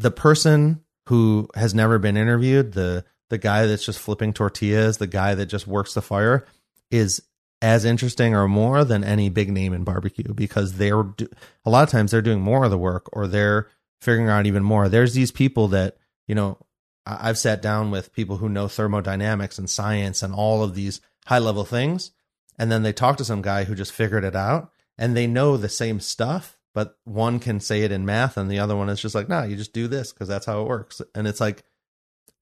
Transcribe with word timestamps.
the 0.00 0.10
person 0.10 0.82
who 1.08 1.48
has 1.54 1.74
never 1.74 1.98
been 1.98 2.16
interviewed, 2.16 2.72
the 2.72 3.04
the 3.28 3.38
guy 3.38 3.66
that's 3.66 3.84
just 3.84 3.98
flipping 3.98 4.32
tortillas, 4.32 4.96
the 4.98 5.06
guy 5.06 5.34
that 5.34 5.46
just 5.46 5.66
works 5.66 5.94
the 5.94 6.02
fire, 6.02 6.46
is 6.90 7.22
as 7.62 7.84
interesting 7.84 8.34
or 8.34 8.48
more 8.48 8.82
than 8.84 9.04
any 9.04 9.28
big 9.28 9.52
name 9.52 9.74
in 9.74 9.84
barbecue 9.84 10.32
because 10.34 10.74
they're 10.74 11.02
do- 11.02 11.28
a 11.66 11.70
lot 11.70 11.82
of 11.82 11.90
times 11.90 12.10
they're 12.10 12.22
doing 12.22 12.40
more 12.40 12.64
of 12.64 12.70
the 12.70 12.78
work 12.78 13.08
or 13.12 13.26
they're 13.26 13.68
figuring 14.00 14.30
out 14.30 14.46
even 14.46 14.62
more. 14.62 14.88
There's 14.88 15.12
these 15.12 15.30
people 15.30 15.68
that 15.68 15.98
you 16.26 16.34
know 16.34 16.58
I've 17.04 17.38
sat 17.38 17.60
down 17.60 17.90
with 17.90 18.14
people 18.14 18.38
who 18.38 18.48
know 18.48 18.68
thermodynamics 18.68 19.58
and 19.58 19.68
science 19.68 20.22
and 20.22 20.32
all 20.32 20.62
of 20.64 20.74
these 20.74 21.02
high 21.26 21.38
level 21.38 21.64
things, 21.64 22.12
and 22.58 22.72
then 22.72 22.82
they 22.82 22.94
talk 22.94 23.18
to 23.18 23.24
some 23.24 23.42
guy 23.42 23.64
who 23.64 23.74
just 23.74 23.92
figured 23.92 24.24
it 24.24 24.34
out 24.34 24.72
and 24.96 25.14
they 25.14 25.26
know 25.26 25.56
the 25.56 25.68
same 25.68 26.00
stuff, 26.00 26.58
but 26.74 26.96
one 27.04 27.38
can 27.38 27.60
say 27.60 27.82
it 27.82 27.92
in 27.92 28.04
math 28.06 28.36
and 28.36 28.50
the 28.50 28.58
other 28.58 28.76
one 28.76 28.88
is 28.88 29.00
just 29.00 29.14
like, 29.14 29.28
no, 29.28 29.42
you 29.42 29.56
just 29.56 29.72
do 29.72 29.88
this 29.88 30.12
because 30.12 30.28
that's 30.28 30.46
how 30.46 30.62
it 30.62 30.68
works. 30.68 31.02
And 31.14 31.26
it's 31.26 31.40
like, 31.40 31.64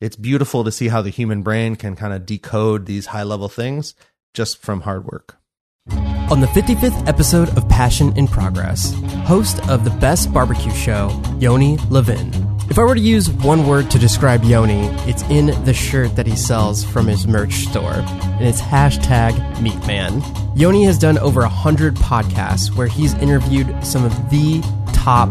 it's 0.00 0.16
beautiful 0.16 0.64
to 0.64 0.70
see 0.70 0.88
how 0.88 1.02
the 1.02 1.10
human 1.10 1.42
brain 1.42 1.76
can 1.76 1.96
kind 1.96 2.12
of 2.12 2.26
decode 2.26 2.86
these 2.86 3.06
high 3.06 3.24
level 3.24 3.48
things 3.48 3.94
just 4.34 4.58
from 4.58 4.82
hard 4.82 5.04
work. 5.06 5.36
On 6.30 6.40
the 6.40 6.46
55th 6.48 7.08
episode 7.08 7.56
of 7.56 7.68
Passion 7.68 8.16
in 8.16 8.28
Progress, 8.28 8.92
host 9.24 9.66
of 9.68 9.84
the 9.84 9.90
best 9.90 10.32
barbecue 10.32 10.74
show, 10.74 11.20
Yoni 11.38 11.78
Levin. 11.88 12.57
If 12.70 12.78
I 12.78 12.84
were 12.84 12.94
to 12.94 13.00
use 13.00 13.30
one 13.30 13.66
word 13.66 13.90
to 13.92 13.98
describe 13.98 14.44
Yoni, 14.44 14.88
it's 15.08 15.22
in 15.24 15.46
the 15.64 15.72
shirt 15.72 16.16
that 16.16 16.26
he 16.26 16.36
sells 16.36 16.84
from 16.84 17.06
his 17.06 17.26
merch 17.26 17.54
store, 17.66 17.94
and 17.94 18.46
it's 18.46 18.60
hashtag 18.60 19.32
Meatman. 19.56 20.22
Yoni 20.54 20.84
has 20.84 20.98
done 20.98 21.16
over 21.18 21.40
a 21.40 21.48
hundred 21.48 21.94
podcasts 21.96 22.76
where 22.76 22.86
he's 22.86 23.14
interviewed 23.14 23.66
some 23.82 24.04
of 24.04 24.12
the 24.28 24.60
top 24.92 25.30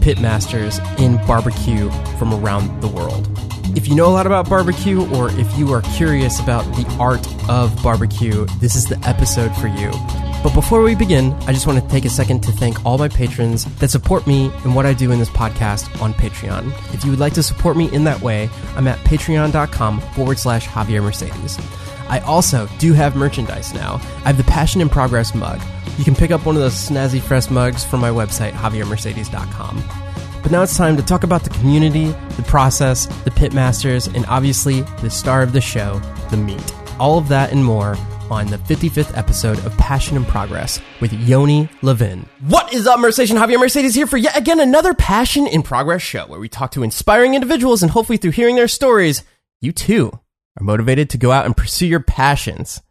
pitmasters 0.00 0.80
in 0.98 1.18
barbecue 1.26 1.90
from 2.18 2.32
around 2.32 2.80
the 2.80 2.88
world. 2.88 3.28
If 3.76 3.86
you 3.86 3.94
know 3.94 4.06
a 4.06 4.14
lot 4.14 4.26
about 4.26 4.48
barbecue, 4.48 5.06
or 5.14 5.28
if 5.32 5.58
you 5.58 5.70
are 5.74 5.82
curious 5.82 6.40
about 6.40 6.64
the 6.74 6.86
art 6.98 7.26
of 7.50 7.82
barbecue, 7.82 8.46
this 8.60 8.74
is 8.74 8.86
the 8.86 8.98
episode 9.06 9.54
for 9.56 9.68
you. 9.68 9.90
But 10.42 10.54
before 10.54 10.82
we 10.82 10.94
begin, 10.94 11.32
I 11.48 11.52
just 11.52 11.66
want 11.66 11.82
to 11.82 11.88
take 11.88 12.04
a 12.04 12.08
second 12.08 12.44
to 12.44 12.52
thank 12.52 12.86
all 12.86 12.96
my 12.96 13.08
patrons 13.08 13.64
that 13.76 13.90
support 13.90 14.24
me 14.26 14.52
and 14.62 14.76
what 14.76 14.86
I 14.86 14.92
do 14.92 15.10
in 15.10 15.18
this 15.18 15.30
podcast 15.30 16.00
on 16.00 16.14
Patreon. 16.14 16.72
If 16.94 17.04
you 17.04 17.10
would 17.10 17.18
like 17.18 17.34
to 17.34 17.42
support 17.42 17.76
me 17.76 17.92
in 17.92 18.04
that 18.04 18.20
way, 18.20 18.48
I'm 18.76 18.86
at 18.86 18.98
patreon.com 18.98 20.00
forward 20.14 20.38
slash 20.38 20.68
Javier 20.68 21.02
Mercedes. 21.02 21.58
I 22.08 22.20
also 22.20 22.68
do 22.78 22.92
have 22.92 23.16
merchandise 23.16 23.74
now. 23.74 23.94
I 24.24 24.28
have 24.28 24.36
the 24.36 24.44
Passion 24.44 24.80
in 24.80 24.88
Progress 24.88 25.34
mug. 25.34 25.60
You 25.98 26.04
can 26.04 26.14
pick 26.14 26.30
up 26.30 26.46
one 26.46 26.54
of 26.54 26.62
those 26.62 26.74
snazzy 26.74 27.20
fresh 27.20 27.50
mugs 27.50 27.84
from 27.84 28.00
my 28.00 28.10
website, 28.10 28.52
javiermercedes.com. 28.52 29.82
But 30.40 30.52
now 30.52 30.62
it's 30.62 30.76
time 30.76 30.96
to 30.96 31.02
talk 31.02 31.24
about 31.24 31.42
the 31.42 31.50
community, 31.50 32.14
the 32.36 32.44
process, 32.46 33.06
the 33.24 33.30
pitmasters, 33.30 34.14
and 34.14 34.24
obviously 34.26 34.82
the 35.02 35.10
star 35.10 35.42
of 35.42 35.52
the 35.52 35.60
show, 35.60 36.00
the 36.30 36.36
meat. 36.36 36.74
All 37.00 37.18
of 37.18 37.26
that 37.28 37.50
and 37.50 37.64
more 37.64 37.96
on 38.30 38.46
the 38.46 38.58
55th 38.58 39.16
episode 39.16 39.58
of 39.64 39.76
Passion 39.78 40.16
in 40.16 40.24
Progress 40.24 40.80
with 41.00 41.12
Yoni 41.12 41.68
Levin. 41.82 42.28
What 42.46 42.72
is 42.74 42.86
up, 42.86 43.00
Mercedes? 43.00 43.30
Javier 43.30 43.58
Mercedes 43.58 43.94
here 43.94 44.06
for 44.06 44.16
yet 44.16 44.36
again 44.36 44.60
another 44.60 44.92
Passion 44.92 45.46
in 45.46 45.62
Progress 45.62 46.02
show 46.02 46.26
where 46.26 46.40
we 46.40 46.48
talk 46.48 46.72
to 46.72 46.82
inspiring 46.82 47.34
individuals 47.34 47.82
and 47.82 47.90
hopefully 47.90 48.18
through 48.18 48.32
hearing 48.32 48.56
their 48.56 48.68
stories, 48.68 49.24
you 49.60 49.72
too 49.72 50.12
are 50.58 50.64
motivated 50.64 51.10
to 51.10 51.18
go 51.18 51.30
out 51.30 51.46
and 51.46 51.56
pursue 51.56 51.86
your 51.86 52.00
passions. 52.00 52.82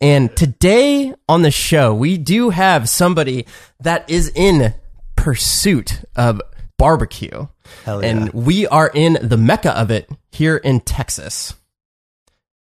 And 0.00 0.34
today 0.36 1.14
on 1.28 1.42
the 1.42 1.50
show, 1.50 1.92
we 1.92 2.16
do 2.16 2.50
have 2.50 2.88
somebody 2.88 3.46
that 3.80 4.08
is 4.08 4.32
in 4.34 4.74
pursuit 5.16 6.04
of 6.16 6.40
barbecue. 6.78 7.48
Yeah. 7.86 7.98
And 7.98 8.32
we 8.32 8.66
are 8.66 8.90
in 8.94 9.18
the 9.20 9.36
mecca 9.36 9.78
of 9.78 9.90
it 9.90 10.08
here 10.30 10.56
in 10.56 10.80
Texas. 10.80 11.54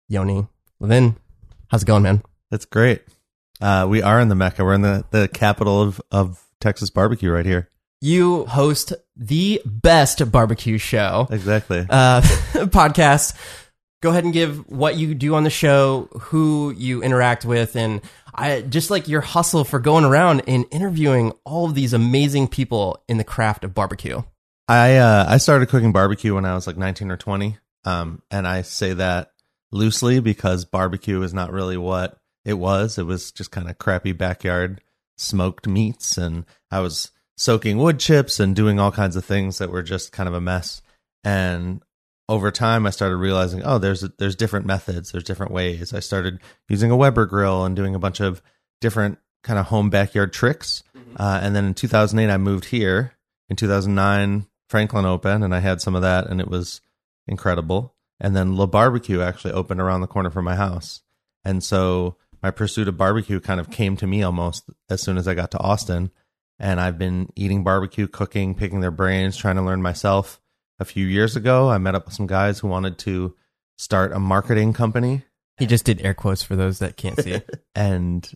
Yoni, 0.10 0.48
Levin, 0.80 1.18
how's 1.70 1.84
it 1.84 1.88
going, 1.88 2.04
man? 2.04 2.24
That's 2.52 2.66
great. 2.66 3.02
Uh, 3.62 3.88
we 3.90 4.02
are 4.02 4.20
in 4.20 4.30
the 4.30 4.36
Mecca. 4.36 4.64
We're 4.64 4.74
in 4.76 4.82
the, 4.82 5.06
the 5.12 5.28
capital 5.28 5.82
of, 5.82 6.02
of 6.12 6.44
Texas 6.62 6.90
barbecue 6.90 7.32
right 7.32 7.46
here. 7.46 7.70
You 8.02 8.46
host 8.46 8.94
the 9.16 9.62
best 9.66 10.32
barbecue 10.32 10.78
show 10.78 11.28
Exactly. 11.32 11.86
uh, 11.90 12.22
podcast. 12.54 13.36
Go 14.04 14.12
ahead 14.12 14.26
and 14.26 14.34
give 14.34 14.70
what 14.70 14.96
you 14.96 15.16
do 15.16 15.34
on 15.34 15.44
the 15.44 15.50
show, 15.50 16.08
who 16.20 16.72
you 16.78 17.02
interact 17.02 17.46
with, 17.46 17.76
and 17.76 18.02
I 18.36 18.62
just 18.62 18.92
like 18.92 19.08
your 19.08 19.22
hustle 19.22 19.64
for 19.64 19.80
going 19.80 20.06
around 20.06 20.44
and 20.48 20.66
interviewing 20.70 21.34
all 21.44 21.66
of 21.66 21.74
these 21.74 21.94
amazing 21.94 22.50
people 22.50 23.04
in 23.08 23.18
the 23.18 23.24
craft 23.24 23.64
of 23.64 23.74
barbecue. 23.74 24.22
I 24.68 24.98
uh, 24.98 25.26
I 25.28 25.38
started 25.38 25.70
cooking 25.70 25.94
barbecue 25.94 26.36
when 26.36 26.46
I 26.46 26.54
was 26.54 26.68
like 26.68 26.78
19 26.78 27.10
or 27.10 27.18
20. 27.18 27.58
Um, 27.86 28.22
and 28.30 28.48
I 28.48 28.62
say 28.62 28.94
that 28.94 29.32
loosely 29.78 30.20
because 30.20 30.66
barbecue 30.66 31.22
is 31.22 31.34
not 31.34 31.52
really 31.52 31.78
what 31.78 32.18
it 32.44 32.56
was. 32.56 32.98
It 32.98 33.04
was 33.04 33.32
just 33.32 33.52
kind 33.52 33.70
of 33.70 33.78
crappy 33.78 34.12
backyard 34.12 34.82
smoked 35.18 35.68
meats 35.68 36.18
and 36.18 36.46
I 36.72 36.80
was 36.80 37.12
soaking 37.36 37.78
wood 37.78 38.00
chips 38.00 38.40
and 38.40 38.56
doing 38.56 38.80
all 38.80 38.92
kinds 38.92 39.16
of 39.16 39.26
things 39.26 39.58
that 39.58 39.72
were 39.72 39.84
just 39.84 40.12
kind 40.12 40.28
of 40.28 40.36
a 40.36 40.42
mess. 40.42 40.82
And 41.24 41.82
over 42.30 42.52
time 42.52 42.86
I 42.86 42.90
started 42.90 43.18
realizing, 43.18 43.64
oh, 43.64 43.78
there's 43.78 44.02
there's 44.18 44.36
different 44.36 44.66
methods, 44.66 45.12
there's 45.12 45.24
different 45.24 45.52
ways. 45.52 45.94
I 45.94 46.00
started 46.00 46.40
using 46.70 46.92
a 46.92 46.96
Weber 46.96 47.26
grill 47.26 47.64
and 47.64 47.76
doing 47.76 47.96
a 47.96 48.00
bunch 48.00 48.20
of 48.20 48.42
different 48.82 49.18
kind 49.44 49.60
of 49.60 49.68
home 49.68 49.90
backyard 49.90 50.34
tricks. 50.34 50.84
Uh, 51.16 51.40
and 51.42 51.56
then 51.56 51.66
in 51.66 51.74
2008 51.74 52.32
I 52.32 52.38
moved 52.38 52.66
here. 52.66 53.14
In 53.50 53.56
2009 53.56 54.46
Franklin 54.70 55.06
opened 55.06 55.44
and 55.44 55.56
I 55.56 55.60
had 55.60 55.82
some 55.82 55.96
of 55.96 56.02
that 56.02 56.28
and 56.28 56.42
it 56.42 56.50
was 56.50 56.82
incredible. 57.28 57.96
And 58.20 58.36
then 58.36 58.56
La 58.56 58.66
Barbecue 58.66 59.22
actually 59.22 59.54
opened 59.54 59.80
around 59.80 60.02
the 60.02 60.08
corner 60.08 60.30
from 60.30 60.46
my 60.46 60.56
house. 60.56 61.02
And 61.46 61.64
so 61.64 62.18
my 62.42 62.52
pursuit 62.52 62.88
of 62.88 62.98
barbecue 62.98 63.40
kind 63.40 63.60
of 63.60 63.70
came 63.70 63.98
to 63.98 64.08
me 64.08 64.24
almost 64.24 64.70
as 64.90 65.02
soon 65.02 65.18
as 65.18 65.28
I 65.28 65.34
got 65.34 65.52
to 65.52 65.60
Austin. 65.60 66.12
And 66.60 66.80
I've 66.80 66.98
been 66.98 67.30
eating 67.36 67.64
barbecue, 67.64 68.08
cooking, 68.08 68.56
picking 68.56 68.80
their 68.80 68.92
brains, 68.92 69.38
trying 69.38 69.58
to 69.58 69.62
learn 69.62 69.82
myself. 69.82 70.42
A 70.80 70.86
few 70.86 71.06
years 71.06 71.36
ago, 71.36 71.70
I 71.70 71.78
met 71.78 71.96
up 71.96 72.06
with 72.06 72.14
some 72.14 72.28
guys 72.28 72.60
who 72.60 72.68
wanted 72.68 72.98
to 73.00 73.36
start 73.78 74.12
a 74.12 74.20
marketing 74.20 74.74
company. 74.74 75.24
He 75.58 75.66
just 75.66 75.86
did 75.86 76.02
air 76.02 76.14
quotes 76.14 76.44
for 76.44 76.56
those 76.56 76.80
that 76.80 76.98
can't 76.98 77.20
see. 77.20 77.42
And 77.76 78.30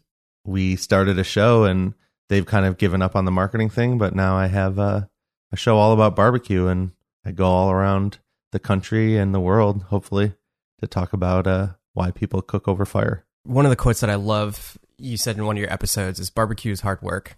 we 0.43 0.75
started 0.75 1.19
a 1.19 1.23
show 1.23 1.65
and 1.65 1.93
they've 2.29 2.45
kind 2.45 2.65
of 2.65 2.77
given 2.77 3.01
up 3.01 3.15
on 3.15 3.25
the 3.25 3.31
marketing 3.31 3.69
thing. 3.69 3.97
But 3.97 4.15
now 4.15 4.35
I 4.35 4.47
have 4.47 4.79
a, 4.79 5.09
a 5.51 5.55
show 5.55 5.77
all 5.77 5.93
about 5.93 6.15
barbecue 6.15 6.67
and 6.67 6.91
I 7.25 7.31
go 7.31 7.45
all 7.45 7.71
around 7.71 8.19
the 8.51 8.59
country 8.59 9.17
and 9.17 9.33
the 9.33 9.39
world, 9.39 9.83
hopefully, 9.83 10.33
to 10.79 10.87
talk 10.87 11.13
about 11.13 11.47
uh, 11.47 11.67
why 11.93 12.11
people 12.11 12.41
cook 12.41 12.67
over 12.67 12.85
fire. 12.85 13.25
One 13.43 13.65
of 13.65 13.69
the 13.69 13.75
quotes 13.75 14.01
that 14.01 14.09
I 14.09 14.15
love 14.15 14.77
you 14.97 15.17
said 15.17 15.37
in 15.37 15.45
one 15.45 15.57
of 15.57 15.61
your 15.61 15.71
episodes 15.73 16.19
is 16.19 16.29
barbecue 16.29 16.71
is 16.71 16.81
hard 16.81 17.01
work. 17.01 17.37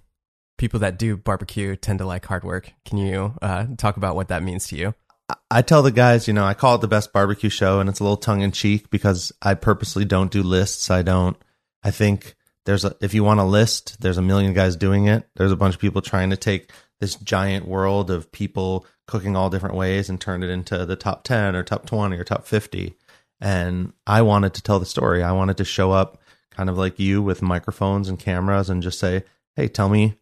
People 0.58 0.80
that 0.82 1.00
do 1.00 1.16
barbecue 1.18 1.76
tend 1.76 2.00
to 2.00 2.06
like 2.06 2.26
hard 2.26 2.44
work. 2.44 2.72
Can 2.86 2.98
you 2.98 3.34
uh, 3.42 3.68
talk 3.78 3.98
about 3.98 4.16
what 4.16 4.28
that 4.28 4.44
means 4.44 4.68
to 4.68 4.76
you? 4.76 4.94
I- 5.30 5.36
I 5.50 5.62
tell 5.62 5.82
the 5.82 5.92
guys, 5.92 6.28
you 6.28 6.34
know, 6.34 6.46
I 6.46 6.54
call 6.54 6.76
it 6.76 6.82
the 6.82 6.88
best 6.88 7.14
barbecue 7.14 7.50
show, 7.50 7.80
and 7.80 7.88
it's 7.90 8.00
a 8.00 8.04
little 8.04 8.18
tongue 8.18 8.42
in 8.42 8.52
cheek 8.52 8.90
because 8.90 9.32
I 9.42 9.54
purposely 9.54 10.04
don't 10.04 10.32
do 10.32 10.44
lists. 10.44 10.92
I 10.92 11.02
don't. 11.02 11.38
I 11.84 11.92
think 11.92 12.36
there's 12.66 12.84
a 12.86 12.96
if 13.02 13.14
you 13.14 13.24
want 13.24 13.40
a 13.40 13.44
list, 13.46 14.02
there's 14.02 14.18
a 14.18 14.22
million 14.22 14.54
guys 14.54 14.76
doing 14.76 15.08
it. 15.08 15.28
There's 15.36 15.52
a 15.52 15.56
bunch 15.56 15.76
of 15.76 15.82
people 15.82 16.02
trying 16.02 16.30
to 16.32 16.38
take 16.38 16.72
this 17.00 17.16
giant 17.16 17.68
world 17.68 18.12
of 18.12 18.32
people 18.32 18.86
cooking 19.08 19.36
all 19.36 19.50
different 19.50 19.76
ways 19.76 20.10
and 20.10 20.20
turned 20.20 20.44
it 20.44 20.50
into 20.50 20.86
the 20.86 20.96
top 20.96 21.24
10 21.24 21.56
or 21.56 21.64
top 21.64 21.86
20 21.86 22.18
or 22.18 22.24
top 22.24 22.46
50. 22.46 22.96
And 23.42 23.94
I 24.08 24.22
wanted 24.22 24.54
to 24.54 24.62
tell 24.62 24.80
the 24.80 24.86
story. 24.86 25.22
I 25.22 25.34
wanted 25.34 25.58
to 25.58 25.66
show 25.66 25.92
up 25.92 26.22
kind 26.52 26.70
of 26.70 26.78
like 26.78 27.00
you 27.00 27.22
with 27.22 27.42
microphones 27.42 28.08
and 28.08 28.20
cameras 28.20 28.70
and 28.70 28.82
just 28.84 29.00
say, 29.00 29.24
"Hey, 29.56 29.68
tell 29.68 29.90
me 29.90 30.16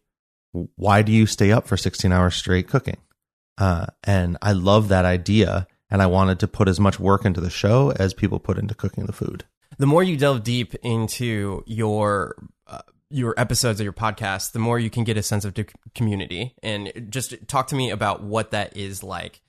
why 0.76 1.02
do 1.02 1.12
you 1.12 1.26
stay 1.26 1.52
up 1.52 1.66
for 1.66 1.76
16 1.76 2.10
hours 2.10 2.34
straight 2.34 2.68
cooking?" 2.68 2.98
Uh, 3.58 3.86
and 4.02 4.38
I 4.42 4.52
love 4.52 4.88
that 4.88 5.04
idea. 5.04 5.66
And 5.90 6.00
I 6.00 6.06
wanted 6.06 6.40
to 6.40 6.48
put 6.48 6.68
as 6.68 6.80
much 6.80 6.98
work 6.98 7.24
into 7.26 7.40
the 7.40 7.50
show 7.50 7.92
as 7.92 8.14
people 8.14 8.38
put 8.38 8.58
into 8.58 8.74
cooking 8.74 9.04
the 9.04 9.12
food. 9.12 9.44
the 9.78 9.86
more 9.86 10.02
you 10.02 10.16
delve 10.16 10.42
deep 10.42 10.74
into 10.82 11.62
your 11.66 12.34
uh, 12.66 12.80
your 13.12 13.34
episodes 13.36 13.80
of 13.80 13.84
your 13.84 13.92
podcast, 13.92 14.52
the 14.52 14.58
more 14.58 14.78
you 14.78 14.90
can 14.90 15.04
get 15.04 15.16
a 15.16 15.22
sense 15.22 15.44
of 15.44 15.54
community. 15.94 16.54
And 16.62 17.08
just 17.10 17.34
talk 17.48 17.68
to 17.68 17.74
me 17.74 17.90
about 17.90 18.22
what 18.22 18.50
that 18.50 18.76
is 18.76 19.02
like. 19.02 19.40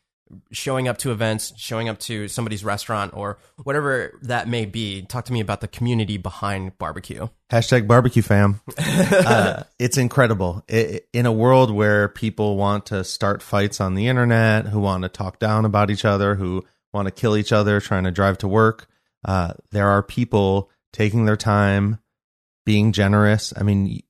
Showing 0.51 0.87
up 0.87 0.97
to 0.99 1.11
events, 1.11 1.53
showing 1.57 1.89
up 1.89 1.99
to 1.99 2.27
somebody's 2.27 2.63
restaurant, 2.63 3.13
or 3.13 3.37
whatever 3.63 4.17
that 4.23 4.47
may 4.47 4.65
be. 4.65 5.03
Talk 5.03 5.25
to 5.25 5.33
me 5.33 5.41
about 5.41 5.61
the 5.61 5.67
community 5.67 6.17
behind 6.17 6.75
barbecue. 6.79 7.27
Hashtag 7.51 7.87
barbecue 7.87 8.23
fam. 8.23 8.59
uh, 8.77 9.63
it's 9.77 9.97
incredible. 9.97 10.63
I 10.71 11.01
in 11.13 11.27
a 11.27 11.31
world 11.31 11.69
where 11.69 12.07
people 12.07 12.57
want 12.57 12.87
to 12.87 13.03
start 13.03 13.43
fights 13.43 13.79
on 13.79 13.93
the 13.93 14.07
internet, 14.07 14.65
who 14.65 14.79
want 14.79 15.03
to 15.03 15.09
talk 15.09 15.37
down 15.37 15.65
about 15.65 15.91
each 15.91 16.05
other, 16.05 16.33
who 16.33 16.65
want 16.93 17.07
to 17.07 17.11
kill 17.11 17.37
each 17.37 17.51
other, 17.51 17.79
trying 17.79 18.05
to 18.05 18.11
drive 18.11 18.39
to 18.39 18.47
work, 18.47 18.87
uh, 19.25 19.53
there 19.71 19.89
are 19.89 20.03
people 20.03 20.69
taking 20.91 21.25
their 21.25 21.37
time, 21.37 21.99
being 22.65 22.91
generous. 22.91 23.53
I 23.55 23.63
mean, 23.63 24.01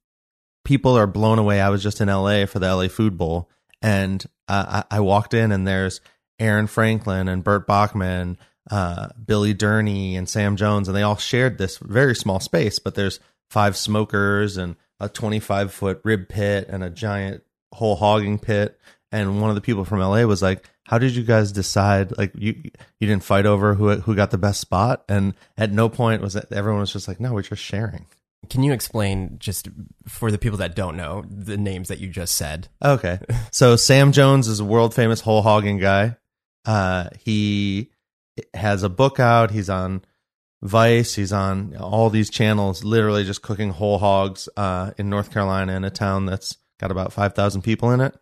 people 0.63 0.97
are 0.97 1.07
blown 1.07 1.39
away. 1.39 1.61
I 1.61 1.69
was 1.69 1.83
just 1.83 2.01
in 2.01 2.07
LA 2.07 2.45
for 2.45 2.59
the 2.59 2.73
LA 2.73 2.88
Food 2.88 3.17
Bowl, 3.17 3.50
and 3.81 4.23
uh, 4.47 4.83
I, 4.91 4.97
I 4.97 5.00
walked 5.00 5.33
in 5.33 5.51
and 5.51 5.67
there's 5.67 6.01
Aaron 6.39 6.67
Franklin 6.67 7.27
and 7.27 7.44
Burt 7.44 7.67
Bakman, 7.67 8.38
uh, 8.69 9.09
Billy 9.23 9.53
Durney 9.53 10.17
and 10.17 10.27
Sam 10.27 10.55
Jones, 10.55 10.88
and 10.88 10.95
they 10.95 11.03
all 11.03 11.17
shared 11.17 11.57
this 11.57 11.77
very 11.77 12.15
small 12.15 12.39
space, 12.39 12.79
but 12.79 12.95
there's 12.95 13.19
five 13.50 13.77
smokers 13.77 14.57
and 14.57 14.75
a 15.00 15.09
25 15.09 15.71
foot 15.71 16.01
rib 16.03 16.29
pit 16.29 16.67
and 16.69 16.83
a 16.83 16.89
giant 16.89 17.44
whole 17.73 17.95
hogging 17.95 18.39
pit. 18.39 18.79
And 19.11 19.41
one 19.41 19.50
of 19.50 19.55
the 19.55 19.61
people 19.61 19.85
from 19.85 20.00
LA 20.00 20.23
was 20.23 20.41
like, 20.41 20.67
how 20.85 20.97
did 20.97 21.15
you 21.15 21.23
guys 21.23 21.51
decide? 21.51 22.17
Like 22.17 22.31
you, 22.35 22.55
you 23.00 23.07
didn't 23.07 23.23
fight 23.23 23.45
over 23.45 23.75
who, 23.75 23.91
who 23.97 24.15
got 24.15 24.31
the 24.31 24.38
best 24.38 24.59
spot. 24.59 25.03
And 25.07 25.35
at 25.55 25.71
no 25.71 25.88
point 25.88 26.21
was 26.21 26.35
it, 26.35 26.47
everyone 26.51 26.81
was 26.81 26.94
just 26.94 27.07
like, 27.07 27.19
no, 27.19 27.33
we're 27.33 27.44
just 27.44 27.61
sharing. 27.61 28.07
Can 28.50 28.63
you 28.63 28.74
explain 28.74 29.38
just 29.40 29.68
for 30.07 30.31
the 30.31 30.38
people 30.38 30.57
that 30.60 30.75
don't 30.75 30.98
know 30.98 31.24
the 31.30 31.57
names 31.57 31.88
that 31.88 32.00
you 32.00 32.07
just 32.07 32.36
said? 32.36 32.68
Okay. 32.84 33.19
So 33.51 33.75
Sam 33.75 34.12
Jones 34.12 34.48
is 34.48 34.60
a 34.60 34.66
world 34.66 34.95
famous 34.95 35.22
whole 35.22 35.44
hogging 35.44 35.78
guy. 35.78 36.18
Uh, 36.66 37.10
he 37.19 37.92
has 38.54 38.81
a 38.81 38.90
book 38.90 39.19
out. 39.19 39.51
He's 39.51 39.69
on 39.69 40.04
Vice. 40.63 41.13
He's 41.13 41.31
on 41.31 41.75
all 41.78 42.10
these 42.10 42.30
channels, 42.30 42.84
literally 42.84 43.25
just 43.25 43.42
cooking 43.44 43.69
whole 43.69 44.00
hogs 44.00 44.50
uh, 44.57 44.92
in 44.98 45.10
North 45.10 45.31
Carolina 45.31 45.75
in 45.75 45.84
a 45.84 45.92
town 45.92 46.25
that's 46.25 46.57
got 46.80 46.89
about 46.89 47.13
5,000 47.13 47.62
people 47.62 47.92
in 47.92 48.01
it. 48.01 48.16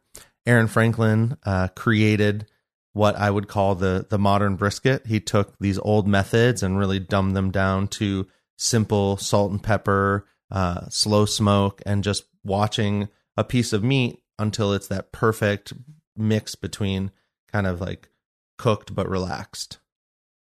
Aaron 0.45 0.67
Franklin 0.67 1.37
uh, 1.45 1.69
created 1.69 2.47
what 2.93 3.15
I 3.15 3.29
would 3.29 3.47
call 3.47 3.75
the 3.75 4.05
the 4.09 4.19
modern 4.19 4.55
brisket. 4.55 5.05
He 5.07 5.19
took 5.19 5.57
these 5.59 5.79
old 5.79 6.07
methods 6.07 6.61
and 6.63 6.77
really 6.77 6.99
dumbed 6.99 7.35
them 7.35 7.51
down 7.51 7.87
to 7.89 8.27
simple 8.61 9.17
salt 9.17 9.51
and 9.51 9.61
pepper, 9.61 10.25
uh, 10.51 10.87
slow 10.89 11.25
smoke, 11.25 11.81
and 11.85 12.03
just 12.03 12.25
watching 12.43 13.09
a 13.35 13.43
piece 13.43 13.73
of 13.73 13.83
meat 13.83 14.21
until 14.37 14.73
it's 14.73 14.87
that 14.87 15.11
perfect 15.11 15.73
mix 16.15 16.53
between 16.55 17.11
kind 17.51 17.65
of 17.65 17.81
like 17.81 18.09
cooked 18.57 18.93
but 18.93 19.09
relaxed. 19.09 19.79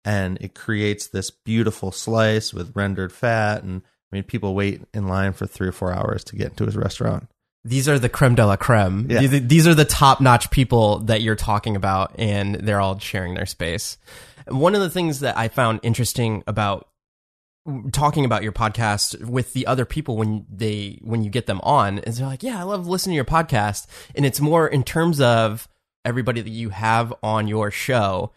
And 0.04 0.38
it 0.40 0.54
creates 0.54 1.06
this 1.06 1.30
beautiful 1.30 1.92
slice 1.92 2.52
with 2.52 2.74
rendered 2.74 3.12
fat. 3.12 3.62
And 3.62 3.82
I 4.12 4.16
mean, 4.16 4.24
people 4.24 4.54
wait 4.54 4.82
in 4.92 5.06
line 5.06 5.32
for 5.32 5.46
three 5.46 5.68
or 5.68 5.72
four 5.72 5.92
hours 5.92 6.24
to 6.24 6.36
get 6.36 6.50
into 6.50 6.66
his 6.66 6.76
restaurant. 6.76 7.28
These 7.64 7.88
are 7.88 7.98
the 7.98 8.08
creme 8.08 8.34
de 8.34 8.46
la 8.46 8.56
creme. 8.56 9.06
Yeah. 9.10 9.20
These, 9.20 9.46
these 9.46 9.66
are 9.66 9.74
the 9.74 9.84
top 9.84 10.20
notch 10.20 10.50
people 10.50 11.00
that 11.00 11.22
you're 11.22 11.36
talking 11.36 11.76
about, 11.76 12.14
and 12.18 12.54
they're 12.54 12.80
all 12.80 12.98
sharing 12.98 13.34
their 13.34 13.46
space. 13.46 13.98
One 14.46 14.74
of 14.74 14.80
the 14.80 14.90
things 14.90 15.20
that 15.20 15.36
I 15.36 15.48
found 15.48 15.80
interesting 15.82 16.42
about 16.46 16.88
talking 17.92 18.24
about 18.24 18.42
your 18.42 18.52
podcast 18.52 19.24
with 19.24 19.52
the 19.52 19.66
other 19.66 19.84
people 19.84 20.16
when 20.16 20.46
they 20.50 20.98
when 21.02 21.22
you 21.22 21.30
get 21.30 21.46
them 21.46 21.60
on 21.62 21.98
is 21.98 22.18
they're 22.18 22.26
like, 22.26 22.42
yeah, 22.42 22.60
I 22.60 22.62
love 22.62 22.86
listening 22.86 23.12
to 23.12 23.16
your 23.16 23.24
podcast, 23.24 23.86
and 24.14 24.24
it's 24.24 24.40
more 24.40 24.66
in 24.66 24.84
terms 24.84 25.20
of 25.20 25.68
everybody 26.04 26.40
that 26.40 26.50
you 26.50 26.70
have 26.70 27.12
on 27.22 27.48
your 27.48 27.70
show. 27.70 28.32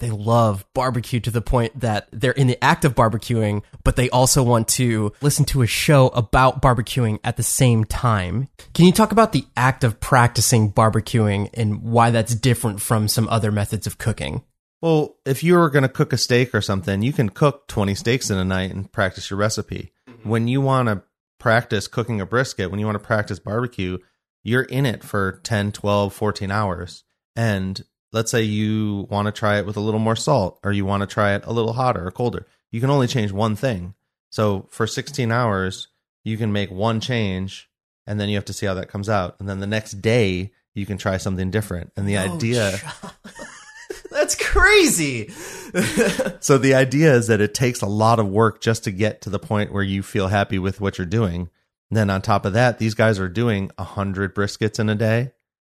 They 0.00 0.10
love 0.10 0.66
barbecue 0.74 1.20
to 1.20 1.30
the 1.30 1.40
point 1.40 1.78
that 1.80 2.08
they're 2.10 2.32
in 2.32 2.48
the 2.48 2.62
act 2.62 2.84
of 2.84 2.96
barbecuing, 2.96 3.62
but 3.84 3.94
they 3.94 4.10
also 4.10 4.42
want 4.42 4.66
to 4.68 5.12
listen 5.22 5.44
to 5.46 5.62
a 5.62 5.66
show 5.68 6.08
about 6.08 6.60
barbecuing 6.60 7.20
at 7.22 7.36
the 7.36 7.44
same 7.44 7.84
time. 7.84 8.48
Can 8.74 8.86
you 8.86 8.92
talk 8.92 9.12
about 9.12 9.32
the 9.32 9.46
act 9.56 9.84
of 9.84 10.00
practicing 10.00 10.72
barbecuing 10.72 11.48
and 11.54 11.82
why 11.82 12.10
that's 12.10 12.34
different 12.34 12.82
from 12.82 13.06
some 13.06 13.28
other 13.28 13.52
methods 13.52 13.86
of 13.86 13.96
cooking? 13.96 14.42
Well, 14.84 15.16
if 15.24 15.42
you 15.42 15.54
were 15.54 15.70
going 15.70 15.84
to 15.84 15.88
cook 15.88 16.12
a 16.12 16.18
steak 16.18 16.54
or 16.54 16.60
something, 16.60 17.00
you 17.00 17.14
can 17.14 17.30
cook 17.30 17.68
20 17.68 17.94
steaks 17.94 18.28
in 18.28 18.36
a 18.36 18.44
night 18.44 18.70
and 18.70 18.92
practice 18.92 19.30
your 19.30 19.38
recipe. 19.38 19.94
Mm-hmm. 20.06 20.28
When 20.28 20.46
you 20.46 20.60
want 20.60 20.90
to 20.90 21.02
practice 21.38 21.88
cooking 21.88 22.20
a 22.20 22.26
brisket, 22.26 22.70
when 22.70 22.78
you 22.78 22.84
want 22.84 22.96
to 22.96 23.06
practice 23.06 23.38
barbecue, 23.38 23.96
you're 24.42 24.64
in 24.64 24.84
it 24.84 25.02
for 25.02 25.40
10, 25.42 25.72
12, 25.72 26.12
14 26.12 26.50
hours. 26.50 27.04
And 27.34 27.82
let's 28.12 28.30
say 28.30 28.42
you 28.42 29.06
want 29.08 29.24
to 29.24 29.32
try 29.32 29.56
it 29.56 29.64
with 29.64 29.78
a 29.78 29.80
little 29.80 30.00
more 30.00 30.16
salt 30.16 30.60
or 30.62 30.70
you 30.70 30.84
want 30.84 31.00
to 31.00 31.06
try 31.06 31.34
it 31.34 31.46
a 31.46 31.52
little 31.54 31.72
hotter 31.72 32.06
or 32.06 32.10
colder. 32.10 32.46
You 32.70 32.82
can 32.82 32.90
only 32.90 33.06
change 33.06 33.32
one 33.32 33.56
thing. 33.56 33.94
So 34.28 34.66
for 34.68 34.86
16 34.86 35.32
hours, 35.32 35.88
you 36.24 36.36
can 36.36 36.52
make 36.52 36.70
one 36.70 37.00
change 37.00 37.70
and 38.06 38.20
then 38.20 38.28
you 38.28 38.34
have 38.34 38.44
to 38.44 38.52
see 38.52 38.66
how 38.66 38.74
that 38.74 38.90
comes 38.90 39.08
out. 39.08 39.36
And 39.40 39.48
then 39.48 39.60
the 39.60 39.66
next 39.66 40.02
day, 40.02 40.52
you 40.74 40.84
can 40.84 40.98
try 40.98 41.16
something 41.16 41.50
different. 41.50 41.90
And 41.96 42.06
the 42.06 42.18
oh, 42.18 42.34
idea. 42.34 42.78
Crazy. 44.54 45.32
So 46.38 46.56
the 46.56 46.74
idea 46.74 47.12
is 47.14 47.26
that 47.26 47.40
it 47.40 47.52
takes 47.52 47.80
a 47.80 47.86
lot 47.86 48.20
of 48.20 48.28
work 48.28 48.60
just 48.60 48.84
to 48.84 48.92
get 48.92 49.22
to 49.22 49.30
the 49.30 49.40
point 49.40 49.72
where 49.72 49.82
you 49.82 50.04
feel 50.04 50.28
happy 50.28 50.58
with 50.58 50.80
what 50.80 50.98
you're 50.98 51.06
doing. 51.06 51.48
And 51.90 51.96
then 51.96 52.10
on 52.10 52.22
top 52.22 52.44
of 52.44 52.52
that, 52.52 52.78
these 52.78 52.94
guys 52.94 53.18
are 53.18 53.28
doing 53.28 53.72
a 53.76 53.82
hundred 53.82 54.36
briskets 54.36 54.78
in 54.78 54.88
a 54.88 54.94
day. 54.94 55.32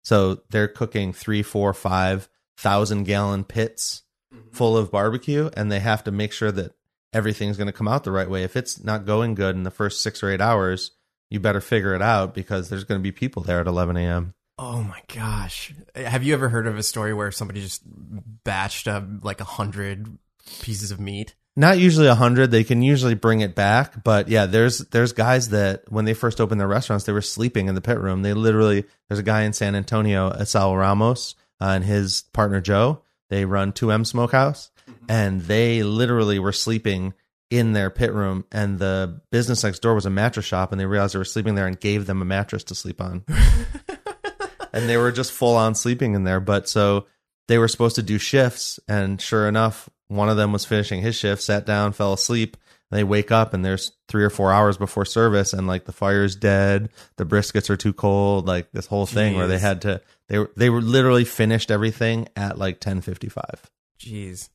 So 0.03 0.41
they're 0.51 0.67
cooking 0.67 1.13
three, 1.13 1.45
four, 1.45 1.73
five 1.75 2.29
thousand 2.57 3.05
gallon 3.05 3.45
pits 3.45 4.03
mm-hmm. 4.35 4.51
full 4.51 4.77
of 4.77 4.91
barbecue, 4.91 5.49
and 5.57 5.71
they 5.71 5.81
have 5.81 6.03
to 6.05 6.11
make 6.11 6.33
sure 6.33 6.51
that 6.51 6.75
everything's 7.13 7.57
going 7.57 7.67
to 7.69 7.73
come 7.73 7.89
out 7.89 8.03
the 8.03 8.11
right 8.11 8.29
way. 8.29 8.43
If 8.43 8.57
it's 8.57 8.83
not 8.83 9.07
going 9.07 9.35
good 9.35 9.55
in 9.55 9.63
the 9.63 9.71
first 9.71 10.03
six 10.03 10.23
or 10.23 10.31
eight 10.31 10.41
hours, 10.41 10.91
you 11.31 11.39
better 11.39 11.61
figure 11.61 11.95
it 11.95 12.03
out 12.03 12.35
because 12.35 12.69
there's 12.69 12.85
going 12.85 13.01
to 13.01 13.03
be 13.03 13.13
people 13.13 13.43
there 13.43 13.61
at 13.61 13.67
11 13.67 13.97
a.m. 13.97 14.35
Oh 14.59 14.83
my 14.83 15.01
gosh. 15.13 15.75
Have 15.95 16.23
you 16.23 16.35
ever 16.35 16.49
heard 16.49 16.67
of 16.67 16.79
a 16.79 16.83
story 16.83 17.13
where 17.13 17.31
somebody 17.33 17.61
just 17.61 17.83
batched 18.45 18.87
up 18.87 19.25
like 19.25 19.41
a 19.41 19.45
hundred 19.45 20.19
pieces 20.61 20.91
of 20.91 21.01
meat? 21.01 21.35
not 21.57 21.79
usually 21.79 22.09
a 22.09 22.15
hundred. 22.15 22.51
They 22.51 22.65
can 22.65 22.83
usually 22.83 23.15
bring 23.15 23.41
it 23.41 23.55
back, 23.55 24.03
but 24.03 24.29
yeah, 24.29 24.47
there's 24.47 24.79
there's 24.79 25.13
guys 25.13 25.51
that 25.51 25.85
when 25.91 26.05
they 26.05 26.15
first 26.15 26.41
opened 26.41 26.61
their 26.61 26.69
restaurants, 26.69 27.05
they 27.05 27.13
were 27.13 27.23
sleeping 27.23 27.69
in 27.69 27.75
the 27.75 27.81
pit 27.81 27.99
room. 27.99 28.23
They 28.23 28.35
literally 28.35 28.85
there's 29.09 29.21
a 29.21 29.25
guy 29.25 29.43
in 29.43 29.53
San 29.53 29.77
Antonio, 29.77 30.31
Esaul 30.31 30.79
Ramos, 30.79 31.37
uh, 31.61 31.67
and 31.67 31.85
his 31.85 32.23
partner 32.33 32.61
Joe. 32.61 33.03
They 33.31 33.45
run 33.45 33.73
2M 33.73 34.07
Smokehouse, 34.07 34.71
and 35.09 35.43
they 35.43 35.83
literally 35.83 36.39
were 36.39 36.53
sleeping 36.53 37.15
in 37.51 37.73
their 37.73 37.89
pit 37.89 38.13
room. 38.13 38.45
And 38.51 38.79
the 38.79 39.21
business 39.31 39.63
next 39.63 39.81
door 39.81 39.95
was 39.95 40.07
a 40.07 40.11
mattress 40.11 40.45
shop, 40.45 40.73
and 40.73 40.81
they 40.81 40.87
realized 40.87 41.15
they 41.15 41.19
were 41.19 41.25
sleeping 41.25 41.55
there 41.55 41.67
and 41.67 41.79
gave 41.79 42.07
them 42.07 42.21
a 42.21 42.25
mattress 42.27 42.65
to 42.65 42.75
sleep 42.75 43.01
on. 43.01 43.25
and 44.75 44.89
they 44.89 44.99
were 44.99 45.13
just 45.13 45.33
full 45.33 45.57
on 45.57 45.75
sleeping 45.75 46.15
in 46.15 46.25
there. 46.25 46.41
But 46.41 46.69
so 46.69 47.07
they 47.49 47.57
were 47.57 47.69
supposed 47.69 47.97
to 47.97 48.03
do 48.03 48.19
shifts, 48.19 48.81
and 48.89 49.21
sure 49.21 49.49
enough, 49.49 49.89
one 50.09 50.29
of 50.29 50.37
them 50.37 50.53
was 50.53 50.65
finishing 50.67 51.01
his 51.01 51.15
shift, 51.15 51.43
sat 51.43 51.65
down, 51.65 51.93
fell 51.93 52.13
asleep. 52.13 52.57
They 52.91 53.05
wake 53.05 53.33
up, 53.33 53.55
and 53.55 53.65
there's 53.65 53.93
three 54.09 54.25
or 54.25 54.31
four 54.31 54.53
hours 54.53 54.77
before 54.77 55.05
service, 55.05 55.53
and 55.53 55.67
like 55.67 55.85
the 55.85 55.93
fire's 55.93 56.37
dead, 56.37 56.91
the 57.17 57.25
briskets 57.25 57.71
are 57.71 57.77
too 57.77 57.93
cold, 57.93 58.47
like 58.47 58.73
this 58.73 58.87
whole 58.87 59.07
thing 59.07 59.37
where 59.37 59.47
they 59.47 59.59
had 59.59 59.81
to 59.83 60.03
they 60.29 60.39
were 60.39 60.51
they 60.57 60.71
were 60.71 60.83
literally 60.83 61.25
finished 61.25 61.71
everything 61.71 62.29
at 62.37 62.59
like 62.59 62.81
ten 62.81 63.01
fifty 63.01 63.29
five. 63.29 63.71
Jeez. 63.99 64.49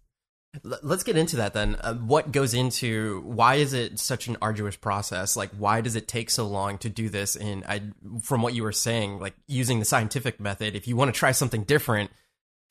Let's 0.64 1.04
get 1.04 1.16
into 1.16 1.36
that 1.38 1.54
then. 1.54 1.76
Uh, 1.80 1.94
what 1.94 2.32
goes 2.32 2.56
into 2.56 3.22
why 3.22 3.56
is 3.56 3.74
it 3.74 4.00
such 4.00 4.28
an 4.28 4.36
arduous 4.42 4.76
process? 4.76 5.38
Like, 5.38 5.52
why 5.52 5.82
does 5.82 5.96
it 5.96 6.08
take 6.08 6.32
so 6.32 6.48
long 6.48 6.80
to 6.80 6.90
do 6.90 7.08
this? 7.08 7.36
And 7.36 7.64
I, 7.66 7.82
from 8.24 8.42
what 8.42 8.56
you 8.56 8.64
were 8.64 8.72
saying, 8.72 9.20
like 9.20 9.36
using 9.48 9.78
the 9.78 9.86
scientific 9.86 10.40
method, 10.40 10.76
if 10.76 10.88
you 10.88 10.96
want 10.96 11.14
to 11.14 11.18
try 11.18 11.34
something 11.34 11.64
different, 11.64 12.10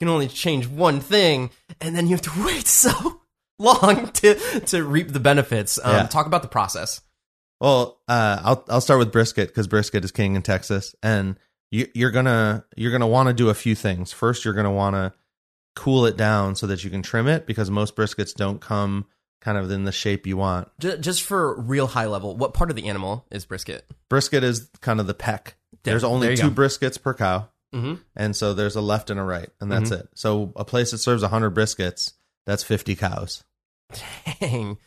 you 0.01 0.07
can 0.07 0.13
only 0.13 0.27
change 0.27 0.67
one 0.67 1.01
thing, 1.01 1.51
and 1.81 1.95
then 1.95 2.07
you 2.07 2.13
have 2.13 2.23
to 2.23 2.33
wait 2.45 2.67
so 2.67 3.21
long 3.61 4.09
to 4.11 4.35
to 4.61 4.83
reap 4.83 5.13
the 5.13 5.21
benefits. 5.21 5.79
Um, 5.83 5.95
Yeah. 5.95 6.07
Talk 6.09 6.27
about 6.27 6.43
the 6.43 6.49
process. 6.49 7.01
Well, 7.61 8.01
uh, 8.09 8.41
I'll 8.43 8.65
I'll 8.69 8.81
start 8.81 8.99
with 8.99 9.13
brisket 9.13 9.49
because 9.49 9.69
brisket 9.69 10.05
is 10.05 10.11
king 10.11 10.35
in 10.35 10.43
Texas, 10.43 10.95
and 11.03 11.37
you, 11.71 11.87
you're 11.95 12.11
gonna 12.11 12.65
you're 12.77 12.93
gonna 12.93 13.07
want 13.07 13.29
to 13.29 13.33
do 13.33 13.51
a 13.51 13.55
few 13.55 13.75
things. 13.75 14.13
First, 14.13 14.45
you're 14.45 14.55
gonna 14.55 14.73
want 14.73 14.95
to 14.95 15.13
cool 15.79 16.05
it 16.07 16.17
down 16.17 16.55
so 16.57 16.67
that 16.67 16.85
you 16.85 16.91
can 16.91 17.01
trim 17.03 17.27
it 17.29 17.47
because 17.47 17.71
most 17.71 17.97
briskets 17.97 18.35
don't 18.35 18.61
come 18.61 19.07
kind 19.41 19.57
of 19.57 19.71
in 19.71 19.85
the 19.85 19.93
shape 19.93 20.27
you 20.27 20.37
want. 20.37 20.69
Just 20.79 21.23
for 21.23 21.59
real 21.61 21.87
high 21.87 22.07
level, 22.07 22.37
what 22.37 22.53
part 22.55 22.69
of 22.71 22.77
the 22.77 22.89
animal 22.89 23.25
is 23.31 23.47
brisket? 23.47 23.87
Brisket 24.11 24.45
is 24.45 24.69
kind 24.81 25.01
of 25.01 25.07
the 25.07 25.15
peck. 25.15 25.55
There's 25.85 26.05
only 26.05 26.27
there 26.29 26.37
two 26.37 26.51
go. 26.51 26.63
briskets 26.63 27.01
per 27.01 27.15
cow, 27.15 27.49
Mm-hmm. 27.75 27.95
and 28.17 28.35
so 28.35 28.55
there's 28.55 28.77
a 28.77 28.81
left 28.81 29.11
and 29.11 29.21
a 29.21 29.23
right, 29.23 29.49
and 29.61 29.71
that's 29.71 29.91
it. 29.91 30.09
So 30.15 30.53
a 30.57 30.65
place 30.65 30.91
that 30.91 30.99
serves 30.99 31.23
100 31.23 31.55
briskets, 31.55 32.15
that's 32.47 32.63
50 32.65 32.97
cows. 32.97 33.45
Dang, 34.41 34.79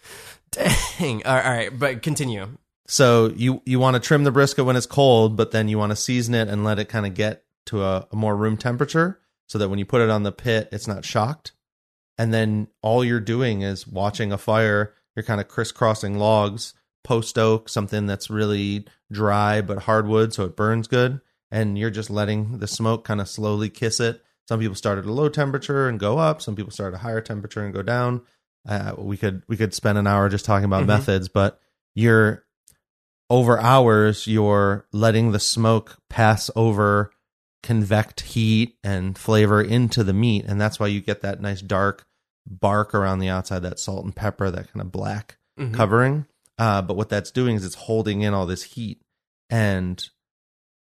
dang. 0.52 1.24
All 1.26 1.34
right, 1.34 1.46
all 1.46 1.52
right, 1.52 1.80
but 1.80 2.02
continue. 2.02 2.48
So 2.88 3.32
you 3.36 3.62
you 3.66 3.80
want 3.80 3.96
to 3.96 4.00
trim 4.00 4.24
the 4.24 4.32
brisket 4.32 4.66
when 4.66 4.76
it's 4.76 4.86
cold, 4.86 5.38
but 5.38 5.52
then 5.52 5.68
you 5.68 5.78
want 5.78 5.92
to 5.92 5.96
season 5.96 6.34
it 6.36 6.48
and 6.50 6.64
let 6.64 6.78
it 6.80 6.86
kind 6.90 7.06
of 7.06 7.14
get 7.14 7.44
to 7.68 7.84
a, 7.84 8.08
a 8.12 8.16
more 8.16 8.36
room 8.36 8.58
temperature, 8.58 9.20
so 9.52 9.58
that 9.60 9.68
when 9.68 9.80
you 9.80 9.86
put 9.86 10.00
it 10.00 10.10
on 10.10 10.24
the 10.24 10.32
pit, 10.32 10.70
it's 10.72 10.88
not 10.88 11.04
shocked. 11.04 11.52
And 12.18 12.34
then 12.34 12.70
all 12.82 13.04
you're 13.04 13.20
doing 13.20 13.64
is 13.64 13.86
watching 13.86 14.32
a 14.32 14.38
fire. 14.38 14.94
You're 15.14 15.24
kind 15.26 15.42
of 15.42 15.50
crisscrossing 15.50 16.18
logs, 16.18 16.74
post 17.04 17.38
oak, 17.38 17.68
something 17.68 18.06
that's 18.06 18.30
really 18.30 18.86
dry 19.12 19.60
but 19.60 19.80
hardwood, 19.84 20.34
so 20.34 20.46
it 20.46 20.56
burns 20.56 20.88
good. 20.88 21.20
And 21.52 21.78
you're 21.78 21.90
just 21.90 22.10
letting 22.10 22.60
the 22.60 22.68
smoke 22.68 23.04
kind 23.04 23.20
of 23.20 23.28
slowly 23.28 23.70
kiss 23.70 24.00
it. 24.00 24.24
Some 24.48 24.62
people 24.62 24.76
start 24.76 25.00
at 25.00 25.06
a 25.06 25.12
low 25.12 25.28
temperature 25.28 25.90
and 25.90 26.00
go 26.00 26.18
up. 26.18 26.42
Some 26.42 26.56
people 26.56 26.72
start 26.72 26.94
at 26.94 27.02
a 27.02 27.04
higher 27.04 27.20
temperature 27.20 27.62
and 27.66 27.74
go 27.74 27.82
down. 27.82 28.22
Uh, 28.66 28.94
we 28.98 29.18
could 29.18 29.44
we 29.50 29.58
could 29.58 29.74
spend 29.74 29.98
an 29.98 30.08
hour 30.08 30.30
just 30.30 30.46
talking 30.46 30.64
about 30.64 30.84
Mhm. 30.84 30.88
methods, 30.88 31.28
but 31.28 31.60
you're 31.94 32.46
over 33.30 33.60
hours 33.60 34.28
you're 34.28 34.86
letting 34.94 35.34
the 35.34 35.40
smoke 35.42 35.98
pass 36.10 36.50
over 36.56 37.12
convect 37.64 38.22
heat 38.22 38.78
and 38.84 39.18
flavor 39.18 39.62
into 39.62 40.04
the 40.04 40.14
meat, 40.14 40.46
and 40.46 40.60
that's 40.60 40.80
why 40.80 40.88
you 40.88 41.02
get 41.02 41.22
that 41.22 41.42
nice 41.42 41.62
dark 41.62 42.06
bark 42.48 42.96
around 42.96 43.20
the 43.20 43.30
outside, 43.30 43.60
that 43.62 43.80
salt 43.80 44.04
and 44.04 44.16
pepper, 44.16 44.50
that 44.50 44.72
kind 44.72 44.82
of 44.82 44.92
black 44.92 45.38
Mhm. 45.60 45.74
covering. 45.74 46.26
Uh, 46.58 46.82
but 46.82 46.98
what 46.98 47.10
that's 47.10 47.32
doing 47.32 47.56
is 47.56 47.66
it's 47.66 47.76
holding 47.76 48.22
in 48.22 48.34
all 48.34 48.46
this 48.46 48.64
heat. 48.64 49.02
And 49.50 50.04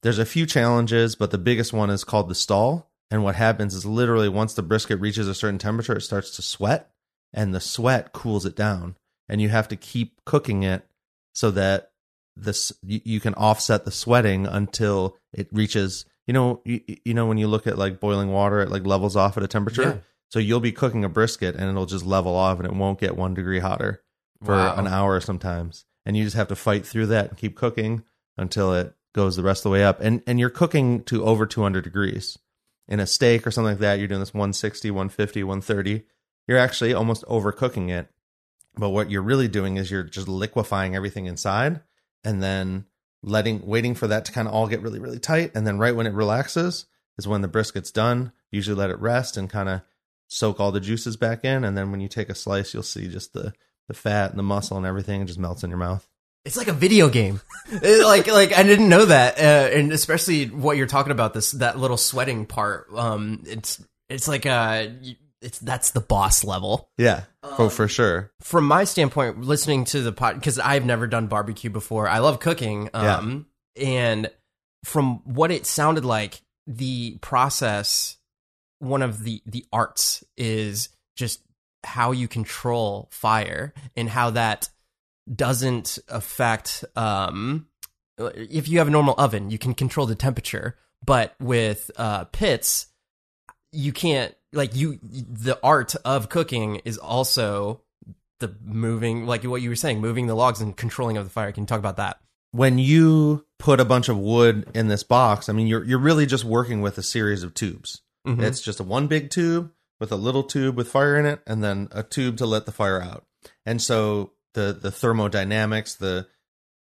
there's 0.03 0.19
a 0.19 0.25
few 0.25 0.45
challenges, 0.45 1.15
but 1.15 1.31
the 1.31 1.37
biggest 1.37 1.73
one 1.73 1.89
is 1.89 2.03
called 2.03 2.29
the 2.29 2.35
stall. 2.35 2.91
And 3.11 3.23
what 3.23 3.35
happens 3.35 3.73
is 3.73 3.85
literally 3.85 4.29
once 4.29 4.53
the 4.53 4.61
brisket 4.61 4.99
reaches 4.99 5.27
a 5.27 5.33
certain 5.33 5.57
temperature, 5.57 5.95
it 5.97 6.01
starts 6.01 6.35
to 6.35 6.41
sweat, 6.43 6.91
and 7.33 7.53
the 7.53 7.59
sweat 7.59 8.13
cools 8.13 8.45
it 8.45 8.55
down. 8.55 8.95
And 9.27 9.41
you 9.41 9.49
have 9.49 9.67
to 9.69 9.75
keep 9.75 10.23
cooking 10.25 10.63
it 10.63 10.87
so 11.33 11.49
that 11.51 11.91
this 12.35 12.71
you, 12.83 13.01
you 13.03 13.19
can 13.19 13.33
offset 13.33 13.85
the 13.85 13.91
sweating 13.91 14.45
until 14.45 15.17
it 15.33 15.47
reaches. 15.51 16.05
You 16.29 16.33
know, 16.33 16.61
you, 16.63 16.81
you 17.05 17.15
know 17.15 17.25
when 17.25 17.39
you 17.39 17.47
look 17.47 17.65
at 17.65 17.79
like 17.79 17.99
boiling 17.99 18.31
water, 18.31 18.61
it 18.61 18.69
like 18.69 18.85
levels 18.85 19.15
off 19.15 19.35
at 19.35 19.41
a 19.41 19.47
temperature. 19.47 19.81
Yeah. 19.81 19.97
So 20.27 20.37
you'll 20.37 20.59
be 20.59 20.71
cooking 20.71 21.03
a 21.03 21.09
brisket 21.09 21.55
and 21.55 21.67
it'll 21.67 21.87
just 21.87 22.05
level 22.05 22.35
off 22.35 22.59
and 22.59 22.67
it 22.67 22.75
won't 22.75 22.99
get 22.99 23.17
one 23.17 23.33
degree 23.33 23.57
hotter 23.57 24.03
for 24.43 24.53
Wow. 24.53 24.75
an 24.75 24.85
hour 24.85 25.19
sometimes. 25.21 25.85
And 26.05 26.15
you 26.15 26.23
just 26.23 26.35
have 26.35 26.49
to 26.49 26.55
fight 26.55 26.85
through 26.85 27.07
that 27.07 27.29
and 27.29 27.37
keep 27.39 27.55
cooking 27.55 28.03
until 28.37 28.75
it 28.75 28.93
goes 29.15 29.37
the 29.37 29.41
rest 29.41 29.61
of 29.61 29.63
the 29.63 29.69
way 29.71 29.83
up. 29.83 30.01
And 30.01 30.21
and 30.27 30.39
you're 30.39 30.51
cooking 30.51 31.01
to 31.05 31.25
over 31.25 31.47
200 31.47 31.83
degrees. 31.83 32.37
In 32.87 32.99
a 32.99 33.07
steak 33.07 33.47
or 33.47 33.49
something 33.49 33.71
like 33.71 33.79
that, 33.79 33.97
you're 33.97 34.07
doing 34.07 34.19
this 34.19 34.31
160, 34.31 34.91
150, 34.91 35.43
130. 35.43 36.03
You're 36.47 36.59
actually 36.59 36.93
almost 36.93 37.25
overcooking 37.25 37.89
it. 37.89 38.07
But 38.75 38.89
what 38.91 39.09
you're 39.09 39.23
really 39.23 39.47
doing 39.47 39.77
is 39.77 39.89
you're 39.89 40.03
just 40.03 40.27
liquefying 40.27 40.95
everything 40.95 41.25
inside 41.25 41.81
and 42.23 42.43
then 42.43 42.85
letting 43.21 43.65
waiting 43.65 43.95
for 43.95 44.07
that 44.07 44.25
to 44.25 44.31
kind 44.31 44.47
of 44.47 44.53
all 44.53 44.67
get 44.67 44.81
really 44.81 44.99
really 44.99 45.19
tight 45.19 45.51
and 45.55 45.65
then 45.67 45.77
right 45.77 45.95
when 45.95 46.07
it 46.07 46.13
relaxes 46.13 46.85
is 47.17 47.27
when 47.27 47.41
the 47.41 47.47
brisket's 47.49 47.91
done. 47.91 48.31
Usually 48.51 48.75
let 48.77 48.89
it 48.89 48.99
rest 48.99 49.37
and 49.37 49.49
kind 49.49 49.69
of 49.69 49.81
soak 50.27 50.59
all 50.59 50.71
the 50.71 50.79
juices 50.79 51.17
back 51.17 51.43
in 51.43 51.63
and 51.63 51.77
then 51.77 51.91
when 51.91 51.99
you 52.01 52.07
take 52.07 52.29
a 52.29 52.35
slice 52.35 52.73
you'll 52.73 52.83
see 52.83 53.07
just 53.07 53.33
the 53.33 53.53
the 53.87 53.93
fat 53.93 54.29
and 54.29 54.37
the 54.39 54.43
muscle 54.43 54.77
and 54.77 54.85
everything 54.85 55.25
just 55.25 55.39
melts 55.39 55.63
in 55.63 55.69
your 55.69 55.79
mouth. 55.79 56.07
It's 56.45 56.55
like 56.55 56.67
a 56.67 56.73
video 56.73 57.09
game. 57.09 57.41
It- 57.71 58.05
like 58.05 58.27
like 58.27 58.57
I 58.57 58.63
didn't 58.63 58.89
know 58.89 59.05
that, 59.05 59.37
uh, 59.37 59.75
and 59.77 59.91
especially 59.91 60.45
what 60.45 60.77
you're 60.77 60.87
talking 60.87 61.11
about 61.11 61.33
this 61.35 61.51
that 61.51 61.77
little 61.77 61.97
sweating 61.97 62.45
part. 62.47 62.87
Um, 62.95 63.43
it's 63.45 63.83
it's 64.09 64.27
like 64.27 64.45
uh, 64.47 64.87
it's 65.41 65.59
that's 65.59 65.91
the 65.91 66.01
boss 66.01 66.43
level. 66.43 66.89
Yeah. 66.97 67.23
for 67.55 67.69
for 67.69 67.87
sure. 67.87 68.31
From 68.41 68.65
my 68.65 68.83
standpoint, 68.83 69.41
listening 69.41 69.85
to 69.85 70.01
the 70.01 70.11
pod 70.11 70.35
because 70.35 70.59
I've 70.59 70.85
never 70.85 71.07
done 71.07 71.27
barbecue 71.27 71.69
before. 71.69 72.07
I 72.07 72.19
love 72.19 72.39
cooking. 72.39 72.89
Um, 72.93 73.47
and 73.75 74.29
from 74.83 75.21
what 75.25 75.51
it 75.51 75.65
sounded 75.65 76.05
like, 76.05 76.41
the 76.67 77.17
process, 77.21 78.17
one 78.79 79.01
of 79.01 79.23
the 79.23 79.41
the 79.45 79.65
arts 79.71 80.23
is 80.37 80.89
just 81.15 81.41
how 81.83 82.11
you 82.11 82.27
control 82.27 83.07
fire 83.11 83.73
and 83.95 84.09
how 84.09 84.31
that 84.31 84.69
doesn't 85.33 85.99
affect 86.07 86.83
um 86.95 87.67
if 88.17 88.67
you 88.67 88.79
have 88.79 88.87
a 88.87 88.91
normal 88.91 89.15
oven 89.17 89.49
you 89.49 89.57
can 89.57 89.73
control 89.73 90.05
the 90.05 90.15
temperature 90.15 90.75
but 91.05 91.35
with 91.39 91.89
uh 91.97 92.25
pits 92.25 92.87
you 93.71 93.93
can't 93.93 94.35
like 94.53 94.75
you 94.75 94.99
the 95.03 95.59
art 95.63 95.95
of 96.05 96.29
cooking 96.29 96.77
is 96.85 96.97
also 96.97 97.81
the 98.39 98.55
moving 98.63 99.25
like 99.25 99.43
what 99.43 99.61
you 99.61 99.69
were 99.69 99.75
saying 99.75 99.99
moving 99.99 100.27
the 100.27 100.35
logs 100.35 100.61
and 100.61 100.75
controlling 100.77 101.17
of 101.17 101.25
the 101.25 101.29
fire 101.29 101.51
can 101.51 101.63
you 101.63 101.67
talk 101.67 101.79
about 101.79 101.97
that 101.97 102.19
When 102.51 102.79
you 102.79 103.45
put 103.59 103.79
a 103.79 103.85
bunch 103.85 104.09
of 104.09 104.17
wood 104.17 104.67
in 104.73 104.87
this 104.87 105.03
box, 105.03 105.49
I 105.49 105.53
mean 105.53 105.67
you're 105.67 105.83
you're 105.83 105.99
really 105.99 106.25
just 106.25 106.45
working 106.45 106.81
with 106.81 106.97
a 106.97 107.03
series 107.03 107.43
of 107.43 107.53
tubes. 107.53 108.01
Mhm. 108.25 108.41
It's 108.41 108.61
just 108.61 108.79
a 108.79 108.83
one 108.83 109.07
big 109.07 109.29
tube 109.29 109.71
with 109.99 110.11
a 110.11 110.15
little 110.15 110.43
tube 110.43 110.75
with 110.75 110.89
fire 110.89 111.15
in 111.17 111.25
it, 111.25 111.41
and 111.45 111.63
then 111.63 111.89
a 111.91 112.01
tube 112.01 112.37
to 112.37 112.45
let 112.45 112.65
the 112.65 112.71
fire 112.71 113.01
out. 113.01 113.25
And 113.65 113.81
so 113.81 114.31
the 114.55 114.73
the 114.73 114.89
thermodynamics, 114.91 115.93
the 115.95 116.27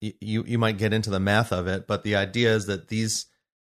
you 0.00 0.44
you 0.46 0.58
might 0.58 0.78
get 0.78 0.92
into 0.92 1.10
the 1.10 1.18
math 1.18 1.52
of 1.52 1.66
it, 1.66 1.86
but 1.86 2.04
the 2.04 2.14
idea 2.14 2.54
is 2.54 2.66
that 2.66 2.88
these 2.88 3.26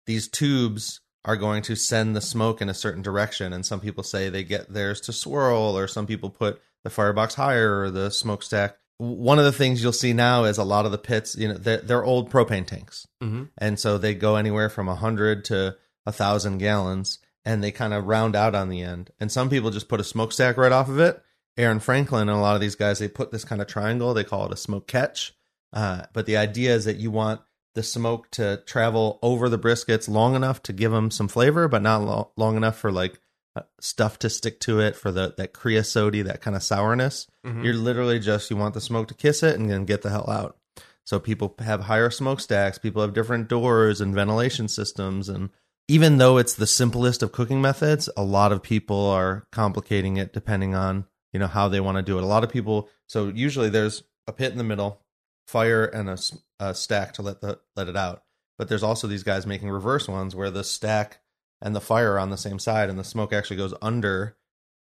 these 0.07 0.29
tubes 0.29 1.01
are 1.25 1.37
going 1.37 1.63
to 1.63 1.75
send 1.75 2.15
the 2.15 2.21
smoke 2.21 2.61
in 2.61 2.69
a 2.69 2.75
certain 2.75 3.03
direction. 3.03 3.53
And 3.53 3.65
some 3.65 3.81
people 3.81 4.03
say 4.03 4.29
they 4.29 4.45
get 4.45 4.73
theirs 4.73 5.01
to 5.03 5.13
swirl, 5.13 5.77
or 5.77 5.89
some 5.89 6.07
people 6.07 6.31
put 6.31 6.61
the 6.83 6.91
firebox 6.91 7.35
higher 7.35 7.81
or 7.81 7.91
the 7.91 8.11
smokestack. 8.11 8.77
One 8.99 9.39
of 9.39 9.45
the 9.45 9.53
things 9.53 9.83
you'll 9.83 9.93
see 9.93 10.13
now 10.13 10.45
is 10.45 10.59
a 10.59 10.65
lot 10.65 10.87
of 10.87 10.93
the 10.93 10.99
pits, 10.99 11.35
you 11.37 11.49
know, 11.49 11.55
they're, 11.55 11.79
they're 11.79 12.05
old 12.05 12.31
propane 12.31 12.65
tanks 12.65 13.09
mm-hmm. 13.21 13.45
and 13.59 13.79
so 13.81 13.99
they 13.99 14.15
go 14.15 14.37
anywhere 14.37 14.69
from 14.69 14.89
a 14.89 14.95
hundred 14.95 15.45
to 15.47 15.77
a 16.07 16.13
thousand 16.13 16.59
gallons, 16.59 17.19
and 17.45 17.63
they 17.63 17.71
kind 17.71 17.93
of 17.95 18.07
round 18.07 18.37
out 18.37 18.55
on 18.55 18.69
the 18.69 18.83
end. 18.83 19.11
And 19.19 19.33
some 19.33 19.51
people 19.51 19.71
just 19.71 19.89
put 19.89 20.01
a 20.01 20.05
smokestack 20.05 20.57
right 20.57 20.73
off 20.73 20.89
of 20.89 21.01
it. 21.01 21.23
Aaron 21.57 21.81
Franklin 21.81 22.29
and 22.29 22.39
a 22.39 22.41
lot 22.41 22.55
of 22.55 22.61
these 22.61 22.75
guys 22.75 22.99
they 22.99 23.09
put 23.09 23.31
this 23.31 23.45
kind 23.45 23.61
of 23.61 23.69
triangle. 23.69 24.13
They 24.13 24.25
call 24.25 24.47
it 24.47 24.53
a 24.53 24.57
smoke 24.57 24.87
catch. 24.87 25.35
Uh, 25.73 26.03
but 26.13 26.27
the 26.27 26.37
idea 26.37 26.75
is 26.75 26.85
that 26.85 26.97
you 26.97 27.11
want 27.11 27.41
the 27.75 27.83
smoke 27.83 28.31
to 28.33 28.63
travel 28.67 29.19
over 29.23 29.49
the 29.49 29.59
briskets 29.59 30.09
long 30.09 30.35
enough 30.35 30.63
to 30.63 30.73
give 30.73 30.93
them 30.93 31.11
some 31.11 31.29
flavor, 31.29 31.69
but 31.69 31.83
not 31.83 32.03
lo- 32.03 32.31
long 32.37 32.57
enough 32.57 32.79
for 32.79 32.93
like 32.93 33.21
uh, 33.57 33.63
stuff 33.81 34.19
to 34.19 34.29
stick 34.31 34.59
to 34.61 34.81
it 34.81 34.97
for 34.97 35.13
the 35.13 35.35
that 35.37 35.53
creosote, 35.53 36.25
that 36.25 36.41
kind 36.41 36.57
of 36.57 36.63
sourness. 36.63 37.27
Mhm. 37.47 37.65
You're 37.65 37.75
literally 37.75 38.19
just 38.19 38.51
you 38.51 38.57
want 38.57 38.75
the 38.75 38.81
smoke 38.81 39.09
to 39.09 39.15
kiss 39.15 39.43
it 39.43 39.59
and 39.59 39.71
then 39.71 39.85
get 39.85 40.03
the 40.03 40.11
hell 40.11 40.29
out. 40.29 40.57
So 41.05 41.21
people 41.21 41.55
have 41.59 41.83
higher 41.83 42.11
smokestacks, 42.11 42.79
people 42.79 43.03
have 43.03 43.13
different 43.13 43.49
doors 43.49 44.01
and 44.01 44.15
ventilation 44.15 44.69
systems 44.69 45.29
and 45.29 45.51
even 45.87 46.17
though 46.17 46.39
it's 46.39 46.55
the 46.55 46.67
simplest 46.67 47.23
of 47.23 47.31
cooking 47.31 47.61
methods, 47.61 48.09
a 48.17 48.25
lot 48.25 48.53
of 48.53 48.63
people 48.63 49.07
are 49.07 49.47
complicating 49.53 50.17
it 50.17 50.33
depending 50.33 50.75
on, 50.75 51.05
you 51.33 51.39
know, 51.39 51.47
how 51.47 51.69
they 51.69 51.79
want 51.81 51.97
to 51.99 52.03
do 52.03 52.17
it. 52.19 52.23
A 52.25 52.27
lot 52.27 52.43
of 52.43 52.51
people 52.51 52.89
so 53.07 53.29
usually 53.29 53.69
there's 53.69 54.03
a 54.27 54.33
pit 54.33 54.51
in 54.53 54.59
the 54.59 54.65
middle, 54.65 55.03
fire 55.47 55.85
and 55.85 56.09
a, 56.09 56.17
a 56.61 56.75
stack 56.75 57.15
to 57.15 57.23
let 57.23 57.41
the 57.41 57.61
let 57.77 57.89
it 57.89 57.97
out. 57.97 58.23
But 58.57 58.69
there's 58.69 58.83
also 58.83 59.07
these 59.07 59.23
guys 59.25 59.47
making 59.47 59.71
reverse 59.71 60.09
ones 60.09 60.35
where 60.35 60.51
the 60.51 60.65
stack 60.65 61.21
and 61.61 61.75
the 61.75 61.81
fire 61.81 62.13
are 62.13 62.19
on 62.19 62.31
the 62.31 62.37
same 62.37 62.59
side 62.59 62.89
and 62.89 62.99
the 62.99 63.05
smoke 63.05 63.33
actually 63.33 63.57
goes 63.57 63.75
under 63.83 64.37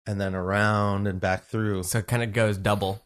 and 0.06 0.20
then 0.20 0.34
around 0.34 1.06
and 1.06 1.20
back 1.20 1.44
through. 1.44 1.82
so 1.82 1.98
it 1.98 2.06
kind 2.06 2.22
of 2.22 2.32
goes 2.32 2.56
double 2.56 3.02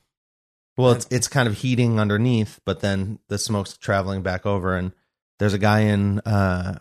Well, 0.77 0.93
it's 0.93 1.07
it's 1.11 1.29
kind 1.29 1.49
of 1.49 1.59
heating 1.59 1.99
underneath, 1.99 2.61
but 2.65 2.81
then 2.81 3.19
the 3.29 3.39
smoke's 3.39 3.77
traveling 3.77 4.23
back 4.23 4.47
over. 4.47 4.77
And 4.77 4.93
there's 5.39 5.55
a 5.55 5.59
guy 5.59 5.81
in 5.81 6.21
uh, 6.21 6.81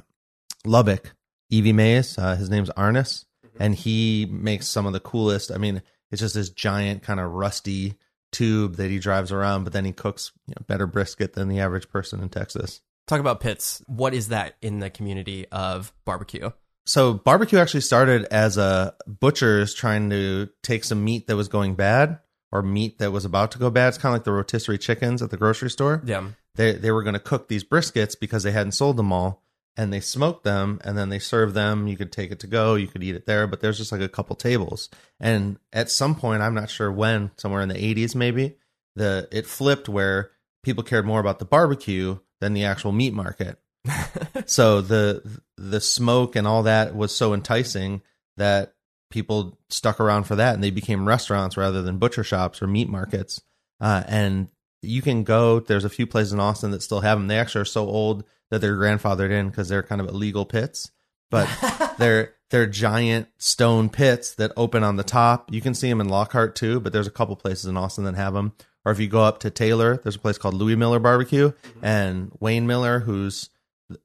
Lubbock, 0.65 1.13
Evie 1.49 1.73
Mae's. 1.73 2.17
Uh, 2.17 2.35
his 2.35 2.49
name's 2.49 2.69
Arnis, 2.71 3.25
and 3.59 3.75
he 3.75 4.27
makes 4.29 4.67
some 4.67 4.85
of 4.85 4.93
the 4.93 4.99
coolest. 4.99 5.51
I 5.51 5.57
mean, 5.57 5.81
it's 6.11 6.21
just 6.21 6.35
this 6.35 6.49
giant 6.49 7.01
kind 7.03 7.19
of 7.19 7.31
rusty 7.31 7.95
tube 8.33 8.75
that 8.75 8.89
he 8.89 8.99
drives 8.99 9.31
around, 9.31 9.63
but 9.63 9.73
then 9.73 9.85
he 9.85 9.93
cooks 9.93 10.31
you 10.47 10.53
know, 10.57 10.65
better 10.67 10.87
brisket 10.87 11.33
than 11.33 11.47
the 11.47 11.59
average 11.59 11.89
person 11.89 12.21
in 12.21 12.29
Texas. 12.29 12.81
talk 13.07 13.19
about 13.19 13.39
pits 13.39 13.81
what 13.87 14.13
is 14.13 14.29
that 14.29 14.55
in 14.61 14.79
the 14.79 14.89
community 14.89 15.47
of 15.51 15.93
barbecue 16.05 16.49
So 16.85 17.13
barbecue 17.13 17.59
actually 17.59 17.81
started 17.81 18.25
as 18.25 18.57
a 18.57 18.95
butcher's 19.07 19.73
trying 19.73 20.09
to 20.09 20.49
take 20.63 20.83
some 20.83 21.03
meat 21.03 21.27
that 21.27 21.35
was 21.35 21.47
going 21.47 21.75
bad 21.75 22.19
or 22.51 22.61
meat 22.61 22.99
that 22.99 23.11
was 23.11 23.25
about 23.25 23.51
to 23.51 23.57
go 23.57 23.69
bad. 23.69 23.87
It's 23.89 23.97
kind 23.97 24.13
of 24.13 24.19
like 24.19 24.25
the 24.25 24.31
rotisserie 24.31 24.77
chickens 24.77 25.21
at 25.21 25.29
the 25.31 25.37
grocery 25.37 25.69
store. 25.69 26.01
yeah 26.05 26.27
they 26.55 26.73
they 26.73 26.91
were 26.91 27.03
going 27.03 27.13
to 27.13 27.19
cook 27.19 27.47
these 27.47 27.63
briskets 27.63 28.19
because 28.19 28.43
they 28.43 28.51
hadn't 28.51 28.73
sold 28.73 28.97
them 28.97 29.11
all 29.11 29.42
and 29.75 29.91
they 29.91 29.99
smoked 29.99 30.43
them 30.43 30.79
and 30.83 30.97
then 30.97 31.09
they 31.09 31.19
served 31.19 31.53
them. 31.53 31.87
You 31.87 31.97
could 31.97 32.11
take 32.11 32.31
it 32.31 32.39
to 32.41 32.47
go. 32.47 32.75
You 32.75 32.87
could 32.87 33.03
eat 33.03 33.15
it 33.15 33.25
there. 33.25 33.47
But 33.47 33.61
there's 33.61 33.77
just 33.77 33.91
like 33.91 34.01
a 34.01 34.09
couple 34.09 34.35
tables. 34.35 34.89
And 35.19 35.57
at 35.71 35.89
some 35.89 36.15
point 36.15 36.41
i'm 36.41 36.53
not 36.53 36.69
sure 36.69 36.91
when 36.91 37.31
somewhere 37.37 37.61
in 37.61 37.69
the 37.69 37.75
80s 37.75 38.15
maybe 38.15 38.57
the 38.95 39.27
it 39.31 39.45
flipped 39.45 39.89
where 39.89 40.31
people 40.63 40.83
cared 40.83 41.05
more 41.05 41.19
about 41.19 41.39
the 41.39 41.45
barbecue 41.45 42.19
than 42.41 42.53
the 42.53 42.65
actual 42.65 42.91
meat 42.91 43.13
market. 43.13 43.59
So 44.45 44.81
the 44.81 45.41
the 45.57 45.79
smoke 45.79 46.35
and 46.35 46.45
all 46.45 46.63
that 46.63 46.95
was 46.95 47.15
so 47.15 47.33
enticing 47.33 48.01
that 48.35 48.73
people 49.09 49.57
stuck 49.69 49.99
around 49.99 50.23
for 50.23 50.35
that 50.35 50.55
and 50.55 50.63
they 50.63 50.71
became 50.71 51.07
restaurants 51.07 51.55
rather 51.55 51.81
than 51.81 51.97
butcher 51.97 52.23
shops 52.23 52.61
or 52.61 52.67
meat 52.67 52.89
markets. 52.89 53.41
Uh, 53.79 54.03
and 54.07 54.49
you 54.83 55.01
can 55.01 55.23
go 55.23 55.59
there's 55.59 55.85
a 55.85 55.89
few 55.89 56.05
places 56.07 56.33
in 56.33 56.39
austin 56.39 56.71
that 56.71 56.81
still 56.81 57.01
have 57.01 57.17
them 57.17 57.27
they 57.27 57.37
actually 57.37 57.61
are 57.61 57.65
so 57.65 57.87
old 57.87 58.23
that 58.51 58.59
they're 58.59 58.77
grandfathered 58.77 59.31
in 59.31 59.49
because 59.49 59.69
they're 59.69 59.83
kind 59.83 60.01
of 60.01 60.07
illegal 60.07 60.45
pits 60.45 60.91
but 61.31 61.49
they're 61.97 62.33
they're 62.49 62.67
giant 62.67 63.27
stone 63.37 63.89
pits 63.89 64.35
that 64.35 64.51
open 64.55 64.83
on 64.83 64.95
the 64.95 65.03
top 65.03 65.51
you 65.51 65.61
can 65.61 65.73
see 65.73 65.89
them 65.89 66.01
in 66.01 66.09
lockhart 66.09 66.55
too 66.55 66.79
but 66.79 66.93
there's 66.93 67.07
a 67.07 67.11
couple 67.11 67.35
places 67.35 67.65
in 67.65 67.77
austin 67.77 68.03
that 68.03 68.15
have 68.15 68.33
them 68.33 68.53
or 68.85 68.91
if 68.91 68.99
you 68.99 69.07
go 69.07 69.23
up 69.23 69.39
to 69.39 69.49
taylor 69.49 69.97
there's 69.97 70.15
a 70.15 70.19
place 70.19 70.37
called 70.37 70.53
louie 70.53 70.75
mueller 70.75 70.99
barbecue 70.99 71.51
and 71.81 72.31
wayne 72.39 72.67
mueller 72.67 72.99
who's 72.99 73.49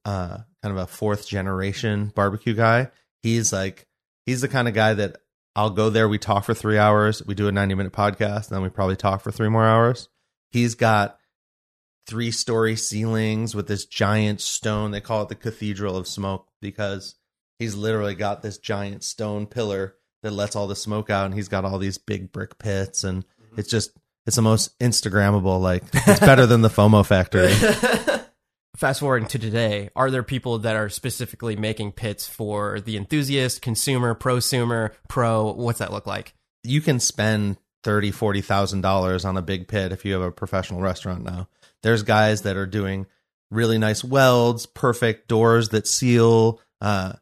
uh, 0.05 0.39
kind 0.63 0.77
of 0.77 0.77
a 0.77 0.87
fourth 0.87 1.27
generation 1.27 2.13
barbecue 2.15 2.55
guy. 2.55 2.91
He's 3.23 3.53
like, 3.53 3.87
he's 4.27 4.41
the 4.41 4.49
kind 4.49 4.69
of 4.69 4.75
guy 4.75 4.95
that 4.95 5.17
I'll 5.57 5.71
go 5.71 5.91
there. 5.91 6.09
We 6.09 6.19
talk 6.19 6.45
for 6.45 6.55
three 6.55 6.79
hours. 6.79 7.25
We 7.25 7.35
do 7.35 7.49
a 7.49 7.53
90 7.53 7.75
minute 7.75 7.93
podcast. 7.93 8.49
And 8.49 8.57
then 8.57 8.63
we 8.63 8.69
probably 8.69 8.97
talk 8.97 9.23
for 9.23 9.31
three 9.31 9.49
more 9.49 9.65
hours. 9.65 10.09
He's 10.51 10.75
got 10.75 11.19
three 12.07 12.31
story 12.31 12.77
ceilings 12.77 13.55
with 13.55 13.69
this 13.69 13.85
giant 13.85 14.41
stone. 14.41 14.91
They 14.91 15.01
call 15.01 15.23
it 15.23 15.29
the 15.29 15.35
Cathedral 15.35 15.97
of 15.97 16.09
Smoke 16.09 16.49
because 16.61 17.17
he's 17.59 17.75
literally 17.75 18.15
got 18.15 18.43
this 18.43 18.59
giant 18.59 19.05
stone 19.05 19.47
pillar 19.47 19.95
that 20.23 20.33
lets 20.33 20.57
all 20.57 20.67
the 20.67 20.77
smoke 20.77 21.11
out, 21.11 21.27
and 21.27 21.35
he's 21.35 21.49
got 21.49 21.65
all 21.65 21.79
these 21.79 21.99
big 21.99 22.33
brick 22.33 22.59
pits, 22.59 23.05
and 23.05 23.25
mm-hmm. 23.25 23.61
it's 23.61 23.71
just 23.71 23.93
it's 24.27 24.37
the 24.37 24.43
most 24.43 24.77
Instagrammable. 24.79 25.61
Like 25.61 25.85
it's 25.93 26.21
better 26.21 26.47
than 26.47 26.63
the 26.63 26.69
FOMO 26.69 27.07
factory. 27.07 27.53
Fast 28.77 29.01
forwarding 29.01 29.29
to 29.29 29.39
today, 29.41 29.91
are 29.97 30.11
there 30.11 30.23
people 30.23 30.59
that 30.59 30.77
are 30.77 30.89
specifically 30.89 31.57
making 31.57 31.93
pits 31.93 32.29
for 32.29 32.81
the 32.81 32.97
enthusiast, 32.97 33.61
consumer, 33.61 34.15
prosumer, 34.15 34.93
pro? 35.09 35.53
What's 35.53 35.81
that 35.81 35.93
look 35.93 36.07
like? 36.07 36.35
you 36.65 36.81
can 36.81 37.01
spend 37.01 37.57
thirty, 37.89 38.11
forty 38.11 38.43
thousand 38.43 38.83
dollars 38.83 39.25
on 39.25 39.39
a 39.39 39.43
big 39.43 39.67
pit 39.67 39.93
if 39.93 40.05
you 40.05 40.13
have 40.13 40.21
a 40.21 40.31
professional 40.31 40.83
restaurant 40.83 41.25
now. 41.25 41.49
There's 41.83 42.03
guys 42.03 42.43
that 42.43 42.55
are 42.59 42.67
doing 42.67 43.07
really 43.51 43.79
nice 43.79 44.05
welds, 44.05 44.67
perfect 44.67 45.27
doors 45.27 45.71
that 45.71 45.87
seal. 45.87 46.61
Uh, 46.83 47.15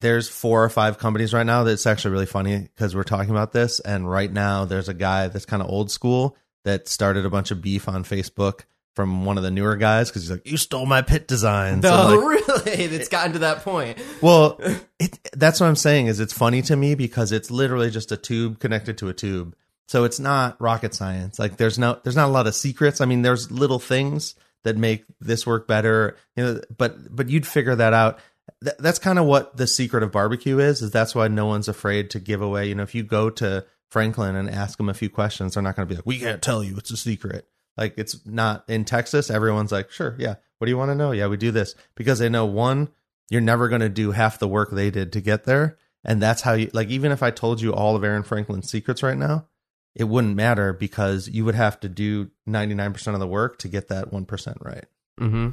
there's 0.00 0.28
four 0.28 0.62
or 0.62 0.68
five 0.68 0.98
companies 0.98 1.34
right 1.34 1.44
now 1.44 1.64
that's 1.64 1.84
actually 1.84 2.12
really 2.12 2.26
funny 2.26 2.60
because 2.60 2.94
we're 2.94 3.02
talking 3.02 3.30
about 3.30 3.50
this. 3.50 3.80
And 3.80 4.08
right 4.08 4.32
now, 4.32 4.66
there's 4.66 4.88
a 4.88 4.94
guy 4.94 5.26
that's 5.26 5.46
kind 5.46 5.60
of 5.60 5.68
old 5.68 5.90
school 5.90 6.36
that 6.64 6.86
started 6.86 7.26
a 7.26 7.30
bunch 7.30 7.50
of 7.50 7.60
beef 7.60 7.88
on 7.88 8.04
Facebook 8.04 8.60
from 8.94 9.24
one 9.24 9.36
of 9.36 9.42
the 9.42 9.50
newer 9.50 9.74
guys 9.74 10.10
because 10.10 10.22
he's 10.22 10.30
like, 10.30 10.48
"You 10.48 10.56
stole 10.56 10.86
my 10.86 11.02
pit 11.02 11.26
design." 11.26 11.82
So, 11.82 11.90
No, 11.90 12.14
like, 12.14 12.46
really? 12.46 12.84
It's 12.84 13.08
gotten 13.08 13.32
to 13.32 13.40
that 13.40 13.64
point. 13.64 13.98
well, 14.20 14.60
it, 15.00 15.18
that's 15.32 15.58
what 15.58 15.66
I'm 15.66 15.74
saying 15.74 16.06
is 16.06 16.20
it's 16.20 16.32
funny 16.32 16.62
to 16.62 16.76
me 16.76 16.94
because 16.94 17.32
it's 17.32 17.50
literally 17.50 17.90
just 17.90 18.12
a 18.12 18.16
tube 18.16 18.60
connected 18.60 18.96
to 18.98 19.08
a 19.08 19.12
tube. 19.12 19.56
So 19.88 20.04
it's 20.04 20.20
not 20.20 20.60
rocket 20.60 20.94
science. 20.94 21.38
Like 21.38 21.56
there's 21.56 21.78
no 21.78 21.98
there's 22.02 22.16
not 22.16 22.28
a 22.28 22.32
lot 22.32 22.46
of 22.46 22.54
secrets. 22.54 23.00
I 23.00 23.06
mean, 23.06 23.22
there's 23.22 23.50
little 23.50 23.78
things 23.78 24.34
that 24.64 24.76
make 24.76 25.04
this 25.20 25.46
work 25.46 25.66
better, 25.66 26.16
you 26.36 26.44
know, 26.44 26.60
but 26.76 27.14
but 27.14 27.28
you'd 27.28 27.46
figure 27.46 27.74
that 27.74 27.94
out. 27.94 28.18
Th- 28.62 28.76
that's 28.78 28.98
kind 28.98 29.18
of 29.18 29.24
what 29.24 29.56
the 29.56 29.66
secret 29.66 30.02
of 30.02 30.12
barbecue 30.12 30.58
is. 30.58 30.82
Is 30.82 30.90
that's 30.90 31.14
why 31.14 31.28
no 31.28 31.46
one's 31.46 31.68
afraid 31.68 32.10
to 32.10 32.20
give 32.20 32.42
away. 32.42 32.68
You 32.68 32.74
know, 32.74 32.82
if 32.82 32.94
you 32.94 33.02
go 33.02 33.30
to 33.30 33.64
Franklin 33.90 34.36
and 34.36 34.50
ask 34.50 34.76
them 34.76 34.90
a 34.90 34.94
few 34.94 35.08
questions, 35.08 35.54
they're 35.54 35.62
not 35.62 35.74
going 35.74 35.88
to 35.88 35.92
be 35.92 35.96
like, 35.96 36.06
"We 36.06 36.18
can't 36.18 36.42
tell 36.42 36.62
you. 36.62 36.76
It's 36.76 36.90
a 36.90 36.96
secret." 36.96 37.48
Like 37.78 37.94
it's 37.96 38.26
not 38.26 38.64
in 38.68 38.84
Texas. 38.84 39.30
Everyone's 39.30 39.72
like, 39.72 39.90
"Sure, 39.90 40.14
yeah. 40.18 40.34
What 40.58 40.66
do 40.66 40.70
you 40.70 40.76
want 40.76 40.90
to 40.90 40.96
know? 40.96 41.12
Yeah, 41.12 41.28
we 41.28 41.38
do 41.38 41.50
this 41.50 41.74
because 41.94 42.18
they 42.18 42.28
know 42.28 42.44
one, 42.44 42.88
you're 43.30 43.40
never 43.40 43.68
going 43.68 43.80
to 43.80 43.88
do 43.88 44.10
half 44.10 44.38
the 44.38 44.48
work 44.48 44.70
they 44.70 44.90
did 44.90 45.12
to 45.12 45.20
get 45.20 45.44
there, 45.44 45.78
and 46.04 46.20
that's 46.20 46.42
how 46.42 46.54
you 46.54 46.70
like. 46.74 46.88
Even 46.88 47.12
if 47.12 47.22
I 47.22 47.30
told 47.30 47.62
you 47.62 47.72
all 47.72 47.96
of 47.96 48.04
Aaron 48.04 48.22
Franklin's 48.22 48.70
secrets 48.70 49.02
right 49.02 49.16
now, 49.16 49.46
it 49.98 50.04
wouldn't 50.04 50.36
matter 50.36 50.72
because 50.72 51.28
you 51.28 51.44
would 51.44 51.54
have 51.56 51.78
to 51.80 51.88
do 51.88 52.30
99% 52.48 53.14
of 53.14 53.20
the 53.20 53.26
work 53.26 53.58
to 53.58 53.68
get 53.68 53.88
that 53.88 54.10
1% 54.10 54.64
right. 54.64 54.84
hmm 55.18 55.50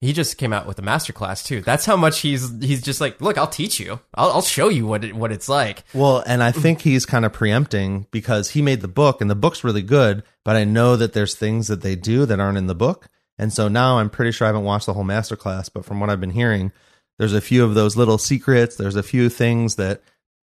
He 0.00 0.12
just 0.12 0.38
came 0.38 0.52
out 0.52 0.66
with 0.66 0.78
a 0.78 0.82
masterclass 0.82 1.44
too. 1.44 1.60
That's 1.60 1.84
how 1.84 1.96
much 1.96 2.20
he's 2.20 2.50
he's 2.62 2.82
just 2.82 3.00
like, 3.00 3.20
look, 3.20 3.36
I'll 3.36 3.46
teach 3.46 3.78
you. 3.78 4.00
I'll, 4.14 4.30
I'll 4.30 4.42
show 4.42 4.68
you 4.68 4.86
what 4.86 5.04
it, 5.04 5.14
what 5.14 5.32
it's 5.32 5.48
like. 5.48 5.84
Well, 5.92 6.22
and 6.26 6.42
I 6.42 6.52
think 6.52 6.80
he's 6.80 7.04
kind 7.04 7.24
of 7.24 7.32
preempting 7.32 8.06
because 8.10 8.50
he 8.50 8.62
made 8.62 8.80
the 8.80 8.88
book 8.88 9.20
and 9.20 9.28
the 9.28 9.34
book's 9.34 9.64
really 9.64 9.82
good, 9.82 10.22
but 10.44 10.56
I 10.56 10.64
know 10.64 10.96
that 10.96 11.12
there's 11.12 11.34
things 11.34 11.68
that 11.68 11.82
they 11.82 11.96
do 11.96 12.24
that 12.26 12.40
aren't 12.40 12.58
in 12.58 12.66
the 12.68 12.74
book. 12.74 13.08
And 13.38 13.52
so 13.52 13.68
now 13.68 13.98
I'm 13.98 14.10
pretty 14.10 14.32
sure 14.32 14.46
I 14.46 14.48
haven't 14.50 14.64
watched 14.64 14.86
the 14.86 14.92
whole 14.94 15.04
masterclass, 15.04 15.70
but 15.72 15.84
from 15.84 15.98
what 15.98 16.10
I've 16.10 16.20
been 16.20 16.30
hearing, 16.30 16.72
there's 17.18 17.32
a 17.32 17.40
few 17.40 17.64
of 17.64 17.74
those 17.74 17.96
little 17.96 18.18
secrets. 18.18 18.76
There's 18.76 18.96
a 18.96 19.02
few 19.02 19.28
things 19.30 19.76
that 19.76 20.02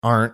aren't 0.01 0.33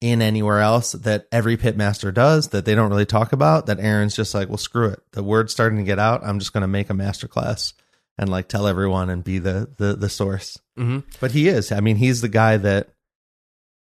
in 0.00 0.22
anywhere 0.22 0.60
else 0.60 0.92
that 0.92 1.26
every 1.32 1.56
pitmaster 1.56 2.14
does 2.14 2.48
that 2.48 2.64
they 2.64 2.74
don't 2.74 2.90
really 2.90 3.06
talk 3.06 3.32
about 3.32 3.66
that 3.66 3.80
Aaron's 3.80 4.14
just 4.14 4.34
like, 4.34 4.48
well, 4.48 4.56
screw 4.56 4.88
it. 4.88 5.00
The 5.12 5.22
word's 5.22 5.52
starting 5.52 5.78
to 5.78 5.84
get 5.84 5.98
out. 5.98 6.22
I'm 6.24 6.38
just 6.38 6.52
going 6.52 6.62
to 6.62 6.68
make 6.68 6.88
a 6.88 6.94
masterclass 6.94 7.72
and 8.16 8.30
like 8.30 8.48
tell 8.48 8.66
everyone 8.66 9.10
and 9.10 9.24
be 9.24 9.38
the, 9.38 9.68
the, 9.76 9.94
the 9.94 10.08
source. 10.08 10.58
hmm 10.76 11.00
But 11.20 11.32
he 11.32 11.48
is. 11.48 11.72
I 11.72 11.80
mean, 11.80 11.96
he's 11.96 12.20
the 12.20 12.28
guy 12.28 12.56
that 12.58 12.90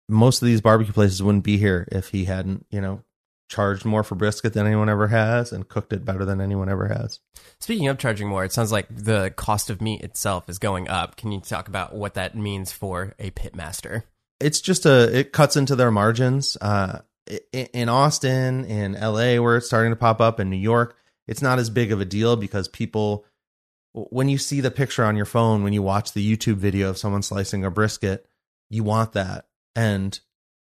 most 0.09 0.43
of 0.43 0.47
these 0.47 0.61
barbecue 0.61 0.93
places 0.93 1.23
wouldn't 1.23 1.45
be 1.45 1.57
here 1.57 1.89
if 1.91 2.09
he 2.09 2.27
hadn't, 2.27 2.67
you 2.71 2.81
know, 2.81 3.03
charged 3.49 3.85
more 3.85 4.03
for 4.03 4.15
brisket 4.15 4.55
than 4.55 4.67
anyone 4.67 4.89
ever 4.89 5.09
has 5.09 5.53
and 5.53 5.69
cooked 5.69 5.93
it 5.93 6.05
better 6.05 6.25
than 6.25 6.41
anyone 6.41 6.69
ever 6.69 6.89
has. 6.89 7.21
Speaking 7.61 7.89
of 7.89 7.99
charging 7.99 8.29
more, 8.29 8.45
it 8.45 8.53
sounds 8.53 8.73
like 8.73 8.87
the 8.91 9.33
cost 9.37 9.71
of 9.71 9.81
meat 9.81 10.03
itself 10.03 10.49
is 10.49 10.59
going 10.59 10.89
up. 10.89 11.17
Can 11.17 11.33
you 11.33 11.41
talk 11.41 11.69
about 11.69 11.95
what 11.95 12.15
that 12.15 12.35
means 12.35 12.73
for 12.73 13.15
a 13.19 13.31
pit 13.31 13.55
master? 13.55 14.05
It's 14.43 14.61
just 14.61 14.87
a 14.87 15.19
it 15.19 15.33
cuts 15.33 15.57
into 15.57 15.77
their 15.77 15.91
margins. 15.91 16.57
Uh, 16.61 17.01
in 17.53 17.89
Austin, 17.89 18.65
in 18.65 18.93
LA, 18.95 19.41
where 19.41 19.57
it's 19.57 19.67
starting 19.67 19.93
to 19.93 19.97
pop 19.97 20.21
up, 20.21 20.41
in 20.41 20.51
New 20.51 20.57
York, 20.57 20.97
it's 21.27 21.43
not 21.43 21.59
as 21.59 21.71
big 21.71 21.93
of 21.93 22.01
a 22.01 22.05
deal 22.05 22.37
because 22.37 22.69
people, 22.69 23.25
when 23.93 24.29
you 24.29 24.39
see 24.39 24.61
the 24.61 24.71
picture 24.71 25.05
on 25.05 25.17
your 25.17 25.25
phone, 25.25 25.63
when 25.63 25.73
you 25.73 25.83
watch 25.83 26.13
the 26.13 26.37
YouTube 26.37 26.57
video 26.57 26.91
of 26.91 26.99
someone 26.99 27.23
slicing 27.23 27.65
a 27.65 27.71
brisket, 27.71 28.27
you 28.71 28.83
want 28.83 29.13
that, 29.13 29.47
and 29.77 30.19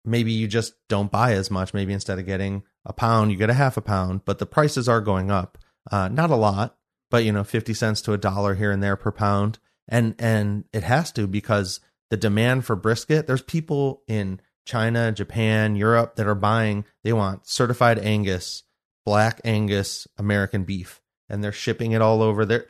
maybe 0.04 0.32
you 0.32 0.46
just 0.46 0.74
don't 0.88 1.10
buy 1.10 1.32
as 1.32 1.50
much. 1.50 1.74
Maybe 1.74 1.92
instead 1.92 2.18
of 2.18 2.26
getting 2.26 2.62
a 2.84 2.92
pound, 2.92 3.32
you 3.32 3.36
get 3.36 3.50
a 3.50 3.54
half 3.54 3.76
a 3.76 3.82
pound, 3.82 4.24
but 4.24 4.38
the 4.38 4.46
prices 4.46 4.88
are 4.88 5.00
going 5.00 5.30
up. 5.30 5.58
Uh, 5.90 6.08
not 6.08 6.30
a 6.30 6.36
lot, 6.36 6.76
but 7.10 7.24
you 7.24 7.32
know, 7.32 7.44
50 7.44 7.74
cents 7.74 8.00
to 8.02 8.12
a 8.12 8.18
dollar 8.18 8.54
here 8.54 8.70
and 8.70 8.82
there 8.82 8.96
per 8.96 9.10
pound. 9.12 9.58
And, 9.88 10.14
and 10.18 10.64
it 10.72 10.82
has 10.82 11.12
to 11.12 11.26
because 11.26 11.80
the 12.10 12.16
demand 12.16 12.64
for 12.64 12.76
brisket, 12.76 13.26
there's 13.26 13.42
people 13.42 14.02
in 14.06 14.40
China, 14.64 15.12
Japan, 15.12 15.76
Europe 15.76 16.16
that 16.16 16.26
are 16.26 16.34
buying, 16.34 16.84
they 17.04 17.12
want 17.12 17.46
certified 17.46 17.98
Angus, 17.98 18.64
black 19.04 19.40
Angus 19.44 20.06
American 20.18 20.64
beef, 20.64 21.00
and 21.28 21.42
they're 21.42 21.52
shipping 21.52 21.92
it 21.92 22.02
all 22.02 22.22
over 22.22 22.44
there. 22.44 22.66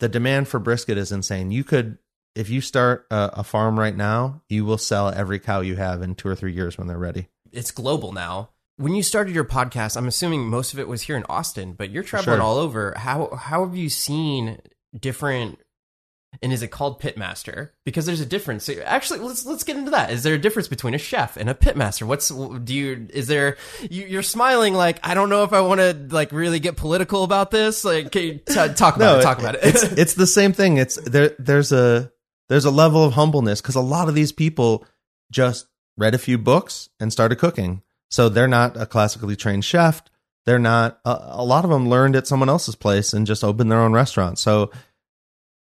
The 0.00 0.08
demand 0.08 0.48
for 0.48 0.58
brisket 0.60 0.98
is 0.98 1.10
insane. 1.10 1.50
You 1.50 1.64
could, 1.64 1.98
if 2.34 2.50
you 2.50 2.60
start 2.60 3.06
a, 3.10 3.30
a 3.38 3.44
farm 3.44 3.78
right 3.78 3.96
now, 3.96 4.42
you 4.48 4.64
will 4.64 4.78
sell 4.78 5.08
every 5.08 5.38
cow 5.40 5.60
you 5.60 5.76
have 5.76 6.02
in 6.02 6.14
two 6.14 6.28
or 6.28 6.34
three 6.34 6.52
years 6.52 6.76
when 6.78 6.86
they're 6.86 6.98
ready. 6.98 7.28
It's 7.50 7.70
global 7.70 8.12
now. 8.12 8.50
When 8.76 8.94
you 8.94 9.02
started 9.02 9.34
your 9.34 9.44
podcast, 9.44 9.96
I'm 9.96 10.06
assuming 10.06 10.46
most 10.48 10.72
of 10.72 10.78
it 10.78 10.86
was 10.86 11.02
here 11.02 11.16
in 11.16 11.24
Austin, 11.28 11.72
but 11.72 11.90
you're 11.90 12.04
traveling 12.04 12.36
Sure. 12.36 12.44
all 12.44 12.58
over. 12.58 12.94
How 12.96 13.34
how 13.34 13.64
have 13.66 13.74
you 13.74 13.88
seen 13.88 14.58
different 14.96 15.58
and 16.42 16.52
is 16.52 16.62
it 16.62 16.70
called 16.70 17.00
pitmaster? 17.00 17.70
Because 17.84 18.06
there's 18.06 18.20
a 18.20 18.26
difference. 18.26 18.64
So 18.64 18.74
actually, 18.84 19.20
let's 19.20 19.46
let's 19.46 19.64
get 19.64 19.76
into 19.76 19.90
that. 19.92 20.10
Is 20.10 20.22
there 20.22 20.34
a 20.34 20.38
difference 20.38 20.68
between 20.68 20.94
a 20.94 20.98
chef 20.98 21.36
and 21.36 21.48
a 21.48 21.54
pitmaster? 21.54 22.06
What's 22.06 22.28
do 22.28 22.74
you 22.74 23.08
is 23.10 23.26
there? 23.26 23.56
You, 23.90 24.06
you're 24.06 24.22
smiling 24.22 24.74
like 24.74 25.00
I 25.02 25.14
don't 25.14 25.30
know 25.30 25.44
if 25.44 25.52
I 25.52 25.60
want 25.62 25.80
to 25.80 26.06
like 26.10 26.32
really 26.32 26.60
get 26.60 26.76
political 26.76 27.24
about 27.24 27.50
this. 27.50 27.84
Like, 27.84 28.12
can 28.12 28.22
you 28.22 28.38
talk 28.38 28.96
about 28.96 29.20
it? 29.20 29.22
Talk 29.22 29.38
about 29.38 29.56
it. 29.56 29.60
it's 29.64 29.82
it's 29.82 30.14
the 30.14 30.26
same 30.26 30.52
thing. 30.52 30.76
It's 30.76 30.96
there. 30.96 31.34
There's 31.38 31.72
a 31.72 32.12
there's 32.48 32.66
a 32.66 32.70
level 32.70 33.04
of 33.04 33.14
humbleness 33.14 33.60
because 33.60 33.74
a 33.74 33.80
lot 33.80 34.08
of 34.08 34.14
these 34.14 34.32
people 34.32 34.84
just 35.30 35.66
read 35.96 36.14
a 36.14 36.18
few 36.18 36.38
books 36.38 36.88
and 37.00 37.12
started 37.12 37.36
cooking, 37.36 37.82
so 38.10 38.28
they're 38.28 38.48
not 38.48 38.76
a 38.76 38.86
classically 38.86 39.34
trained 39.34 39.64
chef. 39.64 40.02
They're 40.46 40.58
not. 40.58 41.00
A, 41.04 41.18
a 41.30 41.44
lot 41.44 41.64
of 41.64 41.70
them 41.70 41.88
learned 41.88 42.16
at 42.16 42.26
someone 42.26 42.48
else's 42.48 42.76
place 42.76 43.12
and 43.12 43.26
just 43.26 43.42
opened 43.42 43.72
their 43.72 43.80
own 43.80 43.92
restaurant. 43.92 44.38
So 44.38 44.70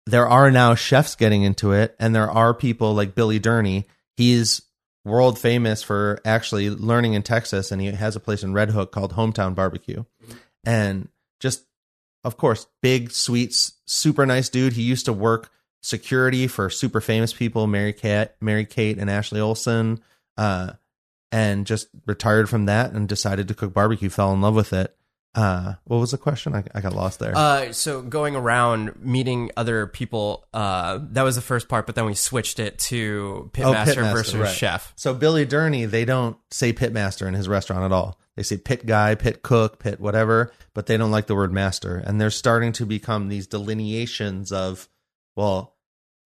there 0.06 0.28
are 0.28 0.50
now 0.50 0.74
chefs 0.74 1.14
getting 1.14 1.42
into 1.42 1.72
it, 1.72 1.94
and 1.98 2.14
there 2.14 2.30
are 2.30 2.54
people 2.54 2.94
like 2.94 3.14
Billy 3.14 3.40
Durney. 3.40 3.84
He's 4.16 4.62
world 5.04 5.38
famous 5.38 5.82
for 5.82 6.20
actually 6.24 6.70
learning 6.70 7.14
in 7.14 7.22
Texas, 7.22 7.72
and 7.72 7.80
he 7.80 7.88
has 7.88 8.16
a 8.16 8.20
place 8.20 8.42
in 8.42 8.52
Red 8.52 8.70
Hook 8.70 8.92
called 8.92 9.14
Hometown 9.14 9.54
Barbecue, 9.54 10.04
and 10.64 11.08
just 11.38 11.64
of 12.24 12.36
course, 12.36 12.66
big, 12.82 13.10
sweet, 13.10 13.54
super 13.86 14.26
nice 14.26 14.48
dude. 14.48 14.74
He 14.74 14.82
used 14.82 15.06
to 15.06 15.12
work 15.12 15.50
security 15.82 16.46
for 16.46 16.68
super 16.68 17.00
famous 17.00 17.32
people, 17.32 17.66
Mary 17.66 17.92
Kate, 17.92 18.28
Mary 18.40 18.66
Kate, 18.66 18.98
and 18.98 19.08
Ashley 19.08 19.40
Olsen, 19.40 20.00
uh, 20.36 20.72
and 21.32 21.66
just 21.66 21.88
retired 22.06 22.50
from 22.50 22.66
that 22.66 22.92
and 22.92 23.08
decided 23.08 23.48
to 23.48 23.54
cook 23.54 23.72
barbecue. 23.72 24.10
Fell 24.10 24.32
in 24.32 24.40
love 24.40 24.54
with 24.54 24.72
it. 24.72 24.94
Uh, 25.34 25.74
what 25.84 25.98
was 25.98 26.10
the 26.10 26.18
question? 26.18 26.54
I, 26.54 26.64
I 26.74 26.80
got 26.80 26.92
lost 26.92 27.20
there. 27.20 27.36
Uh, 27.36 27.72
so 27.72 28.02
going 28.02 28.34
around 28.34 29.00
meeting 29.00 29.50
other 29.56 29.86
people, 29.86 30.44
uh, 30.52 30.98
that 31.12 31.22
was 31.22 31.36
the 31.36 31.42
first 31.42 31.68
part, 31.68 31.86
but 31.86 31.94
then 31.94 32.04
we 32.04 32.14
switched 32.14 32.58
it 32.58 32.78
to 32.80 33.48
pitmaster, 33.52 33.94
pitmaster, 33.94 34.12
versus 34.12 34.34
right. 34.34 34.48
chef. 34.54 34.92
So 34.96 35.14
Billy 35.14 35.46
Durney, 35.46 35.88
they 35.88 36.04
don't 36.04 36.36
say 36.50 36.72
pitmaster 36.72 37.28
in 37.28 37.34
his 37.34 37.48
restaurant 37.48 37.84
at 37.84 37.92
all. 37.92 38.18
They 38.36 38.42
say 38.42 38.56
pit 38.56 38.86
guy, 38.86 39.14
pit 39.14 39.42
cook, 39.42 39.78
pit 39.78 40.00
whatever, 40.00 40.52
but 40.74 40.86
they 40.86 40.96
don't 40.96 41.12
like 41.12 41.26
the 41.26 41.36
word 41.36 41.52
master. 41.52 41.96
And 41.96 42.20
they're 42.20 42.30
starting 42.30 42.72
to 42.72 42.86
become 42.86 43.28
these 43.28 43.46
delineations 43.46 44.50
of, 44.50 44.88
well, 45.36 45.76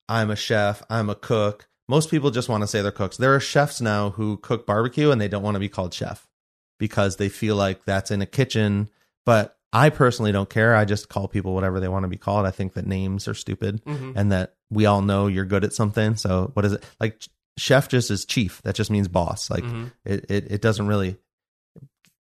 I'm 0.09 0.31
a 0.31 0.37
chef, 0.37 0.83
I'm 0.89 1.11
a 1.11 1.15
cook. 1.15 1.69
Most 1.89 2.11
people 2.11 2.31
just 2.31 2.49
want 2.49 2.63
to 2.63 2.67
say 2.67 2.81
they're 2.81 2.91
cooks. 2.91 3.19
There 3.19 3.35
are 3.35 3.41
chefs 3.41 3.83
now 3.83 4.11
who 4.11 4.39
cook 4.39 4.67
barbecue 4.67 5.11
and 5.11 5.21
they 5.21 5.29
don't 5.29 5.43
want 5.43 5.57
to 5.57 5.61
be 5.61 5.69
called 5.69 5.93
chef 5.93 6.24
because 6.79 7.17
they 7.17 7.29
feel 7.29 7.57
like 7.57 7.85
that's 7.85 8.11
in 8.11 8.23
a 8.23 8.27
kitchen. 8.27 8.89
But 9.27 9.57
I 9.73 9.91
personally 9.91 10.33
don't 10.33 10.49
care. 10.51 10.75
I 10.77 10.85
just 10.85 11.09
call 11.09 11.27
people 11.29 11.55
whatever 11.55 11.81
they 11.81 11.89
want 11.89 12.05
to 12.05 12.09
be 12.09 12.17
called. 12.17 12.47
I 12.47 12.51
think 12.51 12.75
that 12.75 12.87
names 12.87 13.27
are 13.29 13.35
stupid 13.35 13.83
and 13.87 14.31
that 14.33 14.55
we 14.71 14.87
all 14.87 15.03
know 15.03 15.27
you're 15.27 15.45
good 15.45 15.65
at 15.65 15.73
something. 15.73 16.17
So 16.17 16.51
what 16.55 16.65
is 16.65 16.73
it? 16.75 16.85
Like 17.01 17.21
chef 17.59 17.89
just 17.89 18.11
is 18.11 18.25
chief. 18.25 18.61
That 18.63 18.75
just 18.75 18.91
means 18.91 19.09
boss. 19.09 19.51
Like 19.51 19.65
Mhm. 19.65 19.93
it, 20.05 20.27
it, 20.31 20.53
it 20.53 20.61
doesn't 20.63 20.87
really 20.87 21.17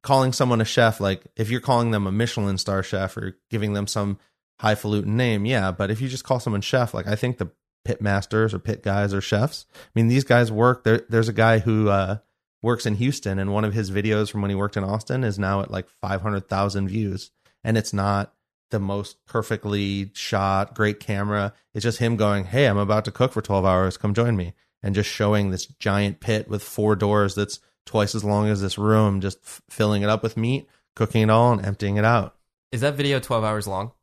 calling 0.03 0.33
someone 0.33 0.61
a 0.61 0.65
chef. 0.65 0.99
Like 0.99 1.23
if 1.35 1.49
you're 1.49 1.61
calling 1.61 1.91
them 1.91 2.07
a 2.07 2.11
Michelin 2.11 2.57
star 2.57 2.83
chef 2.83 3.17
or 3.17 3.37
giving 3.49 3.73
them 3.73 3.87
some 3.87 4.17
highfalutin 4.61 5.17
name, 5.17 5.45
yeah. 5.45 5.71
But 5.71 5.91
if 5.91 6.01
you 6.01 6.07
just 6.07 6.23
call 6.23 6.39
someone 6.39 6.61
chef, 6.61 6.93
like 6.93 7.07
I 7.07 7.15
think 7.15 7.37
the 7.37 7.51
pit 7.85 8.01
masters 8.01 8.53
or 8.53 8.59
pit 8.59 8.83
guys 8.83 9.13
or 9.13 9.21
chefs, 9.21 9.65
I 9.75 9.89
mean, 9.95 10.07
these 10.07 10.23
guys 10.23 10.51
work. 10.51 10.83
There, 10.83 11.05
there's 11.09 11.29
a 11.29 11.33
guy 11.33 11.59
who 11.59 11.89
uh, 11.89 12.17
works 12.61 12.85
in 12.85 12.95
Houston, 12.95 13.39
and 13.39 13.53
one 13.53 13.65
of 13.65 13.73
his 13.73 13.91
videos 13.91 14.29
from 14.29 14.41
when 14.41 14.49
he 14.49 14.55
worked 14.55 14.77
in 14.77 14.83
Austin 14.83 15.23
is 15.23 15.39
now 15.39 15.61
at 15.61 15.71
like 15.71 15.87
500,000 16.01 16.87
views, 16.87 17.31
and 17.63 17.77
it's 17.77 17.93
not 17.93 18.33
the 18.71 18.79
most 18.79 19.25
perfectly 19.25 20.11
shot, 20.13 20.75
great 20.75 20.99
camera. 20.99 21.53
It's 21.73 21.83
just 21.83 21.99
him 21.99 22.15
going, 22.17 22.45
"Hey, 22.45 22.67
I'm 22.67 22.77
about 22.77 23.05
to 23.05 23.11
cook 23.11 23.31
for 23.31 23.41
12 23.41 23.65
hours. 23.65 23.97
Come 23.97 24.13
join 24.13 24.35
me," 24.35 24.53
and 24.83 24.93
just 24.95 25.09
showing 25.09 25.49
this 25.49 25.65
giant 25.65 26.19
pit 26.19 26.47
with 26.47 26.61
four 26.61 26.95
doors 26.95 27.35
that's 27.35 27.59
twice 27.85 28.13
as 28.13 28.23
long 28.23 28.47
as 28.47 28.61
this 28.61 28.77
room, 28.77 29.21
just 29.21 29.39
f- 29.43 29.61
filling 29.69 30.03
it 30.03 30.09
up 30.09 30.21
with 30.21 30.37
meat, 30.37 30.67
cooking 30.95 31.23
it 31.23 31.29
all, 31.29 31.51
and 31.51 31.65
emptying 31.65 31.97
it 31.97 32.05
out. 32.05 32.35
Is 32.71 32.81
that 32.81 32.93
video 32.93 33.19
12 33.19 33.43
hours 33.43 33.67
long? 33.67 33.93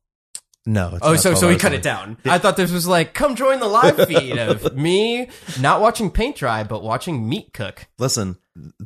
No. 0.66 0.90
It's 0.94 0.98
Oh, 1.02 1.12
not 1.12 1.20
so 1.20 1.34
so 1.34 1.46
he 1.46 1.54
hours 1.54 1.62
cut 1.62 1.72
it 1.72 1.82
down. 1.82 2.18
I 2.24 2.38
thought 2.38 2.56
this 2.56 2.72
was 2.72 2.86
like, 2.86 3.14
come 3.14 3.36
join 3.36 3.60
the 3.60 3.68
live 3.68 4.06
feed 4.08 4.36
of 4.36 4.76
me 4.76 5.28
not 5.60 5.80
watching 5.80 6.10
paint 6.10 6.36
dry, 6.36 6.64
but 6.64 6.82
watching 6.82 7.28
meat 7.28 7.52
cook. 7.54 7.86
Listen, 7.98 8.36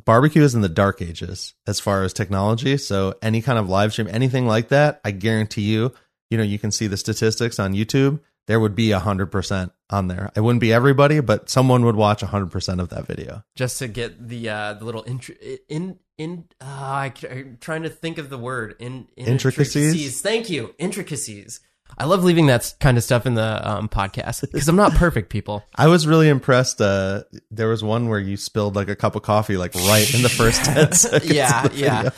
barbecue 0.05 0.43
is 0.43 0.53
in 0.53 0.61
the 0.61 0.69
dark 0.69 1.01
ages 1.01 1.55
as 1.65 1.79
far 1.79 2.03
as 2.03 2.13
technology. 2.13 2.77
So 2.77 3.15
any 3.21 3.41
kind 3.41 3.57
of 3.57 3.67
live 3.67 3.93
stream, 3.93 4.07
anything 4.09 4.45
like 4.45 4.69
that, 4.69 5.01
I 5.03 5.11
guarantee 5.11 5.63
you, 5.63 5.91
you 6.29 6.37
know, 6.37 6.43
you 6.43 6.59
can 6.59 6.71
see 6.71 6.87
the 6.87 6.97
statistics 6.97 7.59
on 7.59 7.73
YouTube. 7.73 8.19
There 8.47 8.59
would 8.59 8.75
be 8.75 8.91
a 8.91 8.99
hundred 8.99 9.27
percent 9.31 9.71
on 9.89 10.07
there. 10.07 10.31
It 10.35 10.41
wouldn't 10.41 10.61
be 10.61 10.73
everybody, 10.73 11.19
but 11.19 11.49
someone 11.49 11.85
would 11.85 11.95
watch 11.95 12.21
a 12.23 12.27
hundred 12.27 12.51
percent 12.51 12.81
of 12.81 12.89
that 12.89 13.05
video. 13.05 13.43
Just 13.55 13.79
to 13.79 13.87
get 13.87 14.27
the 14.27 14.49
uh, 14.49 14.73
the 14.73 14.85
little 14.85 15.03
in 15.03 15.99
in 16.17 16.45
uh, 16.59 16.65
I, 16.65 17.13
am 17.29 17.57
trying 17.59 17.83
to 17.83 17.89
think 17.89 18.17
of 18.17 18.29
the 18.29 18.37
word 18.37 18.75
in, 18.79 19.07
in 19.15 19.27
Intricacies? 19.27 20.21
Thank 20.21 20.49
you, 20.49 20.73
intricacies. 20.77 21.59
I 21.97 22.05
love 22.05 22.23
leaving 22.23 22.47
that 22.47 22.73
kind 22.79 22.97
of 22.97 23.03
stuff 23.03 23.25
in 23.25 23.35
the 23.35 23.69
um, 23.69 23.89
podcast 23.89 24.41
because 24.41 24.67
I'm 24.67 24.75
not 24.75 24.93
perfect, 24.93 25.29
people. 25.29 25.63
I 25.75 25.87
was 25.87 26.07
really 26.07 26.29
impressed. 26.29 26.81
Uh, 26.81 27.23
there 27.49 27.67
was 27.67 27.83
one 27.83 28.09
where 28.09 28.19
you 28.19 28.37
spilled 28.37 28.75
like 28.75 28.89
a 28.89 28.95
cup 28.95 29.15
of 29.15 29.21
coffee, 29.23 29.57
like 29.57 29.75
right 29.75 30.13
in 30.13 30.21
the 30.21 30.29
first 30.29 30.63
10 30.65 30.91
seconds. 30.93 31.31
yeah, 31.31 31.67
yeah. 31.73 32.09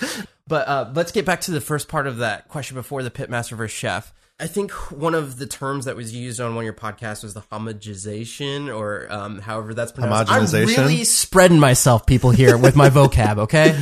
But 0.47 0.67
uh, 0.67 0.91
let's 0.93 1.12
get 1.12 1.25
back 1.25 1.41
to 1.41 1.51
the 1.51 1.62
first 1.62 1.88
part 1.88 2.07
of 2.07 2.17
that 2.17 2.49
question 2.49 2.75
before 2.75 3.03
the 3.03 3.12
pitmaster 3.12 3.53
versus 3.53 3.77
chef. 3.77 4.13
I 4.39 4.48
think 4.48 4.72
one 4.91 5.13
of 5.13 5.38
the 5.38 5.46
terms 5.46 5.86
that 5.86 5.96
was 5.96 6.13
used 6.13 6.41
on 6.41 6.56
one 6.56 6.63
of 6.63 6.65
your 6.65 6.74
podcasts 6.74 7.24
was 7.24 7.34
the 7.34 7.41
homogenization, 7.41 8.76
or 8.76 9.08
um, 9.12 9.39
however 9.39 9.74
that's 9.74 9.91
pronounced. 9.91 10.32
I'm 10.32 10.46
really 10.65 11.04
spreading 11.04 11.60
myself, 11.60 12.06
people, 12.06 12.32
here 12.32 12.58
with 12.58 12.76
my 12.76 12.89
vocab. 12.91 13.38
Okay, 13.38 13.80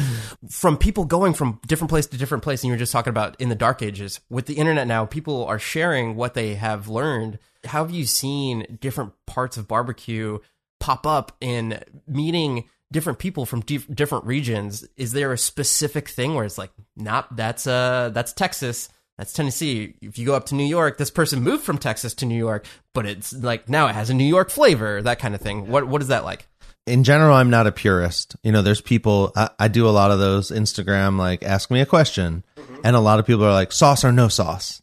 from 0.50 0.78
people 0.78 1.06
going 1.06 1.34
from 1.34 1.60
different 1.68 1.90
place 1.90 2.06
to 2.08 2.18
different 2.18 2.44
place, 2.44 2.62
and 2.62 2.68
you 2.68 2.74
were 2.74 2.80
just 2.80 2.92
talking 2.92 3.12
about 3.12 3.40
in 3.40 3.50
the 3.50 3.56
dark 3.56 3.82
ages 3.82 4.20
with 4.30 4.46
the 4.46 4.56
internet 4.56 4.88
now, 4.88 5.06
people 5.06 5.46
are 5.46 5.60
sharing 5.60 6.16
what 6.16 6.34
they 6.34 6.56
have 6.56 6.90
learned. 6.90 7.40
How 7.66 7.84
have 7.84 7.92
you 7.92 8.06
seen 8.06 8.78
different 8.82 9.14
parts 9.26 9.56
of 9.56 9.68
barbecue 9.68 10.40
pop 10.82 11.08
up 11.08 11.38
in 11.40 11.82
meeting 12.08 12.66
different 12.92 13.20
people 13.20 13.46
from 13.46 13.62
dif- 13.62 13.88
different 13.88 14.26
regions 14.26 14.86
is 14.98 15.14
there 15.14 15.32
a 15.32 15.38
specific 15.38 16.10
thing 16.10 16.34
where 16.34 16.44
it's 16.44 16.58
like 16.58 16.72
nah 16.98 17.24
that's 17.32 17.66
uh 17.68 18.10
that's 18.14 18.34
texas 18.34 18.90
that's 19.22 19.34
tennessee 19.34 19.94
if 20.02 20.18
you 20.18 20.26
go 20.26 20.34
up 20.34 20.48
to 20.48 20.56
new 20.56 20.66
york 20.66 20.98
this 20.98 21.12
person 21.12 21.44
moved 21.44 21.64
from 21.64 21.78
texas 21.78 22.16
to 22.16 22.26
new 22.26 22.38
york 22.38 22.66
but 22.96 23.06
it's 23.06 23.32
like 23.34 23.70
now 23.70 23.86
it 23.86 23.94
has 23.94 24.10
a 24.10 24.14
new 24.16 24.26
york 24.26 24.50
flavor 24.50 25.00
that 25.04 25.20
kind 25.20 25.36
of 25.36 25.42
thing 25.42 25.68
what 25.68 25.88
what 25.88 26.02
is 26.02 26.08
that 26.08 26.26
like 26.26 26.48
in 26.88 27.04
general, 27.04 27.36
I'm 27.36 27.52
not 27.52 27.68
a 27.68 27.72
purist. 27.72 28.36
You 28.42 28.52
know, 28.52 28.64
there's 28.64 28.82
people, 28.82 29.32
I, 29.36 29.52
I 29.60 29.68
do 29.68 29.88
a 29.88 29.92
lot 29.92 30.10
of 30.10 30.18
those 30.18 30.50
Instagram, 30.50 31.20
like, 31.20 31.44
ask 31.44 31.70
me 31.70 31.80
a 31.80 31.86
question. 31.86 32.44
And 32.84 32.96
a 32.96 33.00
lot 33.00 33.20
of 33.20 33.28
people 33.28 33.46
are 33.46 33.54
like, 33.54 33.72
sauce 33.72 34.04
or 34.04 34.12
no 34.12 34.30
sauce. 34.30 34.82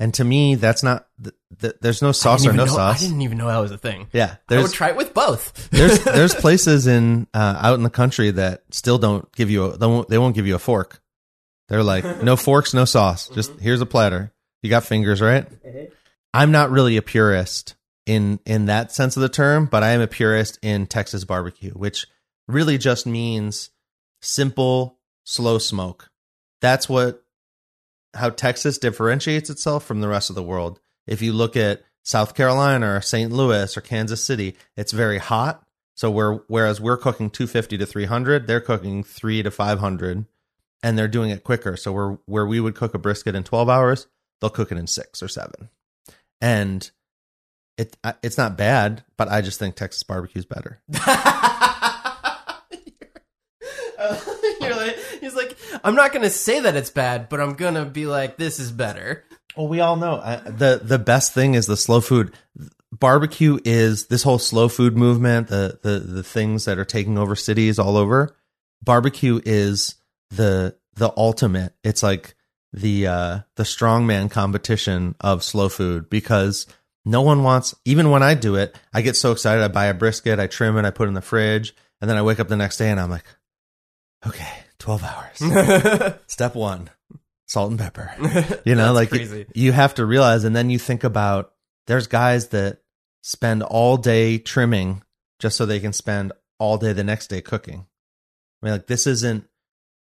And 0.00 0.12
to 0.14 0.24
me, 0.24 0.56
that's 0.56 0.82
not, 0.82 1.06
th- 1.22 1.36
th- 1.60 1.74
there's 1.80 2.02
no 2.02 2.10
sauce 2.10 2.44
or 2.44 2.52
no 2.52 2.64
know- 2.64 2.72
sauce. 2.72 3.00
i 3.00 3.06
didn't 3.06 3.22
even 3.22 3.38
know 3.38 3.46
that 3.46 3.58
was 3.58 3.70
a 3.70 3.78
thing 3.78 4.08
Yeah. 4.12 4.32
i 4.32 4.38
There's, 4.48 4.62
would 4.64 4.72
try 4.72 4.88
it 4.88 4.96
with 4.96 5.14
both 5.14 5.70
there's, 5.70 6.02
there's 6.02 6.34
places 6.34 6.88
in, 6.88 7.28
uh, 7.32 7.60
out 7.62 7.74
in 7.74 7.84
the 7.84 7.90
country 7.90 8.32
that 8.32 8.64
still 8.72 8.98
don't 8.98 9.30
give 9.36 9.48
you 9.48 9.66
a, 9.66 9.76
they 9.78 9.86
won't, 9.86 10.08
they 10.08 10.18
won't 10.18 10.34
give 10.34 10.48
you 10.48 10.56
a 10.56 10.58
fork. 10.58 11.00
They're 11.68 11.82
like, 11.82 12.22
no 12.22 12.36
forks, 12.36 12.74
no 12.74 12.84
sauce. 12.84 13.28
Just 13.28 13.52
mm-hmm. 13.52 13.60
here's 13.60 13.80
a 13.80 13.86
platter. 13.86 14.32
You 14.62 14.70
got 14.70 14.84
fingers, 14.84 15.20
right? 15.20 15.46
Uh-huh. 15.46 15.86
I'm 16.34 16.52
not 16.52 16.70
really 16.70 16.96
a 16.96 17.02
purist 17.02 17.76
in 18.04 18.40
in 18.44 18.66
that 18.66 18.92
sense 18.92 19.16
of 19.16 19.22
the 19.22 19.28
term, 19.28 19.66
but 19.66 19.82
I 19.82 19.90
am 19.90 20.00
a 20.00 20.06
purist 20.06 20.58
in 20.62 20.86
Texas 20.86 21.24
barbecue, 21.24 21.72
which 21.72 22.06
really 22.48 22.78
just 22.78 23.06
means 23.06 23.70
simple, 24.22 24.98
slow 25.24 25.58
smoke. 25.58 26.10
That's 26.60 26.88
what 26.88 27.22
how 28.14 28.30
Texas 28.30 28.78
differentiates 28.78 29.50
itself 29.50 29.84
from 29.84 30.00
the 30.00 30.08
rest 30.08 30.30
of 30.30 30.36
the 30.36 30.42
world. 30.42 30.80
If 31.06 31.22
you 31.22 31.32
look 31.32 31.56
at 31.56 31.82
South 32.02 32.34
Carolina 32.34 32.94
or 32.94 33.00
St. 33.00 33.32
Louis 33.32 33.76
or 33.76 33.80
Kansas 33.80 34.24
City, 34.24 34.56
it's 34.76 34.92
very 34.92 35.18
hot. 35.18 35.62
So 35.94 36.10
we're 36.10 36.36
whereas 36.48 36.80
we're 36.80 36.96
cooking 36.96 37.30
250 37.30 37.78
to 37.78 37.86
300, 37.86 38.46
they're 38.46 38.60
cooking 38.60 39.02
3 39.02 39.42
to 39.42 39.50
500 39.50 40.26
and 40.82 40.98
they're 40.98 41.08
doing 41.08 41.30
it 41.30 41.44
quicker. 41.44 41.76
So 41.76 41.92
we're 41.92 42.12
where 42.26 42.46
we 42.46 42.60
would 42.60 42.74
cook 42.74 42.94
a 42.94 42.98
brisket 42.98 43.34
in 43.34 43.44
12 43.44 43.68
hours, 43.68 44.06
they'll 44.40 44.50
cook 44.50 44.72
it 44.72 44.78
in 44.78 44.86
6 44.86 45.22
or 45.22 45.28
7. 45.28 45.68
And 46.40 46.90
it 47.78 47.96
it's 48.22 48.38
not 48.38 48.56
bad, 48.56 49.04
but 49.16 49.28
I 49.28 49.40
just 49.40 49.58
think 49.58 49.74
Texas 49.74 50.02
barbecue 50.02 50.38
is 50.38 50.46
better. 50.46 50.80
You're 54.60 54.76
like, 54.76 54.96
he's 55.20 55.34
like 55.34 55.56
i'm 55.84 55.94
not 55.94 56.12
gonna 56.12 56.30
say 56.30 56.60
that 56.60 56.76
it's 56.76 56.90
bad 56.90 57.28
but 57.28 57.40
i'm 57.40 57.54
gonna 57.54 57.84
be 57.84 58.06
like 58.06 58.36
this 58.36 58.58
is 58.58 58.70
better 58.72 59.24
Well, 59.56 59.68
we 59.68 59.80
all 59.80 59.96
know 59.96 60.16
uh, 60.16 60.42
the 60.50 60.80
the 60.82 60.98
best 60.98 61.32
thing 61.32 61.54
is 61.54 61.66
the 61.66 61.78
slow 61.78 62.02
food. 62.02 62.34
Barbecue 62.92 63.58
is 63.64 64.06
this 64.06 64.22
whole 64.22 64.38
slow 64.38 64.68
food 64.68 64.96
movement. 64.98 65.48
The 65.48 65.78
the 65.82 65.98
the 65.98 66.22
things 66.22 66.66
that 66.66 66.78
are 66.78 66.84
taking 66.84 67.16
over 67.16 67.34
cities 67.34 67.78
all 67.78 67.96
over. 67.96 68.36
Barbecue 68.82 69.40
is 69.46 69.94
the 70.30 70.76
the 70.94 71.12
ultimate. 71.16 71.74
It's 71.84 72.02
like 72.02 72.34
the 72.72 73.06
uh 73.06 73.38
the 73.56 73.62
strongman 73.62 74.30
competition 74.30 75.14
of 75.20 75.42
slow 75.44 75.68
food 75.68 76.10
because 76.10 76.66
no 77.04 77.22
one 77.22 77.42
wants. 77.42 77.74
Even 77.84 78.10
when 78.10 78.22
I 78.22 78.34
do 78.34 78.56
it, 78.56 78.76
I 78.92 79.02
get 79.02 79.16
so 79.16 79.32
excited. 79.32 79.62
I 79.62 79.68
buy 79.68 79.86
a 79.86 79.94
brisket, 79.94 80.40
I 80.40 80.46
trim 80.46 80.76
it, 80.76 80.84
I 80.84 80.90
put 80.90 81.04
it 81.04 81.08
in 81.08 81.14
the 81.14 81.22
fridge, 81.22 81.74
and 82.00 82.10
then 82.10 82.16
I 82.16 82.22
wake 82.22 82.40
up 82.40 82.48
the 82.48 82.56
next 82.56 82.76
day 82.76 82.90
and 82.90 82.98
I'm 83.00 83.10
like, 83.10 83.24
okay, 84.26 84.52
twelve 84.78 85.04
hours. 85.04 86.18
Step 86.26 86.54
one, 86.54 86.90
salt 87.46 87.70
and 87.70 87.78
pepper. 87.78 88.12
You 88.64 88.74
know, 88.74 88.92
like 88.92 89.10
crazy. 89.10 89.46
you 89.54 89.72
have 89.72 89.94
to 89.94 90.04
realize, 90.06 90.44
and 90.44 90.54
then 90.56 90.70
you 90.70 90.78
think 90.78 91.04
about 91.04 91.52
there's 91.86 92.08
guys 92.08 92.48
that 92.48 92.78
spend 93.22 93.62
all 93.62 93.96
day 93.96 94.38
trimming 94.38 95.02
just 95.38 95.56
so 95.56 95.66
they 95.66 95.80
can 95.80 95.92
spend 95.92 96.32
all 96.58 96.78
day 96.78 96.92
the 96.92 97.04
next 97.04 97.28
day 97.28 97.40
cooking. 97.40 97.86
I 98.62 98.66
mean, 98.66 98.72
like 98.72 98.86
this 98.86 99.06
isn't 99.06 99.48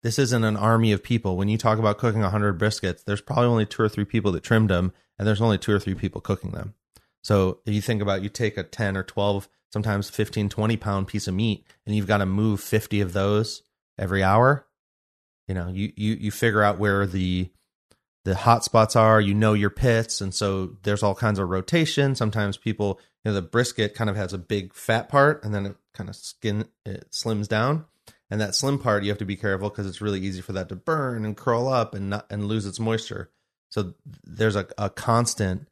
this 0.05 0.19
isn't 0.19 0.45
an 0.45 0.59
army 0.59 0.93
of 0.93 1.03
people. 1.03 1.39
When 1.39 1.49
you 1.49 1.57
talk 1.57 1.79
about 1.79 1.97
cooking 1.97 2.21
100 2.21 2.61
briskets, 2.61 3.03
there's 3.05 3.23
probably 3.23 3.47
only 3.47 3.65
two 3.65 3.83
or 3.83 3.89
three 3.89 4.05
people 4.05 4.33
that 4.33 4.45
trimmed 4.45 4.69
them, 4.69 4.93
and 5.19 5.27
there's 5.27 5.41
only 5.41 5.57
two 5.57 5.73
or 5.73 5.81
three 5.81 5.95
people 5.95 6.21
cooking 6.21 6.51
them. 6.51 6.75
So 7.23 7.61
if 7.65 7.73
you 7.73 7.81
think 7.81 8.03
about 8.03 8.21
you 8.23 8.29
take 8.29 8.59
a 8.59 8.63
10 8.63 8.99
or 8.99 9.03
12, 9.03 9.49
sometimes 9.73 10.11
15, 10.11 10.51
20 10.51 10.77
pound 10.77 11.07
piece 11.07 11.27
of 11.27 11.33
meat, 11.33 11.65
and 11.87 11.97
you've 11.97 12.07
got 12.07 12.19
to 12.19 12.27
move 12.27 12.61
50 12.61 13.01
of 13.01 13.15
those 13.15 13.63
every 13.99 14.23
hour. 14.23 14.67
You 15.49 15.55
know, 15.55 15.69
you 15.69 15.91
you 15.97 16.15
you 16.15 16.31
figure 16.31 16.63
out 16.63 16.79
where 16.79 17.07
the 17.07 17.51
the 18.27 18.35
hot 18.35 18.63
spots 18.63 18.97
are, 18.97 19.23
you 19.23 19.33
know 19.33 19.55
your 19.55 19.71
pits, 19.71 20.21
and 20.21 20.35
so 20.35 20.77
there's 20.83 21.03
all 21.03 21.15
kinds 21.15 21.39
of 21.39 21.49
rotation. 21.49 22.15
Sometimes 22.15 22.59
people, 22.59 23.01
you 23.25 23.31
know, 23.31 23.35
the 23.35 23.43
brisket 23.43 23.95
kind 23.95 24.11
of 24.11 24.17
has 24.17 24.35
a 24.35 24.39
big 24.39 24.75
fat 24.75 25.09
part, 25.09 25.43
and 25.43 25.55
then 25.55 25.65
it 25.65 25.77
kind 25.95 26.11
of 26.11 26.17
skin 26.17 26.67
it 26.85 27.11
slims 27.11 27.49
down, 27.49 27.87
and 28.35 28.41
that 28.41 28.57
slim 28.57 28.81
part 28.81 29.05
you 29.05 29.11
have 29.11 29.19
to 29.19 29.25
be 29.25 29.37
careful 29.37 29.71
because 29.71 29.87
it's 29.87 30.01
really 30.01 30.19
easy 30.21 30.41
for 30.41 30.55
that 30.55 30.69
to 30.69 30.75
burn 30.75 31.25
and 31.25 31.37
curl 31.37 31.69
up 31.69 31.95
and 31.95 32.11
not 32.11 32.27
and 32.31 32.49
lose 32.49 32.67
its 32.67 32.81
moisture. 32.81 33.31
So 33.69 33.95
there's 34.25 34.57
a, 34.57 34.67
a 34.77 34.91
constant 34.91 35.69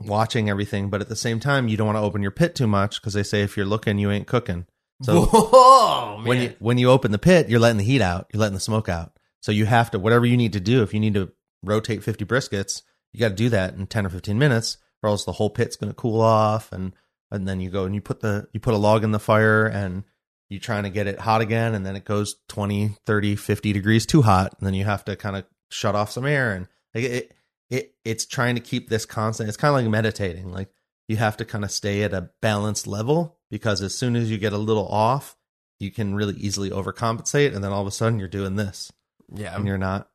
watching 0.00 0.48
everything, 0.48 0.88
but 0.88 1.02
at 1.02 1.10
the 1.10 1.14
same 1.14 1.38
time, 1.38 1.68
you 1.68 1.76
don't 1.76 1.88
want 1.88 1.98
to 1.98 2.02
open 2.02 2.22
your 2.22 2.30
pit 2.30 2.54
too 2.54 2.66
much 2.66 2.98
because 2.98 3.12
they 3.12 3.22
say 3.22 3.42
if 3.42 3.54
you're 3.54 3.66
looking, 3.66 3.98
you 3.98 4.10
ain't 4.10 4.26
cooking. 4.26 4.64
So 5.02 5.24
Whoa, 5.30 6.22
when 6.24 6.40
you 6.40 6.54
when 6.58 6.78
you 6.78 6.90
open 6.90 7.12
the 7.12 7.18
pit, 7.18 7.50
you're 7.50 7.60
letting 7.60 7.76
the 7.76 7.84
heat 7.84 8.00
out, 8.00 8.30
you're 8.32 8.40
letting 8.40 8.54
the 8.54 8.60
smoke 8.60 8.88
out. 8.88 9.18
So 9.42 9.52
you 9.52 9.66
have 9.66 9.90
to 9.90 9.98
whatever 9.98 10.24
you 10.24 10.38
need 10.38 10.54
to 10.54 10.60
do. 10.60 10.82
If 10.82 10.94
you 10.94 11.00
need 11.00 11.12
to 11.14 11.32
rotate 11.62 12.02
50 12.02 12.24
briskets, 12.24 12.80
you 13.12 13.20
got 13.20 13.28
to 13.28 13.34
do 13.34 13.50
that 13.50 13.74
in 13.74 13.88
10 13.88 14.06
or 14.06 14.08
15 14.08 14.38
minutes, 14.38 14.78
or 15.02 15.10
else 15.10 15.26
the 15.26 15.32
whole 15.32 15.50
pit's 15.50 15.76
going 15.76 15.90
to 15.90 15.94
cool 15.94 16.22
off, 16.22 16.72
and 16.72 16.94
and 17.30 17.46
then 17.46 17.60
you 17.60 17.68
go 17.68 17.84
and 17.84 17.94
you 17.94 18.00
put 18.00 18.20
the 18.20 18.48
you 18.54 18.60
put 18.60 18.72
a 18.72 18.78
log 18.78 19.04
in 19.04 19.10
the 19.10 19.18
fire 19.18 19.66
and 19.66 20.04
you're 20.48 20.60
trying 20.60 20.84
to 20.84 20.90
get 20.90 21.06
it 21.06 21.18
hot 21.18 21.40
again, 21.40 21.74
and 21.74 21.84
then 21.84 21.96
it 21.96 22.04
goes 22.04 22.36
20, 22.48 22.96
30, 23.04 23.36
50 23.36 23.72
degrees 23.72 24.06
too 24.06 24.22
hot, 24.22 24.54
and 24.58 24.66
then 24.66 24.74
you 24.74 24.84
have 24.84 25.04
to 25.06 25.16
kind 25.16 25.36
of 25.36 25.44
shut 25.70 25.94
off 25.96 26.10
some 26.12 26.24
air 26.26 26.52
and 26.52 26.68
like 26.94 27.04
it 27.04 27.32
it 27.68 27.94
it's 28.04 28.24
trying 28.26 28.54
to 28.54 28.60
keep 28.60 28.88
this 28.88 29.04
constant. 29.04 29.48
It's 29.48 29.56
kind 29.56 29.70
of 29.70 29.82
like 29.82 29.90
meditating, 29.90 30.52
like 30.52 30.68
you 31.08 31.16
have 31.16 31.36
to 31.38 31.44
kind 31.44 31.64
of 31.64 31.70
stay 31.70 32.02
at 32.04 32.12
a 32.14 32.30
balanced 32.40 32.86
level 32.86 33.38
because 33.50 33.82
as 33.82 33.96
soon 33.96 34.14
as 34.16 34.30
you 34.30 34.38
get 34.38 34.52
a 34.52 34.58
little 34.58 34.86
off, 34.88 35.36
you 35.80 35.90
can 35.90 36.14
really 36.14 36.34
easily 36.34 36.70
overcompensate, 36.70 37.54
and 37.54 37.62
then 37.64 37.72
all 37.72 37.80
of 37.80 37.86
a 37.86 37.90
sudden 37.92 38.18
you're 38.18 38.28
doing 38.28 38.54
this, 38.56 38.92
yeah, 39.34 39.56
and 39.56 39.66
you're 39.66 39.78
not. 39.78 40.08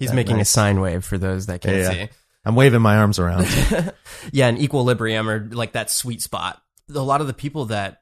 he's 0.00 0.12
making 0.12 0.36
nice- 0.38 0.48
a 0.48 0.52
sine 0.52 0.80
wave 0.80 1.04
for 1.04 1.16
those 1.18 1.46
that 1.46 1.60
can't 1.60 1.76
Yeah, 1.76 1.90
see. 1.90 1.98
yeah. 2.00 2.06
I'm 2.44 2.54
waving 2.54 2.80
my 2.82 2.96
arms 2.98 3.18
around. 3.18 3.46
yeah, 4.32 4.46
an 4.48 4.56
equilibrium 4.58 5.28
or 5.28 5.48
like 5.50 5.72
that 5.72 5.90
sweet 5.90 6.22
spot. 6.22 6.60
A 6.94 7.00
lot 7.00 7.20
of 7.20 7.26
the 7.26 7.32
people 7.34 7.66
that 7.66 8.00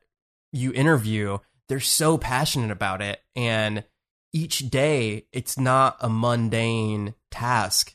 you 0.53 0.71
interview, 0.75 1.39
they're 1.69 1.81
so 1.81 2.19
passionate 2.19 2.71
about 2.71 3.03
it. 3.03 3.21
And 3.35 3.85
each 4.33 4.71
day, 4.71 5.27
it's 5.33 5.59
not 5.59 5.97
a 6.01 6.09
mundane 6.09 7.15
task 7.31 7.95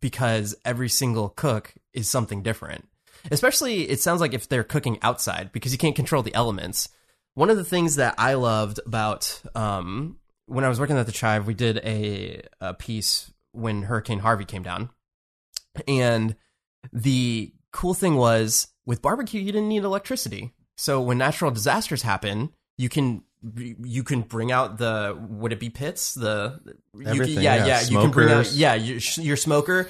because 0.00 0.54
every 0.64 0.88
single 0.88 1.28
cook 1.28 1.74
is 1.92 2.08
something 2.08 2.42
different. 2.42 2.88
Especially, 3.30 3.88
it 3.88 4.00
sounds 4.00 4.20
like 4.20 4.34
if 4.34 4.48
they're 4.48 4.64
cooking 4.64 4.98
outside 5.02 5.52
because 5.52 5.72
you 5.72 5.78
can't 5.78 5.94
control 5.94 6.22
the 6.22 6.34
elements. 6.34 6.88
One 7.34 7.50
of 7.50 7.56
the 7.56 7.64
things 7.64 7.96
that 7.96 8.14
I 8.18 8.34
loved 8.34 8.80
about 8.84 9.40
um, 9.54 10.18
when 10.46 10.64
I 10.64 10.68
was 10.68 10.80
working 10.80 10.98
at 10.98 11.06
the 11.06 11.12
Chive, 11.12 11.46
we 11.46 11.54
did 11.54 11.78
a, 11.78 12.42
a 12.60 12.74
piece 12.74 13.32
when 13.52 13.82
Hurricane 13.82 14.18
Harvey 14.18 14.44
came 14.44 14.62
down. 14.62 14.90
And 15.86 16.34
the 16.92 17.52
cool 17.72 17.94
thing 17.94 18.16
was 18.16 18.68
with 18.84 19.02
barbecue, 19.02 19.40
you 19.40 19.52
didn't 19.52 19.68
need 19.68 19.84
electricity. 19.84 20.52
So 20.76 21.00
when 21.00 21.18
natural 21.18 21.50
disasters 21.50 22.02
happen, 22.02 22.50
you 22.82 22.88
can 22.88 23.22
you 23.54 24.04
can 24.04 24.20
bring 24.22 24.52
out 24.52 24.78
the 24.78 25.18
would 25.28 25.52
it 25.52 25.58
be 25.58 25.68
pits 25.68 26.14
the 26.14 26.60
can, 27.02 27.28
yeah 27.28 27.40
yeah. 27.40 27.66
yeah 27.66 27.80
you 27.80 27.98
can 27.98 28.10
bring 28.10 28.30
out 28.30 28.52
yeah 28.52 28.74
your, 28.74 28.98
your 29.16 29.36
smoker. 29.36 29.88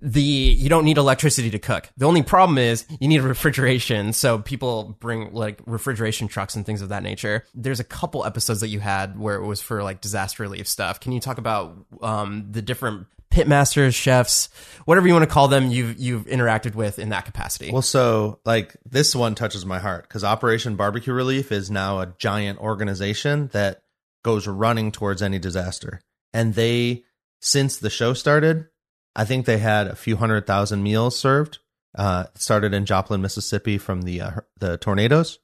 The 0.00 0.22
you 0.22 0.70
don't 0.70 0.84
need 0.84 0.96
electricity 0.96 1.50
to 1.50 1.58
cook. 1.58 1.90
The 1.98 2.06
only 2.06 2.22
problem 2.22 2.56
is 2.56 2.86
you 3.00 3.08
need 3.08 3.20
refrigeration. 3.20 4.14
So 4.14 4.38
people 4.38 4.96
bring 5.00 5.34
like 5.34 5.60
refrigeration 5.66 6.28
trucks 6.28 6.56
and 6.56 6.64
things 6.64 6.80
of 6.80 6.88
that 6.88 7.02
nature. 7.02 7.44
There's 7.54 7.80
a 7.80 7.84
couple 7.84 8.24
episodes 8.24 8.60
that 8.60 8.68
you 8.68 8.80
had 8.80 9.18
where 9.18 9.36
it 9.36 9.44
was 9.44 9.60
for 9.60 9.82
like 9.82 10.00
disaster 10.00 10.42
relief 10.42 10.66
stuff. 10.66 10.98
Can 11.00 11.12
you 11.12 11.20
talk 11.20 11.36
about 11.36 11.76
um 12.00 12.46
the 12.50 12.62
different 12.62 13.06
pit 13.34 13.48
masters 13.48 13.94
chefs 13.94 14.48
whatever 14.84 15.06
you 15.08 15.12
want 15.12 15.24
to 15.24 15.32
call 15.32 15.48
them 15.48 15.70
you've 15.70 15.98
you've 15.98 16.24
interacted 16.26 16.74
with 16.74 16.98
in 16.98 17.08
that 17.08 17.24
capacity 17.24 17.70
Well, 17.72 17.82
so 17.82 18.38
like 18.44 18.76
this 18.88 19.14
one 19.14 19.34
touches 19.34 19.66
my 19.66 19.78
heart 19.78 20.08
because 20.08 20.22
Operation 20.24 20.76
Barbecue 20.76 21.12
Relief 21.12 21.50
is 21.50 21.70
now 21.70 22.00
a 22.00 22.14
giant 22.18 22.58
organization 22.60 23.48
that 23.48 23.82
goes 24.22 24.46
running 24.46 24.90
towards 24.90 25.22
any 25.22 25.38
disaster. 25.38 26.00
And 26.32 26.54
they, 26.54 27.04
since 27.40 27.76
the 27.76 27.90
show 27.90 28.14
started, 28.14 28.66
I 29.14 29.24
think 29.24 29.46
they 29.46 29.58
had 29.58 29.86
a 29.86 29.96
few 29.96 30.16
hundred 30.16 30.46
thousand 30.46 30.82
meals 30.82 31.16
served. 31.16 31.58
Uh, 31.96 32.24
started 32.34 32.74
in 32.74 32.86
Joplin, 32.86 33.22
Mississippi, 33.22 33.78
from 33.78 34.02
the 34.02 34.20
uh, 34.20 34.30
the 34.58 34.76
tornadoes, 34.78 35.38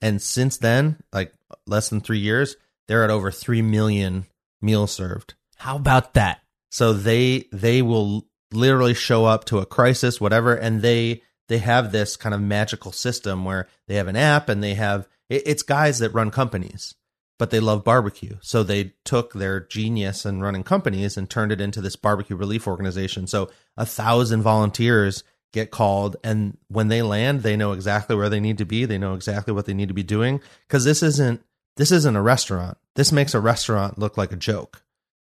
and 0.00 0.22
since 0.22 0.56
then, 0.56 1.02
like 1.12 1.34
less 1.66 1.88
than 1.88 2.00
three 2.00 2.20
years, 2.20 2.56
they're 2.86 3.02
at 3.02 3.10
over 3.10 3.32
three 3.32 3.62
million 3.62 4.26
meals 4.62 4.92
served. 4.92 5.34
how 5.56 5.74
about 5.74 6.14
that 6.14 6.40
So 6.70 6.92
they 6.92 7.44
they 7.52 7.82
will 7.82 8.26
literally 8.52 8.94
show 8.94 9.24
up 9.24 9.44
to 9.46 9.58
a 9.58 9.66
crisis, 9.66 10.20
whatever, 10.20 10.54
and 10.54 10.82
they 10.82 11.22
they 11.48 11.58
have 11.58 11.92
this 11.92 12.16
kind 12.16 12.34
of 12.34 12.40
magical 12.40 12.92
system 12.92 13.44
where 13.44 13.68
they 13.86 13.94
have 13.94 14.08
an 14.08 14.16
app 14.16 14.48
and 14.48 14.62
they 14.62 14.74
have 14.74 15.08
it, 15.28 15.42
it's 15.46 15.62
guys 15.62 15.98
that 15.98 16.14
run 16.14 16.30
companies, 16.30 16.94
but 17.38 17.50
they 17.50 17.60
love 17.60 17.84
barbecue. 17.84 18.36
So 18.40 18.62
they 18.62 18.92
took 19.04 19.32
their 19.32 19.60
genius 19.60 20.26
in 20.26 20.42
running 20.42 20.62
companies 20.62 21.16
and 21.16 21.28
turned 21.28 21.52
it 21.52 21.60
into 21.60 21.80
this 21.80 21.96
barbecue 21.96 22.36
relief 22.36 22.66
organization. 22.66 23.26
So 23.26 23.50
a 23.76 23.86
thousand 23.86 24.42
volunteers 24.42 25.24
get 25.52 25.70
called 25.70 26.16
and 26.22 26.58
when 26.68 26.88
they 26.88 27.00
land 27.00 27.42
they 27.42 27.56
know 27.56 27.72
exactly 27.72 28.14
where 28.14 28.28
they 28.28 28.40
need 28.40 28.58
to 28.58 28.66
be 28.66 28.84
they 28.84 28.98
know 28.98 29.14
exactly 29.14 29.52
what 29.52 29.64
they 29.64 29.72
need 29.72 29.88
to 29.88 29.94
be 29.94 30.02
doing 30.02 30.40
because 30.66 30.84
this 30.84 31.02
isn't 31.02 31.42
this 31.76 31.90
isn't 31.90 32.16
a 32.16 32.22
restaurant 32.22 32.76
this 32.96 33.12
makes 33.12 33.32
a 33.32 33.40
restaurant 33.40 33.98
look 33.98 34.18
like 34.18 34.30
a 34.30 34.36
joke 34.36 34.82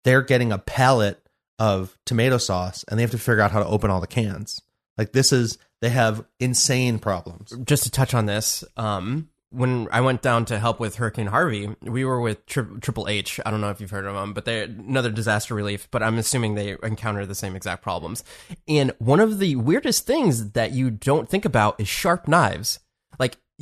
they're 0.04 0.20
getting 0.20 0.52
a 0.52 0.58
pallet 0.58 1.26
of 1.60 1.96
tomato 2.06 2.38
sauce 2.38 2.84
and 2.88 2.98
they 2.98 3.02
have 3.02 3.10
to 3.12 3.18
figure 3.18 3.42
out 3.42 3.52
how 3.52 3.60
to 3.60 3.68
open 3.68 3.90
all 3.90 4.00
the 4.00 4.06
cans. 4.08 4.62
Like 4.98 5.12
this 5.12 5.32
is 5.32 5.58
they 5.80 5.90
have 5.90 6.24
insane 6.40 6.98
problems. 6.98 7.54
just 7.64 7.84
to 7.84 7.90
touch 7.90 8.14
on 8.14 8.26
this, 8.26 8.64
um, 8.76 9.28
when 9.50 9.88
I 9.90 10.00
went 10.00 10.22
down 10.22 10.44
to 10.46 10.58
help 10.58 10.78
with 10.78 10.96
Hurricane 10.96 11.26
Harvey, 11.26 11.74
we 11.82 12.04
were 12.04 12.20
with 12.20 12.46
Tri- 12.46 12.66
Triple 12.80 13.08
H. 13.08 13.40
I 13.44 13.50
don't 13.50 13.60
know 13.60 13.70
if 13.70 13.80
you've 13.80 13.90
heard 13.90 14.04
of 14.04 14.14
them, 14.14 14.32
but 14.32 14.44
they're 14.44 14.64
another 14.64 15.10
disaster 15.10 15.54
relief. 15.54 15.88
But 15.90 16.02
I'm 16.02 16.18
assuming 16.18 16.54
they 16.54 16.76
encounter 16.82 17.26
the 17.26 17.34
same 17.34 17.56
exact 17.56 17.82
problems. 17.82 18.22
And 18.68 18.92
one 18.98 19.18
of 19.18 19.38
the 19.38 19.56
weirdest 19.56 20.06
things 20.06 20.52
that 20.52 20.72
you 20.72 20.90
don't 20.90 21.28
think 21.28 21.44
about 21.44 21.80
is 21.80 21.88
sharp 21.88 22.28
knives. 22.28 22.78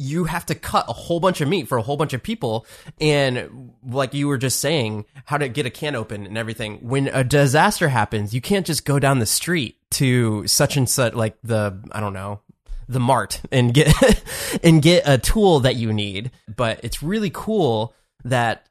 You 0.01 0.25
have 0.25 0.47
to 0.47 0.55
cut 0.55 0.87
a 0.89 0.93
whole 0.93 1.19
bunch 1.19 1.41
of 1.41 1.49
meat 1.49 1.67
for 1.67 1.77
a 1.77 1.83
whole 1.83 1.97
bunch 1.97 2.13
of 2.13 2.23
people, 2.23 2.67
and 3.01 3.73
like 3.85 4.15
you 4.15 4.29
were 4.29 4.39
just 4.39 4.61
saying, 4.61 5.05
how 5.25 5.39
to 5.39 5.49
get 5.49 5.67
a 5.67 5.71
can 5.71 5.97
open 5.97 6.25
and 6.25 6.39
everything. 6.39 6.77
When 6.77 7.09
a 7.09 7.25
disaster 7.25 7.89
happens, 7.89 8.33
you 8.33 8.41
can't 8.41 8.65
just 8.65 8.85
go 8.85 8.99
down 8.99 9.19
the 9.19 9.27
street 9.27 9.77
to 9.93 10.47
such 10.47 10.77
and 10.77 10.89
such, 10.89 11.15
like 11.15 11.37
the 11.43 11.79
I 11.91 12.01
don't 12.01 12.13
know 12.13 12.41
the 12.89 13.01
mart 13.01 13.43
and 13.53 13.75
get 13.75 13.93
and 14.63 14.81
get 14.83 15.03
a 15.07 15.19
tool 15.19 15.61
that 15.61 15.77
you 15.77 15.93
need. 15.93 16.31
But 16.55 16.81
it's 16.83 17.03
really 17.03 17.31
cool 17.33 17.95
that 18.25 18.67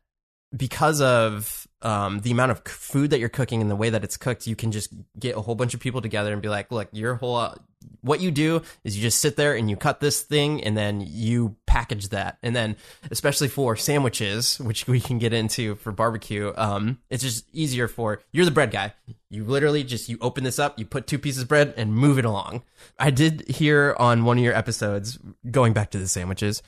because 0.55 1.01
of 1.01 1.67
um, 1.81 2.21
the 2.21 2.31
amount 2.31 2.51
of 2.51 2.61
food 2.65 3.11
that 3.11 3.19
you're 3.19 3.29
cooking 3.29 3.61
and 3.61 3.69
the 3.69 3.75
way 3.75 3.89
that 3.89 4.03
it's 4.03 4.17
cooked, 4.17 4.47
you 4.47 4.55
can 4.55 4.71
just 4.71 4.89
get 5.19 5.35
a 5.35 5.41
whole 5.41 5.55
bunch 5.55 5.73
of 5.73 5.79
people 5.79 6.01
together 6.01 6.33
and 6.33 6.41
be 6.41 6.49
like, 6.49 6.71
"Look, 6.71 6.89
your 6.91 7.15
whole 7.15 7.53
what 8.01 8.21
you 8.21 8.31
do 8.31 8.61
is 8.83 8.95
you 8.95 9.01
just 9.01 9.19
sit 9.19 9.35
there 9.35 9.55
and 9.55 9.69
you 9.69 9.75
cut 9.75 9.99
this 9.99 10.21
thing 10.21 10.63
and 10.63 10.77
then 10.77 11.03
you 11.05 11.55
package 11.65 12.09
that, 12.09 12.37
and 12.41 12.55
then 12.55 12.75
especially 13.11 13.47
for 13.47 13.75
sandwiches, 13.75 14.59
which 14.59 14.87
we 14.87 14.99
can 14.99 15.17
get 15.17 15.33
into 15.33 15.75
for 15.75 15.91
barbecue, 15.91 16.53
um, 16.55 16.99
it's 17.09 17.23
just 17.23 17.45
easier 17.53 17.87
for 17.87 18.21
you're 18.31 18.45
the 18.45 18.51
bread 18.51 18.71
guy. 18.71 18.93
You 19.29 19.43
literally 19.43 19.83
just 19.83 20.09
you 20.09 20.17
open 20.21 20.43
this 20.43 20.59
up, 20.59 20.79
you 20.79 20.85
put 20.85 21.07
two 21.07 21.19
pieces 21.19 21.43
of 21.43 21.47
bread 21.47 21.73
and 21.77 21.93
move 21.93 22.17
it 22.17 22.25
along. 22.25 22.63
I 22.97 23.11
did 23.11 23.47
hear 23.47 23.95
on 23.99 24.23
one 24.23 24.37
of 24.37 24.43
your 24.43 24.55
episodes, 24.55 25.19
going 25.51 25.73
back 25.73 25.91
to 25.91 25.99
the 25.99 26.07
sandwiches, 26.07 26.63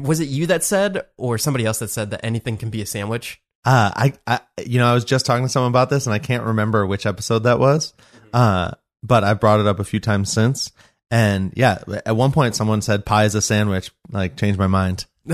was 0.00 0.20
it 0.20 0.28
you 0.28 0.46
that 0.46 0.64
said 0.64 1.06
or 1.16 1.38
somebody 1.38 1.66
else 1.66 1.80
that 1.80 1.88
said 1.88 2.10
that 2.10 2.24
anything 2.24 2.56
can 2.56 2.70
be 2.70 2.82
a 2.82 2.86
sandwich? 2.86 3.40
Uh, 3.64 3.90
I, 3.96 4.12
I, 4.26 4.40
you 4.64 4.78
know, 4.78 4.86
I 4.86 4.94
was 4.94 5.04
just 5.04 5.24
talking 5.24 5.44
to 5.44 5.48
someone 5.48 5.72
about 5.72 5.88
this 5.88 6.06
and 6.06 6.12
I 6.12 6.18
can't 6.18 6.44
remember 6.44 6.86
which 6.86 7.06
episode 7.06 7.40
that 7.40 7.58
was. 7.58 7.94
Uh, 8.32 8.72
but 9.04 9.22
I've 9.22 9.38
brought 9.38 9.60
it 9.60 9.66
up 9.66 9.78
a 9.78 9.84
few 9.84 10.00
times 10.00 10.32
since. 10.32 10.72
And 11.10 11.52
yeah, 11.54 11.78
at 12.06 12.16
one 12.16 12.32
point 12.32 12.56
someone 12.56 12.82
said 12.82 13.04
pie 13.06 13.24
is 13.24 13.34
a 13.34 13.42
sandwich, 13.42 13.92
like 14.10 14.36
changed 14.36 14.58
my 14.58 14.66
mind. 14.66 15.04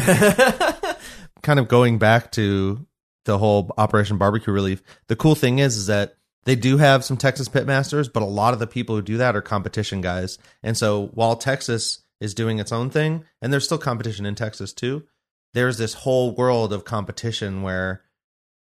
kind 1.42 1.58
of 1.58 1.68
going 1.68 1.98
back 1.98 2.32
to 2.32 2.84
the 3.24 3.38
whole 3.38 3.72
Operation 3.78 4.18
Barbecue 4.18 4.52
Relief. 4.52 4.82
The 5.06 5.16
cool 5.16 5.36
thing 5.36 5.60
is, 5.60 5.76
is 5.76 5.86
that 5.86 6.16
they 6.44 6.56
do 6.56 6.78
have 6.78 7.04
some 7.04 7.16
Texas 7.16 7.48
pitmasters, 7.48 8.12
but 8.12 8.22
a 8.22 8.26
lot 8.26 8.52
of 8.52 8.58
the 8.58 8.66
people 8.66 8.96
who 8.96 9.02
do 9.02 9.18
that 9.18 9.36
are 9.36 9.42
competition 9.42 10.00
guys. 10.00 10.38
And 10.62 10.76
so 10.76 11.06
while 11.14 11.36
Texas 11.36 12.02
is 12.20 12.34
doing 12.34 12.58
its 12.58 12.72
own 12.72 12.90
thing, 12.90 13.24
and 13.40 13.52
there's 13.52 13.64
still 13.64 13.78
competition 13.78 14.26
in 14.26 14.34
Texas 14.34 14.72
too, 14.72 15.04
there's 15.54 15.78
this 15.78 15.94
whole 15.94 16.34
world 16.34 16.72
of 16.72 16.84
competition 16.84 17.62
where 17.62 18.02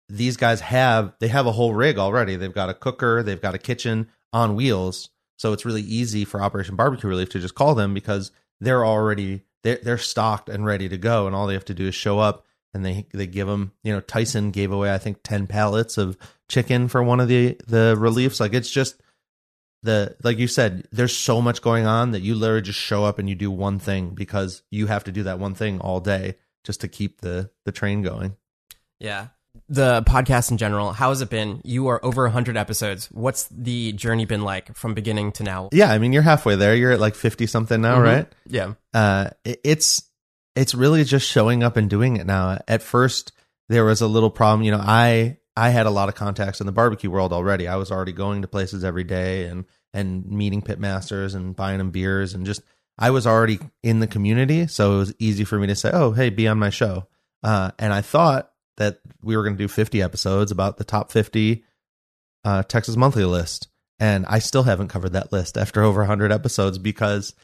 these 0.08 0.36
guys 0.36 0.60
have 0.60 1.14
they 1.20 1.28
have 1.28 1.46
a 1.46 1.52
whole 1.52 1.72
rig 1.72 1.98
already. 1.98 2.34
They've 2.34 2.52
got 2.52 2.70
a 2.70 2.74
cooker, 2.74 3.22
they've 3.22 3.40
got 3.40 3.54
a 3.54 3.58
kitchen 3.58 4.08
on 4.32 4.56
wheels. 4.56 5.10
So 5.36 5.52
it's 5.52 5.64
really 5.64 5.82
easy 5.82 6.24
for 6.24 6.42
Operation 6.42 6.76
Barbecue 6.76 7.08
Relief 7.08 7.30
to 7.30 7.40
just 7.40 7.54
call 7.54 7.74
them 7.74 7.94
because 7.94 8.30
they're 8.60 8.84
already 8.84 9.42
they're, 9.62 9.78
they're 9.82 9.98
stocked 9.98 10.48
and 10.48 10.64
ready 10.64 10.88
to 10.88 10.98
go, 10.98 11.26
and 11.26 11.34
all 11.34 11.46
they 11.46 11.54
have 11.54 11.64
to 11.66 11.74
do 11.74 11.88
is 11.88 11.94
show 11.94 12.18
up. 12.18 12.46
And 12.72 12.84
they 12.84 13.06
they 13.12 13.26
give 13.26 13.48
them 13.48 13.72
you 13.82 13.92
know 13.92 14.00
Tyson 14.00 14.52
gave 14.52 14.70
away 14.70 14.94
I 14.94 14.98
think 14.98 15.22
ten 15.24 15.48
pallets 15.48 15.98
of 15.98 16.16
chicken 16.48 16.86
for 16.86 17.02
one 17.02 17.18
of 17.18 17.26
the 17.26 17.58
the 17.66 17.96
reliefs. 17.98 18.38
Like 18.38 18.54
it's 18.54 18.70
just 18.70 19.02
the 19.82 20.16
like 20.22 20.38
you 20.38 20.46
said, 20.46 20.86
there's 20.92 21.16
so 21.16 21.40
much 21.40 21.62
going 21.62 21.86
on 21.86 22.12
that 22.12 22.20
you 22.20 22.34
literally 22.34 22.62
just 22.62 22.78
show 22.78 23.04
up 23.04 23.18
and 23.18 23.28
you 23.28 23.34
do 23.34 23.50
one 23.50 23.78
thing 23.78 24.10
because 24.10 24.62
you 24.70 24.86
have 24.86 25.04
to 25.04 25.12
do 25.12 25.24
that 25.24 25.38
one 25.38 25.54
thing 25.54 25.80
all 25.80 26.00
day 26.00 26.36
just 26.64 26.82
to 26.82 26.88
keep 26.88 27.20
the 27.22 27.50
the 27.64 27.72
train 27.72 28.02
going. 28.02 28.36
Yeah. 28.98 29.28
The 29.72 30.02
podcast 30.02 30.50
in 30.50 30.56
general, 30.58 30.92
how 30.92 31.10
has 31.10 31.22
it 31.22 31.30
been? 31.30 31.60
You 31.62 31.86
are 31.88 32.04
over 32.04 32.24
100 32.24 32.56
episodes. 32.56 33.06
What's 33.12 33.44
the 33.52 33.92
journey 33.92 34.24
been 34.24 34.42
like 34.42 34.74
from 34.76 34.94
beginning 34.94 35.30
to 35.32 35.44
now? 35.44 35.68
Yeah, 35.72 35.92
I 35.92 35.98
mean 35.98 36.12
you're 36.12 36.22
halfway 36.22 36.56
there. 36.56 36.74
You're 36.74 36.90
at 36.90 36.98
like 36.98 37.14
fifty 37.14 37.46
something 37.46 37.80
now, 37.80 37.98
Mhm. 37.98 38.02
right? 38.02 38.32
Yeah. 38.46 38.74
uh, 38.92 39.30
it- 39.44 39.60
it's 39.62 40.02
it's 40.56 40.74
really 40.74 41.04
just 41.04 41.26
showing 41.28 41.62
up 41.62 41.76
and 41.76 41.88
doing 41.88 42.16
it 42.16 42.26
now. 42.26 42.58
At 42.66 42.82
first, 42.82 43.30
there 43.68 43.84
was 43.84 44.00
a 44.00 44.08
little 44.08 44.30
problem. 44.30 44.64
You 44.64 44.72
know, 44.72 44.82
I 44.84 45.36
I 45.56 45.70
had 45.70 45.86
a 45.86 45.90
lot 45.90 46.08
of 46.08 46.16
contacts 46.16 46.60
in 46.60 46.66
the 46.66 46.72
barbecue 46.72 47.10
world 47.10 47.32
already. 47.32 47.68
I 47.68 47.76
was 47.76 47.92
already 47.92 48.12
going 48.12 48.42
to 48.42 48.48
places 48.48 48.82
every 48.82 49.04
day 49.04 49.44
and 49.44 49.66
and 49.94 50.26
meeting 50.26 50.62
pit 50.62 50.80
masters 50.80 51.34
and 51.34 51.54
buying 51.54 51.78
them 51.78 51.90
beers 51.92 52.34
and 52.34 52.44
just 52.44 52.62
I 52.98 53.10
was 53.10 53.24
already 53.24 53.60
in 53.84 54.00
the 54.00 54.06
community, 54.08 54.66
so 54.66 54.94
it 54.94 54.98
was 54.98 55.14
easy 55.20 55.44
for 55.44 55.58
me 55.58 55.68
to 55.68 55.76
say, 55.76 55.90
"Oh, 55.92 56.10
hey, 56.10 56.28
be 56.30 56.48
on 56.48 56.58
my 56.58 56.70
show." 56.70 57.06
Uh, 57.44 57.70
and 57.78 57.92
I 57.92 58.00
thought 58.00 58.50
that 58.76 59.00
we 59.22 59.36
were 59.36 59.42
going 59.42 59.56
to 59.56 59.62
do 59.62 59.68
50 59.68 60.02
episodes 60.02 60.50
about 60.50 60.78
the 60.78 60.84
top 60.84 61.10
50 61.12 61.64
uh, 62.44 62.62
Texas 62.64 62.96
monthly 62.96 63.24
list, 63.24 63.68
and 63.98 64.24
I 64.26 64.38
still 64.38 64.62
haven't 64.62 64.88
covered 64.88 65.12
that 65.12 65.32
list 65.32 65.56
after 65.56 65.82
over 65.82 66.00
100 66.00 66.32
episodes 66.32 66.78
because 66.78 67.34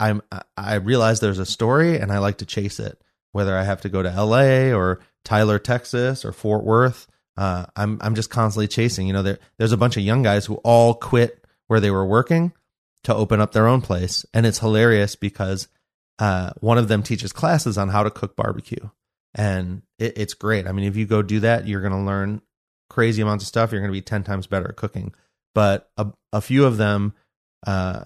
I'm 0.00 0.22
I 0.56 0.76
realize 0.76 1.20
there's 1.20 1.38
a 1.38 1.46
story 1.46 1.98
and 1.98 2.10
I 2.10 2.18
like 2.18 2.38
to 2.38 2.46
chase 2.46 2.78
it. 2.80 3.00
Whether 3.32 3.56
I 3.56 3.64
have 3.64 3.80
to 3.82 3.88
go 3.88 4.02
to 4.02 4.10
L.A. 4.10 4.72
or 4.72 5.00
Tyler, 5.24 5.58
Texas, 5.58 6.24
or 6.24 6.32
Fort 6.32 6.64
Worth, 6.64 7.06
uh, 7.36 7.66
I'm 7.74 7.98
I'm 8.00 8.14
just 8.14 8.30
constantly 8.30 8.68
chasing. 8.68 9.06
You 9.06 9.12
know, 9.12 9.22
there 9.22 9.38
there's 9.58 9.72
a 9.72 9.76
bunch 9.76 9.96
of 9.96 10.02
young 10.02 10.22
guys 10.22 10.46
who 10.46 10.56
all 10.56 10.94
quit 10.94 11.44
where 11.66 11.80
they 11.80 11.90
were 11.90 12.06
working 12.06 12.52
to 13.04 13.14
open 13.14 13.40
up 13.40 13.52
their 13.52 13.66
own 13.66 13.80
place. 13.80 14.26
And 14.34 14.44
it's 14.44 14.58
hilarious 14.58 15.14
because 15.14 15.68
uh, 16.18 16.50
one 16.60 16.78
of 16.78 16.88
them 16.88 17.02
teaches 17.02 17.32
classes 17.32 17.78
on 17.78 17.90
how 17.90 18.02
to 18.02 18.10
cook 18.10 18.34
barbecue. 18.36 18.90
And 19.34 19.82
it, 19.98 20.16
it's 20.16 20.34
great. 20.34 20.66
I 20.66 20.72
mean, 20.72 20.86
if 20.86 20.96
you 20.96 21.06
go 21.06 21.22
do 21.22 21.40
that, 21.40 21.66
you're 21.66 21.80
going 21.80 21.92
to 21.92 21.98
learn 21.98 22.40
crazy 22.90 23.22
amounts 23.22 23.44
of 23.44 23.48
stuff. 23.48 23.72
You're 23.72 23.80
going 23.80 23.92
to 23.92 23.98
be 23.98 24.02
10 24.02 24.24
times 24.24 24.46
better 24.46 24.68
at 24.68 24.76
cooking. 24.76 25.14
But 25.54 25.90
a, 25.96 26.08
a 26.32 26.40
few 26.40 26.64
of 26.64 26.76
them 26.76 27.14
uh, 27.66 28.04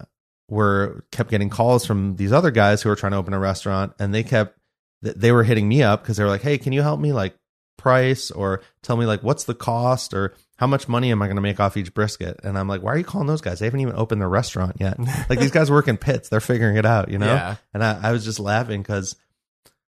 were 0.49 1.05
kept 1.11 1.29
getting 1.29 1.49
calls 1.49 1.85
from 1.85 2.15
these 2.15 2.31
other 2.31 2.51
guys 2.51 2.81
who 2.81 2.89
were 2.89 2.95
trying 2.95 3.11
to 3.11 3.17
open 3.17 3.33
a 3.33 3.39
restaurant 3.39 3.93
and 3.99 4.13
they 4.13 4.23
kept 4.23 4.57
they 5.01 5.31
were 5.31 5.43
hitting 5.43 5.67
me 5.67 5.81
up 5.81 6.01
because 6.01 6.17
they 6.17 6.23
were 6.23 6.29
like, 6.29 6.41
"Hey, 6.41 6.57
can 6.57 6.73
you 6.73 6.81
help 6.81 6.99
me 6.99 7.13
like 7.13 7.35
price 7.77 8.31
or 8.31 8.61
tell 8.83 8.97
me 8.97 9.05
like 9.05 9.23
what's 9.23 9.45
the 9.45 9.55
cost 9.55 10.13
or 10.13 10.33
how 10.57 10.67
much 10.67 10.89
money 10.89 11.09
am 11.11 11.21
I 11.21 11.27
going 11.27 11.37
to 11.37 11.41
make 11.41 11.59
off 11.59 11.77
each 11.77 11.93
brisket?" 11.93 12.39
And 12.43 12.57
I'm 12.57 12.67
like, 12.67 12.81
"Why 12.81 12.93
are 12.93 12.97
you 12.97 13.05
calling 13.05 13.27
those 13.27 13.41
guys? 13.41 13.59
They 13.59 13.65
haven't 13.65 13.79
even 13.79 13.95
opened 13.95 14.21
their 14.21 14.29
restaurant 14.29 14.75
yet. 14.79 14.99
like 15.29 15.39
these 15.39 15.51
guys 15.51 15.71
work 15.71 15.87
in 15.87 15.95
pits; 15.97 16.29
they're 16.29 16.41
figuring 16.41 16.75
it 16.75 16.85
out, 16.85 17.09
you 17.09 17.17
know." 17.17 17.27
Yeah. 17.27 17.55
And 17.73 17.83
I, 17.83 18.09
I 18.09 18.11
was 18.11 18.25
just 18.25 18.39
laughing 18.39 18.81
because 18.81 19.15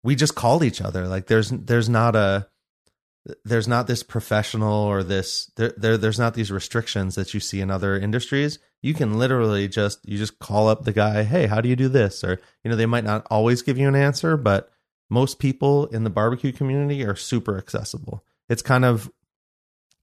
we 0.07 0.15
just 0.15 0.35
called 0.35 0.63
each 0.63 0.79
other. 0.79 1.05
Like 1.05 1.27
there's 1.27 1.49
there's 1.49 1.89
not 1.89 2.15
a 2.15 2.47
there's 3.43 3.67
not 3.67 3.87
this 3.87 4.03
professional 4.03 4.85
or 4.85 5.03
this 5.03 5.51
there, 5.57 5.73
there 5.75 5.97
there's 5.97 6.17
not 6.17 6.33
these 6.33 6.49
restrictions 6.49 7.15
that 7.15 7.33
you 7.33 7.41
see 7.41 7.59
in 7.59 7.69
other 7.69 7.97
industries. 7.97 8.57
You 8.81 8.93
can 8.93 9.19
literally 9.19 9.67
just 9.67 10.07
you 10.07 10.17
just 10.17 10.39
call 10.39 10.69
up 10.69 10.85
the 10.85 10.93
guy 10.93 11.23
hey 11.23 11.47
how 11.47 11.59
do 11.59 11.67
you 11.67 11.75
do 11.75 11.89
this? 11.89 12.23
Or 12.23 12.39
you 12.63 12.71
know 12.71 12.77
they 12.77 12.85
might 12.85 13.03
not 13.03 13.27
always 13.29 13.61
give 13.61 13.77
you 13.77 13.89
an 13.89 13.97
answer 13.97 14.37
but 14.37 14.71
most 15.09 15.39
people 15.39 15.87
in 15.87 16.05
the 16.05 16.09
barbecue 16.09 16.53
community 16.53 17.03
are 17.03 17.17
super 17.17 17.57
accessible. 17.57 18.23
It's 18.47 18.61
kind 18.61 18.85
of 18.85 19.11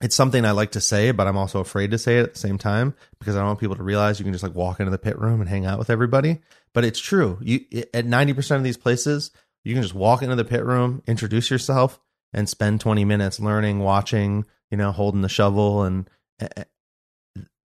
it's 0.03 0.17
something 0.17 0.45
i 0.45 0.51
like 0.51 0.73
to 0.73 0.81
say 0.81 1.12
but 1.12 1.29
i'm 1.29 1.37
also 1.37 1.61
afraid 1.61 1.93
to 1.93 1.97
say 1.97 2.19
it 2.19 2.25
at 2.25 2.35
the 2.35 2.40
same 2.40 2.59
time 2.59 2.95
because 3.21 3.37
i 3.37 3.38
don't 3.38 3.47
want 3.47 3.61
people 3.61 3.77
to 3.77 3.83
realize 3.83 4.19
you 4.19 4.25
can 4.25 4.35
just 4.35 4.43
like 4.43 4.55
walk 4.55 4.81
into 4.81 4.90
the 4.90 4.99
pit 4.99 5.17
room 5.19 5.40
and 5.40 5.49
hang 5.49 5.64
out 5.64 5.79
with 5.79 5.88
everybody. 5.88 6.40
But 6.75 6.85
it's 6.85 6.99
true. 6.99 7.38
You 7.40 7.61
at 7.95 8.05
90% 8.05 8.57
of 8.57 8.64
these 8.64 8.77
places 8.77 9.31
you 9.64 9.74
can 9.74 9.83
just 9.83 9.94
walk 9.94 10.22
into 10.22 10.37
the 10.37 10.44
pit 10.44 10.64
room 10.64 11.03
introduce 11.07 11.50
yourself 11.50 11.98
and 12.35 12.48
spend 12.48 12.81
20 12.81 13.05
minutes 13.05 13.40
learning, 13.40 13.79
watching, 13.79 14.44
you 14.70 14.77
know, 14.77 14.92
holding 14.92 15.22
the 15.22 15.29
shovel 15.29 15.85
and 15.85 16.11
uh, 16.40 16.64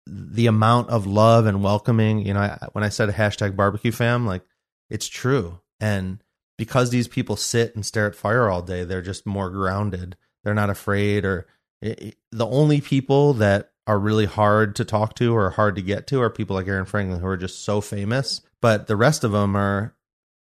the 0.05 0.47
amount 0.47 0.89
of 0.89 1.05
love 1.05 1.45
and 1.45 1.63
welcoming, 1.63 2.25
you 2.25 2.33
know, 2.33 2.57
when 2.71 2.83
I 2.83 2.89
said 2.89 3.09
hashtag 3.09 3.55
barbecue 3.55 3.91
fam, 3.91 4.25
like 4.25 4.41
it's 4.89 5.07
true. 5.07 5.59
And 5.79 6.23
because 6.57 6.89
these 6.89 7.07
people 7.07 7.35
sit 7.35 7.75
and 7.75 7.85
stare 7.85 8.07
at 8.07 8.15
fire 8.15 8.49
all 8.49 8.61
day, 8.63 8.83
they're 8.83 9.01
just 9.01 9.25
more 9.25 9.49
grounded. 9.49 10.17
They're 10.43 10.55
not 10.55 10.69
afraid 10.69 11.23
or 11.23 11.45
it, 11.81 12.17
the 12.31 12.47
only 12.47 12.81
people 12.81 13.33
that 13.35 13.71
are 13.85 13.99
really 13.99 14.25
hard 14.25 14.75
to 14.77 14.85
talk 14.85 15.15
to 15.15 15.35
or 15.35 15.51
hard 15.51 15.75
to 15.75 15.81
get 15.81 16.07
to 16.07 16.21
are 16.21 16.29
people 16.29 16.55
like 16.55 16.67
Aaron 16.67 16.85
Franklin 16.85 17.19
who 17.19 17.27
are 17.27 17.37
just 17.37 17.63
so 17.63 17.79
famous. 17.79 18.41
But 18.61 18.87
the 18.87 18.95
rest 18.95 19.23
of 19.23 19.31
them 19.31 19.55
are 19.55 19.93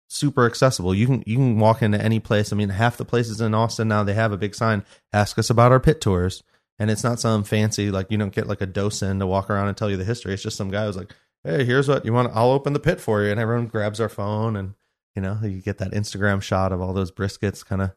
super 0.08 0.46
accessible. 0.46 0.94
You 0.94 1.08
can 1.08 1.24
you 1.26 1.38
can 1.38 1.60
walk 1.60 1.82
into 1.82 2.02
any 2.02 2.20
place. 2.20 2.52
I 2.52 2.56
mean, 2.56 2.70
half 2.70 2.98
the 2.98 3.06
places 3.06 3.42
in 3.42 3.54
Austin 3.54 3.88
now 3.88 4.04
they 4.04 4.14
have 4.14 4.32
a 4.32 4.38
big 4.38 4.56
sign, 4.56 4.84
ask 5.14 5.38
us 5.38 5.50
about 5.50 5.72
our 5.72 5.80
pit 5.80 6.02
tours. 6.02 6.44
And 6.78 6.92
it's 6.92 7.06
not 7.06 7.22
some 7.22 7.44
fancy 7.46 7.90
like 7.90 8.12
you 8.12 8.18
don't 8.18 8.34
get 8.34 8.48
like 8.48 8.62
a 8.62 8.66
docent 8.66 9.22
to 9.22 9.28
walk 9.28 9.50
around 9.50 9.70
and 9.70 9.78
tell 9.78 9.90
you 9.90 9.98
the 9.98 10.04
history. 10.04 10.34
It's 10.34 10.44
just 10.44 10.58
some 10.58 10.72
guy 10.72 10.86
who's 10.86 10.98
like, 10.98 11.14
Hey, 11.44 11.64
here's 11.64 11.88
what 11.88 12.06
you 12.06 12.14
want 12.14 12.32
I'll 12.36 12.52
open 12.52 12.74
the 12.74 12.80
pit 12.80 13.00
for 13.00 13.24
you 13.24 13.32
and 13.32 13.40
everyone 13.40 13.68
grabs 13.68 14.00
our 14.00 14.10
phone 14.10 14.56
and 14.56 14.74
you 15.16 15.22
know, 15.22 15.40
you 15.42 15.62
get 15.62 15.78
that 15.78 15.94
Instagram 15.94 16.42
shot 16.42 16.74
of 16.74 16.82
all 16.82 16.92
those 16.92 17.12
briskets 17.12 17.66
kind 17.66 17.82
of 17.82 17.92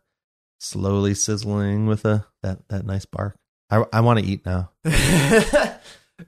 slowly 0.61 1.15
sizzling 1.15 1.87
with 1.87 2.05
a 2.05 2.27
that 2.43 2.69
that 2.69 2.87
nice 2.87 3.05
bark. 3.05 3.37
I 3.71 3.85
I 3.93 4.01
want 4.01 4.21
to 4.21 4.25
eat 4.25 4.47
now. 4.47 4.71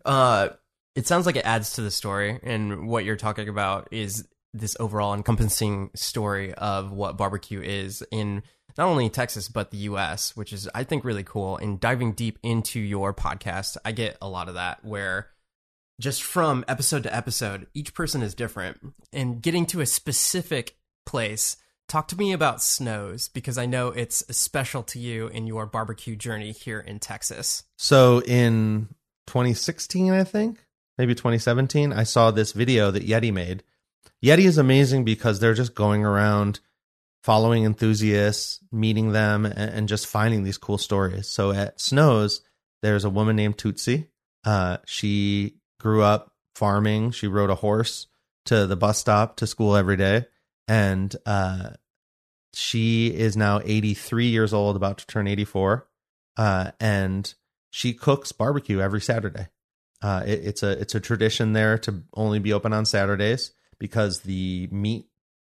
uh 0.04 0.48
it 0.96 1.06
sounds 1.06 1.24
like 1.24 1.36
it 1.36 1.46
adds 1.46 1.74
to 1.74 1.82
the 1.82 1.90
story 1.90 2.40
and 2.42 2.88
what 2.88 3.04
you're 3.04 3.16
talking 3.16 3.48
about 3.48 3.88
is 3.92 4.26
this 4.52 4.76
overall 4.80 5.14
encompassing 5.14 5.90
story 5.94 6.52
of 6.54 6.92
what 6.92 7.16
barbecue 7.16 7.60
is 7.60 8.02
in 8.10 8.42
not 8.76 8.88
only 8.88 9.08
Texas 9.08 9.48
but 9.48 9.70
the 9.70 9.78
US, 9.78 10.36
which 10.36 10.52
is 10.52 10.68
I 10.74 10.84
think 10.84 11.04
really 11.04 11.24
cool. 11.24 11.56
And 11.56 11.80
diving 11.80 12.12
deep 12.12 12.38
into 12.42 12.80
your 12.80 13.12
podcast, 13.12 13.76
I 13.84 13.92
get 13.92 14.16
a 14.20 14.28
lot 14.28 14.48
of 14.48 14.54
that 14.54 14.84
where 14.84 15.28
just 16.00 16.22
from 16.22 16.64
episode 16.66 17.02
to 17.02 17.14
episode, 17.14 17.66
each 17.74 17.94
person 17.94 18.22
is 18.22 18.34
different. 18.34 18.78
And 19.12 19.42
getting 19.42 19.66
to 19.66 19.80
a 19.80 19.86
specific 19.86 20.76
place, 21.04 21.56
talk 21.88 22.08
to 22.08 22.16
me 22.16 22.32
about 22.32 22.62
Snows 22.62 23.28
because 23.28 23.58
I 23.58 23.66
know 23.66 23.88
it's 23.88 24.24
special 24.34 24.82
to 24.84 24.98
you 24.98 25.28
in 25.28 25.46
your 25.46 25.66
barbecue 25.66 26.16
journey 26.16 26.52
here 26.52 26.80
in 26.80 27.00
Texas. 27.00 27.64
So 27.76 28.22
in 28.22 28.88
2016, 29.26 30.12
I 30.12 30.24
think, 30.24 30.64
maybe 30.96 31.14
2017, 31.14 31.92
I 31.92 32.04
saw 32.04 32.30
this 32.30 32.52
video 32.52 32.90
that 32.90 33.06
Yeti 33.06 33.32
made 33.32 33.62
Yeti 34.24 34.44
is 34.44 34.58
amazing 34.58 35.04
because 35.04 35.40
they're 35.40 35.54
just 35.54 35.74
going 35.74 36.04
around 36.04 36.60
following 37.22 37.64
enthusiasts, 37.64 38.60
meeting 38.72 39.12
them, 39.12 39.44
and, 39.44 39.88
just 39.88 40.06
finding 40.06 40.42
these 40.42 40.58
cool 40.58 40.78
stories. 40.78 41.28
So 41.28 41.52
at 41.52 41.80
Snows, 41.80 42.42
there's 42.82 43.04
a 43.04 43.10
woman 43.10 43.36
named 43.36 43.58
Tootsie. 43.58 44.08
Uh, 44.44 44.78
she 44.86 45.56
grew 45.78 46.02
up 46.02 46.32
farming. 46.54 47.10
She 47.10 47.26
rode 47.26 47.50
a 47.50 47.54
horse 47.54 48.06
to 48.46 48.66
the 48.66 48.76
bus 48.76 48.98
stop 48.98 49.36
to 49.36 49.46
school 49.46 49.76
every 49.76 49.96
day. 49.96 50.26
And 50.66 51.14
uh, 51.26 51.70
she 52.54 53.08
is 53.08 53.36
now 53.36 53.60
83 53.62 54.26
years 54.26 54.54
old, 54.54 54.76
about 54.76 54.98
to 54.98 55.06
turn 55.06 55.26
84. 55.26 55.86
Uh, 56.36 56.70
and 56.80 57.32
she 57.70 57.92
cooks 57.92 58.32
barbecue 58.32 58.80
every 58.80 59.00
Saturday. 59.00 59.48
Uh, 60.02 60.22
it, 60.26 60.40
it's 60.44 60.62
a 60.62 60.70
it's 60.70 60.94
a 60.94 61.00
tradition 61.00 61.52
there 61.52 61.76
to 61.76 62.02
only 62.14 62.38
be 62.38 62.54
open 62.54 62.72
on 62.72 62.86
Saturdays 62.86 63.52
because 63.80 64.20
the 64.20 64.68
meat 64.70 65.06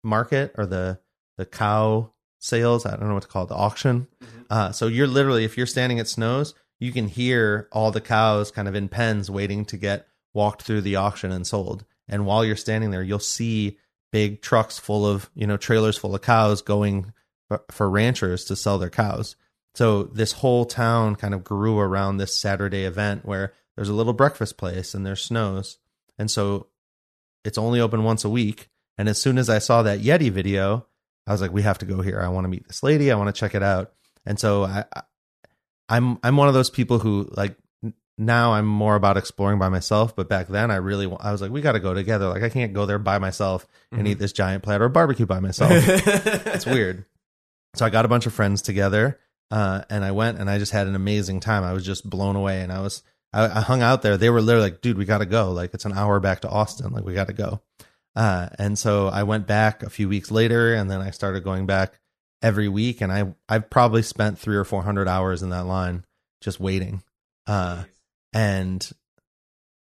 market 0.04 0.54
or 0.58 0.66
the 0.66 0.98
the 1.38 1.46
cow 1.46 2.10
sales 2.40 2.86
i 2.86 2.92
don't 2.92 3.08
know 3.10 3.14
what 3.14 3.24
to 3.24 3.30
call 3.30 3.44
it 3.44 3.50
the 3.50 3.56
auction 3.56 4.08
mm-hmm. 4.24 4.42
uh, 4.50 4.72
so 4.72 4.88
you're 4.88 5.06
literally 5.06 5.44
if 5.44 5.58
you're 5.58 5.68
standing 5.68 6.00
at 6.00 6.08
snows 6.08 6.56
you 6.82 6.92
can 6.92 7.08
hear 7.08 7.70
all 7.72 7.92
the 7.92 8.02
cows 8.02 8.52
kind 8.52 8.68
of 8.68 8.76
in 8.76 8.90
pens 8.90 9.30
waiting 9.30 9.64
to 9.66 9.78
get 9.78 10.08
walked 10.34 10.64
through 10.64 10.82
the 10.82 10.96
auction 10.96 11.32
and 11.32 11.46
sold. 11.46 11.86
And 12.10 12.26
while 12.26 12.44
you're 12.44 12.56
standing 12.58 12.92
there 12.92 13.04
you'll 13.04 13.20
see 13.20 13.78
big 14.12 14.42
trucks 14.42 14.78
full 14.78 15.06
of 15.06 15.30
you 15.34 15.48
know 15.48 15.56
trailers 15.56 15.98
full 15.98 16.16
of 16.16 16.22
cows 16.22 16.62
going 16.62 17.14
for, 17.48 17.64
for 17.70 17.90
ranchers 17.90 18.44
to 18.46 18.56
sell 18.58 18.80
their 18.80 18.90
cows. 18.90 19.38
So 19.76 20.04
this 20.04 20.34
whole 20.34 20.66
town 20.66 21.16
kind 21.16 21.34
of 21.34 21.46
grew 21.46 21.80
around 21.80 22.18
this 22.18 22.36
saturday 22.36 22.84
event 22.84 23.26
where 23.26 23.54
there's 23.76 23.90
a 23.90 23.94
little 23.94 24.12
breakfast 24.12 24.58
place 24.58 24.94
and 24.94 25.06
there's 25.06 25.22
snows. 25.22 25.78
And 26.18 26.30
so 26.30 26.68
it's 27.44 27.58
only 27.58 27.80
open 27.80 28.04
once 28.04 28.24
a 28.24 28.30
week. 28.30 28.70
And 28.98 29.10
as 29.10 29.22
soon 29.22 29.38
as 29.38 29.50
I 29.50 29.60
saw 29.60 29.84
that 29.84 30.02
Yeti 30.02 30.30
video, 30.32 30.86
I 31.26 31.32
was 31.32 31.42
like, 31.42 31.54
we 31.54 31.62
have 31.62 31.78
to 31.80 31.86
go 31.86 32.02
here. 32.02 32.20
I 32.20 32.28
want 32.30 32.46
to 32.46 32.50
meet 32.50 32.68
this 32.68 32.84
lady. 32.84 33.12
I 33.12 33.16
want 33.16 33.34
to 33.34 33.40
check 33.40 33.56
it 33.56 33.64
out. 33.64 33.94
And 34.26 34.40
so 34.40 34.64
I, 34.64 34.86
I 34.94 35.02
I'm 35.90 36.20
I'm 36.24 36.38
one 36.38 36.48
of 36.48 36.54
those 36.54 36.70
people 36.70 37.00
who 37.00 37.30
like 37.32 37.58
now 38.18 38.54
I'm 38.54 38.66
more 38.66 38.96
about 38.96 39.18
exploring 39.18 39.60
by 39.60 39.70
myself, 39.70 40.16
but 40.16 40.30
back 40.30 40.48
then 40.48 40.72
I 40.72 40.76
really 40.76 41.06
I 41.20 41.32
was 41.32 41.42
like, 41.42 41.52
we 41.52 41.62
got 41.62 41.74
to 41.74 41.80
go 41.80 41.94
together. 41.94 42.30
Like 42.30 42.44
I 42.44 42.50
can't 42.50 42.74
go 42.74 42.86
there 42.86 43.00
by 43.00 43.20
myself 43.20 43.68
and 43.92 44.02
mm-hmm. 44.02 44.08
eat 44.08 44.20
this 44.20 44.32
giant 44.32 44.64
platter 44.64 44.86
of 44.86 44.94
barbecue 44.94 45.26
by 45.26 45.40
myself. 45.40 45.72
it's 45.76 46.66
weird. 46.66 47.06
So 47.76 47.86
I 47.86 47.90
got 47.90 48.06
a 48.06 48.10
bunch 48.10 48.26
of 48.26 48.34
friends 48.34 48.62
together, 48.62 49.20
uh, 49.50 49.84
and 49.90 50.04
I 50.04 50.12
went 50.12 50.40
and 50.40 50.50
I 50.50 50.60
just 50.60 50.72
had 50.72 50.88
an 50.88 50.96
amazing 50.96 51.40
time. 51.40 51.64
I 51.64 51.74
was 51.74 51.86
just 51.86 52.10
blown 52.10 52.36
away, 52.36 52.62
and 52.62 52.72
I 52.72 52.82
was 52.82 53.02
I, 53.34 53.60
I 53.60 53.62
hung 53.62 53.82
out 53.82 54.02
there. 54.02 54.18
They 54.18 54.30
were 54.30 54.42
literally 54.42 54.72
like, 54.72 54.82
dude, 54.82 54.98
we 54.98 55.06
got 55.06 55.20
to 55.20 55.26
go. 55.26 55.52
Like, 55.52 55.74
it's 55.74 55.86
an 55.86 55.94
hour 55.94 56.20
back 56.20 56.42
to 56.42 56.50
Austin. 56.50 56.92
Like, 56.92 57.06
we 57.06 57.14
got 57.14 57.28
to 57.28 57.34
go. 57.34 57.62
Uh, 58.16 58.50
and 58.60 58.78
so 58.78 59.08
I 59.08 59.24
went 59.24 59.48
back 59.48 59.84
a 59.84 59.90
few 59.90 60.10
weeks 60.10 60.32
later 60.32 60.74
and 60.74 60.92
then 60.92 61.02
I 61.02 61.12
started 61.12 61.44
going 61.44 61.66
back 61.66 62.00
every 62.42 62.68
week. 62.68 63.02
And 63.02 63.12
I, 63.12 63.34
I've 63.48 63.70
probably 63.70 64.02
spent 64.02 64.38
three 64.38 64.58
or 64.58 64.66
400 64.66 65.08
hours 65.08 65.44
in 65.44 65.50
that 65.52 65.66
line 65.66 66.06
just 66.42 66.60
waiting. 66.60 67.04
Uh, 67.48 67.84
and 68.34 68.90